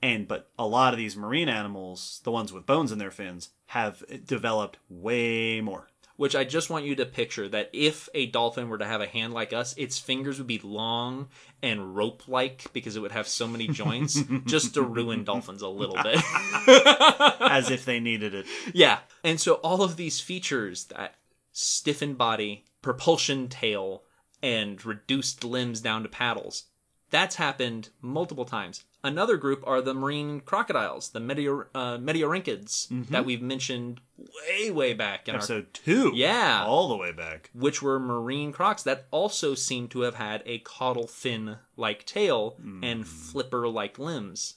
And 0.02 0.28
but 0.28 0.50
a 0.58 0.66
lot 0.66 0.94
of 0.94 0.98
these 0.98 1.16
marine 1.16 1.50
animals, 1.50 2.22
the 2.24 2.32
ones 2.32 2.52
with 2.52 2.66
bones 2.66 2.92
in 2.92 2.98
their 2.98 3.12
fins, 3.12 3.50
have 3.68 4.04
developed 4.26 4.78
way 4.90 5.62
more. 5.62 5.88
Which 6.18 6.36
I 6.36 6.44
just 6.44 6.70
want 6.70 6.86
you 6.86 6.96
to 6.96 7.06
picture 7.06 7.50
that 7.50 7.72
if 7.74 8.08
a 8.14 8.28
dolphin 8.28 8.70
were 8.70 8.78
to 8.78 8.86
have 8.86 9.02
a 9.02 9.08
hand 9.08 9.34
like 9.34 9.54
us, 9.54 9.74
its 9.76 9.98
fingers 9.98 10.38
would 10.38 10.46
be 10.46 10.62
long 10.64 11.30
and 11.64 11.96
rope 11.96 12.28
like 12.28 12.72
because 12.74 12.96
it 12.96 13.00
would 13.00 13.12
have 13.12 13.28
so 13.28 13.48
many 13.48 13.68
joints 13.68 14.22
just 14.46 14.76
to 14.76 14.84
ruin 14.84 15.24
dolphins 15.24 15.64
a 15.64 15.68
little 15.68 15.96
bit. 16.04 16.20
as 17.42 17.72
if 17.72 17.86
they 17.86 18.00
needed 18.00 18.36
it. 18.36 18.46
yeah. 18.74 19.00
And 19.24 19.40
so 19.40 19.56
all 19.56 19.82
of 19.82 19.96
these 19.96 20.20
features 20.20 20.86
that 20.86 21.16
stiffened 21.54 22.20
body, 22.20 22.66
propulsion 22.84 23.48
tail, 23.48 24.04
and 24.44 24.84
reduced 24.86 25.44
limbs 25.44 25.82
down 25.82 26.04
to 26.04 26.10
paddles, 26.10 26.66
that's 27.10 27.36
happened 27.38 27.90
multiple 28.02 28.46
times. 28.46 28.84
Another 29.04 29.36
group 29.38 29.64
are 29.66 29.82
the 29.82 29.96
marine 29.96 30.42
crocodiles, 30.42 31.10
the 31.10 31.20
Meteor, 31.20 31.70
uh, 31.74 31.98
Metriorhynchids 31.98 32.88
that 33.10 33.26
we've 33.26 33.42
mentioned 33.42 34.00
way, 34.18 34.70
way 34.70 34.94
back 34.94 35.28
in 35.28 35.34
our 35.34 35.40
Episode 35.40 35.74
two. 35.74 36.12
Yeah. 36.14 36.64
All 36.68 36.88
the 36.88 36.96
way 36.98 37.12
back. 37.12 37.50
which 37.54 37.82
were 37.82 38.00
marine 38.00 38.52
crocs 38.52 38.84
that 38.84 39.08
also 39.10 39.56
seem 39.56 39.88
to 39.90 40.02
have 40.02 40.16
had 40.16 40.44
a 40.46 40.60
caudal 40.60 41.08
fin 41.08 41.58
like 41.76 42.06
tail 42.06 42.58
and 42.84 43.08
flipper 43.08 43.68
like 43.68 43.98
limbs. 43.98 44.54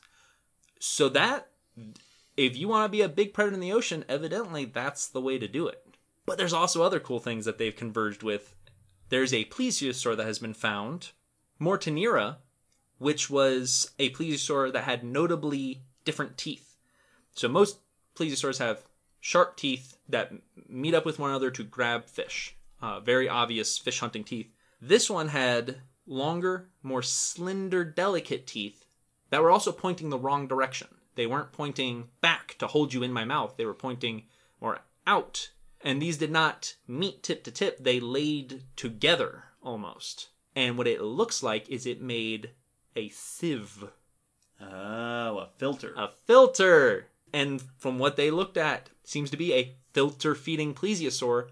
So 0.79 1.09
that 1.09 1.49
if 2.37 2.55
you 2.57 2.69
want 2.69 2.85
to 2.85 2.95
be 2.95 3.01
a 3.01 3.09
big 3.09 3.33
predator 3.33 3.55
in 3.55 3.61
the 3.61 3.73
ocean, 3.73 4.05
evidently 4.11 4.67
that's 4.67 5.07
the 5.07 5.23
way 5.23 5.39
to 5.39 5.49
do 5.49 5.67
it. 5.69 5.81
But 6.27 6.37
there's 6.37 6.53
also 6.53 6.83
other 6.83 7.01
cool 7.01 7.21
things 7.21 7.47
that 7.47 7.57
they've 7.57 7.75
converged 7.75 8.23
with. 8.23 8.55
There's 9.09 9.33
a 9.33 9.45
plesiosaur 9.47 10.17
that 10.17 10.27
has 10.27 10.39
been 10.39 10.55
found, 10.55 11.13
Morturneria, 11.61 12.37
which 12.99 13.29
was 13.29 13.91
a 13.99 14.11
plesiosaur 14.11 14.73
that 14.73 14.85
had 14.85 15.05
notably 15.05 15.83
different 16.05 16.39
teeth. 16.39 16.77
So 17.35 17.49
most 17.49 17.79
plesiosaurs 18.15 18.59
have 18.59 18.85
sharp 19.21 19.57
teeth 19.57 19.97
that 20.09 20.33
meet 20.69 20.95
up 20.95 21.05
with 21.05 21.19
one 21.19 21.31
another 21.31 21.51
to 21.51 21.65
grab 21.65 22.07
fish. 22.07 22.57
Uh, 22.81 23.01
very 23.01 23.29
obvious 23.29 23.79
fish 23.79 24.01
hunting 24.01 24.25
teeth. 24.25 24.53
This 24.81 25.09
one 25.09 25.29
had 25.29 25.77
longer, 26.07 26.69
more 26.83 27.03
slender, 27.03 27.85
delicate 27.85 28.47
teeth 28.47 28.85
that 29.31 29.43
were 29.43 29.51
also 29.51 29.73
pointing 29.73 30.11
the 30.11 30.19
wrong 30.19 30.47
direction. 30.47 30.89
They 31.15 31.27
weren't 31.27 31.53
pointing 31.53 32.09
back 32.21 32.57
to 32.59 32.67
hold 32.67 32.93
you 32.93 33.03
in 33.03 33.13
my 33.13 33.25
mouth. 33.25 33.57
They 33.57 33.65
were 33.65 33.75
pointing 33.75 34.25
more 34.61 34.81
out. 35.07 35.51
And 35.81 36.01
these 36.01 36.19
did 36.19 36.31
not 36.31 36.75
meet 36.87 37.23
tip 37.23 37.45
to 37.45 37.51
tip. 37.51 37.83
They 37.83 38.01
laid 38.01 38.65
together 38.77 39.45
almost. 39.63 40.29
And 40.57 40.77
what 40.77 40.87
it 40.87 41.01
looks 41.01 41.43
like 41.43 41.69
is 41.69 41.87
it 41.87 42.01
made 42.01 42.51
a 42.97 43.09
sieve 43.09 43.85
Oh, 44.61 45.39
a 45.39 45.49
filter. 45.59 45.95
a 45.97 46.09
filter. 46.27 47.09
And 47.33 47.63
from 47.79 47.99
what 47.99 48.17
they 48.17 48.31
looked 48.31 48.57
at, 48.57 48.91
seems 49.03 49.31
to 49.31 49.37
be 49.37 49.53
a 49.53 49.75
filter 49.93 50.35
feeding 50.35 50.75
plesiosaur, 50.75 51.49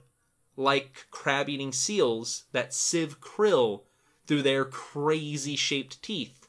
like 0.57 1.07
crab 1.11 1.49
eating 1.49 1.73
seals 1.73 2.45
that 2.53 2.73
sieve 2.73 3.21
krill 3.21 3.83
through 4.27 4.43
their 4.43 4.65
crazy 4.65 5.57
shaped 5.57 6.01
teeth 6.03 6.49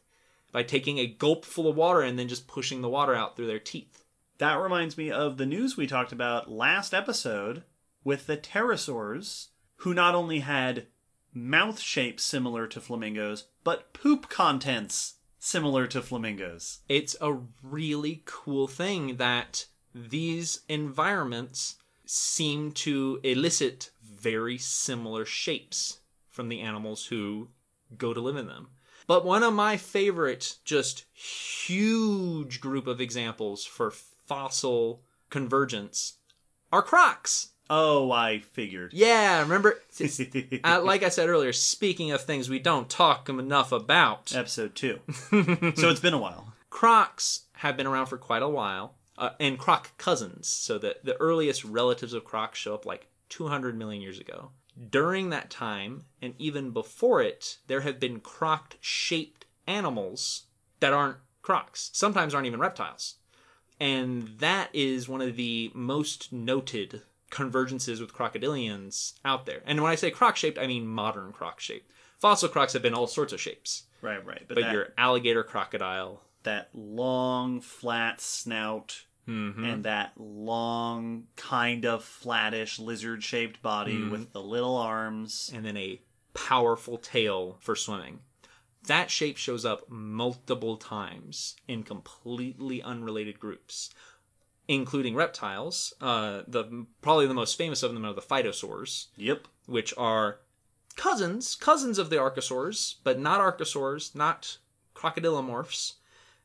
by 0.51 0.61
taking 0.61 0.99
a 0.99 1.07
gulp 1.07 1.43
full 1.45 1.67
of 1.67 1.75
water 1.75 2.01
and 2.01 2.17
then 2.19 2.27
just 2.27 2.47
pushing 2.47 2.81
the 2.81 2.89
water 2.89 3.15
out 3.15 3.35
through 3.35 3.47
their 3.47 3.59
teeth. 3.59 4.03
That 4.37 4.55
reminds 4.55 4.97
me 4.97 5.09
of 5.09 5.37
the 5.37 5.45
news 5.45 5.75
we 5.75 5.87
talked 5.87 6.11
about 6.11 6.51
last 6.51 6.93
episode 6.93 7.63
with 8.03 8.27
the 8.27 8.37
pterosaurs, 8.37 9.47
who 9.77 9.93
not 9.93 10.13
only 10.15 10.39
had 10.39 10.87
mouth 11.33 11.79
shape 11.79 12.19
similar 12.19 12.67
to 12.67 12.79
flamingos, 12.81 13.47
but 13.63 13.93
poop 13.93 14.29
contents 14.29 15.15
similar 15.39 15.87
to 15.87 16.01
flamingos. 16.01 16.79
It's 16.87 17.15
a 17.19 17.37
really 17.61 18.23
cool 18.25 18.67
thing 18.67 19.17
that 19.17 19.65
these 19.93 20.61
environments 20.69 21.75
seem 22.05 22.71
to 22.71 23.19
elicit 23.23 23.91
very 24.01 24.57
similar 24.57 25.25
shapes 25.25 25.99
from 26.29 26.49
the 26.49 26.61
animals 26.61 27.05
who 27.05 27.49
go 27.97 28.13
to 28.13 28.21
live 28.21 28.37
in 28.37 28.47
them. 28.47 28.69
But 29.05 29.25
one 29.25 29.43
of 29.43 29.53
my 29.53 29.77
favorite, 29.77 30.57
just 30.63 31.05
huge 31.13 32.61
group 32.61 32.87
of 32.87 33.01
examples 33.01 33.65
for 33.65 33.91
fossil 33.91 35.03
convergence 35.29 36.17
are 36.71 36.81
crocs. 36.81 37.49
Oh, 37.69 38.11
I 38.11 38.39
figured. 38.39 38.93
Yeah, 38.93 39.41
remember? 39.41 39.79
uh, 40.63 40.81
like 40.83 41.03
I 41.03 41.09
said 41.09 41.29
earlier, 41.29 41.53
speaking 41.53 42.11
of 42.11 42.21
things 42.21 42.49
we 42.49 42.59
don't 42.59 42.89
talk 42.89 43.29
enough 43.29 43.71
about, 43.71 44.35
Episode 44.35 44.75
two. 44.75 44.99
so 45.29 45.89
it's 45.89 45.99
been 45.99 46.13
a 46.13 46.19
while. 46.19 46.53
crocs 46.69 47.41
have 47.53 47.77
been 47.77 47.87
around 47.87 48.07
for 48.07 48.17
quite 48.17 48.41
a 48.41 48.49
while, 48.49 48.95
uh, 49.17 49.31
and 49.39 49.57
croc 49.57 49.97
cousins. 49.97 50.47
So 50.47 50.77
the 50.77 50.97
the 51.03 51.15
earliest 51.21 51.63
relatives 51.63 52.13
of 52.13 52.25
crocs 52.25 52.59
show 52.59 52.73
up 52.73 52.85
like 52.85 53.07
200 53.29 53.77
million 53.77 54.01
years 54.01 54.19
ago. 54.19 54.51
During 54.89 55.29
that 55.29 55.49
time, 55.49 56.05
and 56.21 56.33
even 56.39 56.71
before 56.71 57.21
it, 57.21 57.57
there 57.67 57.81
have 57.81 57.99
been 57.99 58.19
croc 58.19 58.75
shaped 58.81 59.45
animals 59.67 60.43
that 60.79 60.93
aren't 60.93 61.17
crocs. 61.41 61.89
Sometimes 61.93 62.33
aren't 62.33 62.47
even 62.47 62.59
reptiles. 62.59 63.15
And 63.79 64.27
that 64.39 64.69
is 64.73 65.07
one 65.09 65.21
of 65.21 65.35
the 65.35 65.71
most 65.73 66.31
noted 66.33 67.01
convergences 67.33 67.99
with 67.99 68.13
crocodilians 68.13 69.13
out 69.25 69.45
there. 69.45 69.61
And 69.65 69.81
when 69.81 69.91
I 69.91 69.95
say 69.95 70.11
croc 70.11 70.35
shaped, 70.37 70.59
I 70.59 70.67
mean 70.67 70.85
modern 70.87 71.31
croc 71.33 71.59
shaped. 71.59 71.89
Fossil 72.19 72.47
crocs 72.49 72.73
have 72.73 72.81
been 72.81 72.93
all 72.93 73.07
sorts 73.07 73.33
of 73.33 73.41
shapes. 73.41 73.83
Right, 74.01 74.23
right. 74.25 74.43
But, 74.47 74.55
But 74.55 74.61
that, 74.65 74.73
your 74.73 74.87
alligator 74.97 75.43
crocodile, 75.43 76.21
that 76.43 76.69
long, 76.73 77.59
flat 77.61 78.21
snout 78.21 79.03
Mm-hmm. 79.25 79.63
and 79.63 79.83
that 79.85 80.11
long, 80.17 81.27
kind 81.37 81.85
of 81.85 82.03
flattish, 82.03 82.77
lizard 82.77 83.23
shaped 83.23 83.61
body 83.61 83.93
Mm-hmm. 83.93 84.11
with 84.11 84.33
the 84.33 84.41
little 84.41 84.75
arms. 84.75 85.49
and 85.55 85.65
then 85.65 85.77
a 85.77 86.01
powerful 86.33 86.97
tail 86.97 87.57
for 87.61 87.73
swimming. 87.73 88.19
That 88.87 89.09
shape 89.09 89.37
shows 89.37 89.63
up 89.63 89.89
multiple 89.89 90.75
times 90.75 91.55
in 91.69 91.83
completely 91.83 92.81
unrelated 92.83 93.39
groups, 93.39 93.91
including 94.67 95.15
reptiles. 95.15 95.93
Uh, 95.99 96.41
the 96.47 96.85
probably 97.01 97.27
the 97.27 97.33
most 97.33 97.57
famous 97.57 97.83
of 97.83 97.93
them 97.93 98.05
are 98.05 98.13
the 98.13 98.21
phytosaurs, 98.21 99.07
Yep. 99.17 99.47
which 99.65 99.93
are 99.97 100.39
cousins, 100.95 101.55
cousins 101.55 101.97
of 101.97 102.09
the 102.09 102.17
archosaurs, 102.17 102.95
but 103.03 103.19
not 103.19 103.39
archosaurs, 103.41 104.15
not 104.15 104.57
crocodilomorphs. 104.95 105.93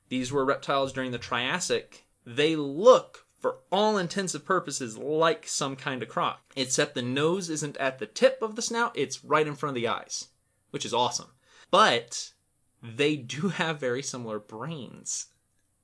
These 0.08 0.32
were 0.32 0.44
reptiles 0.44 0.92
during 0.92 1.10
the 1.10 1.18
Triassic. 1.18 2.06
They 2.24 2.56
look, 2.56 3.26
for 3.38 3.58
all 3.70 3.98
intents 3.98 4.34
and 4.34 4.44
purposes, 4.44 4.96
like 4.98 5.46
some 5.46 5.76
kind 5.76 6.02
of 6.02 6.08
croc, 6.08 6.40
except 6.56 6.94
the 6.94 7.02
nose 7.02 7.48
isn't 7.50 7.76
at 7.76 7.98
the 7.98 8.06
tip 8.06 8.40
of 8.42 8.56
the 8.56 8.62
snout, 8.62 8.92
it's 8.96 9.24
right 9.24 9.46
in 9.46 9.54
front 9.54 9.76
of 9.76 9.80
the 9.80 9.88
eyes, 9.88 10.28
which 10.70 10.84
is 10.84 10.94
awesome. 10.94 11.28
But 11.70 12.32
they 12.82 13.16
do 13.16 13.48
have 13.48 13.78
very 13.80 14.02
similar 14.02 14.38
brains. 14.38 15.26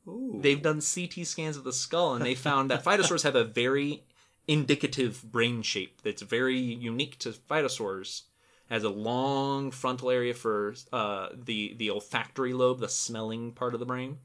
Ooh. 0.06 0.38
They've 0.40 0.60
done 0.60 0.80
CT 0.80 1.26
scans 1.26 1.56
of 1.56 1.64
the 1.64 1.72
skull 1.72 2.14
and 2.14 2.24
they 2.24 2.34
found 2.34 2.70
that 2.70 2.84
phytosaurs 2.84 3.22
have 3.22 3.34
a 3.34 3.44
very 3.44 4.04
indicative 4.46 5.22
brain 5.22 5.62
shape 5.62 6.02
that's 6.02 6.22
very 6.22 6.58
unique 6.58 7.18
to 7.20 7.30
phytosaurs. 7.30 8.22
Has 8.70 8.82
a 8.82 8.90
long 8.90 9.70
frontal 9.70 10.10
area 10.10 10.32
for 10.34 10.74
uh, 10.92 11.28
the 11.34 11.74
the 11.76 11.90
olfactory 11.90 12.54
lobe, 12.54 12.80
the 12.80 12.88
smelling 12.88 13.52
part 13.52 13.74
of 13.74 13.80
the 13.80 13.86
brain. 13.86 14.18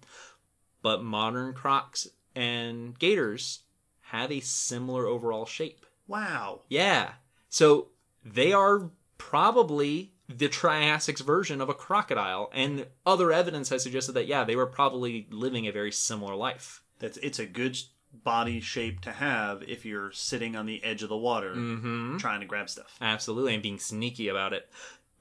But 0.82 1.04
modern 1.04 1.54
crocs 1.54 2.08
and 2.36 2.98
gators 2.98 3.64
have 4.02 4.32
a 4.32 4.40
similar 4.40 5.06
overall 5.06 5.46
shape. 5.46 5.86
Wow. 6.08 6.62
Yeah. 6.70 7.14
So 7.50 7.90
they 8.24 8.54
are 8.54 8.90
probably 9.18 10.14
the 10.30 10.48
Triassic's 10.48 11.22
version 11.22 11.60
of 11.60 11.70
a 11.70 11.74
crocodile, 11.74 12.52
and 12.54 12.86
other 13.06 13.32
evidence 13.32 13.70
has 13.70 13.84
suggested 13.84 14.12
that 14.14 14.28
yeah, 14.28 14.44
they 14.44 14.56
were 14.56 14.68
probably 14.68 15.28
living 15.32 15.68
a 15.68 15.72
very 15.72 15.92
similar 15.92 16.36
life. 16.36 16.84
That's 17.00 17.18
it's 17.18 17.40
a 17.40 17.46
good 17.46 17.78
body 18.24 18.60
shape 18.60 19.02
to 19.02 19.12
have 19.12 19.64
if 19.68 19.86
you're 19.86 20.12
sitting 20.12 20.56
on 20.56 20.66
the 20.66 20.84
edge 20.84 21.04
of 21.04 21.10
the 21.10 21.18
water 21.18 21.54
Mm-hmm. 21.56 22.18
trying 22.18 22.40
to 22.42 22.46
grab 22.46 22.70
stuff. 22.70 22.96
Absolutely, 23.02 23.54
and 23.56 23.64
being 23.64 23.80
sneaky 23.80 24.28
about 24.28 24.54
it. 24.54 24.70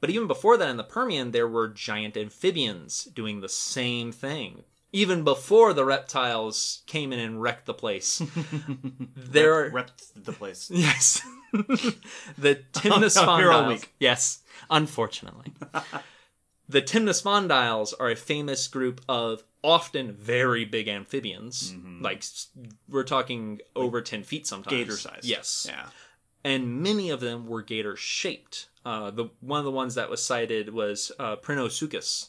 But 0.01 0.11
even 0.11 0.29
before 0.29 0.57
that, 0.57 0.69
in 0.69 0.77
the 0.77 0.85
Permian, 0.85 1.33
there 1.33 1.49
were 1.49 1.69
giant 1.69 2.17
amphibians 2.17 3.05
doing 3.05 3.41
the 3.41 3.49
same 3.49 4.13
thing. 4.13 4.63
Even 4.93 5.23
before 5.23 5.73
the 5.75 5.85
reptiles 5.85 6.83
came 6.87 7.13
in 7.13 7.19
and 7.19 7.43
wrecked 7.43 7.67
the 7.67 7.75
place, 7.75 8.23
there 9.17 9.55
are 9.55 9.71
Rep 9.71 9.91
the 10.17 10.33
place. 10.33 10.71
Yes. 10.75 11.21
the 11.53 12.61
all 13.17 13.79
Yes, 13.99 14.43
unfortunately. 14.71 15.53
the 16.69 16.83
Temnospondyls 16.83 17.95
are 17.99 18.11
a 18.11 18.17
famous 18.17 18.67
group 18.69 19.01
of 19.09 19.45
often 19.63 20.13
very 20.13 20.65
big 20.65 20.89
amphibians. 20.89 21.75
Like, 22.01 22.23
we're 22.89 23.05
talking 23.05 23.61
over 23.75 24.01
10 24.01 24.23
feet 24.23 24.47
sometimes. 24.47 24.77
Gator 24.77 24.97
size. 24.97 25.23
Yes. 25.23 25.67
Yeah. 25.69 25.87
And 26.45 26.83
many 26.83 27.11
of 27.11 27.21
them 27.21 27.47
were 27.47 27.63
gator 27.63 27.97
shaped. 27.97 28.69
Uh, 28.85 29.11
the 29.11 29.27
One 29.41 29.59
of 29.59 29.65
the 29.65 29.71
ones 29.71 29.97
that 29.97 30.09
was 30.09 30.23
cited 30.23 30.73
was 30.73 31.11
uh, 31.19 31.37
Prionosuchus. 31.37 32.29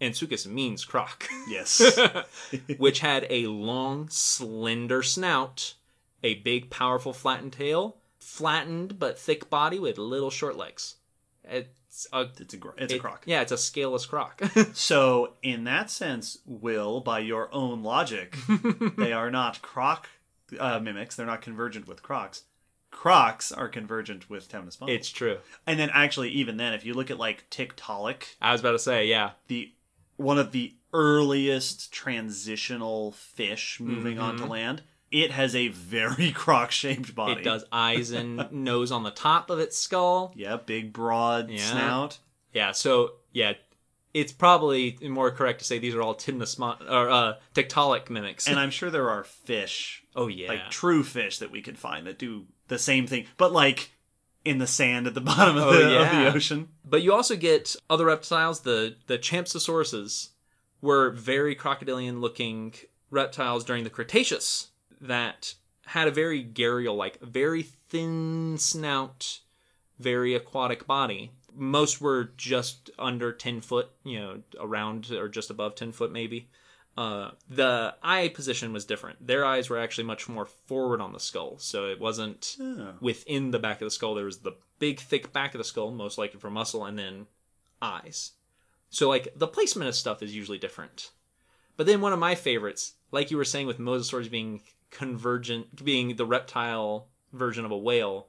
And 0.00 0.14
suchus 0.14 0.46
means 0.46 0.84
croc. 0.84 1.28
Yes. 1.48 1.98
which 2.78 3.00
had 3.00 3.26
a 3.30 3.46
long, 3.46 4.08
slender 4.08 5.02
snout, 5.02 5.74
a 6.22 6.34
big, 6.36 6.68
powerful, 6.70 7.12
flattened 7.12 7.52
tail, 7.52 7.98
flattened 8.18 8.98
but 8.98 9.18
thick 9.18 9.48
body 9.50 9.78
with 9.78 9.98
little 9.98 10.30
short 10.30 10.56
legs. 10.56 10.96
It's 11.48 12.06
a 12.12 12.22
it's 12.38 12.54
a 12.54 12.58
it's 12.76 12.92
a 12.92 12.96
it- 12.96 13.00
croc. 13.00 13.22
Yeah, 13.26 13.40
it's 13.42 13.52
a 13.52 13.58
scaleless 13.58 14.06
croc. 14.06 14.40
So 14.74 15.34
in 15.42 15.64
that 15.64 15.90
sense, 15.90 16.38
Will, 16.46 17.00
by 17.00 17.20
your 17.20 17.48
own 17.54 17.82
logic, 17.82 18.36
they 18.96 19.12
are 19.12 19.30
not 19.30 19.62
croc 19.62 20.08
uh, 20.58 20.78
mimics. 20.80 21.16
They're 21.16 21.26
not 21.26 21.42
convergent 21.42 21.86
with 21.86 22.02
crocs. 22.02 22.44
Crocs 22.90 23.50
are 23.50 23.68
convergent 23.68 24.30
with 24.30 24.48
Temnospondyls. 24.48 24.88
it's 24.90 25.10
true. 25.10 25.38
and 25.66 25.78
then 25.80 25.90
actually, 25.92 26.30
even 26.30 26.56
then, 26.56 26.72
if 26.74 26.84
you 26.84 26.94
look 26.94 27.10
at 27.10 27.18
like 27.18 27.48
Tiktaalik, 27.50 28.36
I 28.40 28.52
was 28.52 28.60
about 28.60 28.72
to 28.72 28.78
say, 28.78 29.06
yeah. 29.06 29.32
the 29.48 29.72
one 30.16 30.38
of 30.38 30.52
the 30.52 30.74
earliest 30.92 31.92
transitional 31.92 33.10
fish 33.12 33.80
moving 33.80 34.18
onto 34.18 34.44
land, 34.44 34.82
it 35.14 35.30
has 35.30 35.54
a 35.54 35.68
very 35.68 36.32
croc-shaped 36.34 37.14
body. 37.14 37.34
Mm-hmm. 37.34 37.40
It 37.40 37.44
does 37.44 37.64
eyes 37.70 38.10
and 38.10 38.48
nose 38.52 38.90
on 38.90 39.04
the 39.04 39.12
top 39.12 39.48
of 39.48 39.60
its 39.60 39.78
skull. 39.78 40.32
Yeah, 40.34 40.56
big, 40.56 40.92
broad 40.92 41.50
Yeah. 41.50 41.70
snout. 41.70 42.18
Yeah, 42.52 42.72
so 42.72 43.12
yeah, 43.32 43.52
it's 44.12 44.32
probably 44.32 44.98
more 45.02 45.30
correct 45.30 45.60
to 45.60 45.64
say 45.64 45.78
these 45.78 45.94
are 45.94 46.02
all 46.02 46.14
Timnosmon 46.16 46.80
or 46.90 47.08
uh, 47.10 47.34
Tiktaalik 47.54 48.10
mimics. 48.10 48.48
And 48.48 48.58
I'm 48.58 48.70
sure 48.70 48.90
there 48.90 49.08
are 49.10 49.22
fish 49.24 50.02
oh 50.16 50.26
yeah, 50.26 50.48
like 50.48 50.70
true 50.70 51.02
fish 51.04 51.38
that 51.38 51.50
we 51.52 51.62
could 51.62 51.78
find 51.78 52.06
that 52.06 52.18
do 52.18 52.46
the 52.68 52.78
same 52.78 53.06
thing, 53.06 53.26
but 53.36 53.52
like 53.52 53.92
in 54.44 54.58
the 54.58 54.66
sand 54.66 55.06
at 55.06 55.14
the 55.14 55.20
bottom 55.32 55.56
of, 55.56 55.64
Oh, 55.64 55.72
the, 55.72 56.00
of 56.02 56.10
the 56.10 56.32
ocean. 56.34 56.68
But 56.84 57.02
you 57.02 57.12
also 57.12 57.36
get 57.36 57.76
other 57.88 58.06
reptiles. 58.06 58.60
The 58.60 58.96
the 59.06 59.18
Champsosauruses 59.18 60.30
were 60.80 61.10
very 61.10 61.54
crocodilian 61.54 62.20
looking 62.20 62.74
reptiles 63.10 63.64
during 63.64 63.84
the 63.84 63.90
Cretaceous 63.90 64.68
that 65.04 65.54
had 65.86 66.08
a 66.08 66.12
very 66.12 66.44
gharial 66.44 66.96
like 66.96 67.20
very 67.20 67.62
thin 67.62 68.56
snout, 68.58 69.40
very 69.98 70.34
aquatic 70.34 70.86
body. 70.86 71.30
Most 71.56 72.00
were 72.00 72.30
just 72.36 72.90
under 72.98 73.32
ten 73.32 73.60
foot, 73.60 73.90
you 74.02 74.18
know, 74.18 74.42
around 74.58 75.10
or 75.12 75.28
just 75.28 75.50
above 75.50 75.74
ten 75.76 75.92
foot 75.92 76.10
maybe. 76.10 76.48
Uh, 76.96 77.32
the 77.50 77.94
eye 78.04 78.28
position 78.28 78.72
was 78.72 78.84
different. 78.84 79.24
Their 79.26 79.44
eyes 79.44 79.68
were 79.68 79.78
actually 79.80 80.04
much 80.04 80.28
more 80.28 80.44
forward 80.44 81.00
on 81.00 81.12
the 81.12 81.18
skull, 81.20 81.58
so 81.58 81.86
it 81.86 82.00
wasn't 82.00 82.56
Oh. 82.60 82.94
within 83.00 83.50
the 83.50 83.58
back 83.58 83.80
of 83.80 83.86
the 83.86 83.90
skull. 83.90 84.14
There 84.14 84.24
was 84.24 84.38
the 84.38 84.56
big, 84.78 85.00
thick 85.00 85.32
back 85.32 85.54
of 85.54 85.58
the 85.58 85.64
skull, 85.64 85.90
most 85.90 86.18
likely 86.18 86.38
for 86.38 86.50
muscle, 86.50 86.84
and 86.84 86.96
then 86.96 87.26
eyes. 87.82 88.32
So, 88.90 89.08
like, 89.08 89.32
the 89.34 89.48
placement 89.48 89.88
of 89.88 89.96
stuff 89.96 90.22
is 90.22 90.36
usually 90.36 90.58
different. 90.58 91.10
But 91.76 91.86
then 91.86 92.00
one 92.00 92.12
of 92.12 92.20
my 92.20 92.36
favorites, 92.36 92.94
like 93.10 93.32
you 93.32 93.36
were 93.36 93.44
saying 93.44 93.66
with 93.66 93.80
mosasaurs 93.80 94.30
being 94.30 94.62
convergent, 94.94 95.84
being 95.84 96.16
the 96.16 96.24
reptile 96.24 97.08
version 97.32 97.66
of 97.66 97.70
a 97.70 97.76
whale, 97.76 98.28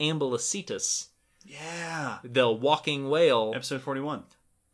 Ambulocetus, 0.00 1.08
Yeah. 1.44 2.18
the 2.24 2.50
walking 2.50 3.08
whale, 3.10 3.52
Episode 3.54 3.82
41. 3.82 4.24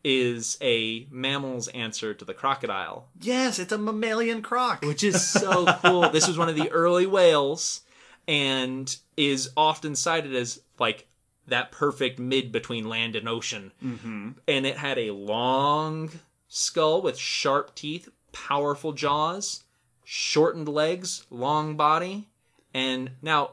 is 0.02 0.56
a 0.60 1.06
mammal's 1.10 1.68
answer 1.68 2.14
to 2.14 2.24
the 2.24 2.34
crocodile. 2.34 3.08
Yes, 3.20 3.58
it's 3.58 3.72
a 3.72 3.78
mammalian 3.78 4.42
croc. 4.42 4.82
which 4.82 5.02
is 5.02 5.26
so 5.26 5.66
cool. 5.82 6.08
This 6.10 6.26
was 6.28 6.38
one 6.38 6.48
of 6.48 6.56
the 6.56 6.70
early 6.70 7.06
whales 7.06 7.80
and 8.28 8.94
is 9.16 9.50
often 9.56 9.94
cited 9.96 10.34
as 10.34 10.60
like 10.78 11.06
that 11.46 11.70
perfect 11.72 12.18
mid 12.18 12.52
between 12.52 12.88
land 12.88 13.16
and 13.16 13.28
ocean. 13.28 13.72
Mm-hmm. 13.84 14.30
And 14.48 14.66
it 14.66 14.76
had 14.78 14.98
a 14.98 15.10
long 15.10 16.10
skull 16.48 17.02
with 17.02 17.18
sharp 17.18 17.74
teeth, 17.74 18.08
powerful 18.32 18.92
jaws, 18.92 19.64
shortened 20.04 20.68
legs, 20.68 21.24
long 21.30 21.76
body. 21.76 22.28
And 22.72 23.12
now, 23.22 23.52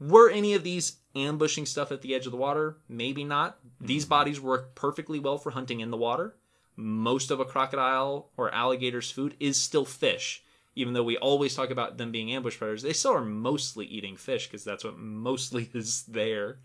were 0.00 0.30
any 0.30 0.54
of 0.54 0.64
these 0.64 0.96
ambushing 1.14 1.66
stuff 1.66 1.90
at 1.92 2.02
the 2.02 2.14
edge 2.14 2.26
of 2.26 2.32
the 2.32 2.38
water? 2.38 2.76
Maybe 2.88 3.24
not. 3.24 3.58
These 3.80 4.04
bodies 4.04 4.40
work 4.40 4.74
perfectly 4.74 5.18
well 5.18 5.38
for 5.38 5.50
hunting 5.50 5.80
in 5.80 5.90
the 5.90 5.96
water. 5.96 6.34
Most 6.76 7.30
of 7.30 7.40
a 7.40 7.44
crocodile 7.44 8.30
or 8.36 8.52
alligator's 8.52 9.10
food 9.10 9.34
is 9.40 9.56
still 9.56 9.84
fish. 9.84 10.42
Even 10.74 10.92
though 10.92 11.02
we 11.02 11.16
always 11.16 11.54
talk 11.54 11.70
about 11.70 11.96
them 11.96 12.12
being 12.12 12.30
ambush 12.30 12.58
predators, 12.58 12.82
they 12.82 12.92
still 12.92 13.12
are 13.12 13.24
mostly 13.24 13.86
eating 13.86 14.16
fish 14.16 14.46
because 14.46 14.62
that's 14.62 14.84
what 14.84 14.98
mostly 14.98 15.70
is 15.74 16.02
there. 16.04 16.58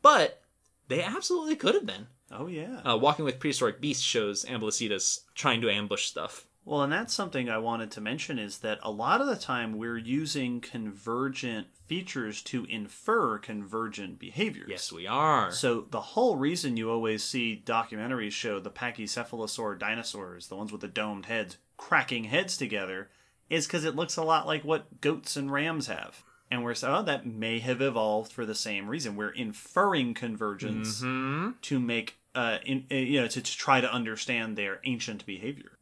But 0.00 0.42
they 0.88 1.02
absolutely 1.02 1.56
could 1.56 1.74
have 1.74 1.86
been. 1.86 2.06
Oh 2.30 2.46
yeah. 2.46 2.80
Uh, 2.80 2.96
Walking 2.96 3.24
with 3.24 3.38
Prehistoric 3.38 3.80
Beasts 3.80 4.02
shows 4.02 4.44
Ambulocetus 4.46 5.20
trying 5.34 5.60
to 5.60 5.70
ambush 5.70 6.06
stuff. 6.06 6.46
Well, 6.66 6.82
and 6.82 6.92
that's 6.92 7.12
something 7.12 7.50
I 7.50 7.58
wanted 7.58 7.90
to 7.92 8.00
mention 8.00 8.38
is 8.38 8.58
that 8.58 8.78
a 8.82 8.90
lot 8.90 9.20
of 9.20 9.26
the 9.26 9.36
time 9.36 9.76
we're 9.76 9.98
using 9.98 10.60
convergent 10.60 11.66
features 11.86 12.42
to 12.44 12.64
infer 12.64 13.38
convergent 13.38 14.18
behaviors. 14.18 14.70
Yes, 14.70 14.90
we 14.90 15.06
are. 15.06 15.52
So 15.52 15.86
the 15.90 16.00
whole 16.00 16.36
reason 16.36 16.78
you 16.78 16.90
always 16.90 17.22
see 17.22 17.62
documentaries 17.64 18.32
show 18.32 18.60
the 18.60 18.70
pachycephalosaur 18.70 19.78
dinosaurs, 19.78 20.48
the 20.48 20.56
ones 20.56 20.72
with 20.72 20.80
the 20.80 20.88
domed 20.88 21.26
heads, 21.26 21.58
cracking 21.76 22.24
heads 22.24 22.56
together, 22.56 23.10
is 23.50 23.66
because 23.66 23.84
it 23.84 23.94
looks 23.94 24.16
a 24.16 24.22
lot 24.22 24.46
like 24.46 24.64
what 24.64 25.02
goats 25.02 25.36
and 25.36 25.52
rams 25.52 25.88
have. 25.88 26.22
And 26.50 26.64
we're 26.64 26.74
saying, 26.74 26.94
oh, 26.94 27.02
that 27.02 27.26
may 27.26 27.58
have 27.58 27.82
evolved 27.82 28.32
for 28.32 28.46
the 28.46 28.54
same 28.54 28.88
reason. 28.88 29.16
We're 29.16 29.30
inferring 29.30 30.14
convergence 30.14 31.00
to 31.00 31.80
make, 31.80 32.16
uh, 32.34 32.58
in, 32.64 32.86
uh, 32.90 32.94
you 32.94 33.20
know, 33.20 33.26
to, 33.26 33.42
to 33.42 33.56
try 33.56 33.80
to 33.80 33.92
understand 33.92 34.56
their 34.56 34.80
ancient 34.84 35.26
behavior. 35.26 35.72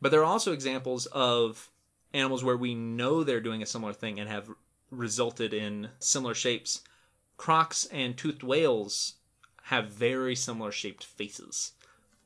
But 0.00 0.10
there 0.10 0.20
are 0.20 0.24
also 0.24 0.52
examples 0.52 1.06
of 1.06 1.70
animals 2.12 2.42
where 2.42 2.56
we 2.56 2.74
know 2.74 3.22
they're 3.22 3.40
doing 3.40 3.62
a 3.62 3.66
similar 3.66 3.92
thing 3.92 4.18
and 4.18 4.28
have 4.28 4.50
resulted 4.90 5.54
in 5.54 5.90
similar 5.98 6.34
shapes. 6.34 6.82
Crocs 7.36 7.86
and 7.86 8.16
toothed 8.16 8.42
whales 8.42 9.14
have 9.64 9.90
very 9.90 10.34
similar 10.34 10.72
shaped 10.72 11.04
faces 11.04 11.72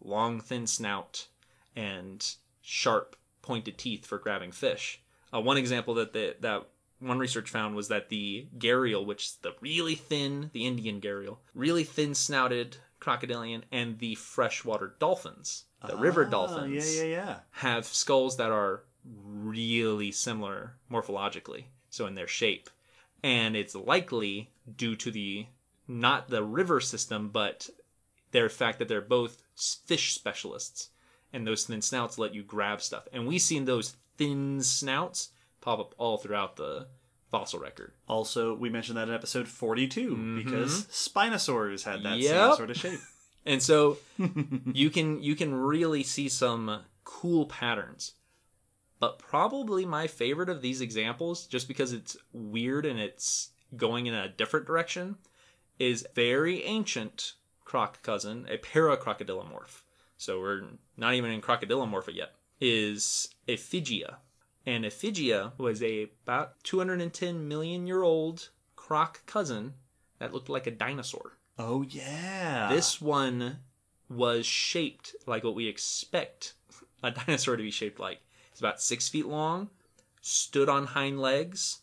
long, 0.00 0.40
thin 0.40 0.66
snout, 0.66 1.28
and 1.74 2.34
sharp, 2.60 3.16
pointed 3.42 3.78
teeth 3.78 4.06
for 4.06 4.18
grabbing 4.18 4.52
fish. 4.52 5.00
Uh, 5.32 5.40
one 5.40 5.56
example 5.56 5.94
that 5.94 6.12
the, 6.12 6.36
that 6.40 6.66
one 7.00 7.18
research 7.18 7.50
found 7.50 7.74
was 7.74 7.88
that 7.88 8.08
the 8.08 8.46
gharial, 8.58 9.04
which 9.04 9.24
is 9.24 9.38
the 9.42 9.54
really 9.60 9.94
thin, 9.94 10.50
the 10.52 10.66
Indian 10.66 11.00
gharial, 11.00 11.38
really 11.54 11.84
thin 11.84 12.14
snouted 12.14 12.76
crocodilian, 13.00 13.64
and 13.72 13.98
the 13.98 14.14
freshwater 14.14 14.94
dolphins, 14.98 15.64
the 15.86 15.96
river 15.96 16.24
Ah, 16.26 16.30
dolphins, 16.30 16.96
Yeah, 16.96 17.02
yeah, 17.04 17.10
yeah. 17.10 17.36
have 17.52 17.86
skulls 17.86 18.36
that 18.38 18.50
are 18.50 18.82
really 19.24 20.10
similar 20.12 20.74
morphologically, 20.90 21.64
so 21.90 22.06
in 22.06 22.14
their 22.14 22.28
shape. 22.28 22.70
And 23.22 23.56
it's 23.56 23.74
likely 23.74 24.50
due 24.76 24.96
to 24.96 25.10
the 25.10 25.46
not 25.86 26.28
the 26.28 26.42
river 26.42 26.80
system, 26.80 27.28
but 27.30 27.68
their 28.30 28.48
fact 28.48 28.78
that 28.78 28.88
they're 28.88 29.00
both 29.00 29.42
fish 29.54 30.14
specialists. 30.14 30.90
And 31.32 31.46
those 31.46 31.64
thin 31.64 31.82
snouts 31.82 32.16
let 32.16 32.32
you 32.34 32.42
grab 32.44 32.80
stuff. 32.80 33.08
And 33.12 33.26
we've 33.26 33.40
seen 33.40 33.64
those 33.64 33.96
thin 34.16 34.62
snouts 34.62 35.30
pop 35.60 35.80
up 35.80 35.94
all 35.98 36.16
throughout 36.16 36.56
the 36.56 36.86
fossil 37.30 37.58
record. 37.58 37.92
Also, 38.08 38.54
we 38.54 38.70
mentioned 38.70 38.96
that 38.98 39.08
in 39.08 39.14
episode 39.14 39.48
42 39.48 40.36
because 40.44 40.84
Spinosaurs 40.84 41.82
had 41.82 42.02
that 42.04 42.22
same 42.22 42.32
Mm-hmm. 42.34 42.54
Sort 42.56 42.70
of 42.70 42.76
shape. 42.76 43.00
And 43.46 43.62
so 43.62 43.98
you 44.72 44.90
can 44.90 45.22
you 45.22 45.34
can 45.36 45.54
really 45.54 46.02
see 46.02 46.28
some 46.28 46.82
cool 47.04 47.46
patterns. 47.46 48.12
But 49.00 49.18
probably 49.18 49.84
my 49.84 50.06
favorite 50.06 50.48
of 50.48 50.62
these 50.62 50.80
examples, 50.80 51.46
just 51.46 51.68
because 51.68 51.92
it's 51.92 52.16
weird 52.32 52.86
and 52.86 52.98
it's 52.98 53.50
going 53.76 54.06
in 54.06 54.14
a 54.14 54.28
different 54.28 54.66
direction, 54.66 55.16
is 55.78 56.06
very 56.14 56.64
ancient 56.64 57.34
croc 57.64 58.02
cousin, 58.02 58.46
a 58.48 58.56
paracrocodilomorph. 58.56 59.82
So 60.16 60.40
we're 60.40 60.62
not 60.96 61.14
even 61.14 61.30
in 61.30 61.42
crocodilomorpha 61.42 62.14
yet. 62.14 62.34
Is 62.60 63.34
Effigia. 63.48 64.16
And 64.64 64.84
Effigia 64.84 65.52
was 65.58 65.82
a 65.82 66.08
about 66.24 66.62
210 66.64 67.46
million 67.46 67.86
year 67.86 68.02
old 68.02 68.48
croc 68.76 69.26
cousin 69.26 69.74
that 70.18 70.32
looked 70.32 70.48
like 70.48 70.66
a 70.66 70.70
dinosaur. 70.70 71.36
Oh, 71.58 71.82
yeah. 71.82 72.68
This 72.72 73.00
one 73.00 73.58
was 74.08 74.46
shaped 74.46 75.14
like 75.26 75.44
what 75.44 75.54
we 75.54 75.66
expect 75.68 76.54
a 77.02 77.10
dinosaur 77.26 77.56
to 77.56 77.62
be 77.62 77.70
shaped 77.70 78.00
like. 78.00 78.20
It's 78.50 78.60
about 78.60 78.80
six 78.80 79.08
feet 79.08 79.26
long, 79.26 79.70
stood 80.20 80.68
on 80.68 80.86
hind 80.86 81.20
legs, 81.20 81.80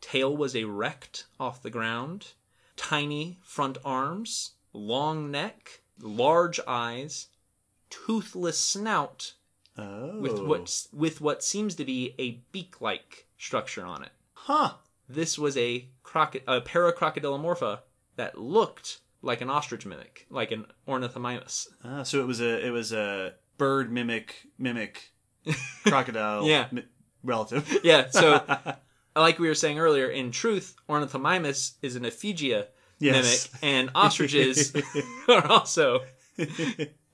tail 0.00 0.34
was 0.36 0.54
erect 0.54 1.26
off 1.38 1.62
the 1.62 1.70
ground, 1.70 2.32
tiny 2.76 3.38
front 3.42 3.78
arms, 3.84 4.52
long 4.72 5.30
neck, 5.30 5.82
large 6.00 6.58
eyes, 6.66 7.28
toothless 7.90 8.58
snout 8.60 9.34
Oh. 9.78 10.18
with 10.20 10.40
what 10.40 10.86
oh. 10.90 10.96
with 10.96 11.20
what 11.20 11.44
seems 11.44 11.74
to 11.74 11.84
be 11.84 12.14
a 12.18 12.40
beak-like 12.50 13.26
structure 13.36 13.84
on 13.84 14.02
it. 14.04 14.12
Huh. 14.32 14.74
This 15.06 15.38
was 15.38 15.54
a, 15.58 15.88
croco- 16.02 16.42
a 16.48 16.62
paracrocodilomorpha 16.62 17.80
that 18.16 18.38
looked 18.40 19.00
like 19.26 19.40
an 19.42 19.50
ostrich 19.50 19.84
mimic, 19.84 20.26
like 20.30 20.50
an 20.52 20.66
ornithomimus. 20.88 21.66
Ah, 21.84 22.02
so 22.02 22.20
it 22.20 22.26
was 22.26 22.40
a 22.40 22.66
it 22.66 22.70
was 22.70 22.92
a 22.92 23.34
bird 23.58 23.92
mimic 23.92 24.46
mimic 24.58 25.12
crocodile 25.86 26.46
Yeah. 26.46 26.68
mi- 26.72 26.84
relative. 27.22 27.80
Yeah, 27.84 28.08
so 28.10 28.40
like 29.16 29.38
we 29.38 29.48
were 29.48 29.54
saying 29.54 29.78
earlier, 29.78 30.08
in 30.08 30.30
truth, 30.30 30.74
ornithomimus 30.88 31.74
is 31.82 31.96
an 31.96 32.04
Effigia 32.04 32.66
Yes. 32.98 33.48
mimic, 33.52 33.62
and 33.62 33.90
ostriches 33.94 34.72
are 35.28 35.46
also. 35.46 36.00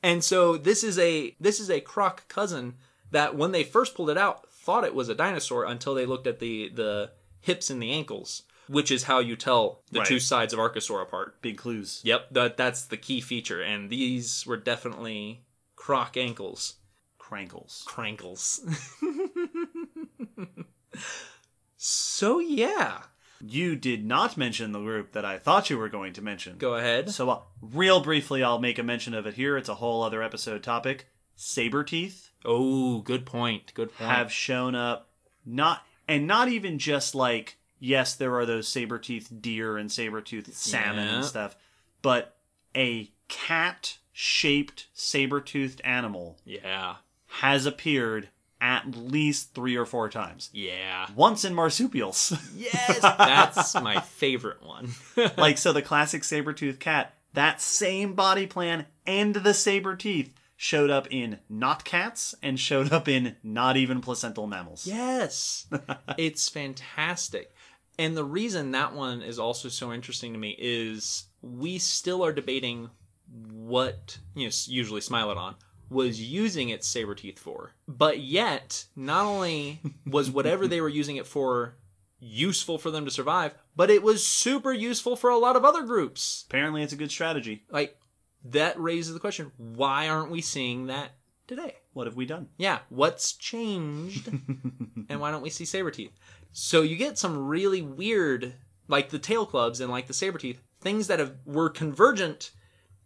And 0.03 0.23
so 0.25 0.57
this 0.57 0.83
is 0.85 0.99
a 0.99 1.37
this 1.41 1.61
is 1.61 1.71
a 1.71 1.81
croc 1.81 2.29
cousin 2.29 2.75
that 3.11 3.37
when 3.37 3.53
they 3.53 3.63
first 3.65 3.95
pulled 3.95 4.11
it 4.11 4.19
out 4.19 4.49
thought 4.51 4.85
it 4.85 4.95
was 4.95 5.09
a 5.09 5.15
dinosaur 5.15 5.65
until 5.65 5.95
they 5.95 6.07
looked 6.07 6.27
at 6.27 6.39
the 6.41 6.69
the 6.75 7.11
hips 7.41 7.71
and 7.71 7.83
the 7.83 7.91
ankles, 7.93 8.43
which 8.69 8.91
is 8.91 9.05
how 9.05 9.19
you 9.19 9.37
tell 9.37 9.83
the 9.91 10.01
Right. 10.01 10.09
two 10.09 10.21
sides 10.21 10.53
of 10.53 10.59
Archosaur 10.59 11.03
apart. 11.03 11.41
Big 11.43 11.59
clues. 11.59 12.01
Yep, 12.05 12.29
that 12.33 12.57
that's 12.57 12.85
the 12.85 12.97
key 12.97 13.21
feature, 13.21 13.61
and 13.63 13.91
these 13.91 14.47
were 14.47 14.57
definitely 14.57 15.45
croc 15.77 16.17
ankles, 16.17 16.75
Crankles. 17.19 17.85
crankles. 17.87 18.61
so 21.77 22.39
yeah, 22.39 23.03
You 23.45 23.75
did 23.75 24.05
not 24.07 24.37
mention 24.37 24.71
the 24.73 24.79
group 24.81 25.13
that 25.13 25.25
I 25.25 25.39
thought 25.39 25.69
you 25.71 25.77
were 25.79 25.89
going 25.89 26.13
to 26.15 26.23
mention. 26.23 26.59
go 26.59 26.75
ahead. 26.75 27.11
So, 27.11 27.29
uh, 27.31 27.41
real 27.61 28.01
briefly, 28.01 28.43
I'll 28.45 28.61
make 28.61 28.79
a 28.79 28.83
mention 28.85 29.15
of 29.15 29.27
it 29.27 29.35
here. 29.35 29.57
It's 29.57 29.69
a 29.69 29.75
whole 29.75 30.03
other 30.05 30.23
episode 30.23 30.63
topic. 30.63 31.07
Saber 31.35 31.83
teeth 31.83 32.31
Oh, 32.45 33.01
good 33.01 33.25
point. 33.27 33.73
Good 33.75 33.93
point. 33.95 34.11
have 34.11 34.31
shown 34.33 34.75
up, 34.75 35.09
not 35.45 35.85
and 36.07 36.27
not 36.27 36.49
even 36.49 36.79
just 36.79 37.15
like 37.15 37.57
yes, 37.83 38.15
there 38.15 38.35
are 38.37 38.47
those 38.47 38.69
saber 38.69 38.99
toothed 38.99 39.43
deer 39.43 39.77
and 39.77 39.91
saber 39.91 40.21
toothed 40.21 40.55
salmon 40.55 41.07
Yeah. 41.09 41.15
and 41.17 41.25
stuff, 41.25 41.57
but 42.01 42.37
a 42.77 43.11
cat 43.29 43.99
shaped 44.13 44.87
saber 44.95 45.41
toothed 45.41 45.81
animal 45.85 46.39
yeah, 46.45 46.97
has 47.27 47.67
appeared 47.67 48.29
at 48.61 48.95
least 48.95 49.55
three 49.55 49.75
or 49.77 49.85
four 49.85 50.09
times. 50.09 50.49
yeah. 50.53 51.09
Once 51.17 51.45
in 51.45 51.53
marsupials. 51.55 52.33
Yes, 52.55 53.01
that's 53.03 53.75
my 53.75 53.99
favorite 54.01 54.63
one. 54.63 54.91
like 55.37 55.59
so 55.59 55.73
the 55.73 55.83
classic 55.83 56.23
saber-toothed 56.23 56.79
cat 56.79 57.15
that 57.35 57.61
same 57.61 58.15
body 58.15 58.47
plan 58.47 58.87
and 59.07 59.35
the 59.35 59.55
saber 59.55 59.97
teeth 59.97 60.33
showed 60.57 60.91
up 60.91 61.09
in 61.11 61.41
not 61.49 61.85
cats 61.85 62.37
and 62.41 62.61
showed 62.61 62.93
up 62.93 63.09
in 63.09 63.35
not 63.43 63.77
even 63.77 64.01
placental 64.01 64.47
mammals 64.47 64.87
Yes. 64.87 65.67
it's 66.17 66.49
fantastic. 66.49 67.53
And 67.99 68.17
the 68.17 68.25
reason 68.25 68.73
that 68.73 68.95
one 68.95 69.23
is 69.23 69.39
also 69.39 69.69
so 69.69 69.93
interesting 69.93 70.33
to 70.33 70.39
me 70.39 70.57
is 70.59 71.25
we 71.43 71.79
still 71.79 72.25
are 72.25 72.33
debating 72.33 72.91
what, 73.51 74.19
you 74.35 74.47
know, 74.47 74.53
usually 74.67 75.01
Smilodon 75.01 75.55
was 75.91 76.21
using 76.21 76.71
its 76.71 76.87
saber 76.89 77.15
teeth 77.15 77.39
for. 77.39 77.73
But 77.87 78.21
yet, 78.21 78.87
not 78.97 79.27
only 79.27 79.81
was 80.07 80.31
whatever 80.31 80.67
they 80.67 80.81
were 80.81 80.89
using 81.01 81.17
it 81.17 81.27
for 81.27 81.77
useful 82.19 82.79
for 82.79 82.91
them 82.91 83.05
to 83.05 83.11
survive, 83.11 83.55
but 83.77 83.91
it 83.91 84.03
was 84.03 84.27
super 84.27 84.73
useful 84.73 85.17
for 85.17 85.29
a 85.31 85.39
lot 85.39 85.57
of 85.57 85.65
other 85.65 85.83
groups. 85.83 86.45
apparently 86.49 86.83
it's 86.83 86.93
a 86.93 86.97
good 86.97 87.11
strategy 87.11 87.65
Like, 87.69 87.99
that 88.45 88.79
raises 88.81 89.13
the 89.13 89.19
question 89.21 89.51
why 89.57 90.09
aren't 90.09 90.31
we 90.31 90.41
seeing 90.41 90.87
that 90.87 91.11
today? 91.49 91.75
what 91.93 92.07
have 92.07 92.15
we 92.17 92.25
done 92.25 92.49
Yeah, 92.59 92.79
what's 92.91 93.33
changed? 93.33 94.29
and 95.09 95.21
why 95.21 95.31
don't 95.33 95.43
we 95.43 95.51
see 95.51 95.65
saber 95.65 95.91
teeth? 95.91 96.13
So 96.53 96.83
you 96.83 96.97
get 96.97 97.19
some 97.19 97.47
really 97.49 97.83
weird, 97.83 98.55
like 98.89 99.11
the 99.11 99.19
tail 99.19 99.47
clubs 99.47 99.81
and 99.81 99.91
like 99.91 100.07
the 100.07 100.15
saber 100.15 100.39
teeth, 100.39 100.61
things 100.81 101.07
that 101.07 101.19
have 101.19 101.35
were 101.45 101.71
convergent 101.71 102.51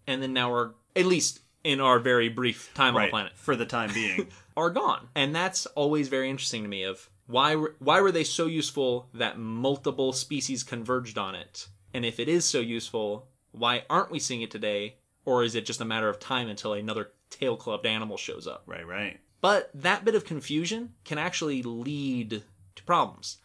and 0.07 0.23
then 0.23 0.33
now 0.33 0.53
are 0.53 0.75
at 0.95 1.07
least 1.07 1.41
in 1.65 1.81
our 1.81 1.99
very 1.99 2.29
brief 2.29 2.71
time 2.75 2.97
on 2.97 3.03
the 3.03 3.09
planet 3.09 3.33
For 3.37 3.57
the 3.57 3.67
time 3.67 3.93
being. 3.93 4.29
are 4.57 4.71
gone. 4.71 5.09
And 5.15 5.35
that's 5.35 5.67
always 5.67 6.09
very 6.09 6.31
interesting 6.31 6.63
to 6.63 6.69
me 6.69 6.85
of 6.85 7.09
why 7.27 7.57
were- 7.57 7.75
why 7.79 8.01
were 8.01 8.13
they 8.13 8.25
so 8.25 8.47
useful 8.47 9.09
that 9.13 9.39
multiple 9.39 10.13
species 10.13 10.63
converged 10.63 11.19
on 11.19 11.35
it? 11.35 11.69
And 11.93 12.05
if 12.05 12.21
it 12.21 12.29
is 12.29 12.45
so 12.45 12.61
useful, 12.61 13.29
why 13.53 13.85
aren't 13.91 14.11
we 14.11 14.19
seeing 14.19 14.43
it 14.43 14.51
today? 14.51 14.97
Or 15.25 15.43
is 15.43 15.55
it 15.57 15.67
just 15.67 15.81
a 15.81 15.85
matter 15.85 16.09
of 16.09 16.21
time 16.21 16.49
until 16.49 16.73
another 16.73 17.11
tail 17.31 17.57
clubbed 17.57 17.85
animal 17.87 18.17
shows 18.17 18.47
up? 18.47 18.63
right, 18.67 18.87
right. 18.87 19.19
But 19.41 19.71
that 19.75 20.05
bit 20.05 20.15
of 20.15 20.25
confusion 20.25 20.95
can 21.05 21.19
actually 21.19 21.63
lead 21.63 22.43
problems. 22.87 23.39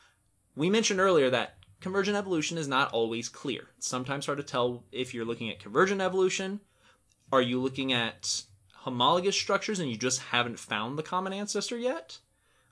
We 0.56 0.70
mentioned 0.70 1.00
earlier 1.00 1.30
that 1.30 1.58
convergent 1.80 2.18
evolution 2.18 2.58
is 2.58 2.68
not 2.68 2.92
always 2.94 3.28
clear. 3.28 3.70
It's 3.78 3.88
sometimes 3.88 4.26
hard 4.26 4.38
to 4.38 4.44
tell 4.44 4.84
if 4.92 5.14
you're 5.14 5.26
looking 5.26 5.50
at 5.50 5.60
convergent 5.60 6.02
evolution. 6.02 6.60
Are 7.32 7.42
you 7.42 7.60
looking 7.60 7.92
at 7.94 8.44
homologous 8.74 9.36
structures 9.36 9.80
and 9.80 9.90
you 9.90 9.98
just 9.98 10.22
haven't 10.22 10.60
found 10.60 10.98
the 10.98 11.04
common 11.04 11.34
ancestor 11.34 11.78
yet? 11.78 12.20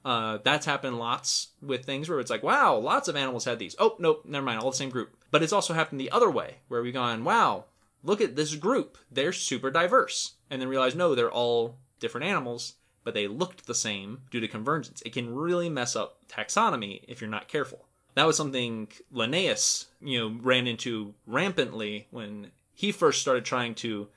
Uh, 0.03 0.37
that's 0.43 0.65
happened 0.65 0.97
lots 0.97 1.49
with 1.61 1.85
things 1.85 2.07
where 2.07 2.19
it's 2.19 2.31
like, 2.31 2.43
wow, 2.43 2.75
lots 2.77 3.07
of 3.07 3.15
animals 3.15 3.45
had 3.45 3.59
these. 3.59 3.75
Oh, 3.79 3.95
nope, 3.99 4.23
never 4.25 4.45
mind, 4.45 4.59
all 4.59 4.71
the 4.71 4.77
same 4.77 4.89
group. 4.89 5.15
But 5.31 5.43
it's 5.43 5.53
also 5.53 5.73
happened 5.73 5.99
the 5.99 6.11
other 6.11 6.29
way, 6.29 6.57
where 6.67 6.81
we've 6.81 6.93
gone, 6.93 7.23
wow, 7.23 7.65
look 8.03 8.21
at 8.21 8.35
this 8.35 8.55
group. 8.55 8.97
They're 9.11 9.33
super 9.33 9.69
diverse. 9.69 10.33
And 10.49 10.61
then 10.61 10.69
realize, 10.69 10.95
no, 10.95 11.15
they're 11.15 11.31
all 11.31 11.77
different 11.99 12.27
animals, 12.27 12.75
but 13.09 13.15
they 13.15 13.27
looked 13.27 13.65
the 13.65 13.73
same 13.73 14.21
due 14.29 14.39
to 14.39 14.47
convergence. 14.47 15.01
It 15.03 15.13
can 15.13 15.33
really 15.33 15.67
mess 15.67 15.95
up 15.95 16.19
taxonomy 16.27 17.01
if 17.07 17.19
you're 17.19 17.27
not 17.27 17.47
careful. 17.47 17.87
That 18.13 18.27
was 18.27 18.37
something 18.37 18.87
Linnaeus, 19.11 19.87
you 19.99 20.19
know, 20.19 20.37
ran 20.43 20.67
into 20.67 21.15
rampantly 21.25 22.05
when 22.11 22.51
he 22.71 22.91
first 22.91 23.19
started 23.19 23.45
trying 23.45 23.73
to 23.75 24.09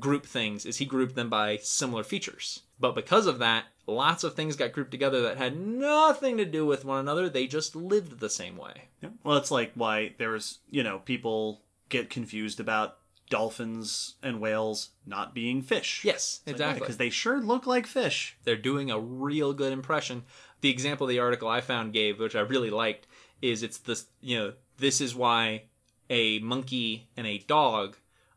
group 0.00 0.26
things 0.26 0.66
is 0.66 0.78
he 0.78 0.84
grouped 0.84 1.14
them 1.14 1.30
by 1.30 1.58
similar 1.58 2.02
features. 2.02 2.62
But 2.80 2.96
because 2.96 3.28
of 3.28 3.38
that, 3.38 3.66
lots 3.86 4.24
of 4.24 4.34
things 4.34 4.56
got 4.56 4.72
grouped 4.72 4.90
together 4.90 5.22
that 5.22 5.36
had 5.36 5.56
nothing 5.56 6.36
to 6.38 6.44
do 6.44 6.66
with 6.66 6.84
one 6.84 6.98
another. 6.98 7.28
They 7.28 7.46
just 7.46 7.76
lived 7.76 8.18
the 8.18 8.28
same 8.28 8.56
way. 8.56 8.88
Yeah. 9.00 9.10
Well, 9.22 9.36
it's 9.36 9.52
like 9.52 9.70
why 9.76 10.14
there's, 10.18 10.58
you 10.68 10.82
know, 10.82 10.98
people 10.98 11.60
get 11.90 12.10
confused 12.10 12.58
about 12.58 12.96
dolphins 13.32 14.16
and 14.22 14.42
whales 14.42 14.90
not 15.06 15.34
being 15.34 15.62
fish. 15.62 16.04
Yes, 16.04 16.40
exactly. 16.44 16.80
Because 16.80 16.98
they 16.98 17.08
sure 17.08 17.40
look 17.40 17.66
like 17.66 17.86
fish. 17.86 18.36
They're 18.44 18.56
doing 18.56 18.90
a 18.90 19.00
real 19.00 19.54
good 19.54 19.72
impression. 19.72 20.24
The 20.60 20.68
example 20.68 21.06
the 21.06 21.18
article 21.18 21.48
I 21.48 21.62
found 21.62 21.94
gave, 21.94 22.20
which 22.20 22.36
I 22.36 22.40
really 22.40 22.68
liked, 22.68 23.06
is 23.40 23.62
it's 23.62 23.78
this, 23.78 24.04
you 24.20 24.38
know, 24.38 24.52
this 24.76 25.00
is 25.00 25.14
why 25.14 25.62
a 26.10 26.40
monkey 26.40 27.08
and 27.16 27.26
a 27.26 27.38
dog 27.38 27.96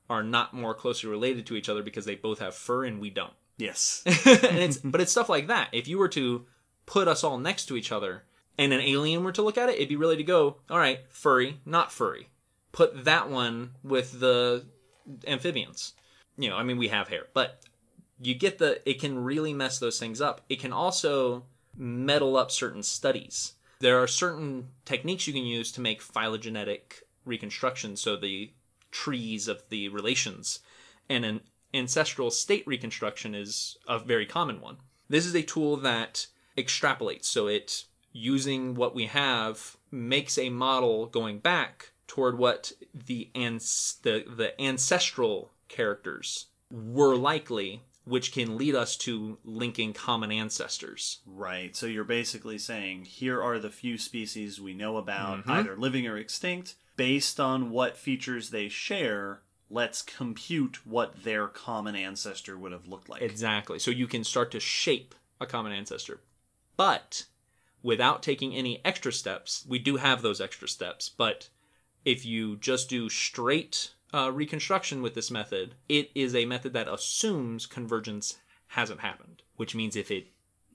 are 0.10 0.24
not 0.24 0.54
more 0.54 0.74
closely 0.74 1.10
related 1.10 1.46
to 1.48 1.58
each 1.58 1.68
other 1.68 1.84
because 1.84 2.06
they 2.06 2.16
both 2.16 2.40
have 2.40 2.56
fur 2.56 2.86
and 2.86 3.02
we 3.02 3.10
don't. 3.10 3.34
Yes. 3.58 4.02
and 4.06 4.58
it's 4.60 4.78
but 4.78 5.02
it's 5.02 5.12
stuff 5.12 5.28
like 5.28 5.48
that. 5.48 5.68
If 5.74 5.90
you 5.90 5.98
were 5.98 6.10
to 6.10 6.46
put 6.86 7.10
us 7.10 7.22
all 7.22 7.38
next 7.38 7.66
to 7.66 7.76
each 7.76 7.92
other 7.92 8.24
and 8.58 8.72
an 8.72 8.80
alien 8.80 9.26
were 9.26 9.34
to 9.34 9.42
look 9.42 9.58
at 9.58 9.68
it, 9.68 9.76
it'd 9.76 9.90
be 9.90 9.98
really 9.98 10.16
to 10.16 10.24
go, 10.24 10.62
all 10.70 10.80
right, 10.80 11.02
furry, 11.10 11.60
not 11.66 11.92
furry. 11.92 12.30
Put 12.72 13.04
that 13.04 13.30
one 13.30 13.72
with 13.84 14.22
the 14.22 14.66
amphibians. 15.28 15.94
You 16.38 16.50
know, 16.50 16.58
I 16.58 16.64
mean 16.64 16.78
we 16.78 16.90
have 16.90 17.08
hair, 17.08 17.28
but 17.34 17.62
you 18.20 18.36
get 18.36 18.58
the 18.58 18.88
it 18.90 19.00
can 19.00 19.24
really 19.24 19.54
mess 19.54 19.80
those 19.80 20.00
things 20.00 20.22
up. 20.22 20.42
It 20.50 20.60
can 20.60 20.74
also 20.74 21.46
meddle 21.78 22.38
up 22.38 22.52
certain 22.52 22.84
studies. 22.84 23.54
There 23.80 24.02
are 24.02 24.08
certain 24.08 24.70
techniques 24.86 25.28
you 25.28 25.34
can 25.34 25.46
use 25.46 25.72
to 25.74 25.82
make 25.82 26.02
phylogenetic 26.02 27.04
reconstruction, 27.26 27.96
so 27.96 28.16
the 28.16 28.52
trees 28.92 29.48
of 29.48 29.64
the 29.70 29.90
relations, 29.90 30.60
and 31.10 31.26
an 31.26 31.42
ancestral 31.74 32.32
state 32.32 32.66
reconstruction 32.66 33.36
is 33.36 33.78
a 33.88 34.00
very 34.00 34.26
common 34.26 34.62
one. 34.62 34.78
This 35.10 35.26
is 35.26 35.36
a 35.36 35.44
tool 35.44 35.76
that 35.78 36.28
extrapolates, 36.58 37.26
so 37.26 37.48
it 37.48 37.86
using 38.14 38.76
what 38.76 38.96
we 38.96 39.08
have 39.08 39.76
makes 39.92 40.38
a 40.38 40.50
model 40.50 41.06
going 41.08 41.40
back 41.40 41.92
toward 42.08 42.38
what 42.38 42.72
the 42.94 43.30
ans- 43.36 43.98
the, 44.04 44.24
the 44.28 44.60
ancestral 44.62 45.52
characters 45.68 46.48
were 46.72 47.16
likely, 47.16 47.84
which 48.06 48.32
can 48.32 48.58
lead 48.58 48.76
us 48.76 48.96
to 48.98 49.38
linking 49.44 49.94
common 49.94 50.32
ancestors. 50.32 51.20
right. 51.26 51.76
So 51.76 51.86
you're 51.86 52.04
basically 52.04 52.58
saying 52.58 53.06
here 53.06 53.42
are 53.42 53.60
the 53.60 53.70
few 53.70 53.98
species 53.98 54.62
we 54.62 54.74
know 54.74 54.98
about, 54.98 55.40
mm-hmm. 55.40 55.52
either 55.52 55.76
living 55.76 56.08
or 56.08 56.18
extinct. 56.18 56.76
Based 56.96 57.40
on 57.40 57.72
what 57.72 57.98
features 57.98 58.52
they 58.52 58.70
share, 58.70 59.42
let's 59.70 60.02
compute 60.02 60.86
what 60.86 61.24
their 61.24 61.48
common 61.48 61.96
ancestor 61.96 62.58
would 62.58 62.72
have 62.72 62.88
looked 62.88 63.10
like. 63.10 63.22
Exactly. 63.22 63.80
So 63.80 63.92
you 63.92 64.08
can 64.08 64.24
start 64.24 64.52
to 64.52 64.60
shape 64.60 65.16
a 65.42 65.46
common 65.46 65.74
ancestor. 65.74 66.22
But 66.78 67.26
without 67.84 68.24
taking 68.24 68.56
any 68.56 68.82
extra 68.86 69.12
steps, 69.12 69.66
we 69.68 69.80
do 69.80 69.98
have 69.98 70.22
those 70.22 70.42
extra 70.42 70.68
steps, 70.68 71.10
but 71.10 71.50
if 72.06 72.26
you 72.26 72.56
just 72.56 72.88
do 72.88 73.10
straight 73.10 73.92
uh, 74.14 74.32
reconstruction 74.32 75.02
with 75.02 75.16
this 75.16 75.32
method, 75.32 75.76
it 75.90 76.12
is 76.16 76.36
a 76.36 76.46
method 76.46 76.72
that 76.74 76.88
assumes 76.88 77.66
convergence 77.66 78.38
hasn't 78.68 79.02
happened, 79.02 79.42
which 79.56 79.76
means 79.76 79.96
if 79.96 80.12
it 80.12 80.28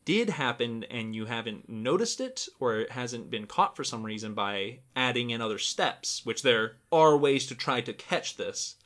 did 0.05 0.31
happen 0.31 0.85
and 0.85 1.15
you 1.15 1.27
haven't 1.27 1.69
noticed 1.69 2.21
it 2.21 2.49
or 2.59 2.81
it 2.81 2.91
hasn't 2.91 3.31
been 3.31 3.47
caught 3.47 3.77
for 3.77 3.85
some 3.85 4.03
reason 4.03 4.35
by 4.35 4.81
adding 4.97 5.31
in 5.31 5.41
other 5.41 5.59
steps, 5.59 6.27
which 6.27 6.43
there 6.43 6.77
are 6.91 7.17
ways 7.17 7.47
to 7.47 7.55
try 7.55 7.81
to 7.81 7.93
catch 7.93 8.37
this, 8.37 8.77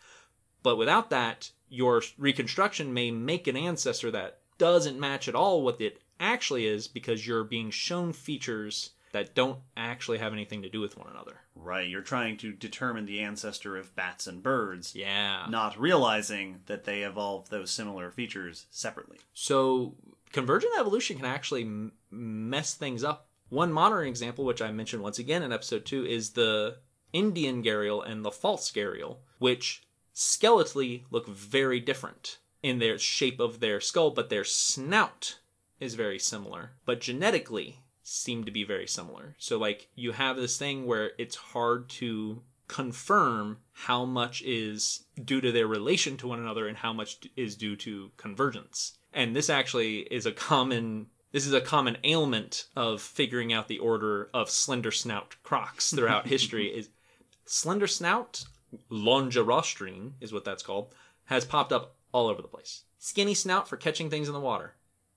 but 0.63 0.77
without 0.77 1.11
that, 1.11 1.51
your 1.69 2.03
reconstruction 2.19 2.93
may 2.93 3.11
make 3.11 3.47
an 3.47 3.57
ancestor 3.57 4.11
that 4.11 4.39
doesn't 4.59 5.01
match 5.01 5.29
at 5.29 5.35
all 5.35 5.63
what 5.63 5.81
it 5.81 6.01
actually 6.21 6.67
is 6.67 6.89
because 6.89 7.27
you're 7.27 7.45
being 7.45 7.71
shown 7.71 8.13
features 8.13 8.91
that 9.15 9.35
don't 9.35 9.61
actually 9.77 10.19
have 10.19 10.33
anything 10.33 10.61
to 10.63 10.69
do 10.69 10.81
with 10.81 10.99
one 10.99 11.09
another. 11.09 11.41
Right. 11.55 11.89
You're 11.89 12.03
trying 12.03 12.37
to 12.39 12.53
determine 12.53 13.07
the 13.07 13.21
ancestor 13.21 13.77
of 13.77 13.95
bats 13.97 14.27
and 14.27 14.43
birds, 14.43 14.95
Yeah. 14.95 15.47
not 15.49 15.79
realizing 15.81 16.61
that 16.67 16.85
they 16.85 17.03
evolved 17.03 17.51
those 17.51 17.71
similar 17.71 18.11
features 18.11 18.67
separately. 18.71 19.19
So 19.33 19.95
convergent 20.33 20.73
evolution 20.79 21.17
can 21.17 21.27
actually 21.27 21.63
m- 21.63 21.93
mess 22.11 22.75
things 22.75 23.03
up. 23.05 23.29
One 23.51 23.73
modern 23.73 24.07
example, 24.09 24.45
which 24.45 24.61
I 24.61 24.73
mentioned 24.73 25.03
once 25.03 25.19
again 25.21 25.43
in 25.45 25.53
episode 25.53 25.85
two, 25.85 26.05
is 26.05 26.31
the 26.31 26.79
Indian 27.13 27.63
gharial 27.63 28.05
and 28.05 28.25
the 28.25 28.33
false 28.33 28.73
gharial, 28.73 29.19
which 29.39 29.83
skeletally 30.13 31.05
look 31.11 31.29
very 31.29 31.79
different 31.79 32.39
in 32.65 32.79
their 32.81 32.99
shape 32.99 33.39
of 33.39 33.61
their 33.61 33.81
skull, 33.81 34.11
but 34.11 34.29
their 34.29 34.45
snout 34.45 35.39
is 35.79 35.95
very 35.95 36.19
similar. 36.19 36.73
But 36.85 37.01
genetically 37.01 37.81
seem 38.05 38.45
to 38.45 38.53
be 38.53 38.63
very 38.65 38.87
similar. 38.87 39.35
So 39.39 39.59
like 39.59 39.89
you 39.97 40.13
have 40.13 40.37
this 40.37 40.57
thing 40.57 40.87
where 40.87 41.13
it's 41.19 41.37
hard 41.37 41.89
to 41.91 42.43
confirm 42.69 43.59
how 43.73 44.05
much 44.05 44.43
is 44.43 45.05
due 45.23 45.41
to 45.41 45.51
their 45.51 45.67
relation 45.67 46.17
to 46.19 46.29
one 46.29 46.39
another 46.39 46.69
and 46.69 46.77
how 46.77 46.93
much 46.93 47.27
is 47.37 47.57
due 47.57 47.77
to 47.77 48.11
convergence. 48.17 48.99
And 49.13 49.35
this 49.35 49.51
actually 49.51 50.01
is 50.01 50.27
a 50.27 50.33
common 50.33 51.07
this 51.33 51.47
is 51.47 51.53
a 51.53 51.61
common 51.61 51.97
ailment 52.05 52.69
of 52.77 53.03
figuring 53.03 53.53
out 53.53 53.67
the 53.67 53.81
order 53.81 54.31
of 54.33 54.49
slender 54.49 54.93
snout 54.93 55.35
crocs 55.43 55.91
throughout 55.91 56.29
history 56.29 56.69
is 56.77 56.91
slender 57.45 57.89
snout 57.89 58.45
longirostrine 58.91 60.13
is 60.21 60.33
what 60.33 60.45
that's 60.45 60.63
called 60.63 60.95
has 61.25 61.45
popped 61.45 61.73
up 61.73 61.97
all 62.13 62.29
over 62.29 62.41
the 62.41 62.49
place. 62.49 62.83
Skinny 62.99 63.35
snout 63.35 63.69
for 63.69 63.77
catching 63.77 64.11
things 64.11 64.29
in 64.29 64.35
the 64.35 64.41
water 64.41 64.75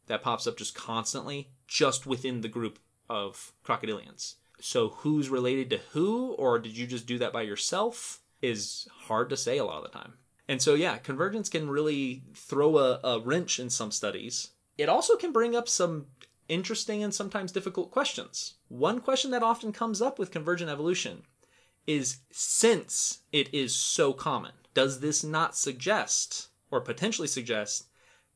that 0.08 0.24
pops 0.24 0.48
up 0.48 0.58
just 0.58 0.74
constantly 0.74 1.50
just 1.68 2.06
within 2.06 2.42
the 2.42 2.48
group 2.48 2.80
of 3.10 3.54
crocodilians. 3.66 4.36
So 4.60 4.90
who's 4.90 5.30
related 5.30 5.70
to 5.70 5.80
who 5.92 6.32
or 6.34 6.60
did 6.60 6.78
you 6.78 6.88
just 6.88 7.06
do 7.06 7.18
that 7.20 7.34
by 7.34 7.44
yourself 7.44 8.22
is 8.42 8.88
hard 9.04 9.30
to 9.30 9.38
say 9.38 9.58
a 9.58 9.66
lot 9.66 9.84
of 9.84 9.92
the 9.92 9.98
time. 9.98 10.14
And 10.48 10.62
so 10.62 10.74
yeah, 10.74 10.98
convergence 10.98 11.50
can 11.50 11.70
really 11.70 12.24
throw 12.34 12.78
a, 12.78 13.00
a 13.04 13.20
wrench 13.20 13.60
in 13.60 13.70
some 13.70 13.92
studies. 13.92 14.52
It 14.78 14.90
also 14.90 15.16
can 15.16 15.32
bring 15.32 15.56
up 15.56 15.68
some 15.68 16.08
interesting 16.48 17.04
and 17.04 17.14
sometimes 17.14 17.52
difficult 17.52 17.92
questions. 17.92 18.56
One 18.70 19.02
question 19.02 19.32
that 19.32 19.44
often 19.44 19.72
comes 19.72 20.02
up 20.02 20.18
with 20.18 20.32
convergent 20.32 20.70
evolution 20.70 21.24
is 21.86 22.18
since 22.32 23.20
it 23.32 23.54
is 23.54 23.76
so 23.76 24.14
common, 24.14 24.54
does 24.74 25.00
this 25.00 25.24
not 25.24 25.56
suggest 25.56 26.50
or 26.72 26.82
potentially 26.82 27.28
suggest 27.28 27.88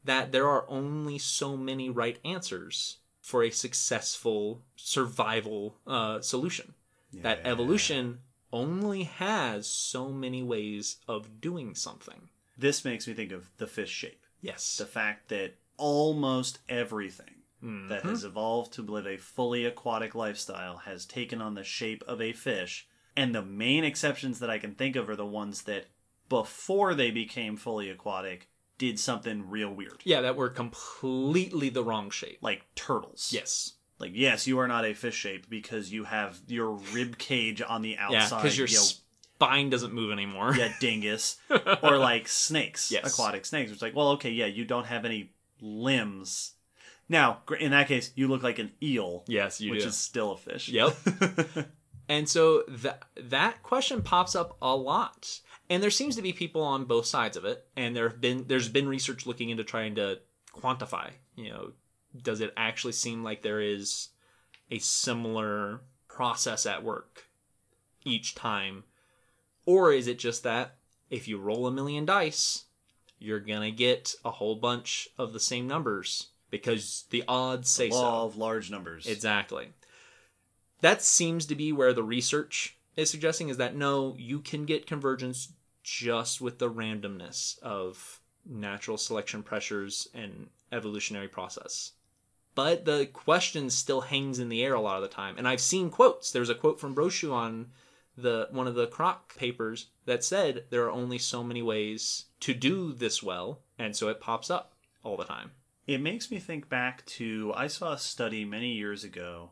that 0.03 0.31
there 0.31 0.47
are 0.47 0.65
only 0.67 1.17
so 1.17 1.55
many 1.55 1.89
right 1.89 2.17
answers 2.25 2.97
for 3.31 3.43
a 3.43 3.49
successful 3.49 4.61
survival 4.75 5.75
uh, 5.87 6.21
solution? 6.21 6.73
That 7.13 7.41
evolution 7.43 8.19
only 8.53 9.03
has 9.03 9.67
so 9.67 10.09
many 10.09 10.43
ways 10.43 10.97
of 11.07 11.41
doing 11.41 11.75
something. 11.75 12.29
This 12.57 12.85
makes 12.85 13.07
me 13.07 13.13
think 13.13 13.31
of 13.31 13.49
the 13.57 13.67
fish 13.67 13.89
shape. 13.89 14.21
Yes. 14.41 14.77
The 14.77 14.85
fact 14.85 15.29
that 15.29 15.55
almost 15.77 16.59
everything 16.69 17.35
Mm-hmm. 17.63 17.89
that 17.89 18.01
has 18.01 18.23
evolved 18.23 18.73
to 18.73 18.81
live 18.81 19.05
a 19.05 19.17
fully 19.17 19.65
aquatic 19.65 20.15
lifestyle 20.15 20.77
has 20.77 21.05
taken 21.05 21.43
on 21.43 21.53
the 21.53 21.63
shape 21.63 22.03
of 22.07 22.19
a 22.19 22.33
fish 22.33 22.87
And 23.15 23.35
the 23.35 23.43
main 23.43 23.83
exceptions 23.83 24.39
that 24.39 24.49
I 24.49 24.57
can 24.57 24.73
think 24.73 24.95
of 24.95 25.07
are 25.09 25.15
the 25.15 25.27
ones 25.27 25.61
that 25.63 25.85
before 26.27 26.95
they 26.95 27.11
became 27.11 27.57
fully 27.57 27.89
aquatic 27.89 28.49
did 28.81 28.99
something 28.99 29.47
real 29.51 29.69
weird. 29.71 30.01
Yeah, 30.05 30.21
that 30.21 30.35
were 30.35 30.49
completely 30.49 31.69
the 31.69 31.83
wrong 31.83 32.09
shape. 32.09 32.39
Like 32.41 32.63
turtles. 32.73 33.29
Yes. 33.31 33.73
Like 33.99 34.09
yes, 34.15 34.47
you 34.47 34.57
are 34.57 34.67
not 34.67 34.85
a 34.85 34.95
fish 34.95 35.13
shape 35.13 35.47
because 35.47 35.93
you 35.93 36.05
have 36.05 36.39
your 36.47 36.71
rib 36.91 37.19
cage 37.19 37.61
on 37.61 37.83
the 37.83 37.95
outside. 37.99 38.37
Yeah, 38.37 38.41
because 38.41 38.57
your 38.57 38.65
you 38.67 38.77
know, 38.77 38.81
spine 39.35 39.69
doesn't 39.69 39.93
move 39.93 40.11
anymore. 40.11 40.55
yeah, 40.55 40.73
dingus. 40.79 41.37
or 41.83 41.97
like 41.99 42.27
snakes, 42.27 42.91
Yes. 42.91 43.13
aquatic 43.13 43.45
snakes. 43.45 43.71
It's 43.71 43.83
like, 43.83 43.95
well, 43.95 44.09
okay, 44.13 44.31
yeah, 44.31 44.47
you 44.47 44.65
don't 44.65 44.85
have 44.87 45.05
any 45.05 45.31
limbs. 45.61 46.53
Now, 47.07 47.41
in 47.59 47.69
that 47.69 47.87
case, 47.87 48.11
you 48.15 48.27
look 48.29 48.41
like 48.41 48.57
an 48.57 48.71
eel, 48.81 49.23
Yes, 49.27 49.61
you 49.61 49.69
which 49.69 49.83
do. 49.83 49.89
is 49.89 49.95
still 49.97 50.31
a 50.31 50.37
fish. 50.37 50.69
Yep. 50.69 50.95
and 52.09 52.27
so 52.27 52.63
that 52.67 53.03
that 53.15 53.61
question 53.61 54.01
pops 54.01 54.35
up 54.35 54.57
a 54.59 54.75
lot. 54.75 55.39
And 55.71 55.81
there 55.81 55.89
seems 55.89 56.17
to 56.17 56.21
be 56.21 56.33
people 56.33 56.61
on 56.61 56.83
both 56.83 57.05
sides 57.05 57.37
of 57.37 57.45
it. 57.45 57.65
And 57.77 57.95
there 57.95 58.09
have 58.09 58.19
been 58.19 58.43
there's 58.49 58.67
been 58.67 58.89
research 58.89 59.25
looking 59.25 59.49
into 59.49 59.63
trying 59.63 59.95
to 59.95 60.19
quantify, 60.53 61.11
you 61.37 61.49
know, 61.49 61.71
does 62.21 62.41
it 62.41 62.53
actually 62.57 62.91
seem 62.91 63.23
like 63.23 63.41
there 63.41 63.61
is 63.61 64.09
a 64.69 64.79
similar 64.79 65.79
process 66.09 66.65
at 66.65 66.83
work 66.83 67.23
each 68.03 68.35
time? 68.35 68.83
Or 69.65 69.93
is 69.93 70.07
it 70.07 70.19
just 70.19 70.43
that 70.43 70.75
if 71.09 71.29
you 71.29 71.37
roll 71.37 71.65
a 71.65 71.71
million 71.71 72.05
dice, 72.05 72.65
you're 73.17 73.39
gonna 73.39 73.71
get 73.71 74.13
a 74.25 74.31
whole 74.31 74.57
bunch 74.57 75.07
of 75.17 75.31
the 75.31 75.39
same 75.39 75.67
numbers 75.67 76.31
because 76.49 77.05
the 77.11 77.23
odds 77.29 77.71
say 77.71 77.89
so. 77.89 77.95
Law 77.95 78.25
of 78.25 78.35
large 78.35 78.69
numbers. 78.69 79.07
Exactly. 79.07 79.69
That 80.81 81.01
seems 81.01 81.45
to 81.45 81.55
be 81.55 81.71
where 81.71 81.93
the 81.93 82.03
research 82.03 82.75
is 82.97 83.09
suggesting 83.09 83.47
is 83.47 83.55
that 83.55 83.73
no, 83.73 84.17
you 84.19 84.41
can 84.41 84.65
get 84.65 84.85
convergence 84.85 85.53
just 85.91 86.39
with 86.39 86.57
the 86.57 86.69
randomness 86.69 87.59
of 87.59 88.21
natural 88.45 88.97
selection 88.97 89.43
pressures 89.43 90.07
and 90.13 90.47
evolutionary 90.71 91.27
process. 91.27 91.91
But 92.55 92.85
the 92.85 93.07
question 93.11 93.69
still 93.69 94.01
hangs 94.01 94.39
in 94.39 94.49
the 94.49 94.63
air 94.63 94.73
a 94.73 94.81
lot 94.81 94.95
of 94.95 95.01
the 95.01 95.13
time. 95.13 95.35
And 95.37 95.47
I've 95.47 95.61
seen 95.61 95.89
quotes. 95.89 96.31
There's 96.31 96.49
a 96.49 96.55
quote 96.55 96.79
from 96.79 96.95
Brochu 96.95 97.33
on 97.33 97.71
the 98.17 98.47
one 98.51 98.67
of 98.67 98.75
the 98.75 98.87
Croc 98.87 99.35
papers 99.35 99.87
that 100.05 100.23
said 100.23 100.65
there 100.69 100.83
are 100.85 100.91
only 100.91 101.17
so 101.17 101.43
many 101.43 101.61
ways 101.61 102.25
to 102.41 102.53
do 102.53 102.93
this 102.93 103.21
well, 103.21 103.61
and 103.77 103.95
so 103.95 104.07
it 104.07 104.21
pops 104.21 104.49
up 104.49 104.73
all 105.03 105.17
the 105.17 105.25
time. 105.25 105.51
It 105.87 106.01
makes 106.01 106.31
me 106.31 106.39
think 106.39 106.69
back 106.69 107.05
to 107.17 107.53
I 107.55 107.67
saw 107.67 107.93
a 107.93 107.97
study 107.97 108.45
many 108.45 108.73
years 108.73 109.03
ago 109.03 109.51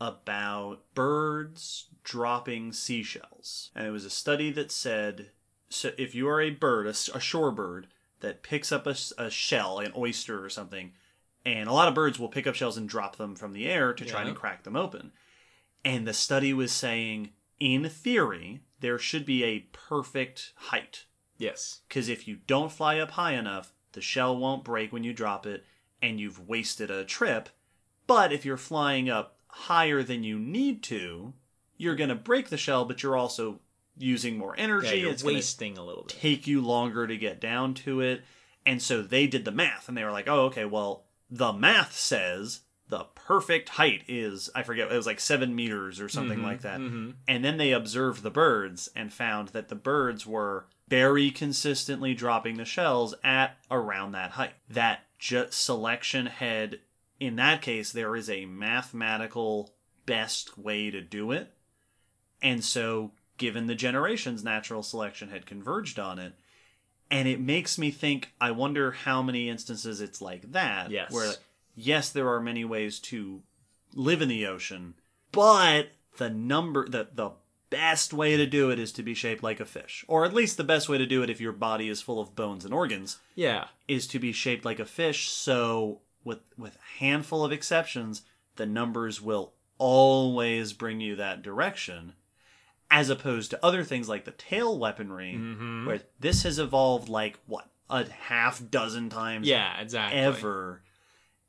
about 0.00 0.80
birds 0.94 1.86
dropping 2.04 2.72
seashells. 2.72 3.70
And 3.74 3.86
it 3.86 3.90
was 3.90 4.04
a 4.04 4.10
study 4.10 4.50
that 4.52 4.72
said 4.72 5.30
so 5.72 5.92
if 5.98 6.14
you 6.14 6.28
are 6.28 6.40
a 6.40 6.50
bird, 6.50 6.86
a, 6.86 6.92
shore 7.20 7.50
bird 7.50 7.86
that 8.20 8.42
picks 8.42 8.70
up 8.70 8.86
a 8.86 9.30
shell, 9.30 9.78
an 9.78 9.92
oyster 9.96 10.44
or 10.44 10.48
something, 10.48 10.92
and 11.44 11.68
a 11.68 11.72
lot 11.72 11.88
of 11.88 11.94
birds 11.94 12.18
will 12.18 12.28
pick 12.28 12.46
up 12.46 12.54
shells 12.54 12.76
and 12.76 12.88
drop 12.88 13.16
them 13.16 13.34
from 13.34 13.52
the 13.52 13.66
air 13.66 13.92
to 13.92 14.04
try 14.04 14.22
Yeah. 14.22 14.28
and 14.28 14.36
crack 14.36 14.62
them 14.62 14.76
open. 14.76 15.12
And 15.84 16.06
the 16.06 16.12
study 16.12 16.52
was 16.52 16.70
saying, 16.70 17.30
in 17.58 17.88
theory, 17.88 18.60
there 18.80 18.98
should 18.98 19.24
be 19.24 19.42
a 19.44 19.60
perfect 19.72 20.52
height 20.56 21.06
Yes. 21.38 21.80
because 21.88 22.08
if 22.08 22.28
you 22.28 22.36
don't 22.46 22.70
fly 22.70 22.98
up 22.98 23.12
high 23.12 23.32
enough, 23.32 23.72
the 23.92 24.00
shell 24.00 24.36
won't 24.36 24.64
break 24.64 24.92
when 24.92 25.04
you 25.04 25.12
drop 25.12 25.46
it, 25.46 25.64
and 26.00 26.20
you've 26.20 26.48
wasted 26.48 26.90
a 26.90 27.04
trip. 27.04 27.48
But 28.06 28.32
if 28.32 28.44
you're 28.44 28.56
flying 28.56 29.08
up 29.10 29.38
higher 29.48 30.02
than 30.02 30.22
you 30.22 30.38
need 30.38 30.82
to, 30.84 31.34
you're 31.76 31.96
going 31.96 32.08
to 32.08 32.14
break 32.14 32.48
the 32.48 32.56
shell, 32.56 32.84
but 32.84 33.02
you're 33.02 33.16
also 33.16 33.60
using 33.96 34.38
more 34.38 34.54
Yeah, 34.56 34.64
energy. 34.64 35.00
you're 35.00 35.10
it's 35.10 35.24
wasting 35.24 35.78
a 35.78 35.84
little 35.84 36.04
bit. 36.04 36.16
take 36.18 36.46
you 36.46 36.60
longer 36.60 37.06
to 37.06 37.16
get 37.16 37.40
down 37.40 37.74
to 37.74 38.00
it. 38.00 38.22
And 38.64 38.80
so 38.80 39.02
they 39.02 39.26
did 39.26 39.44
the 39.44 39.50
math, 39.50 39.88
and 39.88 39.96
they 39.96 40.04
were 40.04 40.12
like, 40.12 40.28
oh, 40.28 40.46
okay, 40.46 40.64
well, 40.64 41.04
the 41.30 41.52
math 41.52 41.96
says 41.96 42.60
the 42.88 43.06
perfect 43.14 43.70
height 43.70 44.04
is, 44.06 44.50
I 44.54 44.62
forget, 44.62 44.92
it 44.92 44.96
was 44.96 45.06
like 45.06 45.18
seven 45.18 45.54
meters 45.54 46.00
or 46.00 46.08
something 46.08 46.38
mm-hmm, 46.38 46.46
like 46.46 46.60
that. 46.60 46.78
Mm-hmm. 46.78 47.12
And 47.26 47.44
then 47.44 47.56
they 47.56 47.72
observed 47.72 48.22
the 48.22 48.30
birds 48.30 48.88
and 48.94 49.12
found 49.12 49.48
that 49.48 49.68
the 49.68 49.74
birds 49.74 50.26
were 50.26 50.66
very 50.88 51.30
consistently 51.30 52.14
dropping 52.14 52.56
the 52.58 52.66
shells 52.66 53.14
at 53.24 53.56
around 53.70 54.12
that 54.12 54.32
height. 54.32 54.52
That 54.68 55.00
just 55.18 55.54
selection 55.54 56.26
had, 56.26 56.80
in 57.18 57.36
that 57.36 57.62
case, 57.62 57.92
there 57.92 58.14
is 58.14 58.28
a 58.28 58.44
mathematical 58.44 59.74
best 60.04 60.58
way 60.58 60.90
to 60.90 61.00
do 61.00 61.32
it. 61.32 61.50
And 62.42 62.62
so, 62.62 63.12
given 63.42 63.66
the 63.66 63.74
generations, 63.74 64.44
natural 64.44 64.82
selection 64.84 65.28
had 65.30 65.44
converged 65.46 65.98
on 65.98 66.18
it. 66.20 66.32
And 67.10 67.26
it 67.28 67.40
makes 67.40 67.76
me 67.76 67.90
think, 67.90 68.32
I 68.40 68.52
wonder 68.52 68.92
how 68.92 69.20
many 69.20 69.48
instances 69.50 70.00
it's 70.00 70.22
like 70.22 70.52
that. 70.52 70.90
Yes. 70.92 71.10
Where, 71.12 71.32
yes, 71.74 72.08
there 72.10 72.28
are 72.32 72.40
many 72.40 72.64
ways 72.64 72.98
to 73.00 73.42
live 73.94 74.22
in 74.22 74.28
the 74.28 74.46
ocean, 74.46 74.94
but 75.32 75.88
the 76.18 76.30
number, 76.30 76.88
the, 76.88 77.08
the 77.12 77.32
best 77.68 78.14
way 78.14 78.36
to 78.36 78.46
do 78.46 78.70
it 78.70 78.78
is 78.78 78.92
to 78.92 79.02
be 79.02 79.12
shaped 79.12 79.42
like 79.42 79.58
a 79.60 79.64
fish. 79.66 80.04
Or 80.08 80.24
at 80.24 80.32
least 80.32 80.56
the 80.56 80.64
best 80.64 80.88
way 80.88 80.96
to 80.96 81.04
do 81.04 81.22
it 81.24 81.28
if 81.30 81.40
your 81.40 81.52
body 81.52 81.88
is 81.88 82.00
full 82.00 82.20
of 82.20 82.36
bones 82.36 82.64
and 82.64 82.72
organs 82.72 83.18
Yeah. 83.34 83.64
is 83.88 84.06
to 84.06 84.18
be 84.20 84.32
shaped 84.32 84.64
like 84.64 84.78
a 84.78 84.84
fish. 84.86 85.28
So, 85.28 86.00
with 86.24 86.38
with 86.56 86.76
a 86.76 86.98
handful 87.00 87.44
of 87.44 87.50
exceptions, 87.52 88.22
the 88.56 88.66
numbers 88.66 89.20
will 89.20 89.52
always 89.78 90.72
bring 90.72 91.00
you 91.00 91.16
that 91.16 91.42
direction, 91.42 92.12
as 92.92 93.08
opposed 93.10 93.50
to 93.50 93.64
other 93.64 93.82
things 93.82 94.06
like 94.08 94.24
the 94.26 94.30
tail 94.32 94.78
weaponry, 94.78 95.32
Mm-hmm. 95.34 95.86
where 95.86 96.00
this 96.20 96.42
has 96.44 96.58
evolved 96.58 97.08
like 97.08 97.38
what 97.46 97.68
a 97.90 98.08
half 98.08 98.62
dozen 98.70 99.08
times 99.08 99.48
Yeah, 99.48 99.80
exactly. 99.80 100.20
ever, 100.20 100.82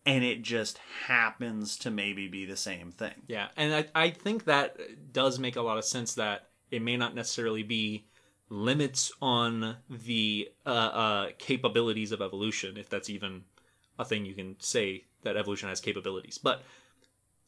and 0.06 0.24
it 0.24 0.41
just 0.41 0.80
happens 1.07 1.78
to 1.80 1.91
maybe 1.91 2.28
be 2.28 2.45
the 2.45 2.57
same 2.57 2.91
thing. 2.91 3.14
Yeah, 3.28 3.49
and 3.57 3.74
I, 3.76 3.86
I 3.94 4.10
think 4.10 4.45
that 4.45 4.78
does 5.11 5.38
make 5.38 5.56
a 5.57 5.61
lot 5.61 5.78
of 5.78 5.86
sense 5.86 6.15
that 6.15 6.48
it 6.72 6.82
may 6.82 6.98
not 6.98 7.14
necessarily 7.14 7.64
be 7.64 8.07
limits 8.49 9.11
on 9.22 9.78
the 9.90 10.49
uh, 10.65 10.70
uh, 10.70 11.28
capabilities 11.38 12.11
of 12.14 12.22
evolution, 12.22 12.78
if 12.78 12.90
that's 12.90 13.10
even 13.10 13.44
a 13.99 14.06
thing 14.06 14.26
you 14.26 14.34
can 14.34 14.56
say 14.60 15.03
that 15.24 15.36
evolution 15.38 15.68
has 15.70 15.80
capabilities, 15.82 16.38
but 16.38 16.64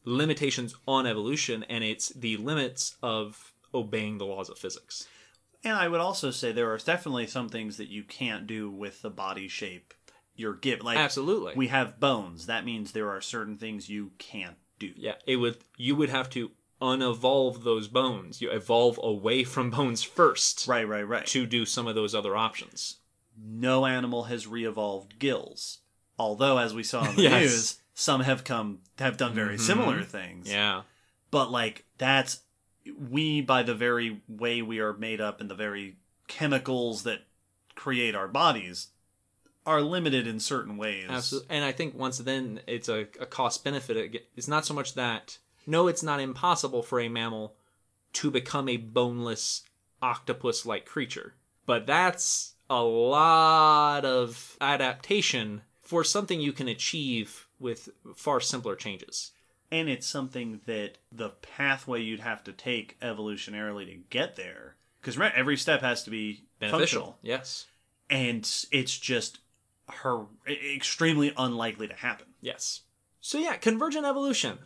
limitations 0.04 0.74
on 0.86 1.06
evolution, 1.06 1.62
and 1.64 1.82
it's 1.84 2.10
the 2.10 2.36
limits 2.36 2.96
of 3.02 3.52
obeying 3.76 4.18
the 4.18 4.26
laws 4.26 4.48
of 4.48 4.58
physics. 4.58 5.06
And 5.62 5.74
I 5.74 5.88
would 5.88 6.00
also 6.00 6.30
say 6.30 6.50
there 6.52 6.72
are 6.72 6.78
definitely 6.78 7.26
some 7.26 7.48
things 7.48 7.76
that 7.76 7.88
you 7.88 8.02
can't 8.02 8.46
do 8.46 8.70
with 8.70 9.02
the 9.02 9.10
body 9.10 9.48
shape 9.48 9.94
you're 10.34 10.54
given. 10.54 10.84
Like 10.84 10.98
Absolutely. 10.98 11.54
we 11.56 11.68
have 11.68 11.98
bones. 12.00 12.46
That 12.46 12.64
means 12.64 12.92
there 12.92 13.10
are 13.10 13.20
certain 13.20 13.56
things 13.56 13.88
you 13.88 14.12
can't 14.18 14.56
do. 14.78 14.92
Yeah, 14.96 15.14
it 15.26 15.36
would. 15.36 15.58
You 15.76 15.96
would 15.96 16.10
have 16.10 16.28
to 16.30 16.50
unevolve 16.80 17.64
those 17.64 17.88
bones. 17.88 18.40
You 18.42 18.50
evolve 18.50 19.00
away 19.02 19.44
from 19.44 19.70
bones 19.70 20.02
first 20.02 20.66
Right, 20.68 20.86
right, 20.86 21.02
right. 21.08 21.26
to 21.28 21.46
do 21.46 21.64
some 21.64 21.86
of 21.86 21.94
those 21.94 22.14
other 22.14 22.36
options. 22.36 22.96
No 23.38 23.86
animal 23.86 24.24
has 24.24 24.46
re-evolved 24.46 25.18
gills. 25.18 25.78
Although, 26.18 26.58
as 26.58 26.74
we 26.74 26.82
saw 26.82 27.08
in 27.08 27.16
the 27.16 27.22
Yes. 27.24 27.32
Mm-hmm. 27.32 27.40
news, 27.42 27.78
some 27.94 28.20
have 28.20 28.44
come 28.44 28.80
have 28.98 29.16
done 29.16 29.34
very 29.34 29.58
similar 29.58 30.02
things. 30.02 30.50
Yeah. 30.50 30.82
But 31.30 31.50
like 31.50 31.84
that's 31.98 32.40
we 32.98 33.40
by 33.40 33.62
the 33.62 33.74
very 33.74 34.20
way 34.28 34.62
we 34.62 34.78
are 34.80 34.92
made 34.92 35.20
up 35.20 35.40
and 35.40 35.50
the 35.50 35.54
very 35.54 35.96
chemicals 36.28 37.02
that 37.04 37.20
create 37.74 38.14
our 38.14 38.28
bodies 38.28 38.88
are 39.64 39.82
limited 39.82 40.26
in 40.26 40.38
certain 40.38 40.76
ways. 40.76 41.06
Absolutely. 41.08 41.56
And 41.56 41.64
I 41.64 41.72
think 41.72 41.94
once 41.96 42.18
then 42.18 42.60
it's 42.66 42.88
a, 42.88 43.08
a 43.20 43.26
cost 43.26 43.64
benefit. 43.64 44.28
It's 44.36 44.48
not 44.48 44.64
so 44.64 44.74
much 44.74 44.94
that, 44.94 45.38
no, 45.66 45.88
it's 45.88 46.02
not 46.02 46.20
impossible 46.20 46.82
for 46.82 47.00
a 47.00 47.08
mammal 47.08 47.56
to 48.14 48.30
become 48.30 48.68
a 48.68 48.76
boneless 48.76 49.62
octopus 50.00 50.64
like 50.64 50.86
creature. 50.86 51.34
But 51.66 51.86
that's 51.86 52.54
a 52.70 52.82
lot 52.82 54.04
of 54.04 54.56
adaptation 54.60 55.62
for 55.82 56.04
something 56.04 56.40
you 56.40 56.52
can 56.52 56.68
achieve 56.68 57.48
with 57.58 57.88
far 58.14 58.40
simpler 58.40 58.76
changes. 58.76 59.32
And 59.70 59.88
it's 59.88 60.06
something 60.06 60.60
that 60.66 60.98
the 61.12 61.30
pathway 61.30 62.00
you'd 62.02 62.20
have 62.20 62.42
to 62.44 62.52
take 62.52 62.98
evolutionarily 63.00 63.86
to 63.86 63.96
get 64.10 64.36
there 64.36 64.76
because 65.00 65.18
every 65.34 65.56
step 65.56 65.80
has 65.82 66.02
to 66.04 66.10
be 66.10 66.44
Beneficial. 66.58 66.78
functional 67.02 67.18
Yes. 67.22 67.66
and 68.10 68.40
it's 68.72 68.96
just 68.98 69.40
her 69.88 70.26
extremely 70.48 71.32
unlikely 71.36 71.88
to 71.88 71.94
happen 71.94 72.26
Yes. 72.40 72.82
So 73.20 73.38
yeah, 73.38 73.56
convergent 73.56 74.04
evolution. 74.06 74.58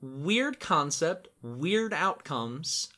Weird 0.00 0.58
concept, 0.60 1.28
weird 1.42 1.92
outcomes, 1.92 2.88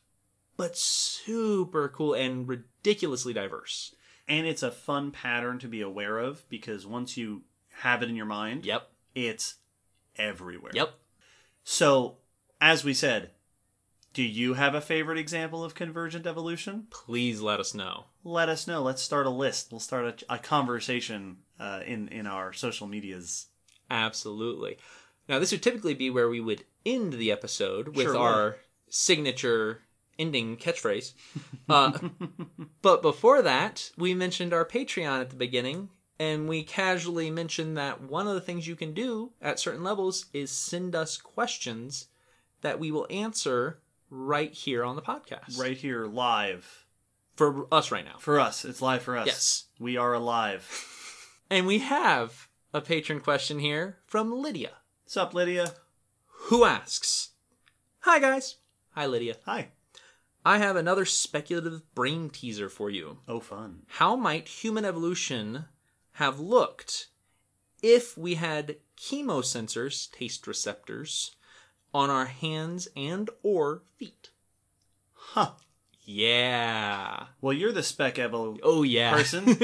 but 0.56 0.76
super 0.76 1.88
cool 1.88 2.14
and 2.14 2.46
ridiculously 2.48 3.32
diverse. 3.32 3.94
and 4.28 4.46
it's 4.46 4.62
a 4.62 4.70
fun 4.70 5.10
pattern 5.10 5.58
to 5.58 5.66
be 5.68 5.80
aware 5.80 6.18
of 6.18 6.48
because 6.48 6.86
once 6.86 7.16
you 7.16 7.42
have 7.80 8.02
it 8.02 8.08
in 8.08 8.16
your 8.16 8.26
mind 8.26 8.64
Yep. 8.66 8.88
it's 9.14 9.56
everywhere 10.16 10.72
Yep. 10.74 10.94
So 11.64 12.16
as 12.60 12.84
we 12.84 12.94
said 12.94 13.30
Do 14.12 14.22
you 14.22 14.54
have 14.54 14.74
a 14.74 14.80
favorite 14.80 15.18
example 15.18 15.64
of 15.64 15.74
convergent 15.74 16.26
evolution? 16.26 16.86
Please 16.90 17.40
let 17.40 17.60
us 17.60 17.74
know. 17.74 18.06
Let 18.24 18.48
us 18.48 18.66
know. 18.66 18.82
Let's 18.82 19.02
start 19.02 19.26
a 19.26 19.30
list. 19.30 19.70
We'll 19.70 19.80
start 19.80 20.24
a, 20.28 20.34
a 20.34 20.38
conversation 20.38 21.38
uh, 21.58 21.80
in 21.86 22.08
in 22.08 22.26
our 22.26 22.52
social 22.52 22.86
medias. 22.86 23.46
Absolutely. 23.90 24.78
Now, 25.28 25.38
this 25.38 25.52
would 25.52 25.62
typically 25.62 25.94
be 25.94 26.10
where 26.10 26.28
we 26.28 26.40
would 26.40 26.64
end 26.84 27.12
the 27.14 27.30
episode 27.30 27.94
with 27.96 28.06
Sure 28.06 28.18
our 28.18 28.56
signature 28.88 29.82
ending 30.18 30.56
catchphrase. 30.56 31.12
Uh, 31.68 31.92
but 32.82 33.00
before 33.00 33.42
that, 33.42 33.90
we 33.96 34.12
mentioned 34.12 34.52
our 34.52 34.64
Patreon 34.64 35.20
at 35.20 35.30
the 35.30 35.36
beginning, 35.36 35.88
and 36.20 36.48
we 36.48 36.62
casually 36.62 37.30
mentioned 37.30 37.76
that 37.78 38.00
one 38.02 38.28
of 38.28 38.34
the 38.34 38.40
things 38.40 38.68
you 38.68 38.76
can 38.76 38.92
do 38.94 39.32
at 39.40 39.58
certain 39.58 39.82
levels 39.82 40.26
is 40.32 40.50
send 40.52 40.94
us 40.94 41.16
questions 41.16 42.06
that 42.60 42.78
we 42.78 42.90
will 42.92 43.06
answer 43.10 43.80
right 44.10 44.52
here 44.52 44.84
on 44.84 44.94
the 44.96 45.02
podcast. 45.02 45.58
Right 45.58 45.76
here, 45.76 46.04
live 46.06 46.84
For 47.36 47.66
us 47.72 47.90
right 47.90 48.04
now. 48.04 48.18
for 48.18 48.38
us. 48.38 48.64
It's 48.64 48.82
live 48.82 49.02
for 49.02 49.16
us. 49.16 49.26
Yes. 49.26 49.64
we 49.80 49.96
are 49.96 50.12
alive. 50.14 50.86
And 51.52 51.66
we 51.66 51.78
have 51.80 52.46
a 52.72 52.80
patron 52.80 53.18
question 53.18 53.58
here 53.58 53.96
from 54.06 54.30
Lydia, 54.32 54.70
What's 55.02 55.16
up, 55.16 55.34
Lydia? 55.34 55.74
who 56.46 56.64
asks 56.64 57.30
Hi, 58.02 58.20
guys. 58.20 58.56
Hi, 58.94 59.06
Lydia. 59.06 59.34
Hi. 59.46 59.70
I 60.44 60.58
have 60.58 60.76
another 60.76 61.04
speculative 61.04 61.82
brain 61.94 62.30
teaser 62.30 62.68
for 62.68 62.88
you. 62.88 63.18
Oh, 63.26 63.40
fun. 63.40 63.82
How 63.88 64.14
might 64.14 64.46
human 64.46 64.84
evolution 64.84 65.64
have 66.20 66.38
looked 66.38 67.08
if 67.82 68.16
we 68.16 68.34
had 68.34 68.76
chemosensors, 68.94 70.12
taste 70.12 70.46
receptors, 70.46 71.34
on 71.94 72.10
our 72.10 72.26
hands 72.26 72.88
and 72.94 73.30
or 73.42 73.82
feet? 73.96 74.28
Huh. 75.14 75.52
Yeah. 76.04 77.24
Well, 77.40 77.54
you're 77.54 77.72
the 77.72 77.82
spec 77.82 78.16
evo. 78.16 78.58
Oh 78.62 78.82
yeah. 78.82 79.12
Person? 79.12 79.56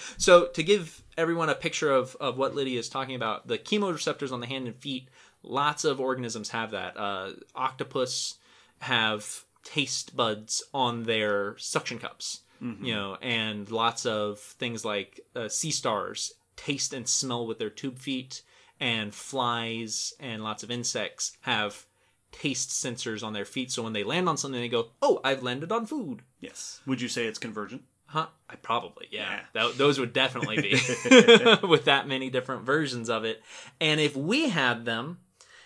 so 0.16 0.46
to 0.46 0.62
give 0.62 1.02
everyone 1.18 1.48
a 1.48 1.54
picture 1.56 1.90
of, 1.90 2.16
of 2.20 2.38
what 2.38 2.54
Lydia 2.54 2.78
is 2.78 2.88
talking 2.88 3.16
about, 3.16 3.48
the 3.48 3.58
chemoreceptors 3.58 4.30
on 4.30 4.38
the 4.38 4.46
hand 4.46 4.68
and 4.68 4.76
feet, 4.76 5.08
lots 5.42 5.84
of 5.84 6.00
organisms 6.00 6.50
have 6.50 6.70
that. 6.70 6.96
Uh, 6.96 7.32
octopus 7.56 8.38
have 8.82 9.42
taste 9.64 10.14
buds 10.14 10.62
on 10.72 11.04
their 11.04 11.58
suction 11.58 11.98
cups, 11.98 12.42
you 12.60 12.94
know, 12.94 13.16
and 13.20 13.70
lots 13.70 14.06
of 14.06 14.38
things 14.38 14.84
like 14.84 15.20
uh, 15.36 15.48
sea 15.48 15.70
stars 15.70 16.32
taste 16.56 16.92
and 16.92 17.08
smell 17.08 17.46
with 17.46 17.58
their 17.58 17.70
tube 17.70 17.98
feet, 17.98 18.42
and 18.80 19.14
flies 19.14 20.14
and 20.20 20.42
lots 20.42 20.62
of 20.62 20.70
insects 20.70 21.36
have 21.42 21.86
taste 22.32 22.70
sensors 22.70 23.22
on 23.22 23.32
their 23.32 23.44
feet. 23.44 23.70
So 23.70 23.82
when 23.82 23.92
they 23.92 24.04
land 24.04 24.28
on 24.28 24.36
something, 24.36 24.60
they 24.60 24.68
go, 24.68 24.90
"Oh, 25.02 25.20
I've 25.24 25.42
landed 25.42 25.72
on 25.72 25.86
food." 25.86 26.22
Yes. 26.40 26.80
Would 26.86 27.00
you 27.00 27.08
say 27.08 27.26
it's 27.26 27.38
convergent? 27.38 27.82
Huh? 28.06 28.26
I 28.48 28.56
probably, 28.56 29.08
yeah. 29.10 29.30
Yeah. 29.30 29.40
Tho- 29.52 29.72
those 29.72 29.98
would 29.98 30.12
definitely 30.12 30.60
be 30.60 30.70
with 31.66 31.86
that 31.86 32.06
many 32.06 32.30
different 32.30 32.62
versions 32.62 33.10
of 33.10 33.24
it. 33.24 33.42
And 33.80 34.00
if 34.00 34.16
we 34.16 34.50
had 34.50 34.84
them, 34.84 35.18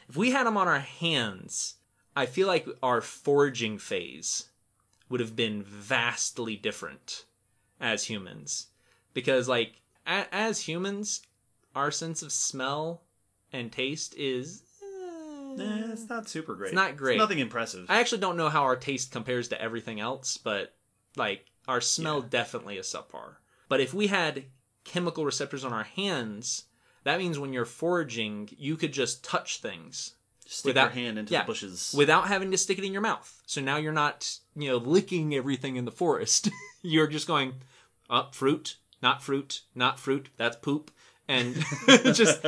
if 0.09 0.17
we 0.17 0.31
had 0.31 0.47
them 0.47 0.57
on 0.57 0.69
our 0.69 0.79
hands, 0.79 1.75
I 2.17 2.27
feel 2.27 2.47
like 2.47 2.67
our 2.83 3.01
foraging 3.01 3.79
phase 3.79 4.49
would 5.09 5.21
have 5.21 5.35
been 5.37 5.63
vastly 5.63 6.57
different 6.57 7.25
as 7.81 8.05
humans. 8.05 8.67
Because, 9.15 9.49
like, 9.49 9.81
a- 10.07 10.33
as 10.35 10.61
humans, 10.69 11.23
our 11.75 11.91
sense 11.91 12.23
of 12.23 12.33
smell 12.33 13.03
and 13.53 13.73
taste 13.73 14.15
is. 14.17 14.63
eh, 15.61 15.91
it's 15.93 16.09
not 16.09 16.29
super 16.29 16.55
great. 16.55 16.73
not 16.75 16.97
great. 16.97 17.19
nothing 17.19 17.39
impressive. 17.41 17.87
I 17.89 17.99
actually 18.01 18.21
don't 18.21 18.37
know 18.37 18.49
how 18.49 18.63
our 18.63 18.77
taste 18.77 19.11
compares 19.11 19.49
to 19.49 19.61
everything 19.61 19.99
else, 20.01 20.37
but 20.37 20.75
like 21.17 21.47
our 21.67 21.81
smell 21.81 22.21
definitely 22.23 22.79
is 22.79 22.87
subpar. 22.87 23.37
But 23.69 23.81
if 23.81 23.93
we 23.93 24.07
had 24.07 24.45
chemical 24.85 25.25
receptors 25.25 25.65
on 25.65 25.73
our 25.73 25.83
hands, 25.85 26.65
that 27.05 27.19
means 27.19 27.39
when 27.39 27.53
you're 27.53 27.65
foraging, 27.65 28.49
you 28.57 28.77
could 28.77 28.93
just 28.93 29.25
touch 29.25 29.61
things 29.61 30.15
Stick 30.47 30.67
without- 30.71 30.95
your 30.95 31.05
hand 31.05 31.19
into 31.19 31.33
yeah, 31.33 31.41
the 31.43 31.47
bushes. 31.47 31.93
without 31.97 32.29
having 32.29 32.51
to 32.53 32.59
stick 32.59 32.79
it 32.79 32.85
in 32.85 32.93
your 32.93 33.03
mouth. 33.03 33.43
So 33.47 33.61
now 33.61 33.77
you're 33.79 33.93
not, 33.93 34.39
you 34.59 34.71
know, 34.71 34.77
licking 34.77 35.35
everything 35.35 35.77
in 35.77 35.85
the 35.85 35.91
forest. 35.91 36.51
you're 36.83 37.07
just 37.07 37.27
going, 37.27 37.55
up 38.11 38.35
fruit, 38.35 38.77
not 39.03 39.23
fruit, 39.23 39.63
not 39.75 39.99
fruit, 39.99 40.31
that's 40.37 40.57
poop. 40.57 40.91
And 41.27 41.63
just 42.15 42.45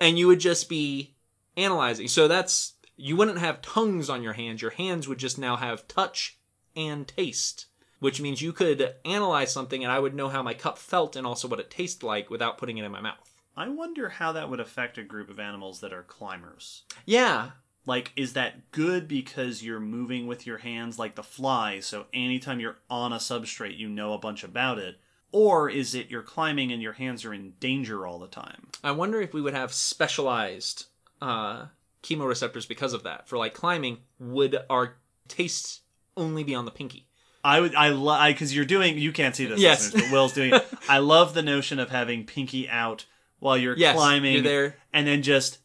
and 0.00 0.18
you 0.18 0.26
would 0.26 0.40
just 0.40 0.68
be 0.68 1.14
analyzing. 1.56 2.08
So 2.08 2.26
that's 2.26 2.74
you 2.96 3.16
wouldn't 3.16 3.38
have 3.38 3.62
tongues 3.62 4.08
on 4.08 4.22
your 4.22 4.32
hands. 4.32 4.62
Your 4.62 4.70
hands 4.70 5.08
would 5.08 5.18
just 5.18 5.38
now 5.38 5.56
have 5.56 5.86
touch 5.88 6.38
and 6.74 7.06
taste, 7.06 7.66
which 8.00 8.20
means 8.20 8.40
you 8.40 8.52
could 8.52 8.94
analyze 9.04 9.52
something 9.52 9.82
and 9.82 9.92
I 9.92 9.98
would 9.98 10.14
know 10.14 10.28
how 10.28 10.42
my 10.42 10.54
cup 10.54 10.78
felt 10.78 11.16
and 11.16 11.26
also 11.26 11.48
what 11.48 11.60
it 11.60 11.70
tasted 11.70 12.06
like 12.06 12.30
without 12.30 12.58
putting 12.58 12.78
it 12.78 12.84
in 12.84 12.92
my 12.92 13.00
mouth. 13.00 13.34
I 13.56 13.68
wonder 13.68 14.08
how 14.08 14.32
that 14.32 14.50
would 14.50 14.58
affect 14.58 14.98
a 14.98 15.04
group 15.04 15.30
of 15.30 15.38
animals 15.38 15.80
that 15.80 15.92
are 15.92 16.02
climbers. 16.02 16.82
Yeah. 17.06 17.50
Like, 17.86 18.12
is 18.16 18.32
that 18.32 18.70
good 18.70 19.06
because 19.08 19.62
you're 19.62 19.80
moving 19.80 20.26
with 20.26 20.46
your 20.46 20.58
hands 20.58 20.98
like 20.98 21.14
the 21.16 21.22
fly, 21.22 21.80
so 21.80 22.06
anytime 22.14 22.58
you're 22.60 22.78
on 22.88 23.12
a 23.12 23.16
substrate, 23.16 23.76
you 23.76 23.88
know 23.88 24.12
a 24.14 24.18
bunch 24.18 24.42
about 24.42 24.78
it? 24.78 24.96
Or 25.32 25.68
is 25.68 25.94
it 25.94 26.10
you're 26.10 26.22
climbing 26.22 26.72
and 26.72 26.80
your 26.80 26.92
hands 26.94 27.24
are 27.24 27.34
in 27.34 27.54
danger 27.60 28.06
all 28.06 28.18
the 28.18 28.28
time? 28.28 28.68
I 28.82 28.92
wonder 28.92 29.20
if 29.20 29.34
we 29.34 29.40
would 29.42 29.54
have 29.54 29.72
specialized 29.72 30.86
uh 31.20 31.66
chemoreceptors 32.02 32.68
because 32.68 32.92
of 32.92 33.02
that. 33.02 33.28
For 33.28 33.36
like 33.38 33.54
climbing, 33.54 33.98
would 34.18 34.56
our 34.70 34.96
tastes 35.26 35.80
only 36.16 36.44
be 36.44 36.54
on 36.54 36.64
the 36.66 36.70
pinky? 36.70 37.08
I 37.42 37.60
would, 37.60 37.74
I 37.74 37.88
love, 37.90 38.26
because 38.28 38.54
you're 38.56 38.64
doing, 38.64 38.96
you 38.96 39.12
can't 39.12 39.36
see 39.36 39.44
this, 39.44 39.60
Yes. 39.60 39.90
but 39.92 40.10
Will's 40.10 40.32
doing 40.32 40.54
it. 40.54 40.66
I 40.88 40.98
love 40.98 41.34
the 41.34 41.42
notion 41.42 41.78
of 41.78 41.90
having 41.90 42.24
pinky 42.24 42.68
out 42.70 43.04
while 43.38 43.56
you're 43.58 43.76
Yes, 43.76 43.94
climbing 43.96 44.34
you're 44.34 44.42
there. 44.42 44.76
and 44.94 45.06
then 45.06 45.22
just, 45.22 45.58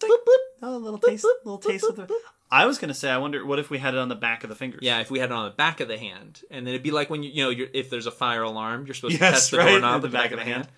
Boop, 0.00 0.10
boop. 0.10 0.36
Oh, 0.64 0.76
a 0.76 0.78
little 0.78 0.98
taste, 0.98 1.26
little 1.44 1.58
taste 1.58 1.84
of 1.88 1.96
the. 1.96 2.08
I 2.50 2.66
was 2.66 2.78
gonna 2.78 2.94
say, 2.94 3.10
I 3.10 3.18
wonder, 3.18 3.44
what 3.44 3.58
if 3.58 3.70
we 3.70 3.78
had 3.78 3.94
it 3.94 3.98
on 3.98 4.08
the 4.08 4.14
back 4.14 4.44
of 4.44 4.48
the 4.50 4.54
fingers? 4.56 4.80
Yeah, 4.82 5.00
if 5.00 5.10
we 5.10 5.18
had 5.18 5.30
it 5.30 5.32
on 5.32 5.44
the 5.44 5.50
back 5.54 5.80
of 5.80 5.88
the 5.88 5.98
hand, 5.98 6.42
and 6.50 6.66
then 6.66 6.74
it'd 6.74 6.82
be 6.82 6.90
like 6.90 7.10
when 7.10 7.22
you 7.22 7.30
you 7.30 7.42
know 7.44 7.50
you're, 7.50 7.68
if 7.72 7.90
there's 7.90 8.06
a 8.06 8.10
fire 8.12 8.42
alarm, 8.42 8.86
you're 8.86 8.94
supposed 8.94 9.16
to 9.16 9.20
Yes, 9.20 9.32
test 9.32 9.50
the 9.50 9.58
right, 9.58 9.70
doorknob 9.70 9.96
at 9.96 10.02
with 10.02 10.12
the 10.12 10.18
back 10.18 10.32
of 10.32 10.38
the 10.38 10.44
hand. 10.44 10.68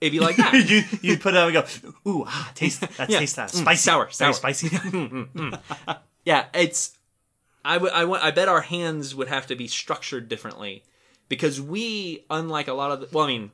It'd 0.00 0.12
be 0.12 0.20
like 0.20 0.36
that. 0.38 0.54
you 0.68 0.82
you 1.02 1.16
put 1.18 1.34
it 1.34 1.38
on 1.38 1.54
and 1.54 1.66
go, 2.04 2.10
ooh, 2.10 2.24
ah, 2.26 2.50
taste 2.54 2.80
that 2.80 3.08
Yeah. 3.08 3.18
taste 3.20 3.36
that 3.36 3.50
Mm, 3.50 3.60
spicy, 3.62 3.76
sour, 3.90 4.04
very 4.04 4.12
sour. 4.12 4.32
spicy. 4.32 4.70
yeah, 6.24 6.46
it's. 6.54 6.98
I 7.64 7.78
would. 7.78 7.92
I 7.92 8.04
want. 8.04 8.22
I 8.24 8.30
bet 8.30 8.48
our 8.48 8.60
hands 8.62 9.14
would 9.14 9.28
have 9.28 9.46
to 9.46 9.56
be 9.56 9.68
structured 9.68 10.28
differently, 10.28 10.84
because 11.28 11.60
we, 11.60 12.26
unlike 12.28 12.68
a 12.68 12.74
lot 12.74 12.90
of 12.90 13.00
the, 13.00 13.08
well, 13.12 13.24
I 13.24 13.28
mean, 13.28 13.52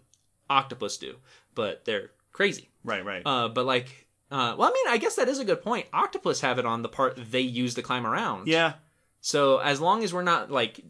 octopus 0.48 0.96
do, 0.96 1.16
but 1.54 1.84
they're 1.84 2.10
crazy. 2.32 2.70
right, 2.84 3.04
right. 3.04 3.22
Uh, 3.24 3.48
but 3.48 3.66
like, 3.66 4.06
uh, 4.30 4.54
well, 4.56 4.68
I 4.68 4.72
mean, 4.72 4.86
I 4.94 4.98
guess 4.98 5.16
that 5.16 5.28
is 5.28 5.38
a 5.38 5.44
good 5.44 5.62
point. 5.62 5.86
Octopus 5.92 6.40
have 6.40 6.58
it 6.58 6.66
on 6.66 6.82
the 6.82 6.88
part 6.88 7.18
they 7.30 7.40
use 7.40 7.74
to 7.74 7.82
climb 7.82 8.06
around. 8.06 8.46
yeah, 8.48 8.74
So 9.20 9.58
as 9.58 9.80
long 9.80 10.02
as 10.04 10.12
we're 10.14 10.22
not 10.22 10.50
like 10.50 10.80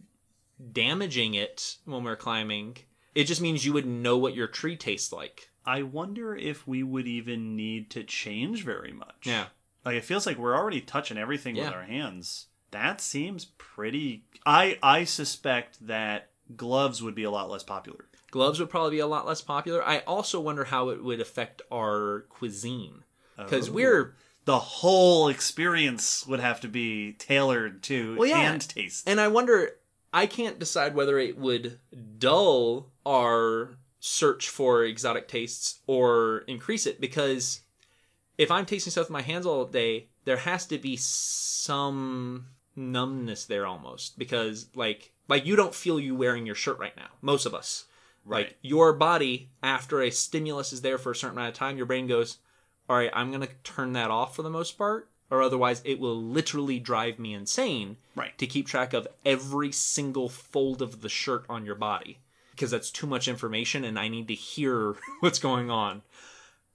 damaging 0.73 1.35
it 1.35 1.77
when 1.85 2.05
we're 2.05 2.17
climbing, 2.17 2.77
it 3.15 3.25
just 3.25 3.41
means 3.41 3.65
you 3.65 3.73
would 3.73 3.87
know 3.87 4.17
what 4.19 4.35
your 4.35 4.47
tree 4.47 4.77
tastes 4.77 5.13
like. 5.13 5.49
I 5.65 5.83
wonder 5.83 6.35
if 6.37 6.67
we 6.67 6.83
would 6.83 7.07
even 7.07 7.57
need 7.57 7.91
to 7.91 8.03
change 8.05 8.65
very 8.65 8.93
much. 8.93 9.25
Yeah. 9.27 9.47
like 9.85 9.97
it 9.97 10.05
feels 10.05 10.27
like 10.27 10.39
we're 10.39 10.57
already 10.57 10.81
touching 10.81 11.19
everything 11.19 11.57
with 11.57 11.73
our 11.73 11.83
hands. 11.83 12.47
That 12.71 13.01
seems 13.01 13.47
pretty. 13.59 14.25
I 14.47 14.79
I 14.83 15.05
suspect 15.05 15.87
that 15.87 16.31
gloves 16.57 17.03
would 17.03 17.15
be 17.15 17.25
a 17.25 17.31
lot 17.31 17.51
less 17.51 17.63
popular. 17.63 18.07
Gloves 18.31 18.61
would 18.61 18.71
probably 18.71 18.93
be 18.93 19.01
a 19.01 19.07
lot 19.07 19.27
less 19.27 19.41
popular. 19.43 19.85
I 19.85 19.99
also 20.01 20.41
wonder 20.41 20.65
how 20.65 20.91
it 20.91 21.03
would 21.03 21.21
affect 21.21 21.63
our 21.73 22.27
cuisine 22.29 23.03
because 23.45 23.69
Oh. 23.69 23.73
we're 23.73 24.15
The 24.47 24.59
whole 24.59 25.29
experience 25.29 26.27
would 26.27 26.41
have 26.41 26.61
to 26.63 26.69
be 26.69 27.13
tailored 27.13 27.83
to 27.85 28.17
Well, 28.17 28.29
yeah. 28.29 28.39
hand 28.39 28.69
taste. 28.69 29.09
and 29.09 29.21
I 29.21 29.29
wonder. 29.29 29.77
I 30.13 30.27
can't 30.27 30.59
decide 30.59 30.95
whether 30.97 31.19
it 31.19 31.39
would 31.39 31.79
dull 32.19 32.91
our 33.07 33.77
search 34.01 34.49
for 34.49 34.83
exotic 34.83 35.29
tastes 35.29 35.81
or 35.87 36.39
increase 36.49 36.85
it 36.87 37.01
because 37.01 37.61
if 38.39 38.51
I'm 38.51 38.67
tasting 38.67 38.91
stuff 38.91 39.05
with 39.05 39.11
my 39.11 39.23
hands 39.23 39.47
all 39.47 39.67
day, 39.67 40.09
there 40.25 40.39
has 40.39 40.67
to 40.67 40.79
be 40.79 40.97
some 40.97 42.47
numbness 42.75 43.45
there 43.45 43.67
almost 43.67 44.19
because 44.19 44.67
like 44.75 45.13
like 45.29 45.45
you 45.47 45.55
don't 45.55 45.75
feel 45.75 46.01
you 46.01 46.15
wearing 46.15 46.47
your 46.47 46.55
shirt 46.55 46.79
right 46.79 46.97
now. 46.97 47.09
Most 47.21 47.47
of 47.47 47.55
us. 47.55 47.85
Right. 48.25 48.47
Like 48.49 48.59
your 48.63 48.93
body 48.93 49.51
after 49.63 50.03
a 50.03 50.11
stimulus 50.11 50.73
is 50.73 50.81
there 50.83 50.99
for 50.99 51.13
a 51.13 51.17
certain 51.17 51.37
amount 51.39 51.51
of 51.51 51.59
time, 51.59 51.77
your 51.77 51.87
brain 51.87 52.07
goes, 52.07 52.39
"All 52.91 52.97
right, 52.97 53.11
I'm 53.15 53.31
going 53.31 53.41
to 53.47 53.55
turn 53.65 53.93
that 53.95 54.11
off 54.11 54.37
for 54.37 54.43
the 54.43 54.51
most 54.51 54.77
part." 54.77 55.09
Or 55.31 55.43
otherwise, 55.43 55.81
it 55.85 56.01
will 56.01 56.21
literally 56.21 56.81
drive 56.81 57.21
me 57.21 57.33
insane 57.35 57.99
Right. 58.17 58.37
to 58.39 58.49
keep 58.49 58.67
track 58.67 58.93
of 58.93 59.07
every 59.25 59.71
single 59.71 60.29
fold 60.29 60.83
of 60.83 61.03
the 61.03 61.09
shirt 61.09 61.45
on 61.49 61.65
your 61.65 61.77
body 61.77 62.19
because 62.51 62.73
that's 62.73 62.91
too 62.91 63.07
much 63.07 63.29
information 63.29 63.85
and 63.85 63.97
I 63.97 64.09
need 64.09 64.27
to 64.27 64.35
hear 64.35 64.97
what's 65.21 65.39
going 65.39 65.71
on. 65.71 66.03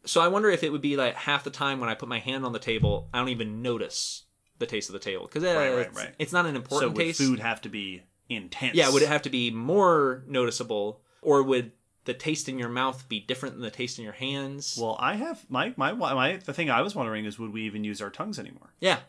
So 0.05 0.21
I 0.21 0.29
wonder 0.29 0.49
if 0.49 0.63
it 0.63 0.71
would 0.71 0.81
be 0.81 0.95
like 0.95 1.15
half 1.15 1.43
the 1.43 1.49
time 1.49 1.81
when 1.81 1.89
I 1.89 1.95
put 1.95 2.07
my 2.07 2.19
hand 2.19 2.45
on 2.45 2.53
the 2.53 2.59
table, 2.59 3.09
I 3.13 3.17
don't 3.19 3.27
even 3.29 3.61
notice 3.61 4.23
the 4.57 4.65
taste 4.65 4.87
of 4.87 4.93
the 4.93 4.99
table 4.99 5.25
because 5.25 5.43
eh, 5.43 5.53
right, 5.53 5.87
it's, 5.87 5.97
right. 5.97 6.15
it's 6.17 6.31
not 6.31 6.45
an 6.45 6.53
So 6.53 6.57
important 6.61 6.93
would 6.95 7.03
taste. 7.03 7.19
food 7.19 7.39
have 7.41 7.59
to 7.63 7.69
be 7.69 8.03
intense? 8.29 8.75
Yeah, 8.75 8.89
would 8.89 9.01
it 9.01 9.09
have 9.09 9.23
to 9.23 9.29
be 9.29 9.51
more 9.51 10.23
noticeable, 10.27 11.01
or 11.21 11.43
would 11.43 11.73
the 12.05 12.13
taste 12.13 12.47
in 12.47 12.57
your 12.57 12.69
mouth 12.69 13.07
be 13.09 13.19
different 13.19 13.55
than 13.55 13.63
the 13.63 13.71
taste 13.71 13.97
in 13.97 14.03
your 14.03 14.13
hands? 14.13 14.77
Well, 14.79 14.95
I 14.99 15.15
have 15.15 15.45
my 15.49 15.73
my 15.75 15.91
my 15.93 16.37
the 16.37 16.53
thing 16.53 16.69
I 16.69 16.81
was 16.81 16.95
wondering 16.95 17.25
is 17.25 17.37
would 17.37 17.53
we 17.53 17.63
even 17.63 17.83
use 17.83 18.01
our 18.01 18.09
tongues 18.09 18.39
anymore 18.39 18.73
yeah, 18.79 18.99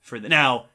for 0.00 0.18
the 0.18 0.28
now? 0.28 0.66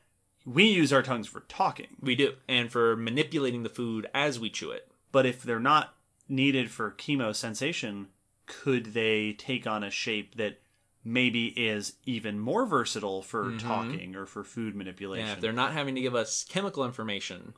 We 0.45 0.65
use 0.65 0.91
our 0.91 1.03
tongues 1.03 1.27
for 1.27 1.41
talking, 1.41 1.97
we 2.01 2.15
do, 2.15 2.33
and 2.47 2.71
for 2.71 2.95
manipulating 2.95 3.63
the 3.63 3.69
food 3.69 4.07
as 4.13 4.39
we 4.39 4.49
chew 4.49 4.71
it. 4.71 4.91
but 5.11 5.25
if 5.25 5.43
they're 5.43 5.59
not 5.59 5.93
needed 6.27 6.71
for 6.71 6.91
chemo 6.91 7.35
sensation, 7.35 8.07
could 8.45 8.93
they 8.93 9.33
take 9.33 9.67
on 9.67 9.83
a 9.83 9.91
shape 9.91 10.35
that 10.35 10.59
maybe 11.03 11.47
is 11.47 11.93
even 12.05 12.39
more 12.39 12.65
versatile 12.65 13.21
for 13.21 13.55
talking 13.57 14.15
or 14.15 14.25
for 14.25 14.43
food 14.43 14.75
manipulation? 14.75 15.23
Mm-hmm. 15.23 15.29
Yeah, 15.29 15.35
if 15.35 15.41
they're 15.41 15.53
not 15.53 15.73
having 15.73 15.95
to 15.95 16.01
give 16.01 16.15
us 16.15 16.45
chemical 16.45 16.85
information. 16.85 17.53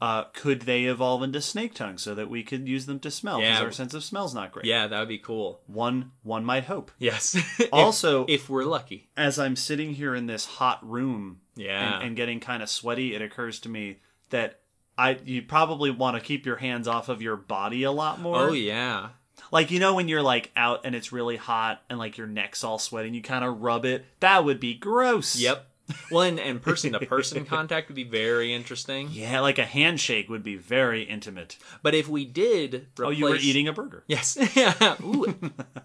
Uh, 0.00 0.24
could 0.34 0.62
they 0.62 0.84
evolve 0.84 1.22
into 1.22 1.40
snake 1.40 1.74
tongues 1.74 2.02
so 2.02 2.14
that 2.14 2.28
we 2.28 2.42
could 2.42 2.68
use 2.68 2.84
them 2.86 2.98
to 3.00 3.10
smell? 3.10 3.38
Because 3.38 3.58
Yeah. 3.58 3.64
our 3.64 3.72
sense 3.72 3.94
of 3.94 4.04
smell's 4.04 4.34
not 4.34 4.52
great. 4.52 4.66
Yeah, 4.66 4.86
that 4.88 4.98
would 4.98 5.08
be 5.08 5.18
cool. 5.18 5.60
One 5.66 6.12
one 6.22 6.44
might 6.44 6.64
hope. 6.64 6.90
Yes. 6.98 7.34
If- 7.58 7.68
Also, 7.72 8.26
if 8.28 8.48
we're 8.50 8.64
lucky. 8.64 9.08
as 9.16 9.38
I'm 9.38 9.56
sitting 9.56 9.94
here 9.94 10.14
in 10.14 10.26
this 10.26 10.44
hot 10.44 10.86
room 10.86 11.40
Yeah. 11.54 11.96
and, 11.96 12.08
and 12.08 12.16
getting 12.16 12.40
kind 12.40 12.62
of 12.62 12.68
sweaty, 12.68 13.14
it 13.14 13.22
occurs 13.22 13.58
to 13.60 13.68
me 13.70 14.00
that 14.30 14.60
I 14.98 15.18
you 15.24 15.42
probably 15.42 15.90
want 15.90 16.16
to 16.16 16.22
keep 16.22 16.44
your 16.46 16.56
hands 16.56 16.86
off 16.88 17.08
of 17.08 17.22
your 17.22 17.36
body 17.36 17.82
a 17.82 17.92
lot 17.92 18.20
more. 18.20 18.48
oh 18.48 18.52
yeah. 18.52 19.08
Like 19.52 19.70
you 19.70 19.78
know 19.78 19.94
when 19.94 20.08
you're 20.08 20.22
like 20.22 20.50
out 20.56 20.80
and 20.84 20.94
it's 20.94 21.12
really 21.12 21.36
hot 21.36 21.82
and 21.88 21.98
like 21.98 22.18
your 22.18 22.26
neck's 22.26 22.64
all 22.64 22.78
sweaty 22.78 23.08
and 23.08 23.16
you 23.16 23.22
kind 23.22 23.44
of 23.44 23.60
rub 23.62 23.84
it. 23.84 24.04
That 24.20 24.44
would 24.44 24.58
be 24.60 24.74
gross. 24.74 25.38
Yep. 25.38 25.66
Well, 26.10 26.22
and, 26.22 26.38
and 26.40 26.60
person 26.60 26.92
to 26.92 27.00
person 27.06 27.44
contact 27.46 27.88
would 27.88 27.94
be 27.94 28.04
very 28.04 28.52
interesting. 28.52 29.08
Yeah, 29.12 29.40
like 29.40 29.58
a 29.58 29.64
handshake 29.64 30.28
would 30.28 30.42
be 30.42 30.56
very 30.56 31.02
intimate. 31.02 31.56
But 31.82 31.94
if 31.94 32.08
we 32.08 32.24
did 32.24 32.74
replace... 32.98 33.06
Oh, 33.06 33.10
you 33.10 33.24
were 33.26 33.36
eating 33.36 33.68
a 33.68 33.72
burger. 33.72 34.02
Yes. 34.06 34.36
yeah. 34.56 34.96
Ooh. 35.02 35.34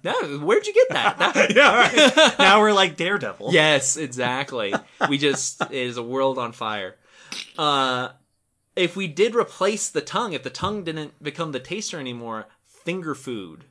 No, 0.03 0.39
where'd 0.39 0.65
you 0.67 0.73
get 0.73 0.89
that? 0.89 1.17
That- 1.19 1.55
yeah, 1.55 2.15
right. 2.15 2.39
now 2.39 2.59
we're 2.59 2.73
like 2.73 2.97
Daredevil. 2.97 3.49
Yes, 3.53 3.97
exactly. 3.97 4.73
we 5.09 5.17
just 5.17 5.61
it 5.61 5.71
is 5.71 5.97
a 5.97 6.03
world 6.03 6.37
on 6.37 6.51
fire. 6.51 6.95
Uh 7.57 8.09
if 8.75 8.95
we 8.95 9.07
did 9.07 9.35
replace 9.35 9.89
the 9.89 10.01
tongue, 10.01 10.33
if 10.33 10.43
the 10.43 10.49
tongue 10.49 10.83
didn't 10.83 11.21
become 11.21 11.51
the 11.51 11.59
taster 11.59 11.99
anymore, 11.99 12.47
finger 12.63 13.13
food 13.13 13.65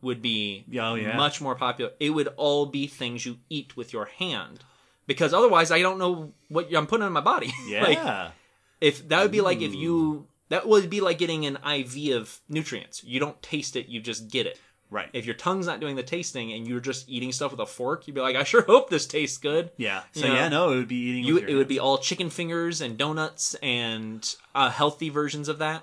would 0.00 0.22
be 0.22 0.64
Oh, 0.80 0.94
yeah. 0.94 1.16
much 1.16 1.40
more 1.40 1.54
popular. 1.54 1.92
It 2.00 2.10
would 2.10 2.28
all 2.36 2.66
be 2.66 2.86
things 2.86 3.26
you 3.26 3.38
eat 3.50 3.76
with 3.76 3.92
your 3.92 4.06
hand. 4.06 4.64
Because 5.08 5.34
otherwise 5.34 5.72
I 5.72 5.80
don't 5.82 5.98
know 5.98 6.32
what 6.48 6.72
I'm 6.72 6.86
putting 6.86 7.06
in 7.06 7.12
my 7.12 7.20
body. 7.20 7.52
Yeah. 7.66 7.82
like 7.82 8.32
if 8.80 9.08
that 9.08 9.22
would 9.22 9.32
be 9.32 9.40
like 9.40 9.60
if 9.60 9.74
you 9.74 10.28
that 10.50 10.68
would 10.68 10.88
be 10.88 11.00
like 11.00 11.18
getting 11.18 11.44
an 11.46 11.56
IV 11.66 12.14
of 12.16 12.38
nutrients. 12.48 13.02
You 13.02 13.18
don't 13.18 13.42
taste 13.42 13.74
it, 13.74 13.88
you 13.88 14.00
just 14.00 14.28
get 14.30 14.46
it. 14.46 14.60
right. 14.90 15.10
If 15.12 15.26
your 15.26 15.34
tongue's 15.34 15.66
not 15.66 15.80
doing 15.80 15.96
the 15.96 16.02
tasting 16.02 16.52
and 16.52 16.66
you're 16.68 16.80
just 16.80 17.08
eating 17.08 17.32
stuff 17.32 17.50
with 17.50 17.60
a 17.60 17.66
fork, 17.66 18.06
you'd 18.06 18.14
be 18.14 18.20
like, 18.22 18.36
I 18.36 18.44
sure 18.44 18.62
hope 18.62 18.88
this 18.88 19.06
tastes 19.06 19.36
good. 19.38 19.70
yeah. 19.76 20.02
So 20.12 20.20
you 20.26 20.28
know, 20.28 20.34
yeah, 20.34 20.48
no, 20.48 20.72
it 20.72 20.76
would 20.76 20.88
be 20.88 20.96
eating. 20.96 21.24
You, 21.24 21.38
it 21.38 21.54
would 21.54 21.68
be 21.68 21.78
all 21.80 21.98
chicken 21.98 22.30
fingers 22.30 22.80
and 22.80 22.96
donuts 22.96 23.54
and 23.62 24.22
uh, 24.54 24.70
healthy 24.70 25.08
versions 25.10 25.48
of 25.48 25.58
that. 25.58 25.82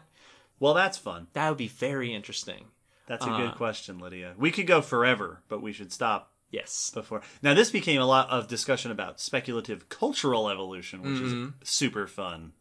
Well, 0.59 0.73
that's 0.73 0.97
fun. 0.97 1.27
That 1.33 1.49
would 1.49 1.57
be 1.57 1.67
very 1.67 2.13
interesting. 2.13 2.65
That's 3.07 3.25
a 3.25 3.29
Uh. 3.29 3.37
good 3.37 3.55
question, 3.55 3.99
Lydia. 3.99 4.33
We 4.37 4.49
could 4.51 4.65
go 4.67 4.81
forever, 4.81 5.41
but 5.49 5.61
we 5.61 5.73
should 5.73 5.91
stop 5.91 6.31
Yes. 6.55 6.91
before. 6.93 7.21
Now, 7.41 7.53
this 7.53 7.69
became 7.71 8.01
a 8.01 8.05
lot 8.05 8.29
of 8.29 8.47
discussion 8.47 8.91
about 8.91 9.19
speculative 9.19 9.89
cultural 9.89 10.49
evolution, 10.49 11.01
which 11.01 11.19
Mm-hmm. 11.19 11.61
is 11.61 11.69
super 11.69 12.07
fun. 12.07 12.53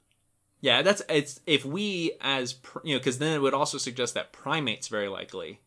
Yeah, 0.60 0.82
that's 0.82 1.02
it's 1.08 1.40
if 1.46 1.64
we 1.64 2.12
as 2.20 2.56
you 2.84 2.94
know 2.94 2.98
because 2.98 3.18
then 3.18 3.34
it 3.34 3.40
would 3.42 3.52
also 3.54 3.76
suggest 3.78 4.14
that 4.14 4.32
primates 4.32 4.88
very 4.88 5.08
likely 5.08 5.60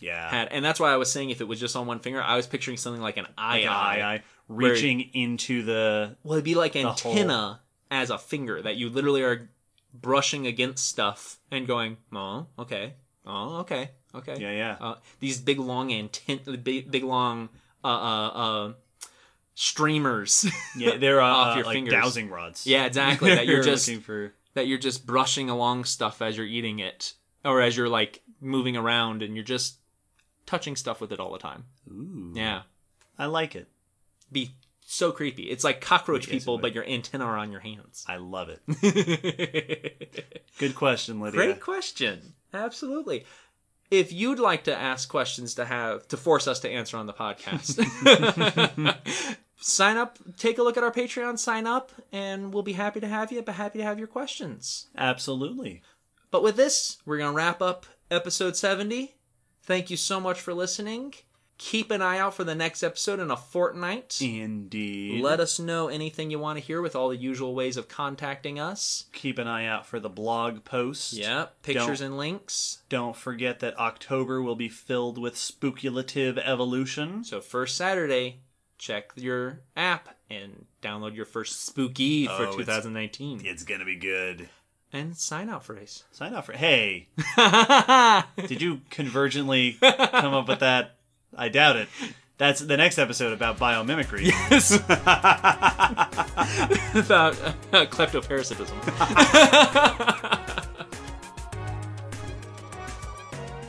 Yeah. 0.00 0.30
had 0.30 0.48
and 0.52 0.64
that's 0.64 0.78
why 0.78 0.92
I 0.92 0.96
was 0.96 1.10
saying 1.10 1.30
if 1.30 1.40
it 1.40 1.48
was 1.48 1.58
just 1.58 1.74
on 1.74 1.86
one 1.88 1.98
finger, 1.98 2.22
I 2.22 2.36
was 2.36 2.46
picturing 2.46 2.76
something 2.76 3.02
like 3.02 3.16
an 3.16 3.26
eye 3.36 3.62
Like 3.62 3.68
eye. 3.70 3.96
aye-aye 3.96 4.22
reaching 4.48 5.00
into 5.14 5.62
the. 5.64 6.16
Well, 6.22 6.34
it'd 6.34 6.44
be 6.44 6.54
like 6.54 6.76
antenna 6.76 7.60
as 7.90 8.10
a 8.10 8.18
finger 8.18 8.62
that 8.62 8.76
you 8.76 8.88
literally 8.88 9.22
are 9.22 9.50
brushing 9.92 10.46
against 10.46 10.86
stuff 10.88 11.40
and 11.50 11.66
going, 11.66 11.96
oh, 12.12 12.46
okay, 12.58 12.94
oh, 13.26 13.56
okay, 13.62 13.90
okay. 14.14 14.36
Yeah, 14.38 14.52
yeah. 14.52 14.76
Uh, 14.80 14.94
these 15.18 15.40
big 15.40 15.58
long 15.58 15.92
antenna, 15.92 16.56
big, 16.56 16.90
big 16.90 17.02
long 17.02 17.48
uh, 17.86 18.28
uh, 18.28 18.28
uh, 18.68 18.72
streamers. 19.54 20.46
Yeah, 20.76 20.96
they're 20.98 21.20
uh, 21.20 21.26
off 21.26 21.56
your 21.56 21.64
like 21.64 21.74
fingers. 21.74 21.92
dowsing 21.92 22.28
rods. 22.28 22.66
yeah, 22.66 22.84
exactly. 22.86 23.34
That 23.34 23.46
you're 23.46 23.62
just 23.74 23.90
for. 24.02 24.32
that 24.54 24.66
you're 24.66 24.78
just 24.78 25.06
brushing 25.06 25.48
along 25.50 25.84
stuff 25.84 26.20
as 26.20 26.36
you're 26.36 26.46
eating 26.46 26.78
it, 26.80 27.14
or 27.44 27.60
as 27.62 27.76
you're 27.76 27.88
like 27.88 28.22
moving 28.40 28.76
around, 28.76 29.22
and 29.22 29.34
you're 29.34 29.44
just 29.44 29.78
touching 30.44 30.76
stuff 30.76 31.00
with 31.00 31.12
it 31.12 31.20
all 31.20 31.32
the 31.32 31.38
time. 31.38 31.64
Ooh, 31.90 32.32
Yeah, 32.34 32.62
I 33.18 33.26
like 33.26 33.56
it. 33.56 33.68
be 34.30 34.50
so 34.88 35.10
creepy. 35.10 35.44
It's 35.44 35.64
like 35.64 35.80
cockroach 35.80 36.28
people, 36.28 36.58
but 36.58 36.74
your 36.74 36.84
antennae 36.86 37.24
are 37.24 37.36
on 37.36 37.50
your 37.50 37.60
hands. 37.60 38.04
I 38.08 38.18
love 38.18 38.48
it. 38.50 40.46
Good 40.58 40.74
question, 40.74 41.20
Lydia. 41.20 41.40
Great 41.40 41.60
question. 41.60 42.34
Absolutely. 42.54 43.24
If 43.90 44.12
you'd 44.12 44.38
like 44.38 44.64
to 44.64 44.76
ask 44.76 45.08
questions 45.08 45.54
to 45.54 45.64
have 45.64 46.08
to 46.08 46.16
force 46.16 46.48
us 46.48 46.60
to 46.60 46.70
answer 46.70 46.96
on 46.96 47.06
the 47.06 47.12
podcast, 47.12 47.76
sign 49.56 49.96
up, 49.96 50.18
take 50.36 50.58
a 50.58 50.62
look 50.62 50.76
at 50.76 50.82
our 50.82 50.92
Patreon, 50.92 51.38
sign 51.38 51.66
up, 51.66 51.92
and 52.12 52.52
we'll 52.52 52.62
be 52.62 52.72
happy 52.72 53.00
to 53.00 53.08
have 53.08 53.30
you, 53.30 53.42
but 53.42 53.54
happy 53.54 53.78
to 53.78 53.84
have 53.84 53.98
your 53.98 54.08
questions. 54.08 54.88
Absolutely. 54.96 55.82
But 56.30 56.42
with 56.42 56.56
this, 56.56 56.98
we're 57.06 57.18
going 57.18 57.30
to 57.30 57.36
wrap 57.36 57.62
up 57.62 57.86
episode 58.10 58.56
70. 58.56 59.14
Thank 59.62 59.90
you 59.90 59.96
so 59.96 60.20
much 60.20 60.40
for 60.40 60.52
listening. 60.54 61.14
Keep 61.58 61.90
an 61.90 62.02
eye 62.02 62.18
out 62.18 62.34
for 62.34 62.44
the 62.44 62.54
next 62.54 62.82
episode 62.82 63.18
in 63.18 63.30
a 63.30 63.36
fortnight. 63.36 64.18
Indeed. 64.20 65.22
Let 65.22 65.40
us 65.40 65.58
know 65.58 65.88
anything 65.88 66.30
you 66.30 66.38
want 66.38 66.58
to 66.58 66.64
hear 66.64 66.82
with 66.82 66.94
all 66.94 67.08
the 67.08 67.16
usual 67.16 67.54
ways 67.54 67.78
of 67.78 67.88
contacting 67.88 68.60
us. 68.60 69.06
Keep 69.14 69.38
an 69.38 69.48
eye 69.48 69.64
out 69.66 69.86
for 69.86 69.98
the 69.98 70.10
blog 70.10 70.64
post. 70.64 71.14
Yeah, 71.14 71.46
pictures 71.62 72.00
Don't- 72.00 72.06
and 72.08 72.18
links. 72.18 72.82
Don't 72.90 73.16
forget 73.16 73.60
that 73.60 73.78
October 73.78 74.42
will 74.42 74.54
be 74.56 74.68
filled 74.68 75.16
with 75.16 75.36
speculative 75.38 76.36
evolution. 76.36 77.24
So 77.24 77.40
first 77.40 77.76
Saturday, 77.76 78.40
check 78.76 79.12
your 79.16 79.60
app 79.74 80.10
and 80.28 80.66
download 80.82 81.16
your 81.16 81.24
first 81.24 81.64
spooky 81.64 82.28
Oh, 82.28 82.36
for 82.52 82.58
2019 82.58 83.40
It's 83.46 83.62
gonna 83.62 83.84
be 83.86 83.96
good. 83.96 84.50
and 84.92 85.16
sign 85.16 85.48
out 85.48 85.64
phrase. 85.64 86.04
Sign 86.12 86.34
up 86.34 86.44
for. 86.44 86.52
Hey, 86.52 87.08
did 88.46 88.60
you 88.60 88.82
convergently 88.90 89.80
come 89.80 90.34
up 90.34 90.48
with 90.48 90.60
that? 90.60 90.92
I 91.36 91.48
doubt 91.48 91.76
it. 91.76 91.88
That's 92.38 92.60
the 92.60 92.76
next 92.76 92.98
episode 92.98 93.32
about 93.32 93.58
biomimicry. 93.58 94.26
yes. 94.26 94.72
About 96.96 97.34
uh, 97.72 97.86
kleptoparasitism. 97.86 98.74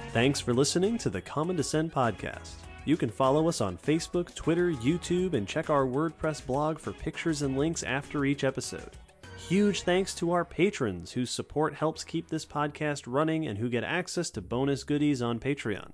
Thanks 0.12 0.40
for 0.40 0.54
listening 0.54 0.98
to 1.00 1.10
the 1.10 1.22
Common 1.22 1.56
Descent 1.56 1.94
podcast. 1.94 2.54
You 2.86 2.98
can 2.98 3.10
follow 3.10 3.48
us 3.48 3.62
on 3.62 3.78
Facebook, 3.78 4.34
Twitter, 4.34 4.72
YouTube, 4.72 5.34
and 5.34 5.48
check 5.48 5.70
our 5.70 5.86
WordPress 5.86 6.46
blog 6.46 6.80
for 6.80 6.94
pictures 6.94 7.42
and 7.42 7.58
links 7.58 7.84
after 7.84 8.26
each 8.26 8.44
episode. 8.44 8.92
Huge 9.38 9.84
thanks 9.84 10.16
to 10.16 10.32
our 10.32 10.44
patrons 10.44 11.12
whose 11.12 11.30
support 11.30 11.76
helps 11.76 12.04
keep 12.04 12.30
this 12.30 12.46
podcast 12.46 13.04
running 13.08 13.48
and 13.48 13.58
who 13.58 13.70
get 13.70 13.84
access 13.84 14.30
to 14.32 14.42
bonus 14.42 14.84
goodies 14.84 15.22
on 15.22 15.40
Patreon. 15.40 15.92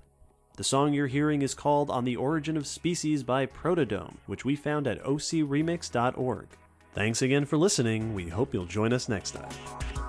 The 0.56 0.62
song 0.62 0.92
you're 0.94 1.08
hearing 1.08 1.42
is 1.42 1.52
called 1.52 1.90
On 1.90 2.04
the 2.04 2.14
Origin 2.14 2.56
of 2.56 2.68
Species 2.68 3.24
by 3.24 3.44
Protodome, 3.44 4.18
which 4.26 4.44
we 4.44 4.54
found 4.54 4.86
at 4.86 5.02
ocremix.org. 5.02 6.46
Thanks 6.94 7.22
again 7.22 7.44
for 7.44 7.56
listening. 7.56 8.14
We 8.14 8.28
hope 8.28 8.54
you'll 8.54 8.64
join 8.64 8.92
us 8.92 9.08
next 9.08 9.32
time. 9.32 10.03